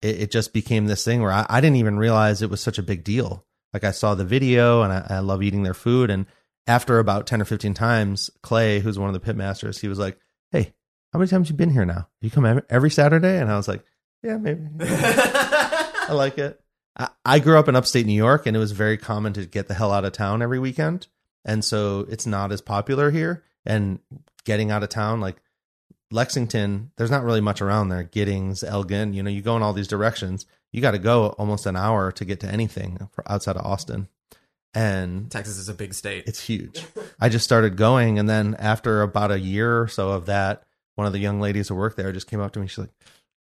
it, 0.02 0.22
it, 0.22 0.30
just 0.30 0.52
became 0.52 0.87
this 0.87 1.04
thing 1.04 1.22
where 1.22 1.33
I, 1.33 1.46
I, 1.48 1.61
didn't 1.61 1.76
even 1.76 1.98
realize 1.98 2.42
it 2.42 2.50
was 2.50 2.61
such 2.61 2.79
a 2.79 2.83
big 2.83 3.04
deal. 3.04 3.44
Like 3.73 3.85
I 3.85 3.90
saw 3.92 4.14
the 4.14 4.25
video 4.25 4.83
and 4.83 4.92
I, 4.92 5.06
I 5.08 5.19
love 5.21 5.42
eating 5.42 5.62
their 5.62 5.75
food. 5.75 6.10
And 6.10 6.27
after 6.66 6.98
about 6.98 7.27
10 7.27 7.40
or 7.40 7.44
15 7.44 7.75
times, 7.75 8.31
Clay, 8.42 8.81
who's 8.81 8.98
one 8.98 9.14
of 9.14 9.21
the 9.21 9.33
pitmasters, 9.33 9.81
he 9.81 9.88
was 9.88 9.98
like, 9.98 10.19
Hey, 10.50 10.75
how 11.15 11.21
many 11.21 11.29
times 11.29 11.48
you 11.48 11.54
been 11.54 11.71
here 11.71 11.85
now? 11.85 12.08
You 12.21 12.29
come 12.29 12.60
every 12.69 12.90
Saturday? 12.90 13.38
And 13.38 13.48
I 13.48 13.56
was 13.56 13.69
like, 13.69 13.85
yeah, 14.25 14.37
maybe. 14.37 14.62
I 14.81 16.08
like 16.10 16.38
it. 16.38 16.60
I, 16.96 17.08
I 17.25 17.38
grew 17.38 17.56
up 17.56 17.69
in 17.69 17.77
upstate 17.77 18.04
New 18.04 18.12
York 18.12 18.46
and 18.46 18.56
it 18.56 18.58
was 18.58 18.73
very 18.73 18.98
common 18.98 19.33
to 19.35 19.46
get 19.46 19.69
the 19.69 19.75
hell 19.75 19.92
out 19.92 20.04
of 20.04 20.12
town 20.12 20.42
every 20.42 20.58
weekend. 20.58 21.06
And 21.44 21.65
so 21.65 22.04
it's 22.10 22.27
not 22.27 22.50
as 22.50 22.60
popular 22.60 23.12
here. 23.12 23.44
And 23.65 24.00
getting 24.42 24.73
out 24.73 24.83
of 24.83 24.88
town, 24.88 25.21
like 25.21 25.37
Lexington, 26.10 26.90
there's 26.96 27.12
not 27.12 27.23
really 27.23 27.40
much 27.40 27.62
around 27.62 27.90
there. 27.90 28.02
Giddings, 28.02 28.65
Elgin, 28.65 29.12
you 29.12 29.23
know, 29.23 29.31
you 29.31 29.40
go 29.40 29.54
in 29.54 29.62
all 29.62 29.73
these 29.73 29.87
directions. 29.87 30.46
You 30.73 30.81
got 30.81 30.92
to 30.92 30.98
go 30.98 31.29
almost 31.38 31.65
an 31.67 31.77
hour 31.77 32.10
to 32.10 32.25
get 32.25 32.40
to 32.40 32.48
anything 32.48 33.08
outside 33.29 33.56
of 33.56 33.65
Austin. 33.65 34.08
And 34.75 35.31
Texas 35.31 35.58
is 35.58 35.69
a 35.69 35.75
big 35.75 35.94
state. 35.94 36.25
It's 36.27 36.40
huge. 36.40 36.85
I 37.21 37.29
just 37.29 37.44
started 37.44 37.77
going. 37.77 38.19
And 38.19 38.29
then 38.29 38.56
after 38.58 39.00
about 39.02 39.31
a 39.31 39.38
year 39.38 39.81
or 39.81 39.87
so 39.87 40.08
of 40.08 40.27
that, 40.27 40.65
one 40.95 41.07
of 41.07 41.13
the 41.13 41.19
young 41.19 41.40
ladies 41.40 41.69
who 41.69 41.75
worked 41.75 41.97
there 41.97 42.13
just 42.13 42.29
came 42.31 42.40
up 42.40 42.53
to 42.53 42.61
me. 42.61 42.67
She's 42.67 42.79
like, 42.79 42.92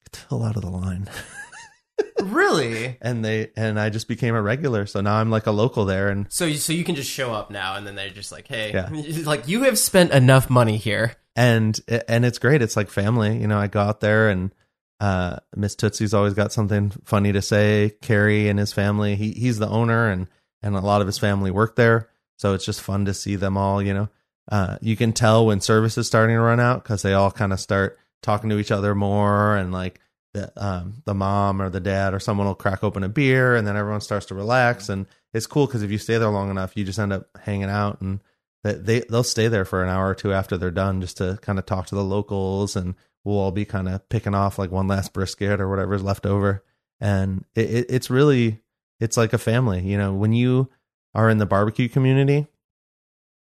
"Get 0.04 0.12
the 0.12 0.28
hell 0.28 0.44
out 0.44 0.56
of 0.56 0.62
the 0.62 0.70
line." 0.70 1.08
really? 2.22 2.96
and 3.00 3.24
they 3.24 3.50
and 3.56 3.78
I 3.78 3.90
just 3.90 4.08
became 4.08 4.34
a 4.34 4.42
regular. 4.42 4.86
So 4.86 5.00
now 5.00 5.14
I'm 5.16 5.30
like 5.30 5.46
a 5.46 5.50
local 5.52 5.84
there, 5.84 6.08
and 6.08 6.26
So 6.32 6.44
you, 6.46 6.56
so 6.56 6.72
you 6.72 6.84
can 6.84 6.94
just 6.94 7.10
show 7.10 7.32
up 7.32 7.50
now, 7.50 7.76
and 7.76 7.86
then 7.86 7.94
they're 7.94 8.10
just 8.10 8.32
like, 8.32 8.48
hey, 8.48 8.72
Yeah. 8.72 8.88
like 9.24 9.48
you 9.48 9.64
have 9.64 9.78
spent 9.78 10.12
enough 10.12 10.50
money 10.50 10.76
here. 10.76 11.14
and 11.36 11.78
and 12.08 12.24
it's 12.24 12.38
great. 12.38 12.62
It's 12.62 12.76
like 12.76 12.90
family. 12.90 13.38
You 13.38 13.46
know, 13.48 13.58
I 13.58 13.66
go 13.66 13.80
out 13.80 14.00
there 14.00 14.28
and 14.28 14.54
uh, 15.00 15.36
Miss 15.56 15.74
Tootsie's 15.74 16.14
always 16.14 16.34
got 16.34 16.52
something 16.52 16.90
funny 17.04 17.32
to 17.32 17.42
say. 17.42 17.92
Kerry 18.00 18.48
and 18.48 18.58
his 18.58 18.72
family. 18.72 19.16
He 19.16 19.32
he's 19.32 19.58
the 19.58 19.68
owner, 19.68 20.08
and 20.08 20.28
and 20.62 20.76
a 20.76 20.80
lot 20.80 21.00
of 21.00 21.06
his 21.06 21.18
family 21.18 21.50
work 21.50 21.76
there. 21.76 22.08
So 22.38 22.54
it's 22.54 22.64
just 22.64 22.80
fun 22.80 23.04
to 23.04 23.14
see 23.14 23.36
them 23.36 23.56
all. 23.56 23.82
You 23.82 23.94
know, 23.94 24.08
uh, 24.50 24.78
you 24.80 24.96
can 24.96 25.12
tell 25.12 25.46
when 25.46 25.60
service 25.60 25.96
is 25.98 26.06
starting 26.06 26.36
to 26.36 26.40
run 26.42 26.60
out 26.60 26.82
because 26.82 27.02
they 27.02 27.14
all 27.14 27.30
kind 27.30 27.52
of 27.52 27.60
start 27.60 27.98
talking 28.22 28.50
to 28.50 28.58
each 28.58 28.70
other 28.70 28.94
more, 28.94 29.56
and 29.56 29.72
like 29.72 30.00
the 30.32 30.52
um, 30.56 31.02
the 31.04 31.14
mom 31.14 31.62
or 31.62 31.70
the 31.70 31.80
dad 31.80 32.14
or 32.14 32.20
someone 32.20 32.46
will 32.46 32.54
crack 32.54 32.84
open 32.84 33.04
a 33.04 33.08
beer, 33.08 33.56
and 33.56 33.66
then 33.66 33.76
everyone 33.76 34.00
starts 34.00 34.26
to 34.26 34.34
relax, 34.34 34.88
and 34.88 35.06
it's 35.34 35.46
cool 35.46 35.66
because 35.66 35.82
if 35.82 35.90
you 35.90 35.98
stay 35.98 36.16
there 36.16 36.30
long 36.30 36.50
enough, 36.50 36.76
you 36.76 36.84
just 36.84 36.98
end 36.98 37.12
up 37.12 37.26
hanging 37.42 37.68
out 37.68 38.00
and 38.00 38.20
they, 38.62 38.72
they 38.74 39.00
they'll 39.00 39.24
stay 39.24 39.48
there 39.48 39.64
for 39.64 39.82
an 39.82 39.90
hour 39.90 40.08
or 40.08 40.14
two 40.14 40.32
after 40.32 40.56
they're 40.56 40.70
done 40.70 41.00
just 41.00 41.18
to 41.18 41.38
kind 41.42 41.58
of 41.58 41.66
talk 41.66 41.86
to 41.86 41.94
the 41.94 42.04
locals 42.04 42.76
and 42.76 42.94
we'll 43.24 43.38
all 43.38 43.50
be 43.50 43.64
kind 43.64 43.88
of 43.88 44.08
picking 44.08 44.34
off 44.34 44.58
like 44.58 44.70
one 44.70 44.86
last 44.86 45.12
brisket 45.12 45.60
or 45.60 45.68
whatever's 45.68 46.02
left 46.02 46.24
over. 46.24 46.64
And 47.00 47.44
it, 47.54 47.70
it, 47.70 47.86
it's 47.90 48.10
really 48.10 48.62
it's 49.00 49.16
like 49.16 49.32
a 49.32 49.38
family 49.38 49.82
you 49.82 49.98
know 49.98 50.14
when 50.14 50.32
you 50.32 50.70
are 51.14 51.28
in 51.28 51.38
the 51.38 51.46
barbecue 51.46 51.88
community 51.88 52.46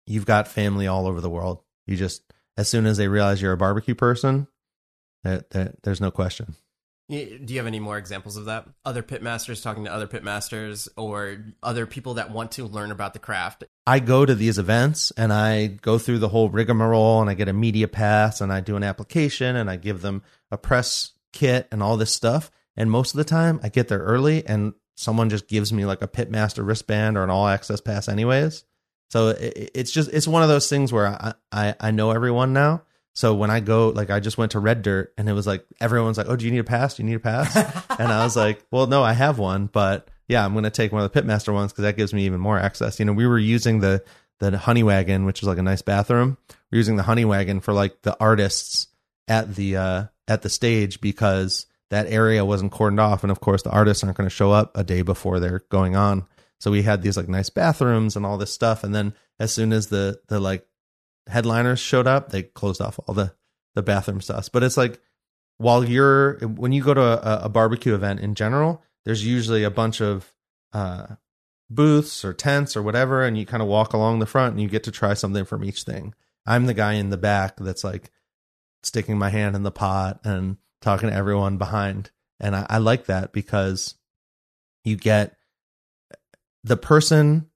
you've 0.09 0.25
got 0.25 0.47
family 0.47 0.87
all 0.87 1.07
over 1.07 1.21
the 1.21 1.29
world 1.29 1.59
you 1.85 1.95
just 1.95 2.21
as 2.57 2.67
soon 2.67 2.85
as 2.85 2.97
they 2.97 3.07
realize 3.07 3.41
you're 3.41 3.53
a 3.53 3.57
barbecue 3.57 3.95
person 3.95 4.47
that, 5.23 5.49
that 5.51 5.83
there's 5.83 6.01
no 6.01 6.11
question 6.11 6.55
Do 7.09 7.15
you 7.47 7.57
have 7.57 7.65
any 7.65 7.79
more 7.79 7.97
examples 7.97 8.37
of 8.37 8.45
that? 8.45 8.67
Other 8.85 9.01
pitmasters 9.01 9.63
talking 9.63 9.85
to 9.85 9.91
other 9.91 10.05
pitmasters, 10.05 10.87
or 10.95 11.43
other 11.63 11.87
people 11.87 12.13
that 12.15 12.29
want 12.29 12.51
to 12.51 12.67
learn 12.67 12.91
about 12.91 13.13
the 13.13 13.19
craft. 13.19 13.63
I 13.87 13.99
go 13.99 14.27
to 14.27 14.35
these 14.35 14.59
events 14.59 15.11
and 15.17 15.33
I 15.33 15.65
go 15.65 15.97
through 15.97 16.19
the 16.19 16.29
whole 16.29 16.49
rigmarole 16.49 17.19
and 17.21 17.27
I 17.27 17.33
get 17.33 17.49
a 17.49 17.53
media 17.53 17.87
pass 17.87 18.41
and 18.41 18.53
I 18.53 18.59
do 18.59 18.75
an 18.75 18.83
application 18.83 19.55
and 19.55 19.71
I 19.71 19.77
give 19.77 20.03
them 20.03 20.21
a 20.51 20.57
press 20.59 21.13
kit 21.33 21.67
and 21.71 21.81
all 21.81 21.97
this 21.97 22.11
stuff. 22.11 22.51
And 22.77 22.91
most 22.91 23.15
of 23.15 23.17
the 23.17 23.23
time 23.23 23.59
I 23.63 23.69
get 23.69 23.87
there 23.87 23.99
early 24.03 24.45
and 24.45 24.73
someone 24.95 25.31
just 25.31 25.47
gives 25.47 25.73
me 25.73 25.87
like 25.87 26.03
a 26.03 26.07
pitmaster 26.07 26.65
wristband 26.65 27.17
or 27.17 27.23
an 27.23 27.31
all 27.31 27.47
access 27.47 27.81
pass 27.81 28.07
anyways. 28.07 28.65
So 29.09 29.29
it, 29.29 29.71
it's 29.73 29.91
just, 29.91 30.11
it's 30.11 30.27
one 30.27 30.43
of 30.43 30.49
those 30.49 30.69
things 30.69 30.93
where 30.93 31.07
I, 31.07 31.33
I, 31.51 31.75
I 31.79 31.91
know 31.91 32.11
everyone 32.11 32.53
now. 32.53 32.83
So 33.13 33.33
when 33.33 33.49
I 33.49 33.59
go, 33.59 33.89
like 33.89 34.09
I 34.09 34.19
just 34.19 34.37
went 34.37 34.53
to 34.53 34.59
Red 34.59 34.81
Dirt 34.81 35.13
and 35.17 35.27
it 35.27 35.33
was 35.33 35.45
like, 35.45 35.65
everyone's 35.81 36.17
like, 36.17 36.29
Oh, 36.29 36.35
do 36.35 36.45
you 36.45 36.51
need 36.51 36.59
a 36.59 36.63
pass? 36.63 36.95
Do 36.95 37.03
you 37.03 37.09
need 37.09 37.15
a 37.15 37.19
pass? 37.19 37.55
and 37.99 38.11
I 38.11 38.23
was 38.23 38.35
like, 38.35 38.63
well, 38.71 38.87
no, 38.87 39.03
I 39.03 39.13
have 39.13 39.39
one, 39.39 39.67
but 39.67 40.09
yeah, 40.29 40.45
I'm 40.45 40.53
going 40.53 40.63
to 40.63 40.69
take 40.69 40.91
one 40.93 41.03
of 41.03 41.11
the 41.11 41.21
Pitmaster 41.21 41.53
ones 41.53 41.73
because 41.73 41.81
that 41.83 41.97
gives 41.97 42.13
me 42.13 42.25
even 42.25 42.39
more 42.39 42.57
access. 42.57 42.99
You 42.99 43.05
know, 43.05 43.13
we 43.13 43.27
were 43.27 43.39
using 43.39 43.79
the 43.79 44.03
the 44.39 44.57
honey 44.57 44.83
wagon, 44.83 45.25
which 45.25 45.41
is 45.41 45.47
like 45.47 45.57
a 45.57 45.63
nice 45.63 45.81
bathroom. 45.81 46.37
We're 46.71 46.77
using 46.77 46.95
the 46.95 47.03
honey 47.03 47.25
wagon 47.25 47.59
for 47.59 47.73
like 47.73 48.01
the 48.03 48.15
artists 48.19 48.87
at 49.27 49.53
the 49.55 49.75
uh 49.75 50.03
at 50.27 50.43
the 50.43 50.49
stage 50.49 51.01
because 51.01 51.65
that 51.89 52.07
area 52.07 52.45
wasn't 52.45 52.71
cordoned 52.71 53.01
off, 53.01 53.23
and 53.23 53.31
of 53.31 53.41
course 53.41 53.63
the 53.63 53.71
artists 53.71 54.03
aren't 54.03 54.15
going 54.15 54.29
to 54.29 54.35
show 54.35 54.51
up 54.51 54.77
a 54.77 54.83
day 54.83 55.01
before 55.01 55.39
they're 55.39 55.63
going 55.69 55.95
on. 55.95 56.25
So 56.59 56.71
we 56.71 56.83
had 56.83 57.01
these 57.01 57.17
like 57.17 57.29
nice 57.29 57.49
bathrooms 57.49 58.15
and 58.15 58.25
all 58.25 58.37
this 58.37 58.53
stuff, 58.53 58.83
and 58.83 58.93
then 58.93 59.13
as 59.39 59.53
soon 59.53 59.71
as 59.71 59.87
the 59.87 60.19
the 60.27 60.39
like 60.39 60.67
headliners 61.27 61.79
showed 61.79 62.07
up, 62.07 62.29
they 62.29 62.43
closed 62.43 62.81
off 62.81 62.99
all 63.05 63.15
the 63.15 63.33
the 63.75 63.81
bathroom 63.81 64.21
stuff. 64.21 64.49
But 64.51 64.63
it's 64.63 64.77
like 64.77 64.99
while 65.57 65.83
you're 65.83 66.39
when 66.39 66.71
you 66.71 66.83
go 66.83 66.93
to 66.93 67.01
a, 67.01 67.45
a 67.45 67.49
barbecue 67.49 67.93
event 67.95 68.19
in 68.19 68.35
general, 68.35 68.81
there's 69.05 69.25
usually 69.25 69.63
a 69.63 69.71
bunch 69.71 70.01
of 70.01 70.33
uh, 70.73 71.15
booths 71.69 72.25
or 72.25 72.33
tents 72.33 72.75
or 72.75 72.81
whatever, 72.81 73.23
and 73.23 73.37
you 73.37 73.45
kind 73.45 73.63
of 73.63 73.69
walk 73.69 73.93
along 73.93 74.19
the 74.19 74.25
front 74.25 74.53
and 74.53 74.61
you 74.61 74.67
get 74.67 74.83
to 74.83 74.91
try 74.91 75.13
something 75.13 75.45
from 75.45 75.63
each 75.63 75.83
thing. 75.83 76.13
I'm 76.45 76.65
the 76.65 76.73
guy 76.73 76.93
in 76.93 77.09
the 77.09 77.17
back 77.17 77.57
that's 77.57 77.83
like 77.83 78.11
sticking 78.83 79.17
my 79.17 79.29
hand 79.29 79.55
in 79.55 79.63
the 79.63 79.71
pot 79.71 80.19
and 80.23 80.57
talking 80.81 81.09
to 81.09 81.15
everyone 81.15 81.57
behind, 81.57 82.11
and 82.39 82.55
I, 82.55 82.65
I 82.69 82.77
like 82.79 83.05
that 83.05 83.31
because 83.31 83.95
you 84.83 84.95
get 84.95 85.35
the 86.63 86.77
person 86.77 87.49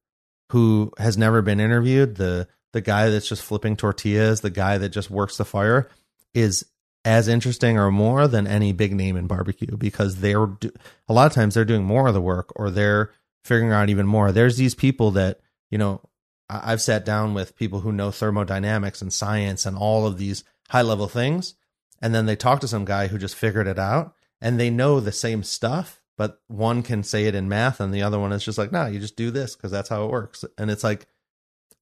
who 0.51 0.91
has 0.97 1.17
never 1.17 1.41
been 1.41 1.59
interviewed, 1.59 2.15
the 2.15 2.47
the 2.73 2.81
guy 2.81 3.09
that's 3.09 3.27
just 3.27 3.43
flipping 3.43 3.75
tortillas, 3.75 4.41
the 4.41 4.49
guy 4.49 4.77
that 4.79 4.89
just 4.89 5.11
works 5.11 5.37
the 5.37 5.45
fire, 5.45 5.89
is 6.33 6.65
as 7.05 7.27
interesting 7.27 7.77
or 7.77 7.91
more 7.91 8.27
than 8.27 8.47
any 8.47 8.71
big 8.71 8.93
name 8.93 9.15
in 9.17 9.27
barbecue 9.27 9.75
because 9.77 10.17
they're 10.17 10.47
do- 10.47 10.71
a 11.07 11.13
lot 11.13 11.27
of 11.27 11.33
times 11.33 11.53
they're 11.53 11.65
doing 11.65 11.83
more 11.83 12.07
of 12.07 12.13
the 12.13 12.21
work 12.21 12.51
or 12.55 12.71
they're 12.71 13.11
figuring 13.43 13.71
out 13.73 13.89
even 13.89 14.07
more. 14.07 14.31
There's 14.31 14.57
these 14.57 14.73
people 14.75 15.11
that 15.11 15.39
you 15.69 15.77
know 15.77 16.01
I- 16.49 16.71
I've 16.71 16.81
sat 16.81 17.05
down 17.05 17.33
with 17.33 17.55
people 17.55 17.81
who 17.81 17.91
know 17.91 18.11
thermodynamics 18.11 19.01
and 19.01 19.11
science 19.13 19.65
and 19.65 19.77
all 19.77 20.07
of 20.07 20.17
these 20.17 20.43
high 20.69 20.81
level 20.81 21.07
things, 21.07 21.55
and 22.01 22.13
then 22.15 22.25
they 22.25 22.35
talk 22.35 22.59
to 22.61 22.67
some 22.67 22.85
guy 22.85 23.07
who 23.07 23.17
just 23.17 23.35
figured 23.35 23.67
it 23.67 23.79
out 23.79 24.15
and 24.41 24.59
they 24.59 24.69
know 24.69 24.99
the 24.99 25.11
same 25.11 25.41
stuff, 25.43 26.01
but 26.17 26.41
one 26.47 26.83
can 26.83 27.03
say 27.03 27.25
it 27.25 27.35
in 27.35 27.49
math 27.49 27.79
and 27.79 27.93
the 27.93 28.03
other 28.03 28.19
one 28.19 28.31
is 28.31 28.43
just 28.43 28.57
like, 28.57 28.71
no, 28.71 28.85
you 28.85 28.99
just 28.99 29.15
do 29.15 29.31
this 29.31 29.55
because 29.55 29.71
that's 29.71 29.89
how 29.89 30.05
it 30.05 30.11
works. 30.11 30.45
And 30.57 30.69
it's 30.69 30.83
like 30.83 31.07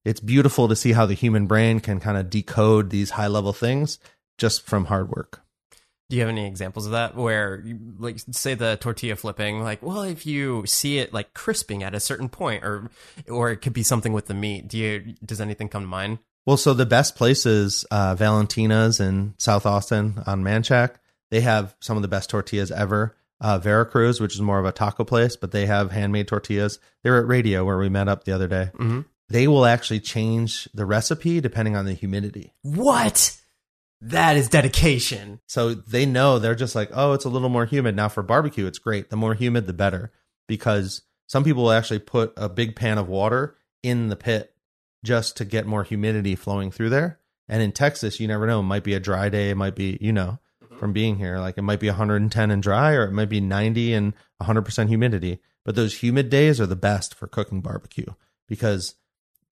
it's 0.04 0.20
beautiful 0.20 0.68
to 0.68 0.76
see 0.76 0.92
how 0.92 1.06
the 1.06 1.14
human 1.14 1.46
brain 1.46 1.80
can 1.80 2.00
kind 2.00 2.16
of 2.16 2.30
decode 2.30 2.90
these 2.90 3.10
high 3.10 3.28
level 3.28 3.52
things 3.52 3.98
just 4.38 4.66
from 4.66 4.86
hard 4.86 5.10
work. 5.10 5.42
Do 6.10 6.16
you 6.16 6.22
have 6.22 6.28
any 6.28 6.46
examples 6.46 6.84
of 6.84 6.92
that 6.92 7.14
where, 7.14 7.62
you, 7.64 7.78
like, 7.98 8.18
say 8.32 8.52
the 8.52 8.76
tortilla 8.76 9.16
flipping? 9.16 9.62
Like, 9.62 9.82
well, 9.82 10.02
if 10.02 10.26
you 10.26 10.66
see 10.66 10.98
it 10.98 11.14
like 11.14 11.32
crisping 11.32 11.82
at 11.82 11.94
a 11.94 12.00
certain 12.00 12.28
point, 12.28 12.64
or 12.64 12.90
or 13.30 13.50
it 13.50 13.58
could 13.58 13.72
be 13.72 13.82
something 13.82 14.12
with 14.12 14.26
the 14.26 14.34
meat. 14.34 14.68
Do 14.68 14.76
you 14.76 15.14
does 15.24 15.40
anything 15.40 15.70
come 15.70 15.84
to 15.84 15.88
mind? 15.88 16.18
Well, 16.44 16.58
so 16.58 16.74
the 16.74 16.84
best 16.84 17.16
places, 17.16 17.84
uh, 17.90 18.14
Valentina's 18.14 19.00
in 19.00 19.34
South 19.38 19.64
Austin 19.64 20.22
on 20.26 20.42
Manchac, 20.42 20.96
they 21.30 21.40
have 21.40 21.76
some 21.80 21.96
of 21.96 22.02
the 22.02 22.08
best 22.08 22.28
tortillas 22.28 22.70
ever. 22.70 23.16
Uh, 23.42 23.58
Veracruz, 23.58 24.20
which 24.20 24.36
is 24.36 24.40
more 24.40 24.60
of 24.60 24.64
a 24.64 24.70
taco 24.70 25.02
place, 25.02 25.34
but 25.34 25.50
they 25.50 25.66
have 25.66 25.90
handmade 25.90 26.28
tortillas. 26.28 26.78
They're 27.02 27.18
at 27.18 27.26
Radio 27.26 27.64
where 27.64 27.76
we 27.76 27.88
met 27.88 28.08
up 28.08 28.22
the 28.22 28.30
other 28.30 28.46
day. 28.46 28.70
Mm-hmm. 28.74 29.00
They 29.28 29.48
will 29.48 29.66
actually 29.66 29.98
change 29.98 30.68
the 30.72 30.86
recipe 30.86 31.40
depending 31.40 31.74
on 31.74 31.84
the 31.84 31.94
humidity. 31.94 32.54
What? 32.62 33.36
That 34.00 34.36
is 34.36 34.48
dedication. 34.48 35.40
So 35.46 35.74
they 35.74 36.06
know 36.06 36.38
they're 36.38 36.54
just 36.54 36.76
like, 36.76 36.90
oh, 36.92 37.14
it's 37.14 37.24
a 37.24 37.28
little 37.28 37.48
more 37.48 37.66
humid. 37.66 37.96
Now 37.96 38.08
for 38.08 38.22
barbecue, 38.22 38.66
it's 38.66 38.78
great. 38.78 39.10
The 39.10 39.16
more 39.16 39.34
humid, 39.34 39.66
the 39.66 39.72
better. 39.72 40.12
Because 40.46 41.02
some 41.26 41.42
people 41.42 41.64
will 41.64 41.72
actually 41.72 42.00
put 42.00 42.32
a 42.36 42.48
big 42.48 42.76
pan 42.76 42.98
of 42.98 43.08
water 43.08 43.56
in 43.82 44.08
the 44.08 44.16
pit 44.16 44.54
just 45.04 45.36
to 45.38 45.44
get 45.44 45.66
more 45.66 45.82
humidity 45.82 46.36
flowing 46.36 46.70
through 46.70 46.90
there. 46.90 47.18
And 47.48 47.60
in 47.60 47.72
Texas, 47.72 48.20
you 48.20 48.28
never 48.28 48.46
know. 48.46 48.60
It 48.60 48.64
might 48.64 48.84
be 48.84 48.94
a 48.94 49.00
dry 49.00 49.28
day. 49.28 49.50
It 49.50 49.56
might 49.56 49.74
be, 49.74 49.98
you 50.00 50.12
know, 50.12 50.38
from 50.82 50.92
being 50.92 51.16
here. 51.16 51.38
Like 51.38 51.56
it 51.56 51.62
might 51.62 51.78
be 51.78 51.86
110 51.86 52.50
and 52.50 52.60
dry, 52.60 52.94
or 52.94 53.04
it 53.04 53.12
might 53.12 53.28
be 53.28 53.40
90 53.40 53.94
and 53.94 54.14
100% 54.42 54.88
humidity. 54.88 55.38
But 55.64 55.76
those 55.76 56.02
humid 56.02 56.28
days 56.28 56.60
are 56.60 56.66
the 56.66 56.74
best 56.74 57.14
for 57.14 57.28
cooking 57.28 57.60
barbecue 57.60 58.12
because 58.48 58.96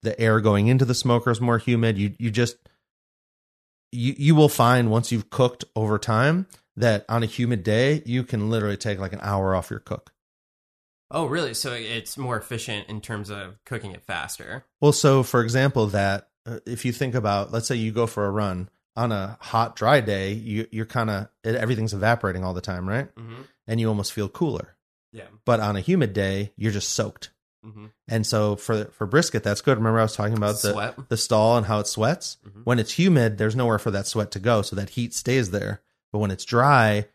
the 0.01 0.19
air 0.19 0.41
going 0.41 0.67
into 0.67 0.83
the 0.83 0.93
smoker 0.93 1.31
is 1.31 1.39
more 1.39 1.57
humid. 1.57 1.97
You 1.97 2.15
you 2.19 2.31
just 2.31 2.57
you 3.93 4.13
you 4.17 4.35
will 4.35 4.49
find 4.49 4.91
once 4.91 5.13
you've 5.13 5.29
cooked 5.29 5.63
over 5.73 5.97
time 5.97 6.47
that 6.75 7.05
on 7.07 7.23
a 7.23 7.27
humid 7.27 7.63
day 7.63 8.03
you 8.05 8.25
can 8.25 8.49
literally 8.49 8.75
take 8.75 8.99
like 8.99 9.13
an 9.13 9.21
hour 9.21 9.55
off 9.55 9.69
your 9.69 9.79
cook. 9.79 10.11
Oh, 11.09 11.27
really? 11.27 11.53
So 11.53 11.71
it's 11.71 12.17
more 12.17 12.35
efficient 12.35 12.89
in 12.89 12.99
terms 12.99 13.29
of 13.29 13.57
cooking 13.63 13.93
it 13.93 14.03
faster. 14.03 14.65
Well, 14.81 14.91
so 14.91 15.23
for 15.23 15.41
example, 15.41 15.87
that 15.87 16.27
uh, 16.45 16.59
if 16.65 16.83
you 16.83 16.91
think 16.91 17.15
about, 17.15 17.53
let's 17.53 17.69
say 17.69 17.75
you 17.75 17.93
go 17.93 18.05
for 18.05 18.25
a 18.25 18.31
run 18.31 18.67
on 18.95 19.11
a 19.11 19.37
hot, 19.39 19.75
dry 19.75 20.01
day, 20.01 20.33
you, 20.33 20.67
you're 20.71 20.85
kind 20.85 21.09
of 21.09 21.27
everything's 21.43 21.93
evaporating 21.93 22.43
all 22.43 22.53
the 22.53 22.61
time, 22.61 22.87
right? 22.87 23.13
Mm-hmm. 23.15 23.41
And 23.67 23.79
you 23.79 23.87
almost 23.87 24.13
feel 24.13 24.27
cooler. 24.29 24.75
Yeah. 25.13 25.27
But 25.45 25.59
on 25.59 25.75
a 25.75 25.79
humid 25.81 26.13
day, 26.13 26.51
you're 26.57 26.71
just 26.71 26.89
soaked. 26.89 27.31
Mm-hmm. 27.65 27.85
And 28.07 28.25
so 28.25 28.55
for 28.55 28.85
for 28.85 29.05
brisket, 29.05 29.43
that's 29.43 29.61
good. 29.61 29.77
Remember, 29.77 29.99
I 29.99 30.03
was 30.03 30.15
talking 30.15 30.35
about 30.37 30.61
the 30.61 30.71
Sweat. 30.73 30.95
the 31.09 31.17
stall 31.17 31.57
and 31.57 31.65
how 31.65 31.79
it 31.79 31.87
sweats. 31.87 32.37
Mhm. 32.45 32.61
When 32.65 32.79
it's 32.79 32.97
humid, 32.97 33.37
there's 33.37 33.55
nowhere 33.55 33.77
for 33.79 33.91
that 33.91 34.07
sweat 34.07 34.31
to 34.31 34.39
go, 34.39 34.61
so 34.63 34.75
that 34.75 34.89
heat 34.91 35.13
stays 35.13 35.51
there. 35.51 35.81
But 36.11 36.19
when 36.19 36.31
it's 36.31 36.43
dry, 36.43 37.07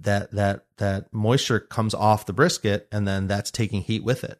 that 0.00 0.30
that 0.32 0.66
that 0.76 1.12
moisture 1.12 1.58
comes 1.58 1.94
off 1.94 2.26
the 2.26 2.34
brisket, 2.34 2.86
and 2.92 3.08
then 3.08 3.28
that's 3.28 3.50
taking 3.50 3.80
heat 3.80 4.04
with 4.04 4.24
it. 4.24 4.38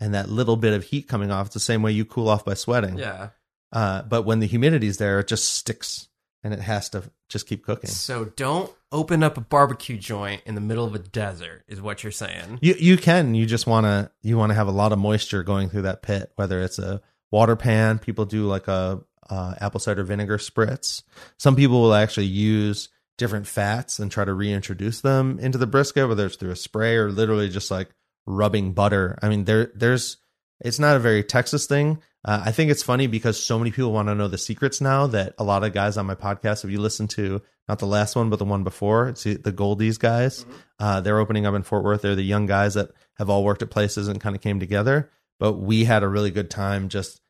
And 0.00 0.14
that 0.14 0.28
little 0.28 0.56
bit 0.56 0.72
of 0.74 0.82
heat 0.84 1.06
coming 1.06 1.30
off, 1.30 1.46
it's 1.46 1.54
the 1.54 1.60
same 1.60 1.82
way 1.82 1.92
you 1.92 2.04
cool 2.04 2.28
off 2.28 2.44
by 2.44 2.54
sweating. 2.54 2.98
Yeah. 2.98 3.28
Uh, 3.72 4.02
but 4.02 4.22
when 4.22 4.40
the 4.40 4.48
humidity's 4.48 4.98
there, 4.98 5.20
it 5.20 5.28
just 5.28 5.50
sticks, 5.52 6.08
and 6.44 6.52
it 6.52 6.60
has 6.60 6.90
to 6.90 7.04
just 7.28 7.46
keep 7.46 7.64
cooking. 7.64 7.88
So 7.88 8.26
don't 8.36 8.70
open 8.90 9.22
up 9.22 9.38
a 9.38 9.40
barbecue 9.40 9.96
joint 9.96 10.42
in 10.44 10.54
the 10.54 10.60
middle 10.60 10.84
of 10.84 10.94
a 10.94 10.98
desert, 10.98 11.64
is 11.66 11.80
what 11.80 12.02
you're 12.02 12.12
saying. 12.12 12.58
You 12.60 12.74
you 12.78 12.96
can. 12.96 13.34
You 13.34 13.46
just 13.46 13.66
want 13.66 13.86
to 13.86 14.10
you 14.22 14.36
want 14.36 14.50
to 14.50 14.54
have 14.54 14.68
a 14.68 14.72
lot 14.72 14.92
of 14.92 14.98
moisture 14.98 15.42
going 15.42 15.70
through 15.70 15.82
that 15.82 16.02
pit. 16.02 16.32
Whether 16.36 16.60
it's 16.60 16.78
a 16.78 17.00
water 17.30 17.56
pan, 17.56 17.98
people 17.98 18.26
do 18.26 18.46
like 18.46 18.68
a 18.68 19.00
uh, 19.30 19.54
apple 19.60 19.80
cider 19.80 20.04
vinegar 20.04 20.38
spritz. 20.38 21.02
Some 21.38 21.56
people 21.56 21.80
will 21.80 21.94
actually 21.94 22.26
use 22.26 22.90
different 23.18 23.46
fats 23.46 23.98
and 23.98 24.10
try 24.10 24.24
to 24.24 24.34
reintroduce 24.34 25.00
them 25.00 25.38
into 25.38 25.58
the 25.58 25.66
brisket, 25.66 26.08
whether 26.08 26.26
it's 26.26 26.36
through 26.36 26.50
a 26.50 26.56
spray 26.56 26.96
or 26.96 27.10
literally 27.10 27.48
just 27.48 27.70
like 27.70 27.88
rubbing 28.26 28.72
butter. 28.72 29.18
I 29.22 29.28
mean, 29.28 29.44
there 29.44 29.70
there's 29.74 30.18
it's 30.64 30.78
not 30.78 30.96
a 30.96 31.00
very 31.00 31.22
Texas 31.22 31.66
thing. 31.66 32.00
Uh, 32.24 32.42
I 32.46 32.52
think 32.52 32.70
it's 32.70 32.82
funny 32.82 33.08
because 33.08 33.42
so 33.42 33.58
many 33.58 33.72
people 33.72 33.92
want 33.92 34.08
to 34.08 34.14
know 34.14 34.28
the 34.28 34.38
secrets 34.38 34.80
now 34.80 35.08
that 35.08 35.34
a 35.38 35.44
lot 35.44 35.64
of 35.64 35.72
guys 35.72 35.96
on 35.96 36.06
my 36.06 36.14
podcast, 36.14 36.64
if 36.64 36.70
you 36.70 36.80
listen 36.80 37.08
to 37.08 37.42
not 37.68 37.80
the 37.80 37.86
last 37.86 38.14
one, 38.14 38.30
but 38.30 38.38
the 38.38 38.44
one 38.44 38.64
before, 38.64 39.08
it's 39.08 39.24
the 39.24 39.52
Goldee's 39.52 39.98
guys. 39.98 40.44
Mm-hmm. 40.44 40.52
Uh, 40.78 41.00
they're 41.00 41.18
opening 41.18 41.46
up 41.46 41.54
in 41.54 41.62
Fort 41.62 41.84
Worth. 41.84 42.02
They're 42.02 42.14
the 42.14 42.22
young 42.22 42.46
guys 42.46 42.74
that 42.74 42.90
have 43.18 43.28
all 43.28 43.44
worked 43.44 43.62
at 43.62 43.70
places 43.70 44.08
and 44.08 44.20
kind 44.20 44.36
of 44.36 44.42
came 44.42 44.60
together. 44.60 45.10
But 45.40 45.54
we 45.54 45.84
had 45.84 46.04
a 46.04 46.08
really 46.08 46.30
good 46.30 46.50
time 46.50 46.88
just 46.88 47.20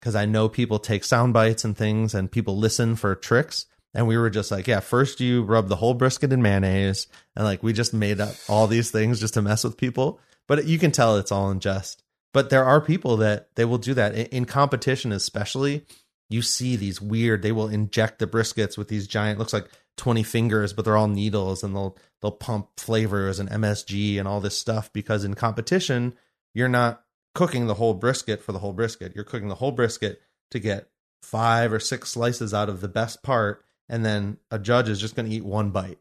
because 0.00 0.14
I 0.14 0.26
know 0.26 0.48
people 0.48 0.78
take 0.78 1.02
sound 1.02 1.32
bites 1.32 1.64
and 1.64 1.76
things 1.76 2.14
and 2.14 2.30
people 2.30 2.56
listen 2.56 2.94
for 2.94 3.14
tricks. 3.16 3.66
And 3.94 4.06
we 4.06 4.16
were 4.16 4.30
just 4.30 4.50
like, 4.50 4.66
yeah, 4.66 4.80
first 4.80 5.20
you 5.20 5.42
rub 5.42 5.68
the 5.68 5.76
whole 5.76 5.94
brisket 5.94 6.32
in 6.32 6.42
mayonnaise. 6.42 7.08
And 7.34 7.44
like, 7.44 7.62
we 7.62 7.72
just 7.72 7.94
made 7.94 8.20
up 8.20 8.34
all 8.48 8.66
these 8.66 8.90
things 8.90 9.18
just 9.18 9.34
to 9.34 9.42
mess 9.42 9.64
with 9.64 9.76
people. 9.76 10.20
But 10.46 10.66
you 10.66 10.78
can 10.78 10.92
tell 10.92 11.16
it's 11.16 11.32
all 11.32 11.50
in 11.50 11.60
jest. 11.60 12.04
But 12.36 12.50
there 12.50 12.66
are 12.66 12.82
people 12.82 13.16
that 13.16 13.48
they 13.54 13.64
will 13.64 13.78
do 13.78 13.94
that 13.94 14.14
in 14.14 14.44
competition, 14.44 15.10
especially. 15.10 15.86
You 16.28 16.42
see 16.42 16.76
these 16.76 17.00
weird. 17.00 17.40
They 17.40 17.50
will 17.50 17.70
inject 17.70 18.18
the 18.18 18.26
briskets 18.26 18.76
with 18.76 18.88
these 18.88 19.06
giant, 19.06 19.38
looks 19.38 19.54
like 19.54 19.70
twenty 19.96 20.22
fingers, 20.22 20.74
but 20.74 20.84
they're 20.84 20.98
all 20.98 21.08
needles, 21.08 21.64
and 21.64 21.74
they'll 21.74 21.96
they'll 22.20 22.32
pump 22.32 22.68
flavors 22.76 23.38
and 23.38 23.48
MSG 23.48 24.18
and 24.18 24.28
all 24.28 24.42
this 24.42 24.58
stuff 24.58 24.92
because 24.92 25.24
in 25.24 25.32
competition 25.32 26.12
you're 26.52 26.68
not 26.68 27.04
cooking 27.34 27.68
the 27.68 27.74
whole 27.76 27.94
brisket 27.94 28.42
for 28.42 28.52
the 28.52 28.58
whole 28.58 28.74
brisket. 28.74 29.14
You're 29.14 29.24
cooking 29.24 29.48
the 29.48 29.54
whole 29.54 29.72
brisket 29.72 30.20
to 30.50 30.58
get 30.58 30.90
five 31.22 31.72
or 31.72 31.80
six 31.80 32.10
slices 32.10 32.52
out 32.52 32.68
of 32.68 32.82
the 32.82 32.88
best 32.88 33.22
part, 33.22 33.64
and 33.88 34.04
then 34.04 34.36
a 34.50 34.58
judge 34.58 34.90
is 34.90 35.00
just 35.00 35.16
going 35.16 35.26
to 35.26 35.34
eat 35.34 35.42
one 35.46 35.70
bite. 35.70 36.00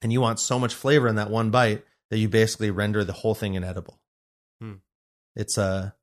And 0.00 0.14
you 0.14 0.22
want 0.22 0.40
so 0.40 0.58
much 0.58 0.72
flavor 0.72 1.06
in 1.06 1.16
that 1.16 1.28
one 1.28 1.50
bite 1.50 1.84
that 2.08 2.16
you 2.16 2.30
basically 2.30 2.70
render 2.70 3.04
the 3.04 3.12
whole 3.12 3.34
thing 3.34 3.52
inedible. 3.52 4.00
Hmm. 4.62 4.76
It's 5.36 5.58
a, 5.58 5.94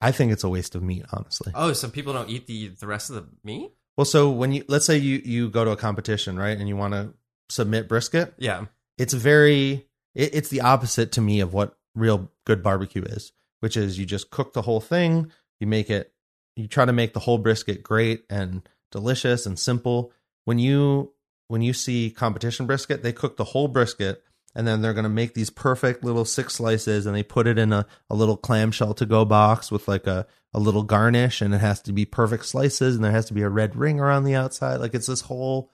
I 0.00 0.12
think 0.12 0.32
it's 0.32 0.44
a 0.44 0.48
waste 0.48 0.74
of 0.74 0.82
meat, 0.82 1.04
honestly. 1.12 1.52
Oh, 1.54 1.72
so 1.72 1.88
people 1.88 2.12
don't 2.12 2.30
eat 2.30 2.46
the 2.46 2.68
the 2.68 2.86
rest 2.86 3.10
of 3.10 3.16
the 3.16 3.26
meat? 3.44 3.72
Well, 3.96 4.04
so 4.04 4.30
when 4.30 4.52
you 4.52 4.64
let's 4.68 4.86
say 4.86 4.96
you 4.98 5.20
you 5.24 5.50
go 5.50 5.64
to 5.64 5.72
a 5.72 5.76
competition, 5.76 6.38
right, 6.38 6.56
and 6.56 6.68
you 6.68 6.76
want 6.76 6.94
to 6.94 7.14
submit 7.48 7.88
brisket, 7.88 8.34
yeah, 8.38 8.66
it's 8.98 9.14
very 9.14 9.86
it, 10.14 10.34
it's 10.34 10.48
the 10.48 10.60
opposite 10.60 11.12
to 11.12 11.20
me 11.20 11.40
of 11.40 11.52
what 11.52 11.76
real 11.94 12.30
good 12.44 12.62
barbecue 12.62 13.02
is, 13.02 13.32
which 13.60 13.76
is 13.76 13.98
you 13.98 14.06
just 14.06 14.30
cook 14.30 14.52
the 14.52 14.62
whole 14.62 14.80
thing, 14.80 15.32
you 15.60 15.66
make 15.66 15.90
it, 15.90 16.12
you 16.56 16.68
try 16.68 16.84
to 16.84 16.92
make 16.92 17.14
the 17.14 17.20
whole 17.20 17.38
brisket 17.38 17.82
great 17.82 18.24
and 18.28 18.68
delicious 18.92 19.46
and 19.46 19.58
simple. 19.58 20.12
When 20.44 20.58
you 20.58 21.12
when 21.48 21.62
you 21.62 21.72
see 21.72 22.10
competition 22.10 22.66
brisket, 22.66 23.02
they 23.02 23.12
cook 23.12 23.36
the 23.36 23.44
whole 23.44 23.68
brisket 23.68 24.22
and 24.56 24.66
then 24.66 24.82
they're 24.82 24.94
going 24.94 25.04
to 25.04 25.08
make 25.08 25.34
these 25.34 25.50
perfect 25.50 26.02
little 26.02 26.24
six 26.24 26.54
slices 26.54 27.06
and 27.06 27.14
they 27.14 27.22
put 27.22 27.46
it 27.46 27.58
in 27.58 27.72
a, 27.72 27.86
a 28.10 28.16
little 28.16 28.36
clamshell 28.36 28.94
to 28.94 29.06
go 29.06 29.24
box 29.24 29.70
with 29.70 29.86
like 29.86 30.08
a, 30.08 30.26
a 30.52 30.58
little 30.58 30.82
garnish 30.82 31.40
and 31.40 31.54
it 31.54 31.60
has 31.60 31.80
to 31.82 31.92
be 31.92 32.04
perfect 32.04 32.46
slices 32.46 32.96
and 32.96 33.04
there 33.04 33.12
has 33.12 33.26
to 33.26 33.34
be 33.34 33.42
a 33.42 33.48
red 33.48 33.76
ring 33.76 34.00
around 34.00 34.24
the 34.24 34.34
outside. 34.34 34.80
Like 34.80 34.94
it's 34.94 35.06
this 35.06 35.20
whole 35.20 35.70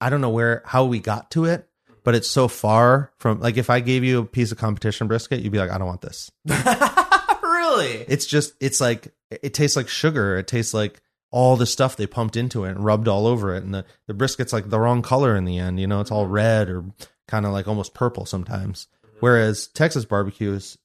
i 0.00 0.08
don't 0.08 0.22
know 0.22 0.30
where 0.30 0.62
how 0.64 0.86
we 0.86 0.98
got 0.98 1.30
to 1.30 1.44
it 1.44 1.68
but 2.02 2.14
it's 2.14 2.26
so 2.26 2.48
far 2.48 3.12
from 3.18 3.40
like 3.40 3.58
if 3.58 3.68
i 3.68 3.78
gave 3.78 4.02
you 4.02 4.20
a 4.20 4.24
piece 4.24 4.50
of 4.50 4.56
competition 4.56 5.06
brisket 5.06 5.40
you'd 5.40 5.52
be 5.52 5.58
like 5.58 5.70
i 5.70 5.76
don't 5.76 5.86
want 5.86 6.00
this. 6.00 6.30
Really? 7.58 8.04
It's 8.08 8.26
just 8.26 8.54
it's 8.60 8.80
like 8.80 9.12
it 9.30 9.54
tastes 9.54 9.76
like 9.76 9.88
sugar. 9.88 10.36
It 10.36 10.46
tastes 10.46 10.74
like 10.74 11.00
all 11.30 11.56
the 11.56 11.66
stuff 11.66 11.96
they 11.96 12.06
pumped 12.06 12.36
into 12.36 12.64
it 12.64 12.70
and 12.70 12.84
rubbed 12.84 13.06
all 13.06 13.26
over 13.26 13.54
it 13.54 13.62
and 13.62 13.74
the, 13.74 13.84
the 14.06 14.14
brisket's 14.14 14.52
like 14.52 14.70
the 14.70 14.80
wrong 14.80 15.02
color 15.02 15.36
in 15.36 15.44
the 15.44 15.58
end 15.58 15.78
you 15.78 15.86
know? 15.86 16.00
It's 16.00 16.10
all 16.10 16.24
mm-hmm. 16.24 16.32
red 16.32 16.70
or 16.70 16.84
kind 17.28 17.46
of 17.46 17.52
like 17.52 17.68
almost 17.68 17.94
purple 17.94 18.26
sometimes. 18.26 18.88
Whereas 19.20 19.68
Texas 19.68 20.04
barbecue 20.04 20.52
is 20.52 20.78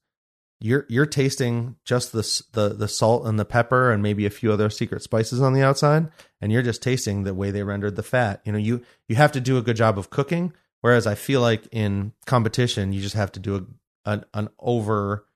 you're 0.60 0.86
you're 0.88 1.06
tasting 1.06 1.76
just 1.84 2.12
the 2.12 2.42
the 2.52 2.68
the 2.70 2.88
salt 2.88 3.26
and 3.26 3.38
the 3.38 3.44
pepper 3.44 3.90
and 3.90 4.02
maybe 4.02 4.24
a 4.24 4.30
few 4.30 4.52
other 4.52 4.70
secret 4.70 5.02
spices 5.02 5.42
on 5.42 5.52
the 5.52 5.62
outside, 5.62 6.08
and 6.40 6.52
you're 6.52 6.62
just 6.62 6.82
tasting 6.82 7.24
the 7.24 7.34
way 7.34 7.50
they 7.50 7.62
rendered 7.62 7.96
the 7.96 8.02
fat. 8.02 8.40
You 8.44 8.52
know, 8.52 8.58
you 8.58 8.82
you 9.08 9.16
have 9.16 9.32
to 9.32 9.40
do 9.40 9.58
a 9.58 9.62
good 9.62 9.76
job 9.76 9.98
of 9.98 10.10
cooking. 10.10 10.52
Whereas 10.80 11.06
I 11.06 11.14
feel 11.14 11.40
like 11.40 11.66
in 11.72 12.12
competition, 12.26 12.92
you 12.92 13.00
just 13.00 13.14
have 13.14 13.32
to 13.32 13.40
do 13.40 13.56
a 13.56 14.10
an, 14.10 14.24
an 14.34 14.48
over. 14.58 15.26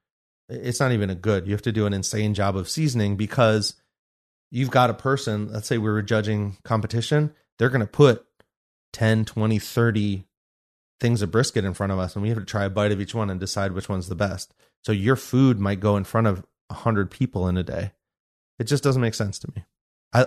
It's 0.49 0.81
not 0.81 0.93
even 0.93 1.11
a 1.11 1.15
good. 1.15 1.47
You 1.47 1.53
have 1.53 1.63
to 1.63 1.73
do 1.73 1.87
an 1.87 1.95
insane 1.95 2.35
job 2.35 2.57
of 2.57 2.69
seasoning 2.69 3.17
because 3.17 3.75
you've 4.51 4.71
got 4.71 4.91
a 4.91 4.95
person. 4.95 5.53
Let's 5.53 5.67
say 5.67 5.79
we 5.79 5.91
were 5.91 6.03
judging 6.03 6.57
competition. 6.65 7.35
They're 7.59 7.71
going 7.71 7.81
to 7.81 7.87
put 7.87 8.25
10, 8.93 9.25
20, 9.25 9.59
30 9.59 10.25
things 11.01 11.23
of 11.23 11.31
brisket 11.31 11.65
in 11.65 11.75
front 11.75 11.93
of 11.93 11.99
us 11.99 12.15
and 12.15 12.23
we 12.23 12.29
have 12.29 12.39
to 12.39 12.45
try 12.45 12.65
a 12.65 12.71
bite 12.71 12.93
of 12.93 13.01
each 13.01 13.15
one 13.15 13.31
and 13.31 13.39
decide 13.39 13.73
which 13.73 13.89
one's 13.89 14.09
the 14.09 14.15
best. 14.15 14.53
So 14.85 14.93
your 14.93 15.17
food 15.17 15.59
might 15.59 15.81
go 15.81 15.97
in 15.97 16.05
front 16.05 16.27
of 16.27 16.45
a 16.71 16.75
hundred 16.75 17.11
people 17.11 17.49
in 17.49 17.57
a 17.57 17.63
day. 17.63 17.93
It 18.59 18.65
just 18.65 18.83
doesn't 18.83 19.03
make 19.03 19.15
sense 19.15 19.39
to 19.41 19.49
me. 19.55 19.65
I, 20.13 20.27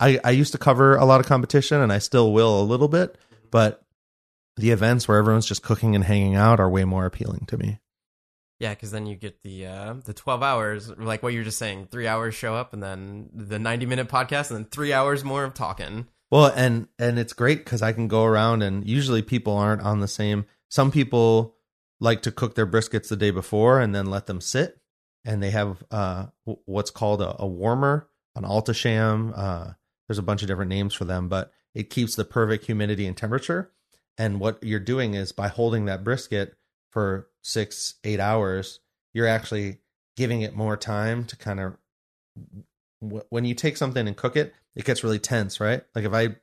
I 0.00 0.20
I 0.24 0.30
used 0.30 0.52
to 0.52 0.58
cover 0.58 0.96
a 0.96 1.04
lot 1.04 1.20
of 1.20 1.26
competition 1.26 1.80
and 1.80 1.92
I 1.92 1.98
still 1.98 2.32
will 2.32 2.60
a 2.60 2.62
little 2.62 2.88
bit, 2.88 3.18
but 3.50 3.82
the 4.56 4.70
events 4.70 5.08
where 5.08 5.18
everyone's 5.18 5.46
just 5.46 5.62
cooking 5.62 5.94
and 5.94 6.04
hanging 6.04 6.34
out 6.34 6.60
are 6.60 6.70
way 6.70 6.84
more 6.84 7.06
appealing 7.06 7.46
to 7.46 7.56
me. 7.56 7.80
Yeah, 8.60 8.74
because 8.74 8.90
then 8.90 9.06
you 9.06 9.14
get 9.14 9.42
the 9.42 9.66
uh, 9.66 9.94
the 10.04 10.12
twelve 10.12 10.42
hours, 10.42 10.90
like 10.90 11.22
what 11.22 11.32
you're 11.32 11.44
just 11.44 11.58
saying. 11.58 11.88
Three 11.90 12.08
hours 12.08 12.34
show 12.34 12.54
up, 12.54 12.72
and 12.72 12.82
then 12.82 13.30
the 13.32 13.58
ninety 13.58 13.86
minute 13.86 14.08
podcast, 14.08 14.50
and 14.50 14.58
then 14.58 14.64
three 14.64 14.92
hours 14.92 15.24
more 15.24 15.44
of 15.44 15.54
talking. 15.54 16.08
Well, 16.30 16.52
and 16.54 16.88
and 16.98 17.18
it's 17.18 17.32
great 17.32 17.64
because 17.64 17.82
I 17.82 17.92
can 17.92 18.08
go 18.08 18.24
around 18.24 18.62
and 18.62 18.86
usually 18.86 19.22
people 19.22 19.56
aren't 19.56 19.82
on 19.82 20.00
the 20.00 20.08
same. 20.08 20.44
Some 20.68 20.90
people 20.90 21.56
like 22.00 22.22
to 22.22 22.32
cook 22.32 22.54
their 22.54 22.66
briskets 22.66 23.08
the 23.08 23.16
day 23.16 23.30
before 23.30 23.80
and 23.80 23.94
then 23.94 24.06
let 24.06 24.26
them 24.26 24.40
sit, 24.40 24.78
and 25.24 25.42
they 25.42 25.50
have 25.50 25.82
uh, 25.90 26.26
what's 26.44 26.90
called 26.90 27.22
a, 27.22 27.34
a 27.42 27.46
warmer, 27.46 28.08
an 28.36 28.44
Alto-Shaam. 28.44 29.32
Uh, 29.36 29.72
there's 30.06 30.18
a 30.18 30.22
bunch 30.22 30.42
of 30.42 30.48
different 30.48 30.68
names 30.68 30.94
for 30.94 31.04
them, 31.04 31.28
but 31.28 31.50
it 31.74 31.90
keeps 31.90 32.14
the 32.14 32.24
perfect 32.24 32.66
humidity 32.66 33.06
and 33.06 33.16
temperature. 33.16 33.72
And 34.16 34.40
what 34.40 34.62
you're 34.62 34.80
doing 34.80 35.14
is 35.14 35.32
by 35.32 35.48
holding 35.48 35.86
that 35.86 36.04
brisket 36.04 36.56
for 36.90 37.28
six, 37.42 37.94
eight 38.04 38.20
hours, 38.20 38.80
you're 39.14 39.26
actually 39.26 39.78
giving 40.16 40.42
it 40.42 40.54
more 40.54 40.76
time 40.76 41.24
to 41.24 41.36
kind 41.36 41.60
of. 41.60 41.76
When 43.00 43.44
you 43.44 43.54
take 43.54 43.76
something 43.76 44.08
and 44.08 44.16
cook 44.16 44.36
it, 44.36 44.52
it 44.78 44.84
gets 44.84 45.04
really 45.04 45.18
tense, 45.18 45.60
right? 45.60 45.82
Like 45.94 46.04
if 46.04 46.14
I 46.14 46.36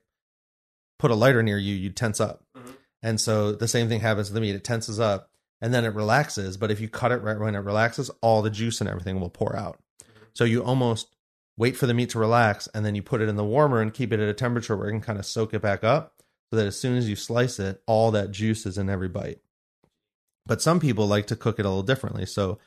put 0.99 1.09
a 1.09 1.15
lighter 1.15 1.41
near 1.41 1.57
you, 1.57 1.73
you 1.73 1.89
tense 1.89 2.19
up. 2.19 2.43
Mm-hmm. 2.55 2.71
And 3.01 3.21
so 3.21 3.53
the 3.53 3.67
same 3.67 3.87
thing 3.87 4.01
happens 4.01 4.27
to 4.27 4.33
the 4.33 4.41
meat. 4.41 4.55
It 4.55 4.63
tenses 4.63 4.99
up 4.99 5.29
and 5.61 5.73
then 5.73 5.85
it 5.85 5.95
relaxes. 5.95 6.57
But 6.57 6.69
if 6.69 6.81
you 6.81 6.89
cut 6.89 7.13
it 7.13 7.23
right 7.23 7.39
when 7.39 7.55
it 7.55 7.59
relaxes, 7.59 8.11
all 8.21 8.41
the 8.41 8.49
juice 8.49 8.81
and 8.81 8.89
everything 8.89 9.19
will 9.19 9.29
pour 9.29 9.55
out. 9.55 9.79
Mm-hmm. 10.03 10.25
So 10.33 10.43
you 10.43 10.63
almost 10.63 11.15
wait 11.57 11.77
for 11.77 11.87
the 11.87 11.93
meat 11.93 12.09
to 12.09 12.19
relax 12.19 12.67
and 12.73 12.85
then 12.85 12.93
you 12.93 13.01
put 13.01 13.21
it 13.21 13.29
in 13.29 13.37
the 13.37 13.45
warmer 13.45 13.81
and 13.81 13.93
keep 13.93 14.11
it 14.11 14.19
at 14.19 14.27
a 14.27 14.33
temperature 14.33 14.75
where 14.75 14.89
it 14.89 14.91
can 14.91 15.01
kind 15.01 15.17
of 15.17 15.25
soak 15.25 15.53
it 15.53 15.61
back 15.61 15.85
up 15.85 16.21
so 16.51 16.57
that 16.57 16.67
as 16.67 16.77
soon 16.77 16.97
as 16.97 17.09
you 17.09 17.15
slice 17.15 17.57
it, 17.57 17.81
all 17.87 18.11
that 18.11 18.31
juice 18.31 18.65
is 18.65 18.77
in 18.77 18.89
every 18.89 19.07
bite. 19.07 19.39
But 20.45 20.61
some 20.61 20.81
people 20.81 21.07
like 21.07 21.27
to 21.27 21.37
cook 21.37 21.57
it 21.57 21.65
a 21.65 21.69
little 21.69 21.83
differently. 21.83 22.25
So 22.25 22.59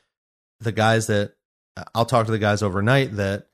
the 0.60 0.72
guys 0.72 1.08
that 1.08 1.34
I'll 1.94 2.06
talk 2.06 2.24
to 2.26 2.32
the 2.32 2.38
guys 2.38 2.62
overnight 2.62 3.16
that 3.16 3.48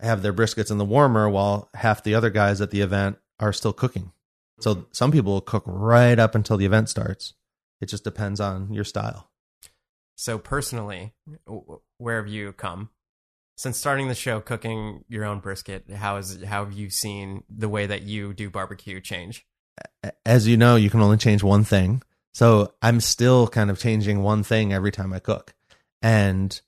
have 0.00 0.22
their 0.22 0.32
briskets 0.32 0.70
in 0.70 0.78
the 0.78 0.84
warmer 0.84 1.28
while 1.28 1.68
half 1.74 2.02
the 2.02 2.14
other 2.14 2.30
guys 2.30 2.60
at 2.60 2.70
the 2.70 2.80
event 2.80 3.18
are 3.38 3.52
still 3.52 3.72
cooking. 3.72 4.12
So 4.60 4.86
some 4.92 5.10
people 5.10 5.32
will 5.32 5.40
cook 5.40 5.64
right 5.66 6.18
up 6.18 6.34
until 6.34 6.56
the 6.56 6.66
event 6.66 6.88
starts. 6.88 7.34
It 7.80 7.86
just 7.86 8.04
depends 8.04 8.40
on 8.40 8.72
your 8.72 8.84
style. 8.84 9.30
So 10.16 10.38
personally, 10.38 11.14
where 11.96 12.16
have 12.22 12.28
you 12.28 12.52
come 12.52 12.90
since 13.56 13.78
starting 13.78 14.08
the 14.08 14.14
show 14.14 14.40
cooking 14.40 15.04
your 15.08 15.24
own 15.24 15.40
brisket? 15.40 15.90
How 15.90 16.18
is 16.18 16.42
how 16.42 16.64
have 16.64 16.74
you 16.74 16.90
seen 16.90 17.42
the 17.48 17.70
way 17.70 17.86
that 17.86 18.02
you 18.02 18.34
do 18.34 18.50
barbecue 18.50 19.00
change? 19.00 19.46
As 20.26 20.46
you 20.46 20.58
know, 20.58 20.76
you 20.76 20.90
can 20.90 21.00
only 21.00 21.16
change 21.16 21.42
one 21.42 21.64
thing. 21.64 22.02
So 22.34 22.74
I'm 22.82 23.00
still 23.00 23.48
kind 23.48 23.70
of 23.70 23.78
changing 23.78 24.22
one 24.22 24.42
thing 24.42 24.72
every 24.72 24.92
time 24.92 25.12
I 25.12 25.20
cook. 25.20 25.54
And 26.02 26.60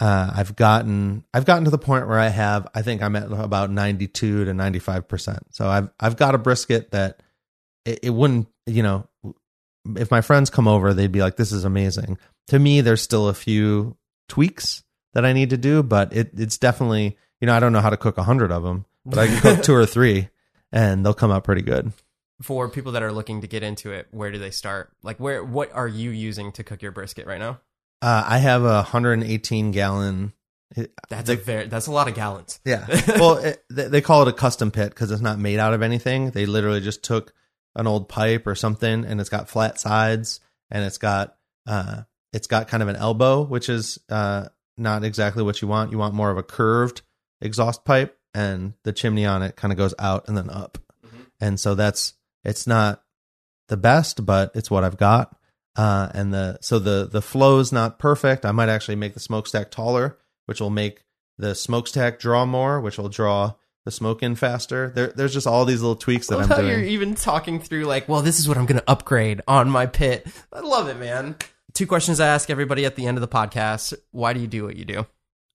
uh, 0.00 0.32
I've 0.34 0.56
gotten 0.56 1.24
I've 1.34 1.44
gotten 1.44 1.64
to 1.64 1.70
the 1.70 1.78
point 1.78 2.08
where 2.08 2.18
I 2.18 2.28
have 2.28 2.66
I 2.74 2.80
think 2.80 3.02
I'm 3.02 3.14
at 3.16 3.30
about 3.30 3.70
92 3.70 4.46
to 4.46 4.54
95 4.54 5.06
percent. 5.06 5.38
So 5.50 5.68
I've 5.68 5.90
I've 6.00 6.16
got 6.16 6.34
a 6.34 6.38
brisket 6.38 6.90
that 6.92 7.22
it, 7.84 8.00
it, 8.04 8.10
wouldn't 8.10 8.48
you 8.66 8.82
know 8.82 9.06
if 9.96 10.10
my 10.10 10.22
friends 10.22 10.48
come 10.48 10.66
over 10.66 10.94
they'd 10.94 11.12
be 11.12 11.20
like 11.20 11.36
this 11.36 11.52
is 11.52 11.64
amazing. 11.64 12.18
To 12.48 12.58
me, 12.58 12.80
there's 12.80 13.02
still 13.02 13.28
a 13.28 13.34
few 13.34 13.96
tweaks 14.28 14.82
that 15.12 15.26
I 15.26 15.34
need 15.34 15.50
to 15.50 15.58
do, 15.58 15.82
but 15.82 16.14
it 16.14 16.30
it's 16.34 16.56
definitely 16.56 17.18
you 17.40 17.46
know 17.46 17.54
I 17.54 17.60
don't 17.60 17.74
know 17.74 17.80
how 17.80 17.90
to 17.90 17.98
cook 17.98 18.16
a 18.16 18.22
hundred 18.22 18.52
of 18.52 18.62
them, 18.62 18.86
but 19.04 19.18
I 19.18 19.26
can 19.26 19.40
cook 19.40 19.62
two 19.62 19.74
or 19.74 19.84
three, 19.84 20.30
and 20.72 21.04
they'll 21.04 21.12
come 21.12 21.30
out 21.30 21.44
pretty 21.44 21.62
good. 21.62 21.92
For 22.40 22.70
people 22.70 22.92
that 22.92 23.02
are 23.02 23.12
looking 23.12 23.42
to 23.42 23.46
get 23.46 23.62
into 23.62 23.92
it, 23.92 24.08
where 24.12 24.32
do 24.32 24.38
they 24.38 24.50
start? 24.50 24.92
Like 25.02 25.20
where 25.20 25.44
what 25.44 25.74
are 25.74 25.88
you 25.88 26.08
using 26.08 26.52
to 26.52 26.64
cook 26.64 26.80
your 26.80 26.92
brisket 26.92 27.26
right 27.26 27.38
now? 27.38 27.60
Uh, 28.02 28.24
I 28.26 28.38
have 28.38 28.62
a 28.62 28.76
118 28.76 29.72
gallon. 29.72 30.32
That's 31.08 31.28
a 31.28 31.36
very 31.36 31.66
that's 31.66 31.88
a 31.88 31.92
lot 31.92 32.08
of 32.08 32.14
gallons. 32.14 32.60
Yeah. 32.64 32.86
well, 33.18 33.38
it, 33.38 33.64
they 33.68 34.00
call 34.00 34.22
it 34.22 34.28
a 34.28 34.32
custom 34.32 34.70
pit 34.70 34.90
because 34.90 35.10
it's 35.10 35.20
not 35.20 35.38
made 35.38 35.58
out 35.58 35.74
of 35.74 35.82
anything. 35.82 36.30
They 36.30 36.46
literally 36.46 36.80
just 36.80 37.02
took 37.02 37.32
an 37.74 37.86
old 37.86 38.08
pipe 38.08 38.46
or 38.46 38.54
something 38.54 39.04
and 39.04 39.20
it's 39.20 39.30
got 39.30 39.48
flat 39.48 39.78
sides 39.78 40.40
and 40.70 40.84
it's 40.84 40.98
got 40.98 41.36
uh 41.66 42.02
it's 42.32 42.46
got 42.46 42.68
kind 42.68 42.82
of 42.82 42.88
an 42.88 42.96
elbow 42.96 43.42
which 43.42 43.68
is 43.68 43.98
uh 44.08 44.46
not 44.76 45.04
exactly 45.04 45.42
what 45.42 45.60
you 45.62 45.68
want 45.68 45.92
you 45.92 45.98
want 45.98 46.14
more 46.14 46.30
of 46.30 46.38
a 46.38 46.42
curved 46.42 47.02
exhaust 47.40 47.84
pipe 47.84 48.18
and 48.34 48.74
the 48.84 48.92
chimney 48.92 49.24
on 49.24 49.42
it 49.42 49.56
kind 49.56 49.72
of 49.72 49.78
goes 49.78 49.94
out 49.98 50.26
and 50.28 50.36
then 50.36 50.50
up 50.50 50.78
and 51.40 51.60
so 51.60 51.74
that's 51.74 52.14
it's 52.44 52.66
not 52.66 53.02
the 53.68 53.76
best 53.76 54.24
but 54.24 54.50
it's 54.54 54.70
what 54.70 54.84
i've 54.84 54.96
got 54.96 55.36
uh 55.80 56.10
and 56.14 56.32
the 56.32 56.58
so 56.60 56.78
the 56.78 57.08
the 57.10 57.22
flow 57.22 57.58
is 57.58 57.72
not 57.72 57.98
perfect 57.98 58.44
i 58.44 58.52
might 58.52 58.68
actually 58.68 58.96
make 58.96 59.14
the 59.14 59.20
smokestack 59.20 59.70
taller 59.70 60.18
which 60.46 60.60
will 60.60 60.70
make 60.70 61.04
the 61.38 61.54
smokestack 61.54 62.18
draw 62.18 62.44
more 62.44 62.80
which 62.80 62.98
will 62.98 63.08
draw 63.08 63.54
the 63.86 63.90
smoke 63.90 64.22
in 64.22 64.34
faster 64.34 64.92
there, 64.94 65.08
there's 65.08 65.32
just 65.32 65.46
all 65.46 65.64
these 65.64 65.80
little 65.80 65.96
tweaks 65.96 66.26
that 66.26 66.34
I 66.34 66.42
i'm 66.42 66.48
love 66.48 66.58
how 66.58 66.62
doing 66.62 66.70
you're 66.70 66.88
even 66.88 67.14
talking 67.14 67.60
through 67.60 67.84
like, 67.84 68.08
well, 68.10 68.20
this 68.20 68.38
is 68.38 68.46
what 68.46 68.58
I'm 68.58 68.66
going 68.66 68.78
to 68.78 68.90
upgrade 68.90 69.40
on 69.48 69.70
my 69.70 69.86
pit. 69.86 70.26
I 70.52 70.60
love 70.60 70.88
it, 70.88 70.98
man. 70.98 71.36
Two 71.72 71.86
questions 71.86 72.20
I 72.20 72.26
ask 72.26 72.50
everybody 72.50 72.84
at 72.84 72.96
the 72.96 73.06
end 73.06 73.16
of 73.16 73.22
the 73.22 73.28
podcast. 73.28 73.94
Why 74.10 74.34
do 74.34 74.40
you 74.40 74.46
do 74.46 74.64
what 74.64 74.76
you 74.76 74.84
do? 74.84 75.06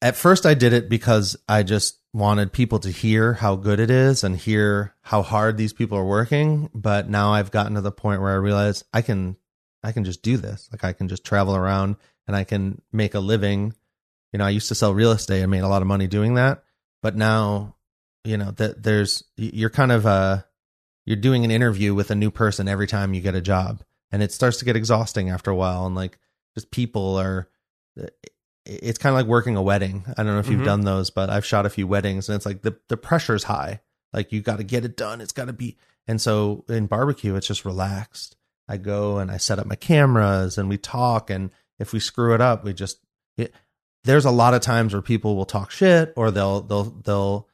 at 0.02 0.16
first 0.16 0.46
I 0.46 0.54
did 0.54 0.74
it 0.74 0.90
because 0.90 1.36
I 1.48 1.64
just 1.64 2.00
wanted 2.14 2.54
people 2.54 2.80
to 2.80 2.90
hear 2.90 3.34
how 3.34 3.56
good 3.56 3.80
it 3.80 3.90
is 3.90 4.24
and 4.24 4.38
hear 4.38 4.94
how 5.02 5.22
hard 5.22 5.58
these 5.58 5.74
people 5.74 5.98
are 5.98 6.06
working. 6.06 6.70
But 6.74 7.10
now 7.10 7.34
I've 7.34 7.52
gotten 7.52 7.76
to 7.76 7.82
the 7.82 7.92
point 7.92 8.22
where 8.22 8.32
I 8.32 8.36
realize 8.36 8.84
I 8.94 9.02
can, 9.02 9.38
I 9.86 9.92
can 9.92 10.04
just 10.04 10.22
do 10.24 10.38
this. 10.38 10.68
Like 10.72 10.84
I 10.84 10.94
can 10.94 11.08
just 11.08 11.24
travel 11.24 11.56
around 11.56 11.96
and 12.28 12.36
I 12.36 12.44
can 12.44 12.82
make 12.92 13.14
a 13.14 13.20
living. 13.20 13.74
You 14.34 14.40
know, 14.40 14.46
I 14.46 14.50
used 14.50 14.68
to 14.70 14.76
sell 14.76 14.94
real 14.94 15.12
estate 15.12 15.42
and 15.42 15.52
made 15.52 15.64
a 15.64 15.68
lot 15.68 15.82
of 15.82 15.88
money 15.88 16.08
doing 16.08 16.34
that. 16.36 16.64
But 17.02 17.16
now, 17.16 17.76
you 18.24 18.38
know, 18.38 18.52
that 18.52 18.82
there's, 18.84 19.24
you're 19.38 19.70
kind 19.70 19.92
of, 19.92 20.06
uh, 20.06 20.42
you're 21.06 21.16
doing 21.18 21.46
an 21.46 21.52
interview 21.52 21.94
with 21.94 22.10
a 22.10 22.16
new 22.16 22.32
person 22.32 22.68
every 22.68 22.88
time 22.88 23.14
you 23.14 23.22
get 23.22 23.36
a 23.36 23.42
job 23.42 23.84
and 24.12 24.24
it 24.24 24.32
starts 24.32 24.58
to 24.58 24.66
get 24.66 24.76
exhausting 24.76 25.30
after 25.30 25.52
a 25.52 25.56
while. 25.56 25.86
And 25.86 25.96
like 25.96 26.18
just 26.56 26.72
people 26.72 27.16
are, 27.18 27.48
it's 28.66 28.98
kind 28.98 29.14
of 29.14 29.20
like 29.22 29.28
working 29.28 29.56
a 29.56 29.62
wedding. 29.62 30.04
I 30.18 30.24
don't 30.24 30.34
know 30.34 30.40
if 30.40 30.50
you've 30.50 30.62
Mhm. 30.62 30.66
done 30.66 30.82
those, 30.82 31.12
but 31.12 31.30
I've 31.30 31.46
shot 31.46 31.68
a 31.68 31.70
few 31.70 31.86
weddings 31.88 32.28
and 32.28 32.36
it's 32.36 32.46
like 32.46 32.64
the, 32.64 32.76
the 32.90 32.98
pressure's 32.98 33.44
high. 33.44 33.82
Like 34.12 34.32
you 34.32 34.42
got 34.42 34.58
to 34.58 34.64
get 34.64 34.84
it 34.86 34.98
done. 34.98 35.22
It's 35.22 35.34
got 35.34 35.46
to 35.46 35.54
be. 35.54 35.78
And 36.08 36.20
so 36.20 36.66
in 36.68 36.88
barbecue, 36.88 37.36
it's 37.36 37.48
just 37.48 37.66
relaxed. 37.66 38.36
I 38.68 38.78
go 38.78 39.20
and 39.20 39.30
I 39.32 39.38
set 39.38 39.60
up 39.60 39.66
my 39.66 39.76
cameras 39.76 40.58
and 40.58 40.70
we 40.70 40.78
talk. 40.78 41.30
And 41.30 41.52
if 41.80 41.94
we 41.94 42.00
screw 42.00 42.34
it 42.34 42.42
up, 42.42 42.64
we 42.64 42.74
just, 42.74 43.00
it, 43.38 43.54
there's 44.04 44.26
a 44.26 44.32
lot 44.32 44.54
of 44.54 44.62
times 44.62 44.94
where 44.94 45.02
people 45.02 45.36
will 45.36 45.46
talk 45.46 45.72
shit 45.72 46.14
or 46.16 46.32
they'll, 46.32 46.62
they'll, 46.62 46.84
they'll, 46.84 47.48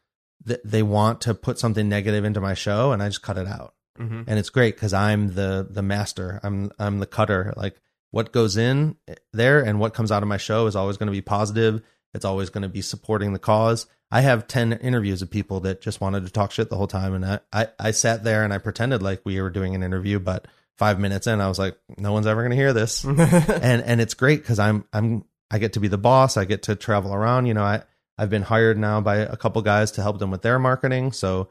they 0.44 0.82
want 0.84 1.22
to 1.22 1.34
put 1.34 1.60
something 1.60 1.88
negative 1.88 2.26
into 2.26 2.42
my 2.42 2.54
show 2.56 2.92
and 2.92 3.04
I 3.04 3.10
just 3.10 3.22
cut 3.22 3.38
it 3.38 3.48
out 3.48 3.74
Mm-hmm. 4.00 4.22
and 4.26 4.40
it's 4.40 4.50
great 4.50 4.76
because 4.76 4.94
I'm 4.94 5.36
the 5.36 5.68
the 5.70 5.82
master. 5.84 6.40
I'm 6.44 6.72
I'm 6.80 7.00
the 7.00 7.06
cutter. 7.06 7.54
Like 7.58 7.76
what 8.10 8.32
goes 8.32 8.56
in 8.56 8.96
there 9.34 9.60
and 9.62 9.80
what 9.82 9.94
comes 9.94 10.12
out 10.14 10.24
of 10.24 10.30
my 10.30 10.38
show 10.38 10.66
is 10.66 10.78
always 10.78 10.96
going 10.98 11.08
to 11.08 11.12
be 11.12 11.22
positive. 11.22 11.84
It's 12.14 12.26
always 12.26 12.50
going 12.50 12.64
to 12.64 12.70
be 12.70 12.82
supporting 12.82 13.34
the 13.34 13.38
cause. 13.38 13.88
I 14.10 14.22
have 14.22 14.48
ten 14.48 14.72
interviews 14.74 15.22
of 15.22 15.30
people 15.30 15.60
that 15.60 15.82
just 15.82 16.00
wanted 16.02 16.26
to 16.26 16.32
talk 16.32 16.52
shit 16.52 16.70
the 16.70 16.78
whole 16.78 16.88
time, 16.88 17.14
and 17.14 17.26
I 17.26 17.40
I, 17.52 17.68
I 17.78 17.92
sat 17.92 18.24
there 18.24 18.44
and 18.46 18.54
I 18.54 18.60
pretended 18.60 19.04
like 19.04 19.22
we 19.26 19.40
were 19.42 19.50
doing 19.52 19.76
an 19.76 19.84
interview, 19.84 20.20
but 20.20 20.48
five 20.78 21.00
minutes 21.00 21.28
in, 21.28 21.42
I 21.42 21.48
was 21.48 21.60
like, 21.60 21.78
no 21.98 22.14
one's 22.14 22.28
ever 22.28 22.42
going 22.42 22.52
to 22.52 22.56
hear 22.58 22.74
this, 22.74 23.04
and 23.06 23.20
and 23.20 24.02
it's 24.02 24.14
great 24.14 24.42
because 24.42 24.60
I'm 24.60 24.86
I'm 24.94 25.26
I 25.50 25.60
get 25.60 25.74
to 25.74 25.80
be 25.80 25.88
the 25.88 25.98
boss. 25.98 26.38
I 26.38 26.46
get 26.46 26.64
to 26.64 26.76
travel 26.76 27.14
around. 27.14 27.46
You 27.46 27.54
know, 27.54 27.64
I 27.64 27.84
I've 28.18 28.30
been 28.30 28.44
hired 28.44 28.78
now 28.78 29.02
by 29.02 29.18
a 29.18 29.38
couple 29.38 29.62
guys 29.62 29.92
to 29.92 30.02
help 30.02 30.20
them 30.20 30.32
with 30.32 30.42
their 30.42 30.60
marketing, 30.60 31.12
so 31.12 31.50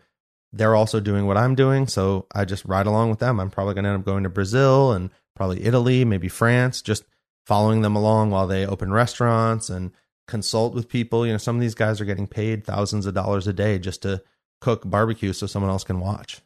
they're 0.53 0.75
also 0.75 1.01
doing 1.01 1.27
what 1.27 1.37
I'm 1.37 1.55
doing. 1.55 1.87
So 1.87 2.27
I 2.35 2.45
just 2.45 2.65
ride 2.65 2.87
along 2.87 3.11
with 3.11 3.19
them. 3.19 3.41
I'm 3.41 3.51
probably 3.51 3.75
going 3.75 3.85
to 3.85 3.91
end 3.91 4.01
up 4.01 4.05
going 4.05 4.25
to 4.25 4.31
Brazil 4.31 4.93
and 4.93 5.11
probably 5.37 5.65
Italy, 5.65 6.05
maybe 6.05 6.29
France, 6.29 6.83
just 6.83 7.05
following 7.47 7.83
them 7.83 7.97
along 7.97 8.31
while 8.31 8.47
they 8.47 8.67
open 8.67 8.93
restaurants 8.93 9.71
and 9.71 9.93
consult 10.27 10.75
with 10.75 10.89
people. 10.89 11.27
You 11.27 11.33
know, 11.33 11.39
some 11.39 11.57
of 11.57 11.61
these 11.61 11.75
guys 11.75 12.01
are 12.01 12.05
getting 12.05 12.27
paid 12.27 12.65
thousands 12.65 13.07
of 13.07 13.15
dollars 13.15 13.47
a 13.47 13.53
day 13.53 13.79
just 13.79 14.03
to 14.03 14.23
cook 14.61 14.83
barbecue 14.85 15.33
so 15.33 15.47
someone 15.47 15.71
else 15.71 15.85
can 15.85 16.01
watch. 16.01 16.41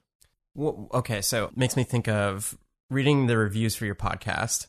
Well, 0.54 0.88
okay, 0.94 1.20
so 1.20 1.46
it 1.46 1.56
makes 1.56 1.76
me 1.76 1.82
think 1.82 2.08
of 2.08 2.56
reading 2.94 3.26
the 3.26 3.36
reviews 3.36 3.76
for 3.76 3.84
your 3.84 3.94
podcast. 3.94 4.68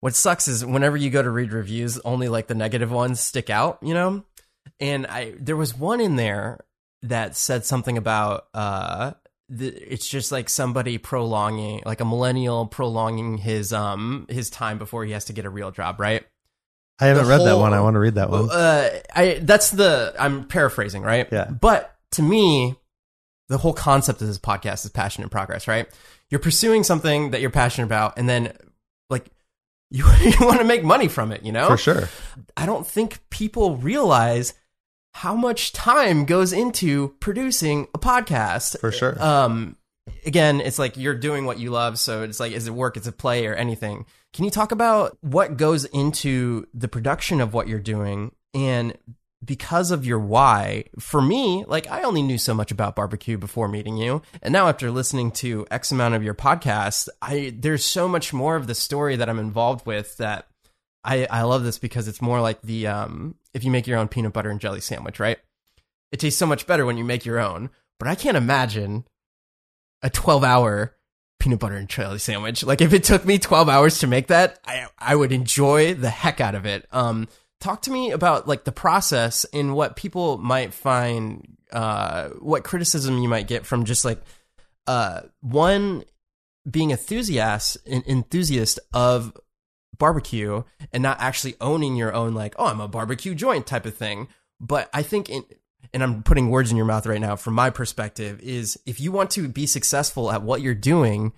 What 0.00 0.14
sucks 0.14 0.48
is 0.48 0.64
whenever 0.64 0.96
you 0.96 1.10
go 1.10 1.22
to 1.22 1.30
read 1.30 1.52
reviews, 1.52 1.98
only 2.00 2.28
like 2.28 2.46
the 2.46 2.54
negative 2.54 2.90
ones 2.90 3.20
stick 3.20 3.50
out, 3.50 3.78
you 3.82 3.94
know? 3.94 4.24
And 4.80 5.06
I 5.06 5.34
there 5.38 5.56
was 5.56 5.76
one 5.76 6.00
in 6.00 6.16
there 6.16 6.60
that 7.02 7.36
said 7.36 7.64
something 7.64 7.96
about 7.96 8.46
uh 8.54 9.12
the, 9.48 9.68
it's 9.68 10.08
just 10.08 10.30
like 10.30 10.48
somebody 10.48 10.96
prolonging 10.96 11.82
like 11.84 12.00
a 12.00 12.04
millennial 12.04 12.66
prolonging 12.66 13.36
his 13.36 13.72
um 13.72 14.26
his 14.28 14.48
time 14.48 14.78
before 14.78 15.04
he 15.04 15.12
has 15.12 15.26
to 15.26 15.32
get 15.32 15.44
a 15.44 15.50
real 15.50 15.70
job, 15.70 16.00
right? 16.00 16.24
I 17.00 17.06
haven't 17.06 17.24
The 17.24 17.30
read 17.30 17.46
that 17.46 17.58
one. 17.58 17.72
I 17.72 17.80
want 17.80 17.94
to 17.94 18.00
read 18.00 18.14
that 18.14 18.30
one. 18.30 18.50
Uh, 18.50 19.00
I 19.14 19.40
that's 19.42 19.70
the 19.70 20.14
I'm 20.18 20.44
paraphrasing, 20.44 21.02
right? 21.02 21.28
Yeah. 21.32 21.50
But 21.50 21.94
to 22.12 22.22
me, 22.22 22.76
the 23.48 23.58
whole 23.58 23.72
concept 23.72 24.22
of 24.22 24.28
this 24.28 24.38
podcast 24.38 24.84
is 24.84 24.90
passion 24.90 25.22
and 25.22 25.30
progress, 25.30 25.66
right? 25.66 25.88
You're 26.30 26.40
pursuing 26.40 26.84
something 26.84 27.30
that 27.30 27.40
you're 27.40 27.50
passionate 27.50 27.86
about, 27.86 28.14
and 28.16 28.28
then 28.28 28.52
like 29.08 29.30
you, 29.90 30.04
you 30.20 30.34
want 30.40 30.58
to 30.58 30.64
make 30.64 30.84
money 30.84 31.08
from 31.08 31.32
it, 31.32 31.42
you 31.42 31.52
know? 31.52 31.66
For 31.66 31.76
sure. 31.76 32.08
I 32.56 32.66
don't 32.66 32.86
think 32.86 33.20
people 33.30 33.76
realize 33.76 34.54
how 35.14 35.34
much 35.34 35.72
time 35.72 36.24
goes 36.24 36.52
into 36.52 37.08
producing 37.18 37.88
a 37.92 37.98
podcast. 37.98 38.78
For 38.78 38.92
sure. 38.92 39.20
Um, 39.20 39.76
again, 40.24 40.60
it's 40.60 40.78
like 40.78 40.96
you're 40.96 41.16
doing 41.16 41.44
what 41.44 41.58
you 41.58 41.70
love, 41.70 41.98
so 41.98 42.22
it's 42.22 42.38
like, 42.38 42.52
is 42.52 42.68
it 42.68 42.74
work? 42.74 42.96
Is 42.96 43.08
it 43.08 43.18
play 43.18 43.46
or 43.46 43.54
anything? 43.54 44.06
Can 44.32 44.44
you 44.44 44.50
talk 44.52 44.70
about 44.70 45.18
what 45.22 45.56
goes 45.56 45.84
into 45.86 46.66
the 46.72 46.86
production 46.86 47.40
of 47.40 47.52
what 47.52 47.66
you're 47.66 47.80
doing 47.80 48.32
and 48.54 48.96
because 49.44 49.90
of 49.90 50.04
your 50.04 50.18
why, 50.18 50.84
for 50.98 51.22
me, 51.22 51.64
like 51.66 51.90
I 51.90 52.02
only 52.02 52.22
knew 52.22 52.38
so 52.38 52.54
much 52.54 52.70
about 52.70 52.96
barbecue 52.96 53.38
before 53.38 53.68
meeting 53.68 53.96
you, 53.96 54.22
and 54.42 54.52
now 54.52 54.68
after 54.68 54.90
listening 54.90 55.30
to 55.32 55.66
X 55.70 55.90
amount 55.92 56.14
of 56.14 56.22
your 56.22 56.34
podcast, 56.34 57.08
I 57.22 57.54
there's 57.56 57.84
so 57.84 58.06
much 58.08 58.32
more 58.32 58.56
of 58.56 58.66
the 58.66 58.74
story 58.74 59.16
that 59.16 59.28
I'm 59.28 59.38
involved 59.38 59.86
with 59.86 60.16
that 60.18 60.46
I 61.04 61.26
I 61.30 61.42
love 61.42 61.64
this 61.64 61.78
because 61.78 62.08
it's 62.08 62.20
more 62.20 62.40
like 62.40 62.60
the 62.62 62.86
um 62.86 63.36
if 63.54 63.64
you 63.64 63.70
make 63.70 63.86
your 63.86 63.98
own 63.98 64.08
peanut 64.08 64.32
butter 64.32 64.50
and 64.50 64.60
jelly 64.60 64.80
sandwich, 64.80 65.18
right? 65.18 65.38
It 66.12 66.20
tastes 66.20 66.38
so 66.38 66.46
much 66.46 66.66
better 66.66 66.84
when 66.84 66.98
you 66.98 67.04
make 67.04 67.24
your 67.24 67.38
own, 67.38 67.70
but 67.98 68.08
I 68.08 68.14
can't 68.14 68.36
imagine 68.36 69.04
a 70.02 70.10
12 70.10 70.44
hour 70.44 70.96
peanut 71.38 71.60
butter 71.60 71.76
and 71.76 71.88
jelly 71.88 72.18
sandwich. 72.18 72.62
Like 72.62 72.82
if 72.82 72.92
it 72.92 73.04
took 73.04 73.24
me 73.24 73.38
12 73.38 73.68
hours 73.68 73.98
to 74.00 74.06
make 74.06 74.26
that, 74.26 74.58
I 74.66 74.86
I 74.98 75.16
would 75.16 75.32
enjoy 75.32 75.94
the 75.94 76.10
heck 76.10 76.40
out 76.40 76.54
of 76.54 76.66
it. 76.66 76.86
Um 76.92 77.28
talk 77.60 77.82
to 77.82 77.90
me 77.90 78.10
about 78.10 78.48
like 78.48 78.64
the 78.64 78.72
process 78.72 79.44
and 79.52 79.74
what 79.74 79.96
people 79.96 80.38
might 80.38 80.74
find 80.74 81.56
uh 81.72 82.28
what 82.40 82.64
criticism 82.64 83.18
you 83.18 83.28
might 83.28 83.46
get 83.46 83.64
from 83.64 83.84
just 83.84 84.04
like 84.04 84.20
uh 84.86 85.20
one 85.40 86.02
being 86.68 86.90
enthusiast 86.90 87.76
an 87.86 88.02
enthusiast 88.06 88.80
of 88.92 89.32
barbecue 90.00 90.64
and 90.92 91.00
not 91.00 91.20
actually 91.20 91.54
owning 91.60 91.94
your 91.94 92.12
own 92.12 92.34
like 92.34 92.56
oh 92.58 92.66
I'm 92.66 92.80
a 92.80 92.88
barbecue 92.88 93.36
joint 93.36 93.68
type 93.68 93.86
of 93.86 93.94
thing. 93.94 94.26
But 94.58 94.90
I 94.92 95.02
think 95.02 95.28
in 95.28 95.44
and 95.92 96.02
I'm 96.02 96.22
putting 96.22 96.50
words 96.50 96.70
in 96.70 96.76
your 96.76 96.86
mouth 96.86 97.06
right 97.06 97.20
now 97.20 97.36
from 97.36 97.54
my 97.54 97.70
perspective 97.70 98.40
is 98.40 98.78
if 98.86 99.00
you 99.00 99.12
want 99.12 99.30
to 99.32 99.48
be 99.48 99.66
successful 99.66 100.30
at 100.30 100.42
what 100.42 100.60
you're 100.60 100.74
doing 100.74 101.32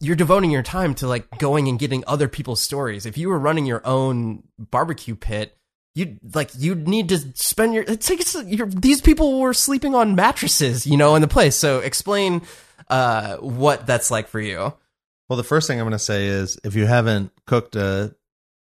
you're 0.00 0.16
devoting 0.16 0.50
your 0.50 0.62
time 0.62 0.94
to 0.96 1.06
like 1.06 1.38
going 1.38 1.68
and 1.68 1.78
getting 1.78 2.02
other 2.06 2.28
people's 2.28 2.60
stories. 2.60 3.06
If 3.06 3.18
you 3.18 3.28
were 3.28 3.38
running 3.38 3.66
your 3.66 3.86
own 3.86 4.44
barbecue 4.58 5.14
pit, 5.14 5.56
you 5.94 6.18
like 6.34 6.50
you'd 6.56 6.88
need 6.88 7.08
to 7.10 7.18
spend 7.34 7.74
your 7.74 7.84
it's 7.86 8.08
like 8.08 8.20
it's, 8.20 8.36
these 8.74 9.00
people 9.00 9.40
were 9.40 9.52
sleeping 9.52 9.94
on 9.94 10.14
mattresses, 10.14 10.86
you 10.86 10.96
know, 10.96 11.14
in 11.14 11.22
the 11.22 11.28
place. 11.28 11.56
So 11.56 11.80
explain 11.80 12.42
uh 12.88 13.36
what 13.36 13.86
that's 13.86 14.10
like 14.10 14.28
for 14.28 14.40
you. 14.40 14.72
Well, 15.28 15.36
the 15.36 15.44
first 15.44 15.68
thing 15.68 15.78
I'm 15.78 15.84
going 15.84 15.92
to 15.92 15.98
say 15.98 16.26
is 16.26 16.58
if 16.64 16.74
you 16.74 16.86
haven't 16.86 17.30
cooked 17.46 17.76
a 17.76 18.14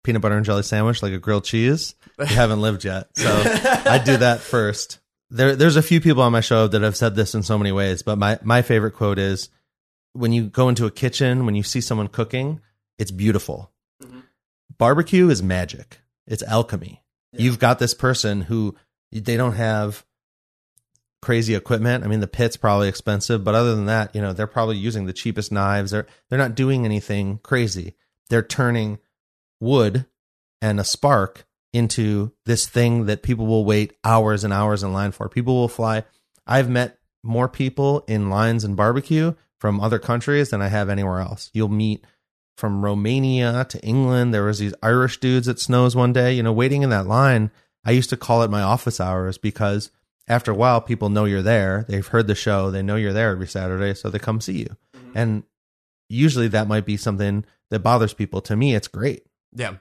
peanut 0.04 0.22
butter 0.22 0.36
and 0.36 0.44
jelly 0.44 0.62
sandwich 0.62 1.02
like 1.02 1.12
a 1.12 1.18
grilled 1.18 1.44
cheese, 1.44 1.96
you 2.20 2.26
haven't 2.26 2.60
lived 2.60 2.84
yet. 2.84 3.08
So 3.16 3.28
I 3.28 4.00
do 4.04 4.16
that 4.18 4.40
first. 4.40 5.00
There, 5.30 5.56
there's 5.56 5.76
a 5.76 5.82
few 5.82 6.00
people 6.00 6.22
on 6.22 6.30
my 6.30 6.40
show 6.40 6.68
that 6.68 6.82
have 6.82 6.96
said 6.96 7.16
this 7.16 7.34
in 7.34 7.42
so 7.42 7.58
many 7.58 7.72
ways, 7.72 8.02
but 8.02 8.16
my, 8.16 8.38
my 8.42 8.62
favorite 8.62 8.92
quote 8.92 9.18
is 9.18 9.48
when 10.12 10.32
you 10.32 10.44
go 10.44 10.68
into 10.68 10.86
a 10.86 10.90
kitchen, 10.90 11.46
when 11.46 11.54
you 11.54 11.62
see 11.62 11.80
someone 11.80 12.08
cooking, 12.08 12.60
it's 12.98 13.10
beautiful. 13.10 13.70
Mm-hmm. 14.02 14.20
Barbecue 14.78 15.28
is 15.28 15.42
magic. 15.42 16.00
It's 16.26 16.42
alchemy. 16.42 17.02
You've 17.34 17.58
got 17.58 17.78
this 17.78 17.94
person 17.94 18.42
who 18.42 18.76
they 19.10 19.36
don't 19.38 19.54
have 19.54 20.04
crazy 21.22 21.54
equipment. 21.54 22.04
I 22.04 22.08
mean, 22.08 22.20
the 22.20 22.26
pit's 22.26 22.58
probably 22.58 22.88
expensive, 22.88 23.42
but 23.42 23.54
other 23.54 23.74
than 23.74 23.86
that, 23.86 24.14
you 24.14 24.20
know, 24.20 24.32
they're 24.32 24.46
probably 24.46 24.76
using 24.76 25.06
the 25.06 25.12
cheapest 25.12 25.50
knives. 25.50 25.92
They're 25.92 26.06
they're 26.28 26.38
not 26.38 26.54
doing 26.54 26.84
anything 26.84 27.38
crazy. 27.42 27.94
They're 28.28 28.42
turning 28.42 28.98
wood 29.60 30.04
and 30.60 30.78
a 30.78 30.84
spark 30.84 31.46
into 31.72 32.32
this 32.44 32.66
thing 32.66 33.06
that 33.06 33.22
people 33.22 33.46
will 33.46 33.64
wait 33.64 33.94
hours 34.04 34.44
and 34.44 34.52
hours 34.52 34.82
in 34.82 34.92
line 34.92 35.12
for. 35.12 35.28
People 35.28 35.54
will 35.54 35.68
fly. 35.68 36.04
I've 36.46 36.68
met 36.68 36.98
more 37.22 37.48
people 37.48 38.04
in 38.06 38.28
lines 38.28 38.64
and 38.64 38.76
barbecue 38.76 39.34
from 39.62 39.80
other 39.80 40.00
countries 40.00 40.50
than 40.50 40.60
I 40.60 40.66
have 40.66 40.88
anywhere 40.88 41.20
else. 41.20 41.48
You'll 41.54 41.68
meet 41.68 42.04
from 42.56 42.84
Romania 42.84 43.64
to 43.68 43.80
England. 43.84 44.34
There 44.34 44.42
was 44.42 44.58
these 44.58 44.74
Irish 44.82 45.20
dudes 45.20 45.46
at 45.46 45.60
Snows 45.60 45.94
one 45.94 46.12
day, 46.12 46.32
you 46.32 46.42
know, 46.42 46.52
waiting 46.52 46.82
in 46.82 46.90
that 46.90 47.06
line. 47.06 47.52
I 47.84 47.92
used 47.92 48.10
to 48.10 48.16
call 48.16 48.42
it 48.42 48.50
my 48.50 48.62
office 48.62 49.00
hours 49.00 49.38
because 49.38 49.92
after 50.26 50.50
a 50.50 50.56
while 50.56 50.80
people 50.80 51.10
know 51.10 51.26
you're 51.26 51.42
there. 51.42 51.86
They've 51.88 52.04
heard 52.04 52.26
the 52.26 52.34
show, 52.34 52.72
they 52.72 52.82
know 52.82 52.96
you're 52.96 53.12
there 53.12 53.30
every 53.30 53.46
Saturday, 53.46 53.94
so 53.94 54.10
they 54.10 54.18
come 54.18 54.40
see 54.40 54.58
you. 54.58 54.76
Mm-hmm. 54.96 55.18
And 55.18 55.42
usually 56.08 56.48
that 56.48 56.66
might 56.66 56.84
be 56.84 56.96
something 56.96 57.44
that 57.70 57.84
bothers 57.84 58.14
people. 58.14 58.40
To 58.40 58.56
me, 58.56 58.74
it's 58.74 58.88
great. 58.88 59.24
Yeah. 59.54 59.76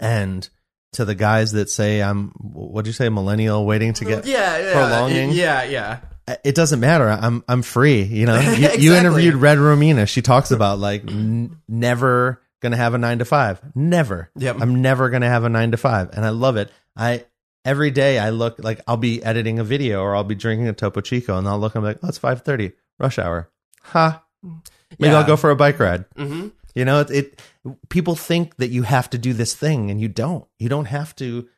And 0.00 0.48
to 0.94 1.04
the 1.04 1.14
guys 1.14 1.52
that 1.52 1.68
say 1.68 2.00
I'm 2.02 2.30
what 2.30 2.86
do 2.86 2.88
you 2.88 2.94
say, 2.94 3.10
millennial 3.10 3.66
waiting 3.66 3.92
to 3.92 4.06
get 4.06 4.24
yeah, 4.24 4.56
yeah, 4.56 4.72
prolonging? 4.72 5.32
Yeah, 5.32 5.64
yeah. 5.64 6.00
It 6.44 6.54
doesn't 6.54 6.80
matter. 6.80 7.08
I'm 7.08 7.44
I'm 7.48 7.62
free. 7.62 8.02
You 8.02 8.26
know, 8.26 8.38
you, 8.58 8.68
you 8.78 8.94
interviewed 8.94 9.34
Red 9.34 9.58
Romina. 9.58 10.06
She 10.08 10.22
talks 10.22 10.50
about 10.50 10.78
like 10.78 11.02
n- 11.10 11.60
never 11.68 12.42
gonna 12.60 12.76
have 12.76 12.94
a 12.94 12.98
nine 12.98 13.18
to 13.20 13.24
five. 13.24 13.60
Never. 13.74 14.30
Yep. 14.36 14.56
I'm 14.60 14.82
never 14.82 15.10
gonna 15.10 15.28
have 15.28 15.44
a 15.44 15.48
nine 15.48 15.70
to 15.70 15.76
five, 15.76 16.10
and 16.12 16.24
I 16.24 16.30
love 16.30 16.56
it. 16.56 16.70
I 16.96 17.24
every 17.64 17.90
day 17.90 18.18
I 18.18 18.30
look 18.30 18.58
like 18.58 18.80
I'll 18.86 18.96
be 18.96 19.22
editing 19.22 19.58
a 19.58 19.64
video 19.64 20.00
or 20.02 20.16
I'll 20.16 20.24
be 20.24 20.34
drinking 20.34 20.68
a 20.68 20.72
Topo 20.72 21.00
Chico, 21.00 21.36
and 21.38 21.46
I'll 21.48 21.58
look. 21.58 21.74
I'm 21.74 21.84
like, 21.84 21.98
oh, 22.02 22.08
it's 22.08 22.18
five 22.18 22.42
thirty, 22.42 22.72
rush 22.98 23.18
hour. 23.18 23.50
Ha. 23.84 24.22
Maybe 24.42 25.12
Yeah. 25.12 25.18
I'll 25.18 25.26
go 25.26 25.36
for 25.36 25.50
a 25.50 25.56
bike 25.56 25.78
ride. 25.78 26.08
Mm-hmm. 26.16 26.48
You 26.74 26.84
know, 26.84 27.00
it, 27.00 27.10
it 27.10 27.42
people 27.88 28.14
think 28.14 28.56
that 28.56 28.68
you 28.68 28.82
have 28.82 29.10
to 29.10 29.18
do 29.18 29.32
this 29.32 29.54
thing 29.54 29.90
and 29.90 30.00
you 30.00 30.08
don't. 30.08 30.46
You 30.58 30.68
don't 30.68 30.86
have 30.86 31.14
to 31.16 31.48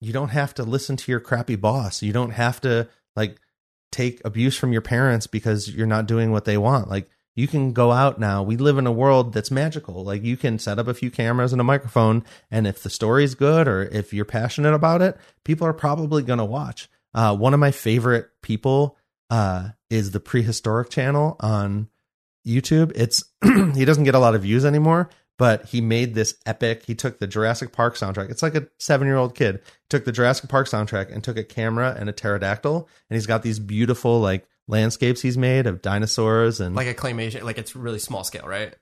you 0.00 0.12
don't 0.12 0.28
have 0.28 0.54
to 0.54 0.62
listen 0.62 0.96
to 0.96 1.10
your 1.10 1.20
crappy 1.20 1.56
boss. 1.56 2.02
You 2.02 2.12
don't 2.12 2.30
have 2.30 2.60
to 2.62 2.88
like 3.16 3.36
take 3.96 4.20
abuse 4.24 4.56
from 4.56 4.72
your 4.72 4.82
parents 4.82 5.26
because 5.26 5.68
you're 5.68 5.86
not 5.86 6.06
doing 6.06 6.30
what 6.30 6.44
they 6.44 6.58
want. 6.58 6.88
Like 6.88 7.08
you 7.34 7.48
can 7.48 7.72
go 7.72 7.92
out 7.92 8.20
now. 8.20 8.42
We 8.42 8.56
live 8.56 8.78
in 8.78 8.86
a 8.86 8.92
world 8.92 9.32
that's 9.32 9.50
magical. 9.50 10.04
Like 10.04 10.22
you 10.22 10.36
can 10.36 10.58
set 10.58 10.78
up 10.78 10.86
a 10.86 10.94
few 10.94 11.10
cameras 11.10 11.52
and 11.52 11.60
a 11.60 11.64
microphone 11.64 12.24
and 12.50 12.66
if 12.66 12.82
the 12.82 12.90
story's 12.90 13.34
good 13.34 13.66
or 13.66 13.82
if 13.82 14.12
you're 14.12 14.24
passionate 14.24 14.74
about 14.74 15.02
it, 15.02 15.16
people 15.44 15.66
are 15.66 15.72
probably 15.72 16.22
going 16.22 16.38
to 16.38 16.44
watch. 16.44 16.88
Uh, 17.14 17.34
one 17.34 17.54
of 17.54 17.60
my 17.60 17.70
favorite 17.70 18.28
people 18.42 18.98
uh, 19.30 19.70
is 19.88 20.10
the 20.10 20.20
prehistoric 20.20 20.90
channel 20.90 21.36
on 21.40 21.88
YouTube. 22.46 22.92
It's 22.94 23.24
he 23.74 23.84
doesn't 23.84 24.04
get 24.04 24.14
a 24.14 24.18
lot 24.20 24.34
of 24.34 24.42
views 24.42 24.64
anymore, 24.64 25.08
but 25.38 25.66
he 25.66 25.80
made 25.80 26.14
this 26.14 26.34
epic. 26.46 26.84
He 26.86 26.94
took 26.94 27.18
the 27.18 27.26
Jurassic 27.26 27.72
Park 27.72 27.96
soundtrack. 27.96 28.30
It's 28.30 28.42
like 28.42 28.54
a 28.54 28.66
seven 28.78 29.06
year 29.06 29.16
old 29.16 29.34
kid 29.34 29.60
took 29.88 30.04
the 30.04 30.12
Jurassic 30.12 30.48
Park 30.50 30.66
soundtrack 30.68 31.12
and 31.12 31.22
took 31.22 31.36
a 31.36 31.44
camera 31.44 31.94
and 31.98 32.08
a 32.08 32.12
pterodactyl, 32.12 32.88
and 33.10 33.14
he's 33.16 33.26
got 33.26 33.42
these 33.42 33.58
beautiful 33.58 34.20
like 34.20 34.46
landscapes 34.68 35.20
he's 35.22 35.38
made 35.38 35.66
of 35.66 35.80
dinosaurs 35.82 36.60
and 36.60 36.74
Like 36.74 36.88
a 36.88 36.94
claymation, 36.94 37.42
like 37.42 37.58
it's 37.58 37.76
really 37.76 37.98
small 38.00 38.24
scale, 38.24 38.46
right? 38.46 38.74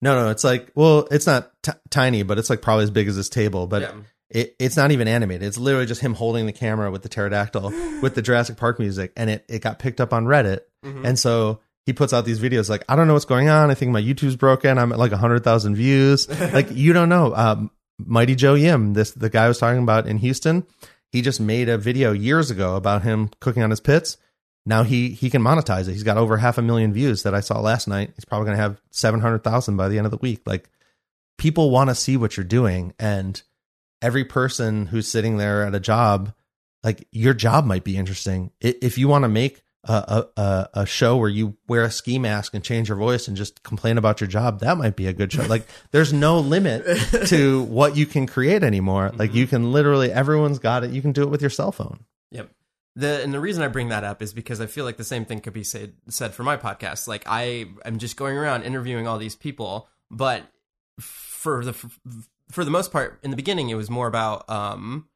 no, 0.00 0.14
no, 0.24 0.30
it's 0.30 0.44
like 0.44 0.70
well, 0.74 1.06
it's 1.10 1.26
not 1.26 1.50
t- 1.62 1.72
tiny, 1.90 2.22
but 2.22 2.38
it's 2.38 2.50
like 2.50 2.62
probably 2.62 2.84
as 2.84 2.90
big 2.90 3.08
as 3.08 3.16
this 3.16 3.28
table, 3.28 3.66
but. 3.66 3.82
Yeah. 3.82 3.92
It, 4.30 4.56
it's 4.58 4.76
not 4.76 4.90
even 4.90 5.08
animated. 5.08 5.48
It's 5.48 5.56
literally 5.56 5.86
just 5.86 6.02
him 6.02 6.12
holding 6.12 6.44
the 6.44 6.52
camera 6.52 6.90
with 6.90 7.00
the 7.00 7.08
pterodactyl 7.08 7.70
with 8.02 8.14
the 8.14 8.20
Jurassic 8.20 8.58
Park 8.58 8.78
music, 8.78 9.10
and 9.16 9.30
it, 9.30 9.42
it 9.48 9.62
got 9.62 9.78
picked 9.78 10.02
up 10.02 10.12
on 10.12 10.26
Reddit. 10.26 10.60
Mhm. 10.84 11.06
And 11.06 11.18
so 11.18 11.60
he 11.88 11.94
puts 11.94 12.12
out 12.12 12.26
these 12.26 12.38
videos 12.38 12.68
like, 12.68 12.84
I 12.86 12.96
don't 12.96 13.06
know 13.06 13.14
what's 13.14 13.24
going 13.24 13.48
on. 13.48 13.70
I 13.70 13.74
think 13.74 13.92
my 13.92 14.02
YouTube's 14.02 14.36
broken. 14.36 14.76
I'm 14.76 14.92
at 14.92 14.98
like 14.98 15.10
100,000 15.10 15.74
views. 15.74 16.28
like, 16.52 16.70
you 16.70 16.92
don't 16.92 17.08
know. 17.08 17.34
Um, 17.34 17.70
Mighty 17.98 18.34
Joe 18.34 18.52
Yim, 18.52 18.92
this, 18.92 19.12
the 19.12 19.30
guy 19.30 19.46
I 19.46 19.48
was 19.48 19.56
talking 19.56 19.82
about 19.82 20.06
in 20.06 20.18
Houston, 20.18 20.66
he 21.10 21.22
just 21.22 21.40
made 21.40 21.70
a 21.70 21.78
video 21.78 22.12
years 22.12 22.50
ago 22.50 22.76
about 22.76 23.04
him 23.04 23.30
cooking 23.40 23.62
on 23.62 23.70
his 23.70 23.80
pits. 23.80 24.18
Now 24.66 24.82
he, 24.82 25.12
he 25.12 25.30
can 25.30 25.40
monetize 25.40 25.88
it. 25.88 25.92
He's 25.92 26.02
got 26.02 26.18
over 26.18 26.36
half 26.36 26.58
a 26.58 26.62
million 26.62 26.92
views 26.92 27.22
that 27.22 27.34
I 27.34 27.40
saw 27.40 27.58
last 27.58 27.88
night. 27.88 28.12
He's 28.14 28.26
probably 28.26 28.44
going 28.44 28.58
to 28.58 28.62
have 28.64 28.82
700,000 28.90 29.78
by 29.78 29.88
the 29.88 29.96
end 29.96 30.06
of 30.06 30.10
the 30.10 30.18
week. 30.18 30.42
Like, 30.44 30.68
people 31.38 31.70
want 31.70 31.88
to 31.88 31.94
see 31.94 32.18
what 32.18 32.36
you're 32.36 32.44
doing. 32.44 32.92
And 32.98 33.40
every 34.02 34.26
person 34.26 34.84
who's 34.84 35.08
sitting 35.08 35.38
there 35.38 35.62
at 35.62 35.74
a 35.74 35.80
job, 35.80 36.34
like 36.84 37.08
your 37.12 37.32
job 37.32 37.64
might 37.64 37.84
be 37.84 37.96
interesting. 37.96 38.50
If 38.60 38.98
you 38.98 39.08
want 39.08 39.22
to 39.22 39.30
make 39.30 39.62
a, 39.84 39.92
a, 40.36 40.40
a, 40.40 40.68
a 40.74 40.86
show 40.86 41.16
where 41.16 41.28
you 41.28 41.56
wear 41.66 41.84
a 41.84 41.90
ski 41.90 42.18
mask 42.18 42.54
and 42.54 42.64
change 42.64 42.88
your 42.88 42.98
voice 42.98 43.28
and 43.28 43.36
just 43.36 43.62
complain 43.62 43.98
about 43.98 44.20
your 44.20 44.28
job, 44.28 44.60
that 44.60 44.76
might 44.76 44.96
be 44.96 45.06
a 45.06 45.12
good 45.12 45.32
show. 45.32 45.44
Like 45.44 45.66
there's 45.90 46.12
no 46.12 46.40
limit 46.40 46.84
to 47.26 47.62
what 47.64 47.96
you 47.96 48.06
can 48.06 48.26
create 48.26 48.62
anymore. 48.62 49.12
Like 49.14 49.34
you 49.34 49.46
can 49.46 49.72
literally, 49.72 50.12
everyone's 50.12 50.58
got 50.58 50.84
it. 50.84 50.90
You 50.90 51.02
can 51.02 51.12
do 51.12 51.22
it 51.22 51.30
with 51.30 51.40
your 51.40 51.50
cell 51.50 51.72
phone. 51.72 52.04
Yep. 52.30 52.50
The 52.96 53.22
and 53.22 53.32
the 53.32 53.38
reason 53.38 53.62
I 53.62 53.68
bring 53.68 53.90
that 53.90 54.02
up 54.02 54.22
is 54.22 54.32
because 54.32 54.60
I 54.60 54.66
feel 54.66 54.84
like 54.84 54.96
the 54.96 55.04
same 55.04 55.24
thing 55.24 55.40
could 55.40 55.52
be 55.52 55.62
said 55.62 55.92
said 56.08 56.34
for 56.34 56.42
my 56.42 56.56
podcast. 56.56 57.06
Like 57.06 57.22
I 57.26 57.66
am 57.84 57.98
just 57.98 58.16
going 58.16 58.36
around 58.36 58.64
interviewing 58.64 59.06
all 59.06 59.18
these 59.18 59.36
people, 59.36 59.88
but 60.10 60.42
for 60.98 61.64
the 61.64 61.72
for 62.50 62.64
the 62.64 62.70
most 62.72 62.90
part, 62.90 63.20
in 63.22 63.30
the 63.30 63.36
beginning, 63.36 63.70
it 63.70 63.74
was 63.74 63.88
more 63.88 64.08
about 64.08 64.48
um, 64.50 65.06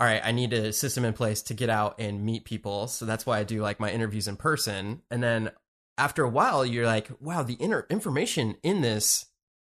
all 0.00 0.06
right, 0.06 0.22
I 0.24 0.32
need 0.32 0.52
a 0.52 0.72
system 0.72 1.04
in 1.04 1.12
place 1.12 1.42
to 1.42 1.54
get 1.54 1.70
out 1.70 1.96
and 1.98 2.24
meet 2.24 2.44
people. 2.44 2.86
So 2.86 3.04
that's 3.04 3.26
why 3.26 3.38
I 3.38 3.44
do 3.44 3.60
like 3.60 3.80
my 3.80 3.90
interviews 3.90 4.28
in 4.28 4.36
person. 4.36 5.02
And 5.10 5.22
then 5.22 5.50
after 5.96 6.22
a 6.22 6.28
while, 6.28 6.64
you're 6.64 6.86
like, 6.86 7.10
wow, 7.20 7.42
the 7.42 7.54
inner 7.54 7.84
information 7.90 8.56
in 8.62 8.80
this 8.80 9.26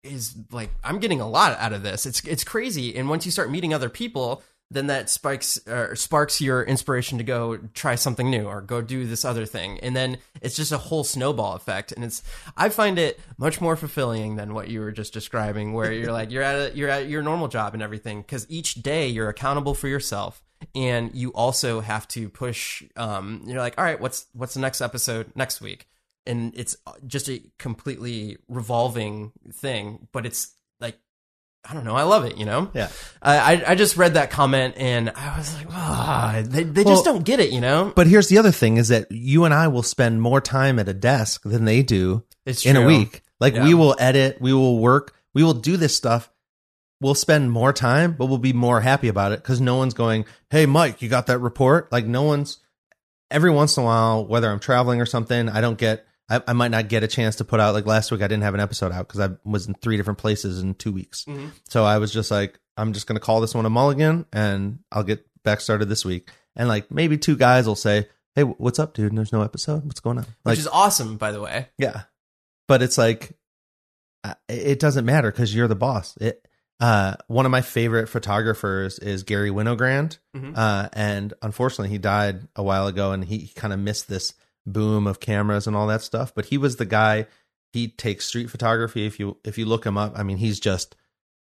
is 0.04 0.36
like 0.52 0.72
I'm 0.84 1.00
getting 1.00 1.22
a 1.22 1.30
lot 1.30 1.58
out 1.58 1.74
of 1.74 1.84
this. 1.84 2.06
It's 2.06 2.22
it's 2.26 2.44
crazy. 2.44 2.96
And 2.96 3.10
once 3.10 3.26
you 3.26 3.32
start 3.32 3.52
meeting 3.52 3.74
other 3.74 3.90
people, 3.90 4.44
then 4.72 4.88
that 4.88 5.10
spikes 5.10 5.60
or 5.68 5.96
sparks 5.96 6.40
your 6.40 6.64
inspiration 6.64 7.18
to 7.18 7.24
go 7.24 7.58
try 7.74 7.96
something 7.96 8.30
new 8.30 8.46
or 8.46 8.62
go 8.62 8.82
do 8.82 9.06
this 9.06 9.26
other 9.26 9.46
thing. 9.46 9.80
And 9.80 9.96
then 9.96 10.18
it's 10.42 10.56
just 10.56 10.72
a 10.72 10.78
whole 10.78 11.04
snowball 11.04 11.56
effect. 11.56 11.92
And 11.92 12.04
it's 12.04 12.22
I 12.56 12.70
find 12.70 13.00
it 13.00 13.20
much 13.38 13.62
more 13.62 13.76
fulfilling 13.76 14.36
than 14.36 14.54
what 14.54 14.68
you 14.68 14.82
were 14.82 14.92
just 14.92 15.12
describing, 15.12 15.74
where 15.74 15.92
you're 15.92 16.12
like 16.12 16.30
you're 16.30 16.44
at 16.44 16.72
a, 16.72 16.76
you're 16.76 16.90
at 16.90 17.10
your 17.10 17.24
normal 17.24 17.48
job 17.48 17.74
and 17.74 17.82
everything 17.82 18.22
because 18.22 18.46
each 18.50 18.76
day 18.76 19.08
you're 19.08 19.30
accountable 19.30 19.74
for 19.74 19.88
yourself. 19.88 20.44
And 20.76 21.16
you 21.16 21.30
also 21.30 21.80
have 21.80 22.08
to 22.10 22.30
push. 22.30 22.84
Um, 22.96 23.44
you're 23.46 23.60
like, 23.60 23.76
all 23.78 23.84
right, 23.84 24.00
what's 24.00 24.28
what's 24.34 24.54
the 24.54 24.60
next 24.60 24.82
episode 24.82 25.32
next 25.36 25.62
week? 25.62 25.88
and 26.26 26.54
it's 26.56 26.76
just 27.08 27.30
a 27.30 27.42
completely 27.58 28.38
revolving 28.50 29.32
thing 29.54 30.08
but 30.12 30.26
it's 30.26 30.54
i 31.68 31.74
don't 31.74 31.84
know 31.84 31.96
i 31.96 32.04
love 32.04 32.26
it 32.26 32.38
you 32.38 32.46
know 32.46 32.70
Yeah. 32.74 32.90
i 33.22 33.38
i, 33.56 33.72
I 33.72 33.76
just 33.76 33.98
read 33.98 34.14
that 34.14 34.30
comment 34.32 34.76
and 34.78 35.10
i 35.10 35.38
was 35.38 35.54
like 35.56 35.68
ah 35.72 36.42
they, 36.46 36.64
they 36.64 36.84
Well- 36.84 36.96
just 36.96 37.06
don't 37.06 37.24
get 37.24 37.40
it 37.40 37.52
you 37.52 37.62
know 37.62 37.92
But 37.96 38.08
here's 38.08 38.28
the 38.30 38.38
other 38.38 38.52
thing 38.52 38.78
is 38.78 38.88
that 38.90 39.12
you 39.12 39.44
and 39.46 39.54
I 39.54 39.68
will 39.68 39.84
spend 39.84 40.22
more 40.22 40.42
time 40.42 40.80
at 40.80 40.88
a 40.88 40.94
desk 40.94 41.42
than 41.44 41.66
they 41.66 41.84
do 41.84 42.24
it's 42.46 42.66
in 42.66 42.76
a 42.78 42.86
week. 42.86 43.22
Like 43.40 43.56
Yeah. 43.56 43.64
we 43.66 43.74
will 43.74 43.96
edit, 44.00 44.38
we 44.42 44.54
will 44.54 44.80
work, 44.80 45.14
we 45.34 45.44
will 45.44 45.54
do 45.54 45.78
this 45.78 45.96
stuff. 45.96 46.30
We'll 47.02 47.16
spend 47.16 47.52
more 47.52 47.72
time, 47.72 48.14
but 48.18 48.26
we'll 48.26 48.38
be 48.40 48.52
more 48.54 48.82
happy 48.82 49.08
about 49.08 49.32
it 49.32 49.42
because 49.42 49.62
no 49.62 49.76
one's 49.78 49.94
going, 49.94 50.26
Hey, 50.50 50.66
Mike, 50.66 51.02
you 51.02 51.08
got 51.10 51.28
that 51.28 51.40
report? 51.40 51.92
Like 51.92 52.06
no 52.06 52.24
one's 52.24 52.58
every 53.32 53.52
once 53.52 53.78
in 53.78 53.84
a 53.84 53.86
while, 53.86 54.26
whether 54.26 54.50
I'm 54.50 54.60
traveling 54.60 55.00
or 55.00 55.06
something, 55.06 55.48
I 55.50 55.62
don't 55.62 55.78
get, 55.78 56.06
I, 56.30 56.42
I 56.48 56.54
might 56.54 56.72
not 56.72 56.88
get 56.90 57.04
a 57.04 57.08
chance 57.08 57.38
to 57.38 57.46
put 57.46 57.60
out 57.60 57.74
like 57.74 57.86
last 57.86 58.12
week. 58.12 58.22
I 58.22 58.28
didn't 58.28 58.44
have 58.44 58.54
an 58.54 58.60
episode 58.60 58.92
out 58.92 59.08
because 59.08 59.20
I 59.20 59.30
was 59.44 59.68
in 59.68 59.74
three 59.76 59.98
different 59.98 60.20
places 60.20 60.62
in 60.62 60.76
two 60.76 60.92
weeks. 60.92 61.26
Mhm. 61.26 61.52
So 61.70 61.84
I 61.86 61.98
was 61.98 62.12
just 62.14 62.30
like, 62.32 62.60
I'm 62.78 62.94
just 62.94 63.08
going 63.08 63.16
to 63.16 63.26
call 63.26 63.42
this 63.42 63.54
one 63.56 63.66
a 63.66 63.70
mulligan 63.70 64.26
and 64.32 64.80
I'll 64.92 65.04
get 65.04 65.26
back 65.44 65.60
started 65.62 65.88
this 65.90 66.06
week. 66.06 66.30
And 66.56 66.68
like 66.68 66.92
maybe 66.92 67.18
two 67.18 67.36
guys 67.36 67.66
will 67.68 67.76
say, 67.76 68.08
Hey, 68.36 68.44
what's 68.44 68.80
up, 68.80 68.94
dude? 68.94 69.16
There's 69.16 69.34
no 69.34 69.42
episode. 69.42 69.86
What's 69.86 70.00
going 70.00 70.18
on? 70.20 70.26
Like, 70.46 70.54
which 70.54 70.60
is 70.60 70.68
awesome 70.68 71.18
by 71.18 71.32
the 71.32 71.42
way 71.42 71.68
yeah, 71.78 72.04
but 72.68 72.82
it's 72.82 72.98
like 72.98 73.34
it 74.48 74.80
doesn't 74.80 75.06
matter 75.06 75.32
because 75.32 75.54
you're 75.56 75.68
the 75.68 75.76
boss. 75.76 76.16
It. 76.18 76.46
Uh, 76.82 77.16
one 77.28 77.46
of 77.46 77.52
my 77.52 77.62
favorite 77.62 78.08
photographers 78.08 79.00
is 79.00 79.24
Garry 79.24 79.50
Winogrand, 79.50 80.18
Mhm. 80.36 80.54
uh, 80.58 80.88
and 80.94 81.34
unfortunately, 81.42 81.90
he 81.90 81.98
died 81.98 82.48
a 82.56 82.64
while 82.64 82.88
ago, 82.88 83.12
and 83.12 83.26
he, 83.26 83.40
he 83.40 83.48
kind 83.54 83.74
of 83.74 83.80
missed 83.82 84.08
this 84.08 84.34
boom 84.66 85.08
of 85.08 85.20
cameras 85.20 85.68
and 85.68 85.76
all 85.76 85.88
that 85.88 86.02
stuff. 86.02 86.34
But 86.34 86.46
he 86.46 86.58
was 86.58 86.76
the 86.76 86.86
guy. 86.86 87.28
He 87.72 87.88
takes 87.88 88.26
street 88.26 88.50
photography. 88.50 89.06
If 89.06 89.20
you 89.20 89.38
if 89.44 89.58
you 89.58 89.66
look 89.66 89.86
him 89.86 89.98
up, 89.98 90.14
I 90.16 90.24
mean, 90.24 90.38
he's 90.38 90.60
just 90.60 90.96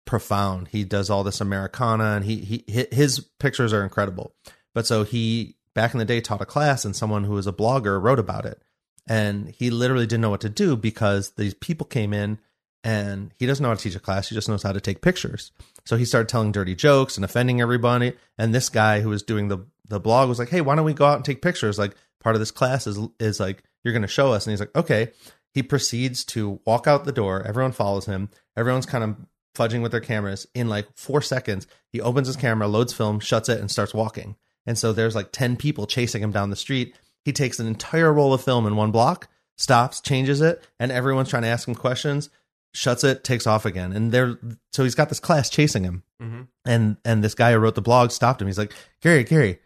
profound. 0.06 0.70
He 0.70 0.84
does 0.84 1.10
all 1.10 1.24
this 1.24 1.42
Americana, 1.42 2.16
and 2.16 2.26
he 2.26 2.38
he 2.38 2.86
his 2.92 3.20
pictures 3.40 3.74
are 3.74 3.84
incredible. 3.84 4.34
But 4.74 4.88
so 4.88 5.04
he 5.04 5.56
back 5.74 5.94
in 5.94 6.00
the 6.00 6.06
day 6.06 6.20
taught 6.20 6.42
a 6.42 6.46
class, 6.46 6.84
and 6.84 6.96
someone 6.96 7.24
who 7.24 7.34
was 7.34 7.48
a 7.48 7.54
blogger 7.54 8.02
wrote 8.02 8.20
about 8.20 8.46
it, 8.46 8.62
and 9.08 9.50
he 9.50 9.70
literally 9.70 10.06
didn't 10.06 10.22
know 10.22 10.30
what 10.30 10.42
to 10.42 10.50
do 10.50 10.76
because 10.76 11.32
these 11.32 11.54
people 11.54 11.86
came 11.86 12.14
in, 12.14 12.40
and 12.84 13.34
he 13.38 13.46
doesn't 13.46 13.62
know 13.62 13.70
how 13.70 13.76
to 13.76 13.82
teach 13.82 13.96
a 13.96 14.00
class. 14.00 14.30
He 14.30 14.36
just 14.36 14.50
knows 14.50 14.64
how 14.64 14.72
to 14.72 14.82
take 14.82 15.02
pictures. 15.02 15.52
So 15.86 15.96
he 15.96 16.06
started 16.06 16.30
telling 16.30 16.52
dirty 16.52 16.76
jokes 16.76 17.16
and 17.16 17.26
offending 17.26 17.62
everybody. 17.62 18.14
And 18.38 18.54
this 18.54 18.70
guy 18.70 19.02
who 19.02 19.10
was 19.10 19.24
doing 19.24 19.48
the 19.48 19.66
the 19.88 20.00
blog 20.00 20.30
was 20.30 20.40
like, 20.40 20.50
"Hey, 20.50 20.62
why 20.62 20.76
don't 20.76 20.86
we 20.86 20.94
go 20.94 21.06
out 21.06 21.16
and 21.16 21.26
take 21.26 21.42
pictures? 21.42 21.80
Like 21.80 21.96
part 22.20 22.36
of 22.36 22.40
this 22.40 22.52
class 22.52 22.88
is 22.88 23.00
is 23.20 23.40
like 23.40 23.64
you're 23.84 23.94
going 23.94 24.02
to 24.02 24.08
show 24.08 24.34
us." 24.34 24.46
And 24.46 24.52
he's 24.52 24.60
like, 24.60 24.76
"Okay." 24.76 25.12
He 25.52 25.64
proceeds 25.64 26.24
to 26.26 26.60
walk 26.66 26.86
out 26.86 27.06
the 27.06 27.12
door. 27.12 27.42
Everyone 27.42 27.72
follows 27.72 28.06
him. 28.06 28.30
Everyone's 28.56 28.86
kind 28.86 29.04
of 29.04 29.16
fudging 29.56 29.82
with 29.82 29.92
their 29.92 30.00
cameras. 30.00 30.46
In 30.54 30.70
like 30.70 30.88
four 30.96 31.24
seconds, 31.24 31.66
he 31.92 32.00
opens 32.00 32.28
his 32.28 32.36
camera, 32.36 32.68
loads 32.68 32.94
film, 32.94 33.20
shuts 33.20 33.50
it, 33.50 33.60
and 33.60 33.70
starts 33.72 33.92
walking. 33.92 34.36
And 34.68 34.78
so 34.78 34.94
there's 34.94 35.16
like 35.16 35.32
10 35.32 35.58
people 35.58 35.88
chasing 35.88 36.22
him 36.22 36.32
down 36.32 36.52
the 36.52 36.56
street. 36.56 36.96
He 37.26 37.34
takes 37.34 37.60
an 37.60 37.66
entire 37.66 38.14
roll 38.14 38.32
of 38.32 38.44
film 38.44 38.68
in 38.68 38.76
one 38.76 38.92
block. 38.92 39.28
stops, 39.58 40.00
changes 40.02 40.40
it, 40.40 40.64
and 40.80 40.92
everyone's 40.92 41.30
trying 41.30 41.42
to 41.44 41.50
ask 41.50 41.68
him 41.68 41.76
questions, 41.76 42.30
shuts 42.74 43.04
it, 43.04 43.24
takes 43.26 43.46
off 43.48 43.66
again. 43.66 43.92
And 43.92 44.12
they're 44.12 44.38
so 44.72 44.84
he's 44.84 44.96
got 44.96 45.10
this 45.10 45.20
class 45.20 45.50
chasing 45.50 45.84
him. 45.84 46.04
Mhm. 46.22 46.48
And 46.64 46.98
and 47.04 47.24
this 47.24 47.34
guy 47.36 47.52
who 47.54 47.58
wrote 47.58 47.76
the 47.76 47.82
blog 47.82 48.12
stopped 48.12 48.40
him. 48.40 48.48
He's 48.48 48.58
like, 48.60 48.72
Garry, 49.02 49.24
Garry, 49.24 49.60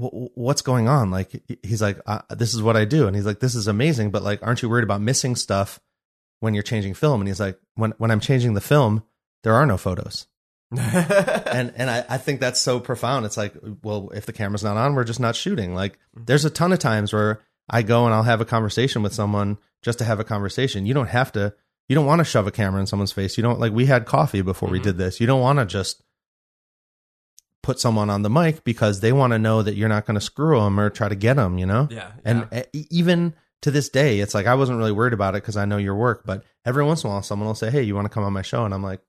what's 0.00 0.62
going 0.62 0.88
on? 0.88 1.10
Like, 1.10 1.42
he's 1.62 1.82
like, 1.82 2.00
uh, 2.06 2.20
this 2.30 2.54
is 2.54 2.62
what 2.62 2.76
I 2.76 2.84
do. 2.84 3.06
And 3.06 3.14
he's 3.14 3.26
like, 3.26 3.40
this 3.40 3.54
is 3.54 3.66
amazing, 3.68 4.10
but 4.10 4.22
like, 4.22 4.42
aren't 4.42 4.62
you 4.62 4.68
worried 4.68 4.84
about 4.84 5.00
missing 5.00 5.36
stuff 5.36 5.80
when 6.40 6.54
you're 6.54 6.62
changing 6.62 6.94
film? 6.94 7.20
And 7.20 7.28
he's 7.28 7.40
like, 7.40 7.58
when 7.74 7.92
when 7.98 8.10
I'm 8.10 8.20
changing 8.20 8.54
the 8.54 8.60
film, 8.60 9.02
there 9.42 9.54
are 9.54 9.66
no 9.66 9.76
photos. 9.76 10.26
and 10.76 11.72
and 11.76 11.90
I, 11.90 12.04
I 12.08 12.18
think 12.18 12.40
that's 12.40 12.60
so 12.60 12.78
profound. 12.80 13.26
It's 13.26 13.36
like, 13.36 13.54
well, 13.82 14.10
if 14.14 14.26
the 14.26 14.32
camera's 14.32 14.62
not 14.64 14.76
on, 14.76 14.94
we're 14.94 15.04
just 15.04 15.20
not 15.20 15.36
shooting. 15.36 15.74
Like, 15.74 15.98
there's 16.14 16.44
a 16.44 16.50
ton 16.50 16.72
of 16.72 16.78
times 16.78 17.12
where 17.12 17.40
I 17.68 17.82
go 17.82 18.04
and 18.06 18.14
I'll 18.14 18.22
have 18.22 18.40
a 18.40 18.44
conversation 18.44 19.02
with 19.02 19.12
someone 19.14 19.58
just 19.82 19.98
to 19.98 20.04
have 20.04 20.20
a 20.20 20.24
conversation. 20.24 20.86
You 20.86 20.94
don't 20.94 21.08
have 21.08 21.32
to. 21.32 21.54
You 21.88 21.96
don't 21.96 22.06
want 22.06 22.20
to 22.20 22.24
shove 22.24 22.46
a 22.46 22.52
camera 22.52 22.80
in 22.80 22.86
someone's 22.86 23.10
face. 23.12 23.36
You 23.36 23.42
don't 23.42 23.58
like. 23.58 23.72
We 23.72 23.86
had 23.86 24.06
coffee 24.06 24.42
before 24.42 24.68
we 24.68 24.78
Mhm. 24.78 24.84
did 24.84 24.98
this. 24.98 25.20
You 25.20 25.26
don't 25.26 25.40
want 25.40 25.58
to 25.58 25.66
just 25.66 26.02
put 27.62 27.78
someone 27.78 28.10
on 28.10 28.22
the 28.22 28.30
mic 28.30 28.64
because 28.64 29.00
they 29.00 29.12
want 29.12 29.32
to 29.32 29.38
know 29.38 29.62
that 29.62 29.74
you're 29.74 29.88
not 29.88 30.06
going 30.06 30.14
to 30.14 30.20
screw 30.20 30.60
them 30.60 30.78
or 30.78 30.90
try 30.90 31.08
to 31.08 31.14
get 31.14 31.34
them. 31.34 31.58
You 31.58 31.66
know. 31.66 31.88
yeah. 31.90 32.12
And 32.24 32.48
uh, 32.52 32.62
e- 32.72 32.86
even 32.90 33.34
to 33.62 33.70
this 33.70 33.88
day, 33.88 34.20
it's 34.20 34.34
like 34.34 34.46
I 34.46 34.54
wasn't 34.54 34.78
really 34.78 34.92
worried 34.92 35.12
about 35.12 35.34
it 35.34 35.42
because 35.42 35.56
I 35.56 35.64
know 35.64 35.76
your 35.76 35.94
work. 35.94 36.22
But 36.24 36.44
every 36.64 36.84
once 36.84 37.04
in 37.04 37.10
a 37.10 37.12
while, 37.12 37.22
someone 37.22 37.46
will 37.46 37.54
say, 37.54 37.70
"Hey, 37.70 37.82
you 37.82 37.94
want 37.94 38.06
to 38.06 38.10
come 38.10 38.24
on 38.24 38.32
my 38.32 38.42
show?" 38.42 38.64
And 38.64 38.72
I'm 38.72 38.82
like, 38.82 39.00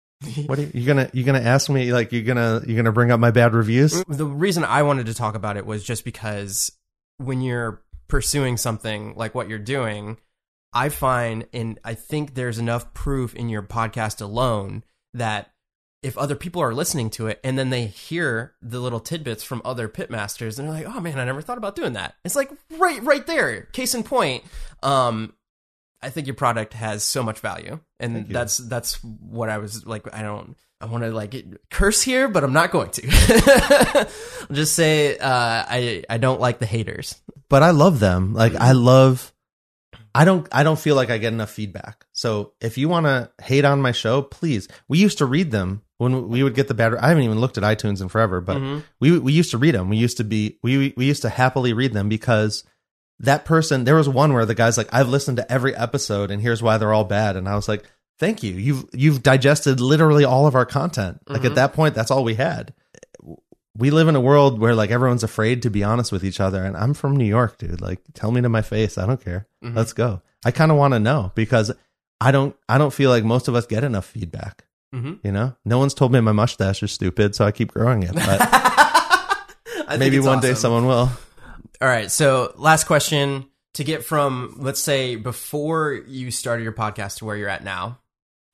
"What 0.46 0.58
are 0.58 0.62
you, 0.62 0.70
you 0.74 0.86
gonna 0.86 1.10
you 1.12 1.24
gonna 1.24 1.40
ask 1.40 1.70
me? 1.70 1.92
Like 1.92 2.12
you're 2.12 2.22
gonna 2.22 2.62
you're 2.66 2.76
gonna 2.76 2.92
bring 2.92 3.10
up 3.10 3.20
my 3.20 3.30
bad 3.30 3.54
reviews?" 3.54 4.02
the 4.08 4.26
reason 4.26 4.64
I 4.64 4.82
wanted 4.82 5.06
to 5.06 5.14
talk 5.14 5.34
about 5.34 5.56
it 5.56 5.66
was 5.66 5.84
just 5.84 6.04
because 6.04 6.72
when 7.18 7.40
you're 7.40 7.82
pursuing 8.08 8.56
something 8.56 9.14
like 9.16 9.34
what 9.34 9.48
you're 9.48 9.58
doing, 9.58 10.18
I 10.72 10.88
find, 10.88 11.46
and 11.52 11.78
I 11.84 11.94
think 11.94 12.34
there's 12.34 12.58
enough 12.58 12.92
proof 12.94 13.34
in 13.34 13.48
your 13.48 13.62
podcast 13.62 14.20
alone 14.20 14.82
that 15.14 15.52
if 16.04 16.18
other 16.18 16.36
people 16.36 16.62
are 16.62 16.74
listening 16.74 17.08
to 17.10 17.26
it 17.26 17.40
and 17.42 17.58
then 17.58 17.70
they 17.70 17.86
hear 17.86 18.54
the 18.60 18.78
little 18.78 19.00
tidbits 19.00 19.42
from 19.42 19.62
other 19.64 19.88
pitmasters 19.88 20.58
and 20.58 20.68
they're 20.68 20.84
like, 20.84 20.86
"Oh 20.86 21.00
man, 21.00 21.18
I 21.18 21.24
never 21.24 21.40
thought 21.40 21.58
about 21.58 21.74
doing 21.74 21.94
that." 21.94 22.14
It's 22.24 22.36
like 22.36 22.52
right, 22.78 23.02
right 23.02 23.26
there. 23.26 23.62
Case 23.72 23.94
in 23.94 24.02
point. 24.02 24.44
Um, 24.82 25.32
I 26.02 26.10
think 26.10 26.26
your 26.26 26.34
product 26.34 26.74
has 26.74 27.02
so 27.02 27.22
much 27.22 27.40
value, 27.40 27.80
and 27.98 28.28
that's 28.28 28.58
that's 28.58 29.02
what 29.02 29.48
I 29.48 29.58
was 29.58 29.86
like. 29.86 30.06
I 30.14 30.22
don't. 30.22 30.56
I 30.80 30.86
want 30.86 31.02
to 31.04 31.10
like 31.10 31.34
curse 31.70 32.02
here, 32.02 32.28
but 32.28 32.44
I'm 32.44 32.52
not 32.52 32.70
going 32.70 32.90
to. 32.90 34.06
I'll 34.50 34.54
just 34.54 34.74
say 34.74 35.16
uh, 35.16 35.64
I 35.66 36.04
I 36.10 36.18
don't 36.18 36.40
like 36.40 36.58
the 36.58 36.66
haters. 36.66 37.20
But 37.48 37.62
I 37.62 37.70
love 37.70 38.00
them. 38.00 38.34
Like 38.34 38.54
I 38.54 38.72
love. 38.72 39.32
I 40.14 40.24
don't. 40.24 40.46
I 40.52 40.62
don't 40.62 40.78
feel 40.78 40.94
like 40.96 41.10
I 41.10 41.18
get 41.18 41.32
enough 41.32 41.50
feedback. 41.50 42.06
So 42.12 42.52
if 42.60 42.78
you 42.78 42.88
want 42.88 43.06
to 43.06 43.30
hate 43.42 43.64
on 43.64 43.82
my 43.82 43.92
show, 43.92 44.22
please. 44.22 44.68
We 44.88 44.98
used 44.98 45.18
to 45.18 45.26
read 45.26 45.50
them 45.50 45.82
when 45.98 46.28
we 46.28 46.42
would 46.42 46.54
get 46.54 46.68
the 46.68 46.74
bad. 46.74 46.94
I 46.94 47.08
haven't 47.08 47.24
even 47.24 47.40
looked 47.40 47.58
at 47.58 47.64
iTunes 47.64 48.00
in 48.00 48.08
forever, 48.08 48.40
but 48.40 48.58
Mhm. 48.58 48.82
we 49.00 49.18
we 49.18 49.32
used 49.32 49.50
to 49.50 49.58
read 49.58 49.74
them. 49.74 49.88
We 49.88 49.96
used 49.96 50.16
to 50.18 50.24
be 50.24 50.58
we 50.62 50.94
we 50.96 51.04
used 51.06 51.22
to 51.22 51.28
happily 51.28 51.72
read 51.72 51.92
them 51.94 52.08
because 52.08 52.62
that 53.18 53.44
person. 53.44 53.84
There 53.84 53.96
was 53.96 54.08
one 54.08 54.32
where 54.32 54.46
the 54.46 54.54
guy's 54.54 54.76
like, 54.78 54.88
"I've 54.92 55.08
listened 55.08 55.36
to 55.38 55.52
every 55.52 55.74
episode, 55.74 56.30
and 56.30 56.40
here's 56.40 56.62
why 56.62 56.78
they're 56.78 56.92
all 56.92 57.04
bad." 57.04 57.36
And 57.36 57.48
I 57.48 57.54
was 57.56 57.68
like, 57.68 57.84
"Thank 58.20 58.42
you. 58.44 58.52
You've 58.54 58.84
you've 58.92 59.22
digested 59.22 59.80
literally 59.80 60.24
all 60.24 60.46
of 60.46 60.54
our 60.54 60.66
content. 60.66 61.18
Like 61.28 61.42
Mhm. 61.42 61.46
at 61.46 61.54
that 61.56 61.72
point, 61.72 61.94
that's 61.96 62.10
all 62.12 62.22
we 62.24 62.34
had." 62.34 62.72
We 63.76 63.90
live 63.90 64.06
in 64.08 64.14
a 64.16 64.20
world 64.20 64.58
where 64.60 64.74
like 64.74 64.90
everyone's 64.90 65.24
afraid 65.24 65.62
to 65.62 65.70
be 65.70 65.82
honest 65.82 66.12
with 66.12 66.24
each 66.24 66.38
other, 66.40 66.62
and 66.64 66.76
I'm 66.76 66.94
from 66.94 67.16
New 67.16 67.24
York, 67.24 67.58
dude. 67.58 67.80
Like, 67.80 68.00
tell 68.14 68.30
me 68.30 68.40
to 68.40 68.48
my 68.48 68.62
face. 68.62 68.96
I 68.98 69.06
don't 69.06 69.20
care. 69.22 69.46
Mhm. 69.64 69.74
Let's 69.74 69.92
go. 69.92 70.22
I 70.44 70.50
kind 70.52 70.70
of 70.70 70.76
want 70.76 70.94
to 70.94 71.00
know 71.00 71.32
because 71.34 71.72
I 72.20 72.30
don't. 72.30 72.54
I 72.68 72.78
don't 72.78 72.92
feel 72.92 73.10
like 73.10 73.24
most 73.24 73.48
of 73.48 73.54
us 73.54 73.66
get 73.66 73.82
enough 73.82 74.04
feedback. 74.06 74.64
Mhm. 74.94 75.18
You 75.24 75.32
know, 75.32 75.56
no 75.64 75.78
one's 75.78 75.94
told 75.94 76.12
me 76.12 76.20
my 76.20 76.30
mustache 76.32 76.82
is 76.84 76.92
stupid, 76.92 77.34
so 77.34 77.44
I 77.44 77.50
keep 77.50 77.72
growing 77.72 78.04
it. 78.04 78.14
But 78.14 79.98
maybe 79.98 80.20
one 80.20 80.40
day 80.40 80.54
someone 80.54 80.86
will. 80.86 81.10
All 81.80 81.88
right. 81.88 82.10
So, 82.10 82.52
last 82.56 82.84
question 82.84 83.46
to 83.74 83.82
get 83.82 84.04
from, 84.04 84.54
let's 84.58 84.80
say, 84.80 85.16
before 85.16 85.94
you 86.06 86.30
started 86.30 86.62
your 86.62 86.72
podcast 86.72 87.16
to 87.18 87.24
where 87.24 87.36
you're 87.36 87.48
at 87.48 87.64
now. 87.64 87.98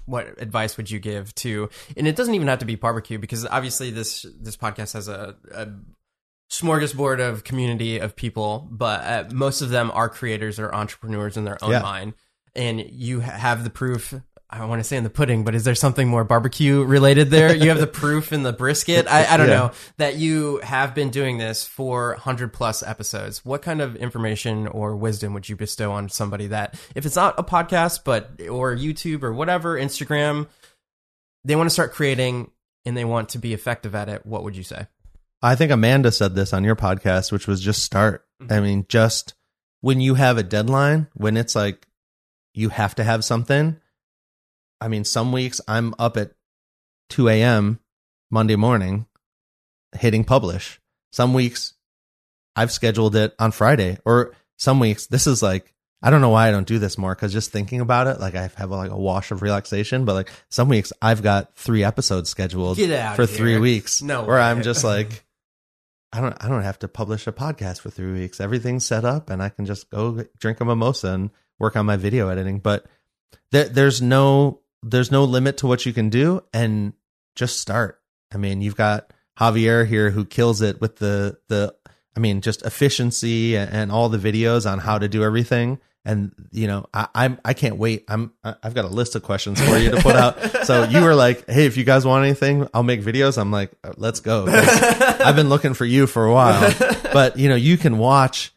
What 0.06 0.40
advice 0.42 0.76
would 0.76 0.90
you 0.90 0.98
give 0.98 1.34
to? 1.36 1.68
And 1.96 2.08
it 2.08 2.16
doesn't 2.16 2.34
even 2.34 2.48
have 2.48 2.58
to 2.60 2.64
be 2.64 2.74
barbecue 2.74 3.18
because 3.18 3.46
obviously 3.46 3.90
this 3.90 4.26
this 4.40 4.56
podcast 4.56 4.94
has 4.94 5.08
a, 5.08 5.36
a 5.52 5.68
smorgasbord 6.50 7.20
of 7.20 7.44
community 7.44 7.98
of 7.98 8.16
people, 8.16 8.66
but 8.70 9.00
uh, 9.04 9.24
most 9.32 9.60
of 9.62 9.70
them 9.70 9.90
are 9.92 10.08
creators 10.08 10.58
or 10.58 10.74
entrepreneurs 10.74 11.36
in 11.36 11.44
their 11.44 11.62
own 11.62 11.70
Yeah. 11.72 11.82
mind. 11.82 12.14
And 12.56 12.80
you 12.90 13.20
have 13.20 13.62
the 13.62 13.70
proof. 13.70 14.12
I 14.52 14.64
want 14.64 14.80
to 14.80 14.84
say 14.84 14.96
in 14.96 15.04
the 15.04 15.10
pudding, 15.10 15.44
but 15.44 15.54
is 15.54 15.62
there 15.62 15.76
something 15.76 16.08
more 16.08 16.24
barbecue 16.24 16.82
related 16.82 17.30
there? 17.30 17.54
You 17.54 17.68
have 17.68 17.78
the 17.78 17.86
proof 18.02 18.32
in 18.32 18.42
the 18.42 18.52
brisket. 18.52 19.06
I, 19.06 19.24
I 19.24 19.36
don't 19.36 19.48
Yeah. 19.48 19.54
know 19.54 19.72
that 19.98 20.16
you 20.16 20.58
have 20.64 20.92
been 20.94 21.10
doing 21.10 21.38
this 21.38 21.64
for 21.64 22.10
100 22.14 22.52
plus 22.52 22.82
episodes. 22.82 23.44
What 23.44 23.62
kind 23.62 23.80
of 23.80 23.94
information 23.94 24.66
or 24.66 24.96
wisdom 24.96 25.34
would 25.34 25.48
you 25.48 25.54
bestow 25.54 25.92
on 25.92 26.08
somebody 26.08 26.48
that, 26.48 26.74
if 26.96 27.06
it's 27.06 27.14
not 27.14 27.38
a 27.38 27.44
podcast, 27.44 28.00
but 28.04 28.40
or 28.50 28.74
YouTube 28.74 29.22
or 29.22 29.32
whatever, 29.32 29.76
Instagram, 29.76 30.48
they 31.44 31.54
want 31.54 31.68
to 31.68 31.72
start 31.72 31.92
creating 31.92 32.50
and 32.84 32.96
they 32.96 33.04
want 33.04 33.28
to 33.30 33.38
be 33.38 33.54
effective 33.54 33.94
at 33.94 34.08
it? 34.08 34.26
What 34.26 34.42
would 34.42 34.56
you 34.56 34.64
say? 34.64 34.88
I 35.42 35.54
think 35.54 35.70
Amanda 35.70 36.10
said 36.10 36.34
this 36.34 36.52
on 36.52 36.64
your 36.64 36.76
podcast, 36.76 37.30
which 37.30 37.46
was 37.46 37.60
just 37.60 37.82
start. 37.82 38.26
I 38.40 38.44
mm-hmm. 38.44 38.62
mean, 38.64 38.86
just 38.88 39.34
when 39.80 40.00
you 40.00 40.14
have 40.14 40.38
a 40.38 40.42
deadline, 40.42 41.06
when 41.14 41.36
it's 41.36 41.54
like 41.54 41.86
you 42.52 42.70
have 42.70 42.96
to 42.96 43.04
have 43.04 43.24
something. 43.24 43.76
I 44.80 44.88
mean, 44.88 45.04
some 45.04 45.32
weeks 45.32 45.60
I'm 45.68 45.94
up 45.98 46.16
at 46.16 46.32
2 47.10 47.28
a.m. 47.28 47.80
Monday 48.30 48.56
morning 48.56 49.06
hitting 49.96 50.24
publish. 50.24 50.80
Some 51.12 51.34
weeks 51.34 51.74
I've 52.56 52.72
scheduled 52.72 53.16
it 53.16 53.34
on 53.38 53.52
Friday, 53.52 53.98
or 54.04 54.32
some 54.56 54.80
weeks 54.80 55.06
this 55.06 55.26
is 55.26 55.42
like, 55.42 55.74
I 56.02 56.10
don't 56.10 56.20
know 56.20 56.30
why 56.30 56.48
I 56.48 56.50
don't 56.50 56.66
do 56.66 56.78
this 56.78 56.96
more 56.96 57.14
because 57.14 57.32
just 57.32 57.52
thinking 57.52 57.80
about 57.80 58.06
it, 58.06 58.20
like 58.20 58.34
I 58.34 58.50
have 58.56 58.70
like 58.70 58.90
a 58.90 58.96
wash 58.96 59.30
of 59.30 59.42
relaxation. 59.42 60.04
But 60.04 60.14
like 60.14 60.30
some 60.48 60.68
weeks 60.68 60.92
I've 61.02 61.22
got 61.22 61.54
three 61.56 61.84
episodes 61.84 62.30
scheduled 62.30 62.78
for 63.16 63.26
three 63.26 63.52
here. 63.52 63.60
weeks. 63.60 64.00
No 64.02 64.24
where 64.24 64.36
way. 64.36 64.42
I'm 64.42 64.62
just 64.62 64.84
like, 64.84 65.24
I 66.12 66.20
don't, 66.20 66.36
I 66.42 66.48
don't 66.48 66.62
have 66.62 66.78
to 66.80 66.88
publish 66.88 67.26
a 67.26 67.32
podcast 67.32 67.80
for 67.80 67.90
three 67.90 68.12
weeks. 68.12 68.40
Everything's 68.40 68.84
set 68.84 69.04
up, 69.04 69.30
and 69.30 69.42
I 69.42 69.48
can 69.48 69.66
just 69.66 69.90
go 69.90 70.24
drink 70.38 70.60
a 70.60 70.64
mimosa 70.64 71.08
and 71.08 71.30
work 71.58 71.76
on 71.76 71.86
my 71.86 71.96
video 71.96 72.28
editing. 72.28 72.58
But 72.58 72.86
there, 73.52 73.68
there's 73.68 74.02
no, 74.02 74.60
there's 74.82 75.10
no 75.10 75.24
limit 75.24 75.58
to 75.58 75.66
what 75.66 75.86
you 75.86 75.92
can 75.92 76.08
do, 76.08 76.42
and 76.52 76.92
just 77.34 77.60
start. 77.60 78.00
I 78.32 78.36
mean, 78.36 78.62
you've 78.62 78.76
got 78.76 79.12
Javier 79.38 79.86
here 79.86 80.10
who 80.10 80.24
kills 80.24 80.62
it 80.62 80.80
with 80.80 80.96
the 80.96 81.38
the. 81.48 81.74
I 82.16 82.20
mean, 82.20 82.40
just 82.40 82.62
efficiency 82.62 83.56
and, 83.56 83.72
and 83.72 83.92
all 83.92 84.08
the 84.08 84.18
videos 84.18 84.70
on 84.70 84.80
how 84.80 84.98
to 84.98 85.08
do 85.08 85.22
everything. 85.22 85.78
And 86.04 86.32
you 86.50 86.66
know, 86.66 86.86
I, 86.92 87.06
I'm 87.14 87.38
I 87.44 87.54
can't 87.54 87.76
wait. 87.76 88.04
I'm 88.08 88.32
I've 88.42 88.74
got 88.74 88.84
a 88.84 88.88
list 88.88 89.14
of 89.14 89.22
questions 89.22 89.60
for 89.60 89.76
you 89.76 89.90
to 89.90 90.02
put 90.02 90.16
out. 90.16 90.64
so 90.64 90.84
you 90.84 91.02
were 91.02 91.14
like, 91.14 91.48
"Hey, 91.48 91.66
if 91.66 91.76
you 91.76 91.84
guys 91.84 92.04
want 92.04 92.24
anything, 92.24 92.68
I'll 92.74 92.82
make 92.82 93.02
videos." 93.02 93.38
I'm 93.38 93.52
like, 93.52 93.70
"Uh, 93.84 93.92
"Let's 93.96 94.20
go. 94.20 94.46
I've 94.48 95.36
been 95.36 95.48
looking 95.48 95.74
for 95.74 95.84
you 95.84 96.06
for 96.06 96.24
a 96.24 96.32
while. 96.32 96.74
But 97.12 97.38
you 97.38 97.48
know, 97.48 97.54
you 97.54 97.76
can 97.76 97.98
watch 97.98 98.52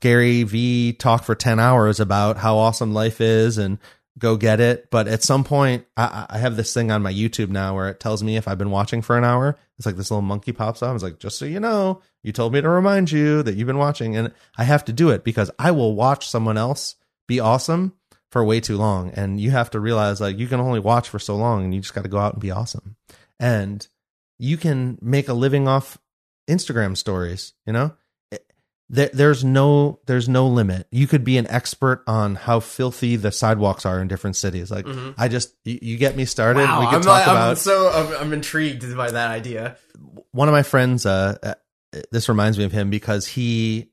Gary 0.00 0.44
V 0.44 0.92
talk 0.92 1.24
for 1.24 1.34
10 1.34 1.58
hours 1.58 2.00
about 2.00 2.36
how 2.38 2.56
awesome 2.58 2.94
life 2.94 3.20
is 3.20 3.58
and 3.58 3.78
go 4.18 4.36
get 4.36 4.60
it. 4.60 4.90
But 4.90 5.08
at 5.08 5.22
some 5.22 5.44
point, 5.44 5.86
I, 5.96 6.26
I 6.30 6.38
have 6.38 6.56
this 6.56 6.74
thing 6.74 6.90
on 6.90 7.02
my 7.02 7.12
YouTube 7.12 7.48
now 7.50 7.74
where 7.74 7.88
it 7.88 8.00
tells 8.00 8.22
me 8.22 8.36
if 8.36 8.48
I've 8.48 8.58
been 8.58 8.70
watching 8.70 9.02
for 9.02 9.16
an 9.16 9.24
hour. 9.24 9.56
It's 9.76 9.86
like 9.86 9.96
this 9.96 10.10
little 10.10 10.22
monkey 10.22 10.52
pops 10.52 10.82
up. 10.82 10.94
It's 10.94 11.04
like, 11.04 11.18
just 11.18 11.38
so 11.38 11.44
you 11.44 11.60
know, 11.60 12.02
you 12.22 12.32
told 12.32 12.52
me 12.52 12.60
to 12.60 12.68
remind 12.68 13.12
you 13.12 13.42
that 13.42 13.54
you've 13.54 13.66
been 13.66 13.78
watching. 13.78 14.16
And 14.16 14.32
I 14.56 14.64
have 14.64 14.84
to 14.86 14.92
do 14.92 15.10
it 15.10 15.24
because 15.24 15.50
I 15.58 15.70
will 15.70 15.94
watch 15.94 16.28
someone 16.28 16.58
else 16.58 16.96
be 17.26 17.40
awesome 17.40 17.94
for 18.30 18.44
way 18.44 18.60
too 18.60 18.76
long. 18.76 19.10
And 19.10 19.40
you 19.40 19.50
have 19.52 19.70
to 19.70 19.80
realize 19.80 20.20
like 20.20 20.38
you 20.38 20.48
can 20.48 20.60
only 20.60 20.80
watch 20.80 21.08
for 21.08 21.18
so 21.18 21.36
long 21.36 21.64
and 21.64 21.74
you 21.74 21.80
just 21.80 21.94
got 21.94 22.02
to 22.02 22.08
go 22.08 22.18
out 22.18 22.34
and 22.34 22.42
be 22.42 22.50
awesome. 22.50 22.96
And 23.38 23.86
you 24.38 24.56
can 24.56 24.98
make 25.00 25.28
a 25.28 25.34
living 25.34 25.68
off 25.68 25.98
Instagram 26.48 26.96
stories, 26.96 27.52
you 27.66 27.72
know? 27.72 27.94
There, 28.90 29.10
there's 29.12 29.44
no 29.44 30.00
there's 30.06 30.28
no 30.28 30.48
limit. 30.48 30.86
You 30.90 31.06
could 31.06 31.22
be 31.22 31.36
an 31.36 31.46
expert 31.48 32.02
on 32.06 32.36
how 32.36 32.60
filthy 32.60 33.16
the 33.16 33.30
sidewalks 33.30 33.84
are 33.84 34.00
in 34.00 34.08
different 34.08 34.36
cities. 34.36 34.70
Like 34.70 34.86
Mhm. 34.86 35.14
I 35.18 35.28
just 35.28 35.54
you, 35.64 35.78
you 35.82 35.96
get 35.98 36.16
me 36.16 36.24
started. 36.24 36.60
Wow, 36.62 36.80
we 36.80 36.86
could 36.86 36.96
I'm, 36.96 37.02
talk 37.02 37.28
I'm 37.28 37.36
about 37.36 37.58
so 37.58 37.90
I'm, 37.90 38.22
I'm 38.22 38.32
intrigued 38.32 38.96
by 38.96 39.10
that 39.10 39.30
idea. 39.30 39.76
one 40.30 40.48
of 40.48 40.52
my 40.52 40.62
friends 40.62 41.04
uh, 41.04 41.36
uh 41.42 41.54
this 42.12 42.28
reminds 42.28 42.56
me 42.58 42.64
of 42.64 42.72
him 42.72 42.88
because 42.90 43.26
he, 43.26 43.90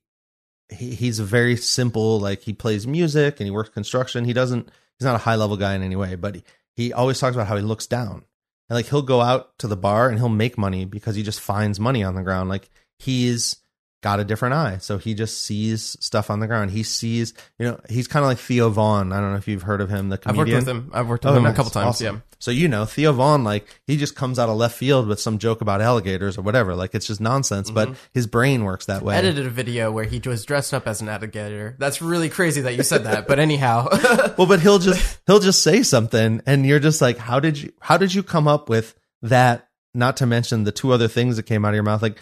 he 0.69 0.95
he's 0.95 1.19
a 1.19 1.23
very 1.25 1.55
simple 1.57 2.19
like 2.19 2.41
he 2.41 2.53
plays 2.53 2.85
music 2.87 3.39
and 3.39 3.47
he 3.47 3.51
works 3.51 3.69
construction 3.69 4.25
he 4.25 4.33
doesn't 4.33 4.69
he's 4.97 5.05
not 5.05 5.15
a 5.15 5.19
high 5.19 5.35
level 5.35 5.55
guy 5.57 5.73
in 5.75 5.81
any 5.81 5.95
way 5.95 6.15
but 6.15 6.35
he, 6.35 6.43
he 6.75 6.93
always 6.93 7.19
talks 7.19 7.35
about 7.35 7.47
how 7.47 7.55
he 7.55 7.61
looks 7.61 7.87
down 7.87 8.23
and 8.69 8.75
like 8.75 8.87
he'll 8.87 9.01
go 9.01 9.21
out 9.21 9.57
to 9.59 9.67
the 9.67 9.77
bar 9.77 10.09
and 10.09 10.19
he'll 10.19 10.27
make 10.29 10.57
money 10.57 10.83
because 10.85 11.15
he 11.15 11.23
just 11.23 11.39
finds 11.39 11.79
money 11.79 12.03
on 12.03 12.15
the 12.15 12.21
ground 12.23 12.49
like 12.49 12.69
he's 12.99 13.57
got 14.05 14.19
a 14.19 14.23
different 14.23 14.53
eye. 14.53 14.77
So 14.77 14.99
he 14.99 15.15
just 15.15 15.41
sees 15.41 15.97
stuff 15.99 16.29
on 16.29 16.39
the 16.39 16.45
ground. 16.45 16.69
He 16.69 16.83
sees, 16.83 17.33
you 17.57 17.65
know, 17.65 17.79
he's 17.89 18.07
kind 18.07 18.23
of 18.23 18.29
like 18.29 18.37
Theo 18.37 18.69
Von. 18.69 19.11
I 19.11 19.19
don't 19.19 19.31
know 19.31 19.37
if 19.37 19.47
you've 19.47 19.63
heard 19.63 19.81
of 19.81 19.89
him, 19.89 20.09
the 20.09 20.19
I've 20.27 20.37
worked 20.37 20.51
with 20.51 20.67
him. 20.67 20.91
I've 20.93 21.07
worked 21.07 21.25
with 21.25 21.33
Oh, 21.33 21.37
him 21.37 21.47
a 21.47 21.53
couple 21.55 21.71
times. 21.71 21.87
Awesome. 21.87 22.17
Yeah. 22.17 22.35
So 22.37 22.51
you 22.51 22.67
know, 22.67 22.85
Theo 22.85 23.13
Von, 23.13 23.43
like 23.43 23.67
he 23.87 23.97
just 23.97 24.15
comes 24.15 24.37
out 24.37 24.47
of 24.47 24.57
left 24.57 24.77
field 24.77 25.07
with 25.07 25.19
some 25.19 25.39
joke 25.39 25.59
about 25.61 25.81
alligators 25.81 26.37
or 26.37 26.43
whatever. 26.43 26.75
Like 26.75 26.93
it's 26.93 27.07
just 27.07 27.19
nonsense, 27.19 27.71
but 27.71 27.87
mm-hmm. 27.87 27.99
his 28.13 28.27
brain 28.27 28.63
works 28.63 28.85
that 28.85 29.01
way. 29.01 29.15
I 29.15 29.17
Edited 29.17 29.47
a 29.47 29.49
video 29.49 29.91
where 29.91 30.05
he 30.05 30.21
was 30.23 30.45
dressed 30.45 30.71
up 30.71 30.85
as 30.85 31.01
an 31.01 31.09
alligator. 31.09 31.75
That's 31.79 31.99
really 31.99 32.29
crazy 32.29 32.61
that 32.61 32.75
you 32.75 32.83
said 32.83 33.05
that. 33.05 33.27
But 33.27 33.39
anyhow, 33.39 33.87
well, 34.37 34.45
but 34.45 34.59
he'll 34.59 34.77
just 34.77 35.17
he'll 35.25 35.39
just 35.39 35.63
say 35.63 35.81
something, 35.81 36.43
and 36.45 36.63
you're 36.63 36.79
just 36.79 37.01
like, 37.01 37.17
how 37.17 37.39
did 37.39 37.57
you 37.57 37.73
how 37.79 37.97
did 37.97 38.13
you 38.13 38.21
come 38.21 38.47
up 38.47 38.69
with 38.69 38.93
that? 39.23 39.67
Not 39.95 40.17
to 40.17 40.27
mention 40.27 40.65
the 40.65 40.73
two 40.73 40.91
other 40.91 41.07
things 41.07 41.37
that 41.37 41.43
came 41.43 41.65
out 41.65 41.69
of 41.69 41.75
your 41.75 41.83
mouth, 41.83 42.03
like 42.03 42.19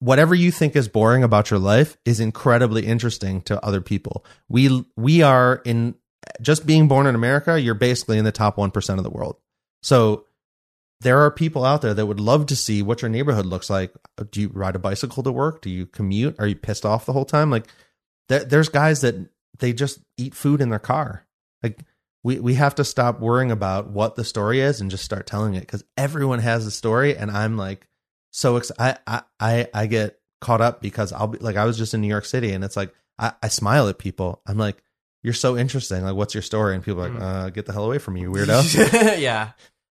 whatever 0.00 0.34
you 0.34 0.50
think 0.50 0.76
is 0.76 0.88
boring 0.88 1.22
about 1.22 1.50
your 1.50 1.60
life 1.60 1.96
is 2.04 2.20
incredibly 2.20 2.86
interesting 2.86 3.42
to 3.42 3.64
other 3.64 3.80
people. 3.80 4.24
We 4.48 4.84
we 4.96 5.22
are 5.22 5.62
in 5.64 5.94
just 6.40 6.66
being 6.66 6.88
born 6.88 7.06
in 7.06 7.14
America, 7.14 7.60
you're 7.60 7.74
basically 7.74 8.18
in 8.18 8.24
the 8.24 8.32
top 8.32 8.56
1% 8.56 8.98
of 8.98 9.04
the 9.04 9.10
world. 9.10 9.36
So 9.82 10.24
there 11.00 11.20
are 11.20 11.30
people 11.30 11.64
out 11.64 11.82
there 11.82 11.94
that 11.94 12.06
would 12.06 12.20
love 12.20 12.46
to 12.46 12.56
see 12.56 12.82
what 12.82 13.02
your 13.02 13.08
neighborhood 13.08 13.46
looks 13.46 13.68
like. 13.68 13.92
Do 14.30 14.40
you 14.40 14.48
ride 14.48 14.76
a 14.76 14.78
bicycle 14.78 15.22
to 15.22 15.32
work? 15.32 15.60
Do 15.60 15.70
you 15.70 15.86
commute? 15.86 16.36
Are 16.38 16.46
you 16.46 16.56
pissed 16.56 16.86
off 16.86 17.06
the 17.06 17.12
whole 17.12 17.26
time? 17.26 17.50
Like 17.50 17.68
there, 18.28 18.44
there's 18.44 18.68
guys 18.68 19.02
that 19.02 19.14
they 19.58 19.72
just 19.72 20.00
eat 20.16 20.34
food 20.34 20.60
in 20.60 20.70
their 20.70 20.78
car. 20.78 21.26
Like 21.62 21.80
we 22.22 22.40
we 22.40 22.54
have 22.54 22.74
to 22.76 22.84
stop 22.84 23.20
worrying 23.20 23.50
about 23.50 23.90
what 23.90 24.16
the 24.16 24.24
story 24.24 24.60
is 24.60 24.80
and 24.80 24.90
just 24.90 25.04
start 25.04 25.26
telling 25.26 25.54
it 25.54 25.60
because 25.60 25.84
everyone 25.96 26.38
has 26.38 26.66
a 26.66 26.70
story 26.70 27.16
and 27.16 27.30
I'm 27.30 27.56
like 27.56 27.86
so 28.34 28.56
ex- 28.56 28.72
I, 28.80 28.96
I 29.06 29.22
I 29.38 29.68
I 29.72 29.86
get 29.86 30.18
caught 30.40 30.60
up 30.60 30.82
because 30.82 31.12
I'll 31.12 31.28
be 31.28 31.38
like 31.38 31.54
I 31.56 31.64
was 31.64 31.78
just 31.78 31.94
in 31.94 32.00
New 32.00 32.08
York 32.08 32.24
City 32.24 32.52
and 32.52 32.64
it's 32.64 32.76
like 32.76 32.92
I, 33.16 33.32
I 33.40 33.48
smile 33.48 33.88
at 33.88 33.98
people. 33.98 34.42
I'm 34.44 34.58
like 34.58 34.82
you're 35.22 35.32
so 35.32 35.56
interesting. 35.56 36.02
Like 36.02 36.16
what's 36.16 36.34
your 36.34 36.42
story? 36.42 36.74
And 36.74 36.82
people 36.82 37.04
are 37.04 37.08
like 37.10 37.22
uh, 37.22 37.50
get 37.50 37.66
the 37.66 37.72
hell 37.72 37.84
away 37.84 37.98
from 37.98 38.14
me, 38.14 38.22
you 38.22 38.30
weirdo. 38.32 39.20
yeah. 39.20 39.52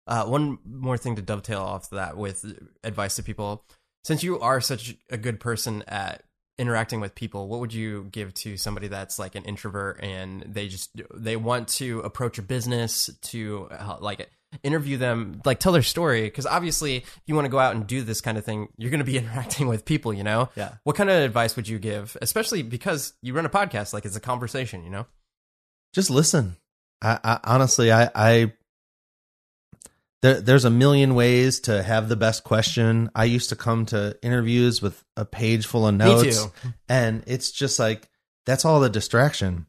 Uh, 0.07 0.24
one 0.24 0.59
more 0.64 0.97
thing 0.97 1.16
to 1.16 1.22
dovetail 1.22 1.61
off 1.61 1.91
that 1.91 2.16
with 2.16 2.45
advice 2.84 3.16
to 3.16 3.24
people. 3.24 3.64
Since 4.05 4.22
you 4.22 4.39
are 4.39 4.61
such 4.61 4.97
a 5.11 5.18
good 5.18 5.41
person 5.41 5.82
at 5.89 6.22
interacting 6.59 7.01
with 7.01 7.16
people, 7.16 7.49
what 7.49 7.59
would 7.59 7.74
you 7.74 8.05
give 8.12 8.32
to 8.34 8.57
somebody 8.57 8.86
that's 8.86 9.18
like 9.18 9.34
an 9.34 9.43
introvert 9.45 9.99
and 10.01 10.43
they 10.47 10.68
just 10.68 10.91
they 11.12 11.34
want 11.34 11.66
to 11.68 12.01
approach 12.01 12.39
a 12.39 12.43
business 12.43 13.11
to 13.22 13.68
uh, 13.72 13.97
like 14.01 14.30
interview 14.63 14.97
them, 14.97 15.41
like 15.45 15.61
tell 15.61 15.73
their 15.73 15.83
story? 15.83 16.23
Because 16.23 16.47
obviously, 16.47 16.97
if 16.97 17.23
you 17.27 17.35
want 17.35 17.45
to 17.47 17.51
go 17.51 17.59
out 17.59 17.75
and 17.75 17.87
do 17.87 18.03
this 18.03 18.21
kind 18.21 18.39
of 18.39 18.45
thing, 18.45 18.69
you're 18.77 18.91
going 18.91 19.01
to 19.01 19.05
be 19.05 19.19
interacting 19.19 19.69
with 19.69 19.85
people. 19.85 20.13
You 20.13 20.25
know. 20.25 20.49
Yeah. 20.57 20.75
What 20.85 20.97
kind 20.97 21.11
of 21.11 21.17
advice 21.17 21.57
would 21.57 21.69
you 21.69 21.79
give, 21.79 22.17
especially 22.23 22.63
because 22.63 23.15
you 23.23 23.35
run 23.35 23.47
a 23.47 23.51
podcast? 23.51 23.93
Like 23.93 24.05
it's 24.05 24.17
a 24.17 24.21
conversation. 24.21 24.85
You 24.85 24.91
know. 24.91 25.07
just 25.95 26.11
listen. 26.11 26.57
I, 27.01 27.19
I 27.23 27.41
honestly, 27.45 27.93
I, 27.93 28.11
I 28.15 28.53
there, 30.23 30.41
there's 30.41 30.65
a 30.65 30.71
million 30.71 31.15
ways 31.15 31.61
to 31.61 31.83
have 31.83 32.09
the 32.09 32.17
best 32.17 32.43
question. 32.45 33.11
I 33.15 33.25
used 33.25 33.51
to 33.51 33.57
come 33.57 33.87
to 33.87 34.17
interviews 34.23 34.83
with 34.83 35.05
a 35.17 35.25
page 35.25 35.67
full 35.67 35.87
of 35.87 35.95
notes, 35.95 36.47
and 36.89 37.23
it's 37.27 37.53
just 37.53 37.79
like 37.79 38.09
that's 38.45 38.65
all 38.65 38.81
the 38.81 38.91
distraction. 38.91 39.67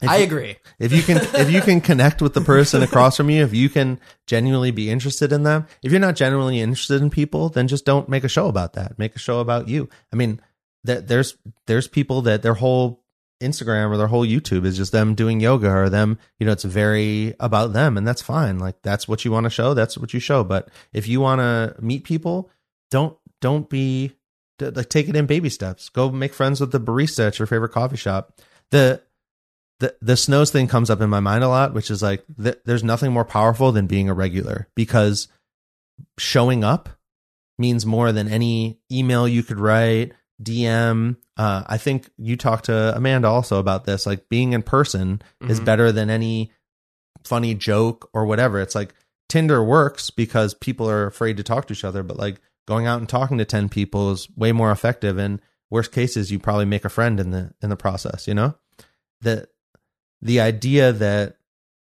If 0.00 0.08
I 0.08 0.18
you- 0.18 0.24
agree. 0.24 0.56
If 0.78 0.92
you 0.92 1.02
can, 1.02 1.18
if 1.18 1.50
you 1.50 1.60
can 1.60 1.80
connect 1.80 2.22
with 2.22 2.34
the 2.34 2.40
person 2.40 2.82
across 2.82 3.16
from 3.16 3.28
you, 3.30 3.44
if 3.44 3.52
you 3.54 3.68
can 3.68 4.00
genuinely 4.26 4.70
be 4.70 4.90
interested 4.90 5.32
in 5.32 5.42
them, 5.42 5.66
if 5.82 5.92
you're 5.92 6.00
not 6.00 6.16
genuinely 6.16 6.60
interested 6.60 7.02
in 7.02 7.10
people, 7.10 7.48
then 7.50 7.68
just 7.68 7.84
don't 7.84 8.08
make 8.08 8.24
a 8.24 8.28
show 8.28 8.48
about 8.48 8.72
that. 8.72 8.98
Make 8.98 9.14
a 9.16 9.18
show 9.18 9.40
about 9.40 9.68
you. 9.68 9.88
I 10.12 10.16
mean, 10.16 10.40
there, 10.84 11.00
there's 11.00 11.36
there's 11.66 11.88
people 11.88 12.22
that 12.22 12.42
their 12.42 12.54
whole 12.54 13.02
Instagram 13.42 13.90
or 13.90 13.96
their 13.96 14.06
whole 14.06 14.24
YouTube 14.26 14.64
is 14.64 14.76
just 14.76 14.92
them 14.92 15.14
doing 15.14 15.40
yoga 15.40 15.68
or 15.68 15.88
them, 15.88 16.18
you 16.38 16.46
know, 16.46 16.52
it's 16.52 16.64
very 16.64 17.34
about 17.40 17.72
them, 17.72 17.96
and 17.98 18.06
that's 18.06 18.22
fine. 18.22 18.58
Like 18.58 18.80
that's 18.82 19.06
what 19.06 19.24
you 19.24 19.30
want 19.32 19.44
to 19.44 19.50
show. 19.50 19.74
That's 19.74 19.98
what 19.98 20.14
you 20.14 20.20
show. 20.20 20.42
But 20.44 20.68
if 20.92 21.06
you 21.06 21.20
want 21.20 21.40
to 21.40 21.74
meet 21.80 22.04
people, 22.04 22.50
don't 22.90 23.16
don't 23.40 23.68
be 23.68 24.12
like 24.60 24.88
take 24.88 25.08
it 25.08 25.16
in 25.16 25.26
baby 25.26 25.50
steps. 25.50 25.88
Go 25.88 26.10
make 26.10 26.32
friends 26.32 26.60
with 26.60 26.72
the 26.72 26.80
barista 26.80 27.26
at 27.26 27.38
your 27.38 27.46
favorite 27.46 27.72
coffee 27.72 27.96
shop. 27.96 28.40
The 28.70 29.02
the 29.82 29.96
the 30.00 30.16
Snow's 30.16 30.50
thing 30.50 30.68
comes 30.68 30.90
up 30.90 31.00
in 31.00 31.10
my 31.10 31.20
mind 31.20 31.42
a 31.44 31.48
lot, 31.48 31.74
which 31.74 31.90
is 31.90 32.02
like 32.02 32.24
th- 32.42 32.58
there's 32.64 32.84
nothing 32.84 33.12
more 33.12 33.24
powerful 33.24 33.72
than 33.72 33.86
being 33.88 34.08
a 34.08 34.14
regular 34.14 34.68
because 34.76 35.28
showing 36.18 36.64
up 36.64 36.88
means 37.58 37.84
more 37.84 38.12
than 38.12 38.28
any 38.28 38.78
email 38.90 39.26
you 39.28 39.42
could 39.42 39.58
write, 39.58 40.12
DM. 40.42 41.16
Uh, 41.36 41.64
I 41.66 41.78
think 41.78 42.10
you 42.16 42.36
talked 42.36 42.66
to 42.66 42.96
Amanda 42.96 43.28
also 43.28 43.58
about 43.58 43.84
this. 43.84 44.06
Like 44.06 44.28
being 44.28 44.52
in 44.52 44.62
person 44.62 45.20
is 45.48 45.60
Mhm. 45.60 45.64
better 45.64 45.92
than 45.92 46.10
any 46.10 46.52
funny 47.24 47.54
joke 47.54 48.08
or 48.12 48.24
whatever. 48.26 48.60
It's 48.60 48.74
like 48.74 48.94
Tinder 49.28 49.62
works 49.62 50.10
because 50.10 50.54
people 50.54 50.88
are 50.88 51.06
afraid 51.06 51.36
to 51.38 51.42
talk 51.42 51.66
to 51.66 51.72
each 51.72 51.84
other, 51.84 52.02
but 52.02 52.16
like 52.18 52.40
going 52.66 52.86
out 52.86 53.00
and 53.00 53.08
talking 53.08 53.38
to 53.38 53.44
10 53.44 53.68
people 53.68 54.12
is 54.12 54.28
way 54.36 54.52
more 54.52 54.70
effective. 54.72 55.18
And 55.18 55.40
worst 55.70 55.92
cases, 55.92 56.30
you 56.30 56.38
probably 56.38 56.64
make 56.66 56.84
a 56.84 56.88
friend 56.90 57.18
in 57.20 57.30
the, 57.30 57.52
in 57.62 57.70
the 57.70 57.76
process, 57.76 58.26
you 58.28 58.34
know? 58.34 58.54
The, 59.20 59.48
the 60.22 60.40
idea 60.40 60.92
that 60.92 61.36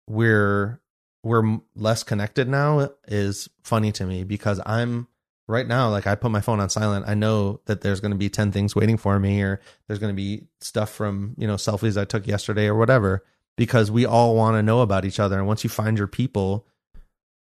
we're, 0.08 0.80
we're 1.22 1.60
less 1.76 2.02
connected 2.02 2.48
now 2.48 2.90
is 3.06 3.48
funny 3.62 3.92
to 3.92 4.06
me 4.06 4.24
because 4.24 4.60
I'm 4.64 5.06
right 5.46 5.66
now, 5.66 5.90
like 5.90 6.06
I 6.06 6.14
put 6.14 6.30
my 6.30 6.40
phone 6.40 6.60
on 6.60 6.70
silent. 6.70 7.04
I 7.06 7.14
know 7.14 7.60
that 7.66 7.82
there's 7.82 8.00
going 8.00 8.12
to 8.12 8.16
be 8.16 8.30
10 8.30 8.52
things 8.52 8.74
waiting 8.74 8.96
for 8.96 9.18
me 9.18 9.42
or 9.42 9.60
there's 9.86 9.98
going 9.98 10.14
to 10.14 10.16
be 10.16 10.46
stuff 10.60 10.90
from, 10.90 11.34
you 11.36 11.46
know, 11.46 11.56
selfies 11.56 12.00
I 12.00 12.04
took 12.04 12.26
yesterday 12.26 12.66
or 12.66 12.74
whatever, 12.76 13.24
because 13.56 13.90
we 13.90 14.06
all 14.06 14.34
want 14.34 14.54
to 14.54 14.62
know 14.62 14.80
about 14.80 15.04
each 15.04 15.20
other. 15.20 15.36
And 15.36 15.46
once 15.46 15.62
you 15.62 15.70
find 15.70 15.98
your 15.98 16.06
people, 16.06 16.66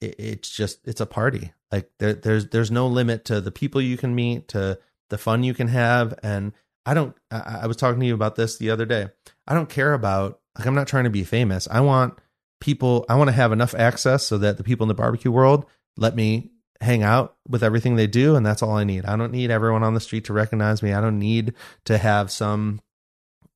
it, 0.01 0.15
it's 0.19 0.51
just, 0.51 0.87
it's 0.87 1.01
a 1.01 1.07
party. 1.07 1.53
Like 1.73 1.91
there, 1.99 2.13
there's, 2.13 2.49
there's 2.49 2.71
no 2.71 2.87
limit 2.87 3.25
to 3.25 3.41
the 3.41 3.51
people 3.51 3.81
you 3.81 3.97
can 3.97 4.15
meet, 4.15 4.49
to 4.49 4.79
the 5.11 5.19
fun 5.19 5.43
you 5.43 5.55
can 5.55 5.69
have. 5.69 6.15
And 6.23 6.53
I 6.87 6.95
don't, 6.95 7.17
I, 7.31 7.61
I 7.63 7.67
was 7.67 7.77
talking 7.77 8.01
to 8.01 8.07
you 8.07 8.15
about 8.15 8.37
this 8.37 8.59
the 8.59 8.71
other 8.71 8.87
day. 8.87 9.09
I 9.49 9.55
don't 9.55 9.69
care 9.69 9.93
about, 9.95 10.41
like, 10.59 10.67
I'm 10.67 10.75
not 10.75 10.89
trying 10.89 11.05
to 11.05 11.11
be 11.11 11.25
famous. 11.25 11.69
I 11.71 11.81
want 11.81 12.19
people, 12.61 13.05
I 13.09 13.17
want 13.17 13.29
to 13.29 13.33
have 13.33 13.53
enough 13.53 13.75
access 13.75 14.27
so 14.27 14.39
that 14.39 14.57
the 14.57 14.65
people 14.65 14.85
in 14.85 14.89
the 14.89 14.95
barbecue 14.95 15.31
world 15.31 15.67
let 15.97 16.17
me 16.17 16.51
hang 16.81 17.03
out 17.03 17.37
with 17.49 17.63
everything 17.63 17.97
they 17.97 18.07
do 18.07 18.37
and 18.37 18.45
that's 18.45 18.63
all 18.63 18.73
I 18.73 18.85
need. 18.85 19.05
I 19.05 19.17
don't 19.17 19.33
need 19.33 19.51
everyone 19.51 19.83
on 19.83 19.95
the 19.95 20.01
street 20.01 20.25
to 20.27 20.33
recognize 20.33 20.83
me. 20.83 20.93
I 20.93 21.01
don't 21.01 21.19
need 21.19 21.55
to 21.85 21.99
have 21.99 22.31
some 22.31 22.81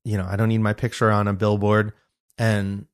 you 0.05 0.17
know, 0.17 0.25
I 0.27 0.37
don't 0.37 0.49
need 0.49 0.59
my 0.61 0.73
picture 0.73 1.11
on 1.11 1.27
a 1.27 1.33
billboard 1.33 1.91
and 2.37 2.87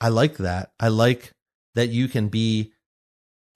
I 0.00 0.08
like 0.08 0.36
that. 0.36 0.72
I 0.78 0.88
like 0.88 1.32
that 1.74 1.88
you 1.88 2.08
can 2.08 2.28
be 2.28 2.72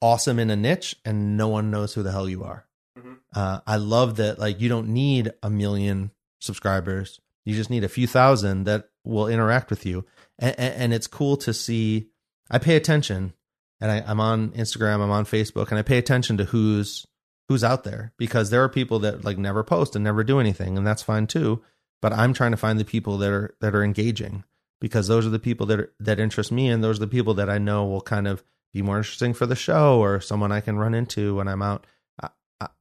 awesome 0.01 0.39
in 0.39 0.49
a 0.49 0.55
niche 0.55 0.95
and 1.05 1.37
no 1.37 1.47
one 1.47 1.71
knows 1.71 1.93
who 1.93 2.03
the 2.03 2.11
hell 2.11 2.27
you 2.27 2.43
are. 2.43 2.67
Mhm. 2.99 3.19
Uh, 3.33 3.61
I 3.65 3.77
love 3.77 4.17
that 4.17 4.37
like 4.37 4.59
you 4.59 4.67
don't 4.67 4.89
need 4.89 5.31
a 5.41 5.49
million 5.49 6.11
subscribers. 6.39 7.20
You 7.45 7.55
just 7.55 7.69
need 7.69 7.83
a 7.83 7.89
few 7.89 8.07
thousand 8.07 8.65
that 8.65 8.89
will 9.03 9.27
interact 9.27 9.69
with 9.69 9.85
you. 9.85 10.05
And, 10.39 10.59
and 10.59 10.93
it's 10.93 11.07
cool 11.07 11.37
to 11.37 11.53
see. 11.53 12.09
I 12.49 12.59
pay 12.59 12.75
attention 12.75 13.33
and 13.81 13.91
I, 13.91 14.03
I'm 14.05 14.19
on 14.19 14.51
Instagram, 14.51 15.01
I'm 15.01 15.09
on 15.09 15.25
Facebook, 15.25 15.69
and 15.69 15.79
I 15.79 15.81
pay 15.81 15.97
attention 15.97 16.37
to 16.37 16.45
who's 16.45 17.05
who's 17.49 17.63
out 17.63 17.83
there 17.83 18.13
because 18.17 18.49
there 18.49 18.63
are 18.63 18.69
people 18.69 18.99
that 18.99 19.25
like 19.25 19.37
never 19.37 19.63
post 19.63 19.95
and 19.95 20.03
never 20.03 20.23
do 20.23 20.39
anything, 20.39 20.77
and 20.77 20.85
that's 20.85 21.01
fine 21.01 21.27
too. 21.27 21.63
But 22.01 22.13
I'm 22.13 22.33
trying 22.33 22.51
to 22.51 22.57
find 22.57 22.79
the 22.79 22.85
people 22.85 23.17
that 23.17 23.31
are 23.31 23.55
that 23.59 23.75
are 23.75 23.83
engaging 23.83 24.43
because 24.79 25.07
those 25.07 25.25
are 25.25 25.31
the 25.31 25.39
people 25.39 25.65
that 25.67 25.79
are, 25.79 25.93
that 25.99 26.19
interest 26.19 26.51
me, 26.51 26.69
and 26.69 26.83
those 26.83 26.97
are 26.97 27.01
the 27.01 27.07
people 27.07 27.33
that 27.33 27.49
I 27.49 27.57
know 27.57 27.85
will 27.85 28.01
kind 28.01 28.27
of 28.27 28.43
be 28.71 28.81
more 28.81 28.97
interesting 28.97 29.33
for 29.33 29.47
the 29.47 29.55
show 29.55 29.99
or 29.99 30.21
someone 30.21 30.51
I 30.51 30.61
can 30.61 30.77
run 30.77 30.93
into 30.93 31.35
when 31.35 31.47
I'm 31.47 31.61
out. 31.61 31.85
I, 32.21 32.29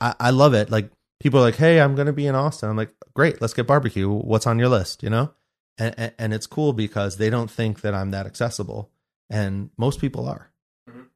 I, 0.01 0.15
I 0.21 0.31
love 0.31 0.55
it. 0.55 0.71
Like 0.71 0.91
people 1.21 1.39
are 1.41 1.43
like, 1.43 1.57
"Hey, 1.57 1.81
I'm 1.81 1.95
going 1.95 2.07
to 2.07 2.13
be 2.13 2.27
in 2.27 2.35
Austin." 2.35 2.69
I'm 2.69 2.77
like, 2.77 2.93
"Great, 3.15 3.41
let's 3.41 3.55
get 3.55 3.67
barbecue. 3.67 4.11
What's 4.11 4.47
on 4.47 4.59
your 4.59 4.69
list?" 4.69 5.03
You 5.03 5.11
know, 5.11 5.33
and, 5.79 5.95
and 5.97 6.13
and 6.19 6.35
it's 6.35 6.47
cool 6.47 6.73
because 6.73 7.17
they 7.17 7.31
don't 7.31 7.51
think 7.51 7.83
that 7.83 7.95
I'm 7.95 8.11
that 8.11 8.27
accessible, 8.27 8.91
and 9.29 9.71
most 9.77 10.01
people 10.01 10.27
are. 10.29 10.51
Mhm. 10.89 11.07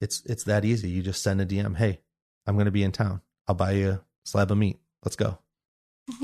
It's 0.00 0.22
it's 0.26 0.44
that 0.44 0.64
easy. 0.64 0.88
You 0.90 1.02
just 1.02 1.22
send 1.22 1.40
a 1.40 1.46
DM. 1.46 1.76
Hey, 1.76 2.00
I'm 2.46 2.54
going 2.54 2.66
to 2.66 2.70
be 2.72 2.82
in 2.84 2.92
town. 2.92 3.20
I'll 3.46 3.54
buy 3.54 3.72
you 3.72 3.88
a 3.90 4.00
slab 4.24 4.50
of 4.50 4.58
meat. 4.58 4.78
Let's 5.04 5.16
go. 5.16 5.38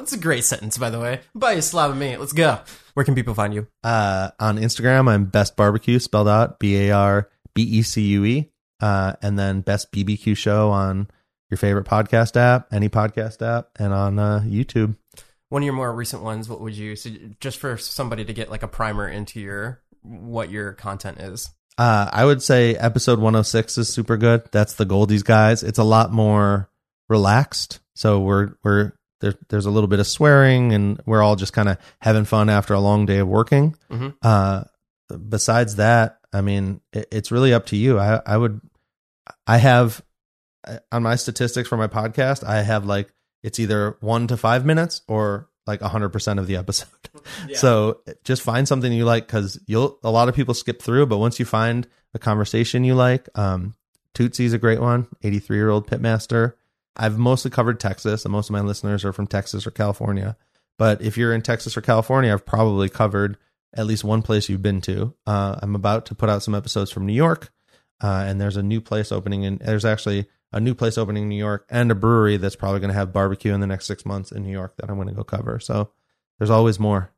It's 0.00 0.12
a 0.12 0.18
great 0.18 0.44
sentence, 0.44 0.76
by 0.78 0.90
the 0.90 0.98
way. 0.98 1.20
Buy 1.34 1.52
a 1.52 1.62
slab 1.62 1.90
of 1.90 1.96
meat. 1.96 2.16
Let's 2.18 2.32
go. 2.32 2.60
Where 2.94 3.04
can 3.04 3.14
people 3.14 3.34
find 3.34 3.54
you? 3.54 3.68
Uh, 3.84 4.30
on 4.40 4.58
Instagram, 4.58 5.08
I'm 5.08 5.26
Best 5.26 5.56
Barbecue, 5.56 5.98
spelled 5.98 6.26
out 6.28 6.58
B 6.58 6.88
A 6.88 6.90
R 6.90 7.28
B 7.54 7.62
E 7.62 7.82
C 7.82 8.02
U 8.02 8.24
E, 8.24 8.50
uh, 8.80 9.14
and 9.22 9.38
then 9.38 9.60
Best 9.60 9.92
BBQ 9.92 10.36
Show 10.36 10.70
on 10.70 11.08
your 11.50 11.58
favorite 11.58 11.86
podcast 11.86 12.36
app, 12.36 12.72
any 12.72 12.88
podcast 12.88 13.42
app, 13.46 13.68
and 13.78 13.92
on 13.92 14.18
uh, 14.18 14.40
YouTube. 14.44 14.96
One 15.48 15.62
of 15.62 15.64
your 15.66 15.74
more 15.74 15.92
recent 15.92 16.22
ones. 16.22 16.48
What 16.48 16.60
would 16.60 16.74
you 16.76 16.94
so 16.96 17.10
just 17.40 17.58
for 17.58 17.76
somebody 17.76 18.24
to 18.24 18.32
get 18.32 18.50
like 18.50 18.62
a 18.62 18.68
primer 18.68 19.08
into 19.08 19.40
your 19.40 19.82
what 20.02 20.50
your 20.50 20.72
content 20.72 21.18
is? 21.18 21.50
Uh, 21.76 22.08
I 22.12 22.24
would 22.24 22.42
say 22.42 22.74
episode 22.76 23.18
106 23.18 23.78
is 23.78 23.88
super 23.92 24.16
good. 24.16 24.42
That's 24.52 24.74
the 24.74 24.84
Goldee's 24.86 25.22
guys. 25.22 25.62
It's 25.62 25.78
a 25.78 25.84
lot 25.84 26.12
more 26.12 26.68
relaxed. 27.08 27.80
So 27.94 28.20
we're 28.20 28.52
we're 28.62 28.92
there, 29.20 29.34
there's 29.48 29.66
a 29.66 29.70
little 29.70 29.88
bit 29.88 29.98
of 29.98 30.06
swearing, 30.06 30.72
and 30.72 31.00
we're 31.04 31.22
all 31.22 31.36
just 31.36 31.52
kind 31.52 31.68
of 31.68 31.78
having 32.00 32.24
fun 32.24 32.48
after 32.48 32.72
a 32.74 32.80
long 32.80 33.06
day 33.06 33.18
of 33.18 33.28
working. 33.28 33.74
Mhm. 33.90 34.14
Uh, 34.22 34.64
besides 35.28 35.76
that, 35.76 36.18
I 36.32 36.40
mean, 36.42 36.80
it, 36.92 37.08
it's 37.10 37.32
really 37.32 37.52
up 37.52 37.66
to 37.66 37.76
you. 37.76 37.98
I 37.98 38.20
I 38.24 38.36
would, 38.36 38.60
I 39.46 39.56
have 39.58 40.00
on 40.92 41.02
my 41.02 41.16
statistics 41.16 41.68
for 41.68 41.76
my 41.76 41.86
podcast, 41.86 42.44
I 42.44 42.62
have 42.62 42.84
like 42.84 43.12
it's 43.42 43.58
either 43.58 43.96
one 44.00 44.26
to 44.28 44.36
five 44.36 44.64
minutes 44.66 45.02
or 45.08 45.48
like 45.66 45.80
hundred 45.80 46.10
percent 46.10 46.38
of 46.38 46.46
the 46.46 46.56
episode. 46.56 46.88
So 47.54 48.02
just 48.22 48.40
find 48.40 48.68
something 48.68 48.92
you 48.92 49.04
like 49.04 49.26
because 49.26 49.58
you'll 49.66 49.98
a 50.04 50.10
lot 50.10 50.28
of 50.28 50.34
people 50.36 50.54
skip 50.54 50.80
through, 50.80 51.06
but 51.06 51.18
once 51.18 51.40
you 51.40 51.44
find 51.44 51.88
a 52.14 52.20
conversation 52.20 52.84
you 52.84 52.94
like, 52.94 53.28
um, 53.36 53.74
Tootsie's 54.14 54.52
a 54.52 54.58
great 54.58 54.80
one. 54.80 55.08
Eighty 55.22 55.40
three 55.40 55.56
year 55.56 55.70
old 55.70 55.88
pitmaster. 55.88 56.54
I've 56.96 57.18
mostly 57.18 57.50
covered 57.50 57.80
Texas, 57.80 58.24
and 58.24 58.32
most 58.32 58.48
of 58.48 58.52
my 58.52 58.60
listeners 58.60 59.04
are 59.04 59.12
from 59.12 59.26
Texas 59.26 59.66
or 59.66 59.70
California. 59.70 60.36
But 60.78 61.02
if 61.02 61.16
you're 61.18 61.34
in 61.34 61.42
Texas 61.42 61.76
or 61.76 61.80
California, 61.80 62.32
I've 62.32 62.46
probably 62.46 62.88
covered 62.88 63.36
at 63.74 63.86
least 63.86 64.04
one 64.04 64.22
place 64.22 64.48
you've 64.48 64.62
been 64.62 64.80
to. 64.82 65.14
Uh, 65.26 65.56
I'm 65.60 65.74
about 65.74 66.06
to 66.06 66.14
put 66.14 66.28
out 66.28 66.42
some 66.42 66.54
episodes 66.54 66.90
from 66.90 67.06
New 67.06 67.12
York, 67.12 67.52
uh, 68.02 68.24
and 68.26 68.40
there's 68.40 68.56
a 68.56 68.62
new 68.62 68.80
place 68.80 69.12
opening 69.12 69.44
and 69.44 69.58
There's 69.58 69.84
actually 69.84 70.28
a 70.52 70.60
new 70.60 70.74
place 70.74 70.98
opening 70.98 71.24
in 71.24 71.28
New 71.28 71.36
York 71.36 71.66
and 71.70 71.90
a 71.90 71.94
brewery 71.94 72.36
that's 72.36 72.56
probably 72.56 72.80
going 72.80 72.88
to 72.88 72.98
have 72.98 73.12
barbecue 73.12 73.54
in 73.54 73.60
the 73.60 73.66
next 73.66 73.86
six 73.86 74.04
months 74.04 74.32
in 74.32 74.42
New 74.42 74.52
York 74.52 74.76
that 74.76 74.90
I'm 74.90 74.96
going 74.96 75.08
to 75.08 75.14
go 75.14 75.24
cover. 75.24 75.60
So 75.60 75.90
there's 76.38 76.50
always 76.50 76.78
more. 76.78 77.12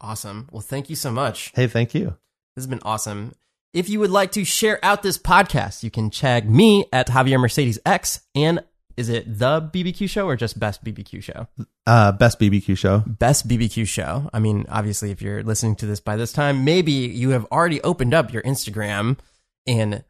Awesome. 0.00 0.48
Well, 0.52 0.60
thank 0.60 0.90
you 0.90 0.96
so 0.96 1.10
much. 1.10 1.52
Hey, 1.54 1.66
thank 1.66 1.94
you. 1.94 2.16
This 2.54 2.64
has 2.64 2.66
been 2.66 2.82
awesome. 2.82 3.32
If 3.72 3.88
you 3.88 3.98
would 4.00 4.10
like 4.10 4.32
to 4.32 4.44
share 4.44 4.78
out 4.84 5.02
this 5.02 5.18
podcast, 5.18 5.82
you 5.82 5.90
can 5.90 6.10
tag 6.10 6.48
me 6.48 6.84
at 6.92 7.08
Javier 7.08 7.40
Mercedes 7.40 7.78
X 7.84 8.20
and 8.34 8.62
is 8.96 9.08
it 9.08 9.38
the 9.38 9.60
BBQ 9.60 10.08
show 10.08 10.26
or 10.28 10.36
just 10.36 10.58
best 10.60 10.84
BBQ 10.84 11.22
show? 11.22 11.48
Uh, 11.86 12.12
best 12.12 12.38
BBQ 12.38 12.78
show. 12.78 13.02
Best 13.06 13.48
BBQ 13.48 13.88
show. 13.88 14.30
I 14.32 14.38
mean, 14.38 14.66
obviously, 14.68 15.10
if 15.10 15.20
you're 15.20 15.42
listening 15.42 15.74
to 15.76 15.86
this 15.86 15.98
by 15.98 16.16
this 16.16 16.32
time, 16.32 16.64
maybe 16.64 16.92
you 16.92 17.30
have 17.30 17.44
already 17.46 17.80
opened 17.82 18.14
up 18.14 18.32
your 18.32 18.42
Instagram 18.42 19.18
and 19.66 20.04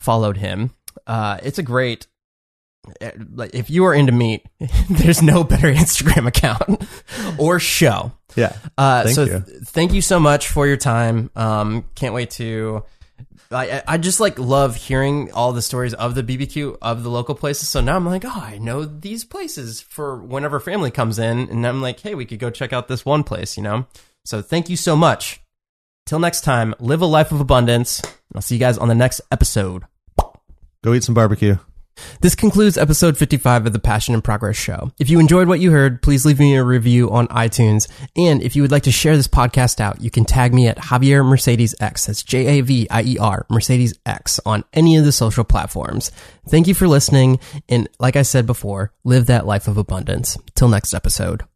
followed 0.00 0.38
him. 0.38 0.70
Uh, 1.06 1.38
it's 1.42 1.58
a 1.58 1.62
great. 1.62 2.06
Eh, 3.00 3.12
Like, 3.34 3.54
if 3.54 3.70
you 3.70 3.84
are 3.86 3.94
into 3.94 4.12
meat, 4.12 4.46
there's 4.90 5.22
no 5.22 5.44
better 5.44 5.66
Instagram 5.72 6.26
account 6.26 6.82
or 7.38 7.58
show. 7.60 8.12
Yeah. 8.36 8.56
Uh, 8.78 9.02
Thank 9.04 9.14
so 9.14 9.24
you. 9.24 9.40
th- 9.46 9.58
thank 9.64 9.92
you 9.92 10.00
so 10.02 10.20
much 10.20 10.48
for 10.48 10.66
your 10.66 10.76
time. 10.76 11.30
Um, 11.36 11.84
can't 11.94 12.14
wait 12.14 12.30
to. 12.32 12.84
I, 13.52 13.70
I- 13.78 13.82
I 13.88 13.98
just 13.98 14.20
like 14.20 14.38
love 14.38 14.76
hearing 14.76 15.32
all 15.32 15.52
the 15.52 15.62
stories 15.62 15.92
of 15.94 16.14
the 16.14 16.22
BBQ 16.22 16.78
of 16.80 17.02
the 17.02 17.10
local 17.10 17.34
places. 17.34 17.68
So 17.68 17.80
now 17.80 17.96
I'm 17.96 18.06
like, 18.06 18.24
oh, 18.24 18.30
I 18.32 18.58
know 18.58 18.84
these 18.84 19.24
places 19.24 19.80
for 19.80 20.16
whenever 20.16 20.60
family 20.60 20.92
comes 20.92 21.18
in, 21.18 21.48
and 21.50 21.66
I'm 21.66 21.82
like, 21.82 21.98
hey, 22.00 22.14
we 22.14 22.24
could 22.24 22.38
go 22.38 22.50
check 22.50 22.72
out 22.72 22.86
this 22.86 23.04
one 23.04 23.24
place, 23.24 23.56
you 23.56 23.62
know. 23.64 23.86
So 24.24 24.40
thank 24.42 24.70
you 24.70 24.76
so 24.76 24.94
much. 24.94 25.40
Till 26.06 26.18
next 26.20 26.42
time, 26.42 26.74
live 26.78 27.02
a 27.02 27.06
life 27.06 27.32
of 27.32 27.40
abundance. 27.40 28.00
I'll 28.34 28.42
see 28.42 28.54
you 28.54 28.60
guys 28.60 28.78
on 28.78 28.86
the 28.88 28.94
next 28.94 29.20
episode. 29.32 29.82
Go 30.84 30.94
eat 30.94 31.02
some 31.04 31.14
barbecue. 31.14 31.56
This 32.20 32.34
concludes 32.34 32.78
episode 32.78 33.16
55 33.16 33.66
of 33.66 33.72
the 33.72 33.78
Passion 33.78 34.14
and 34.14 34.24
Progress 34.24 34.56
Show. 34.56 34.92
If 34.98 35.10
you 35.10 35.20
enjoyed 35.20 35.48
what 35.48 35.60
you 35.60 35.70
heard, 35.70 36.02
please 36.02 36.24
leave 36.24 36.38
me 36.38 36.56
a 36.56 36.64
review 36.64 37.10
on 37.10 37.28
iTunes. 37.28 37.88
And 38.16 38.42
if 38.42 38.56
you 38.56 38.62
would 38.62 38.70
like 38.70 38.82
to 38.84 38.92
share 38.92 39.16
this 39.16 39.28
podcast 39.28 39.80
out, 39.80 40.00
you 40.00 40.10
can 40.10 40.24
tag 40.24 40.54
me 40.54 40.68
at 40.68 40.78
Javier 40.78 41.24
Mercedes 41.24 41.74
X. 41.80 42.06
That's 42.06 42.22
J 42.22 42.58
A 42.58 42.60
V 42.62 42.88
I 42.90 43.02
E 43.02 43.18
R 43.18 43.46
Mercedes 43.50 43.98
X 44.06 44.40
on 44.46 44.64
any 44.72 44.96
of 44.96 45.04
the 45.04 45.12
social 45.12 45.44
platforms. 45.44 46.10
Thank 46.48 46.66
you 46.66 46.74
for 46.74 46.88
listening. 46.88 47.38
And 47.68 47.88
like 47.98 48.16
I 48.16 48.22
said 48.22 48.46
before, 48.46 48.92
live 49.04 49.26
that 49.26 49.46
life 49.46 49.68
of 49.68 49.76
abundance. 49.76 50.36
Till 50.54 50.68
next 50.68 50.94
episode. 50.94 51.49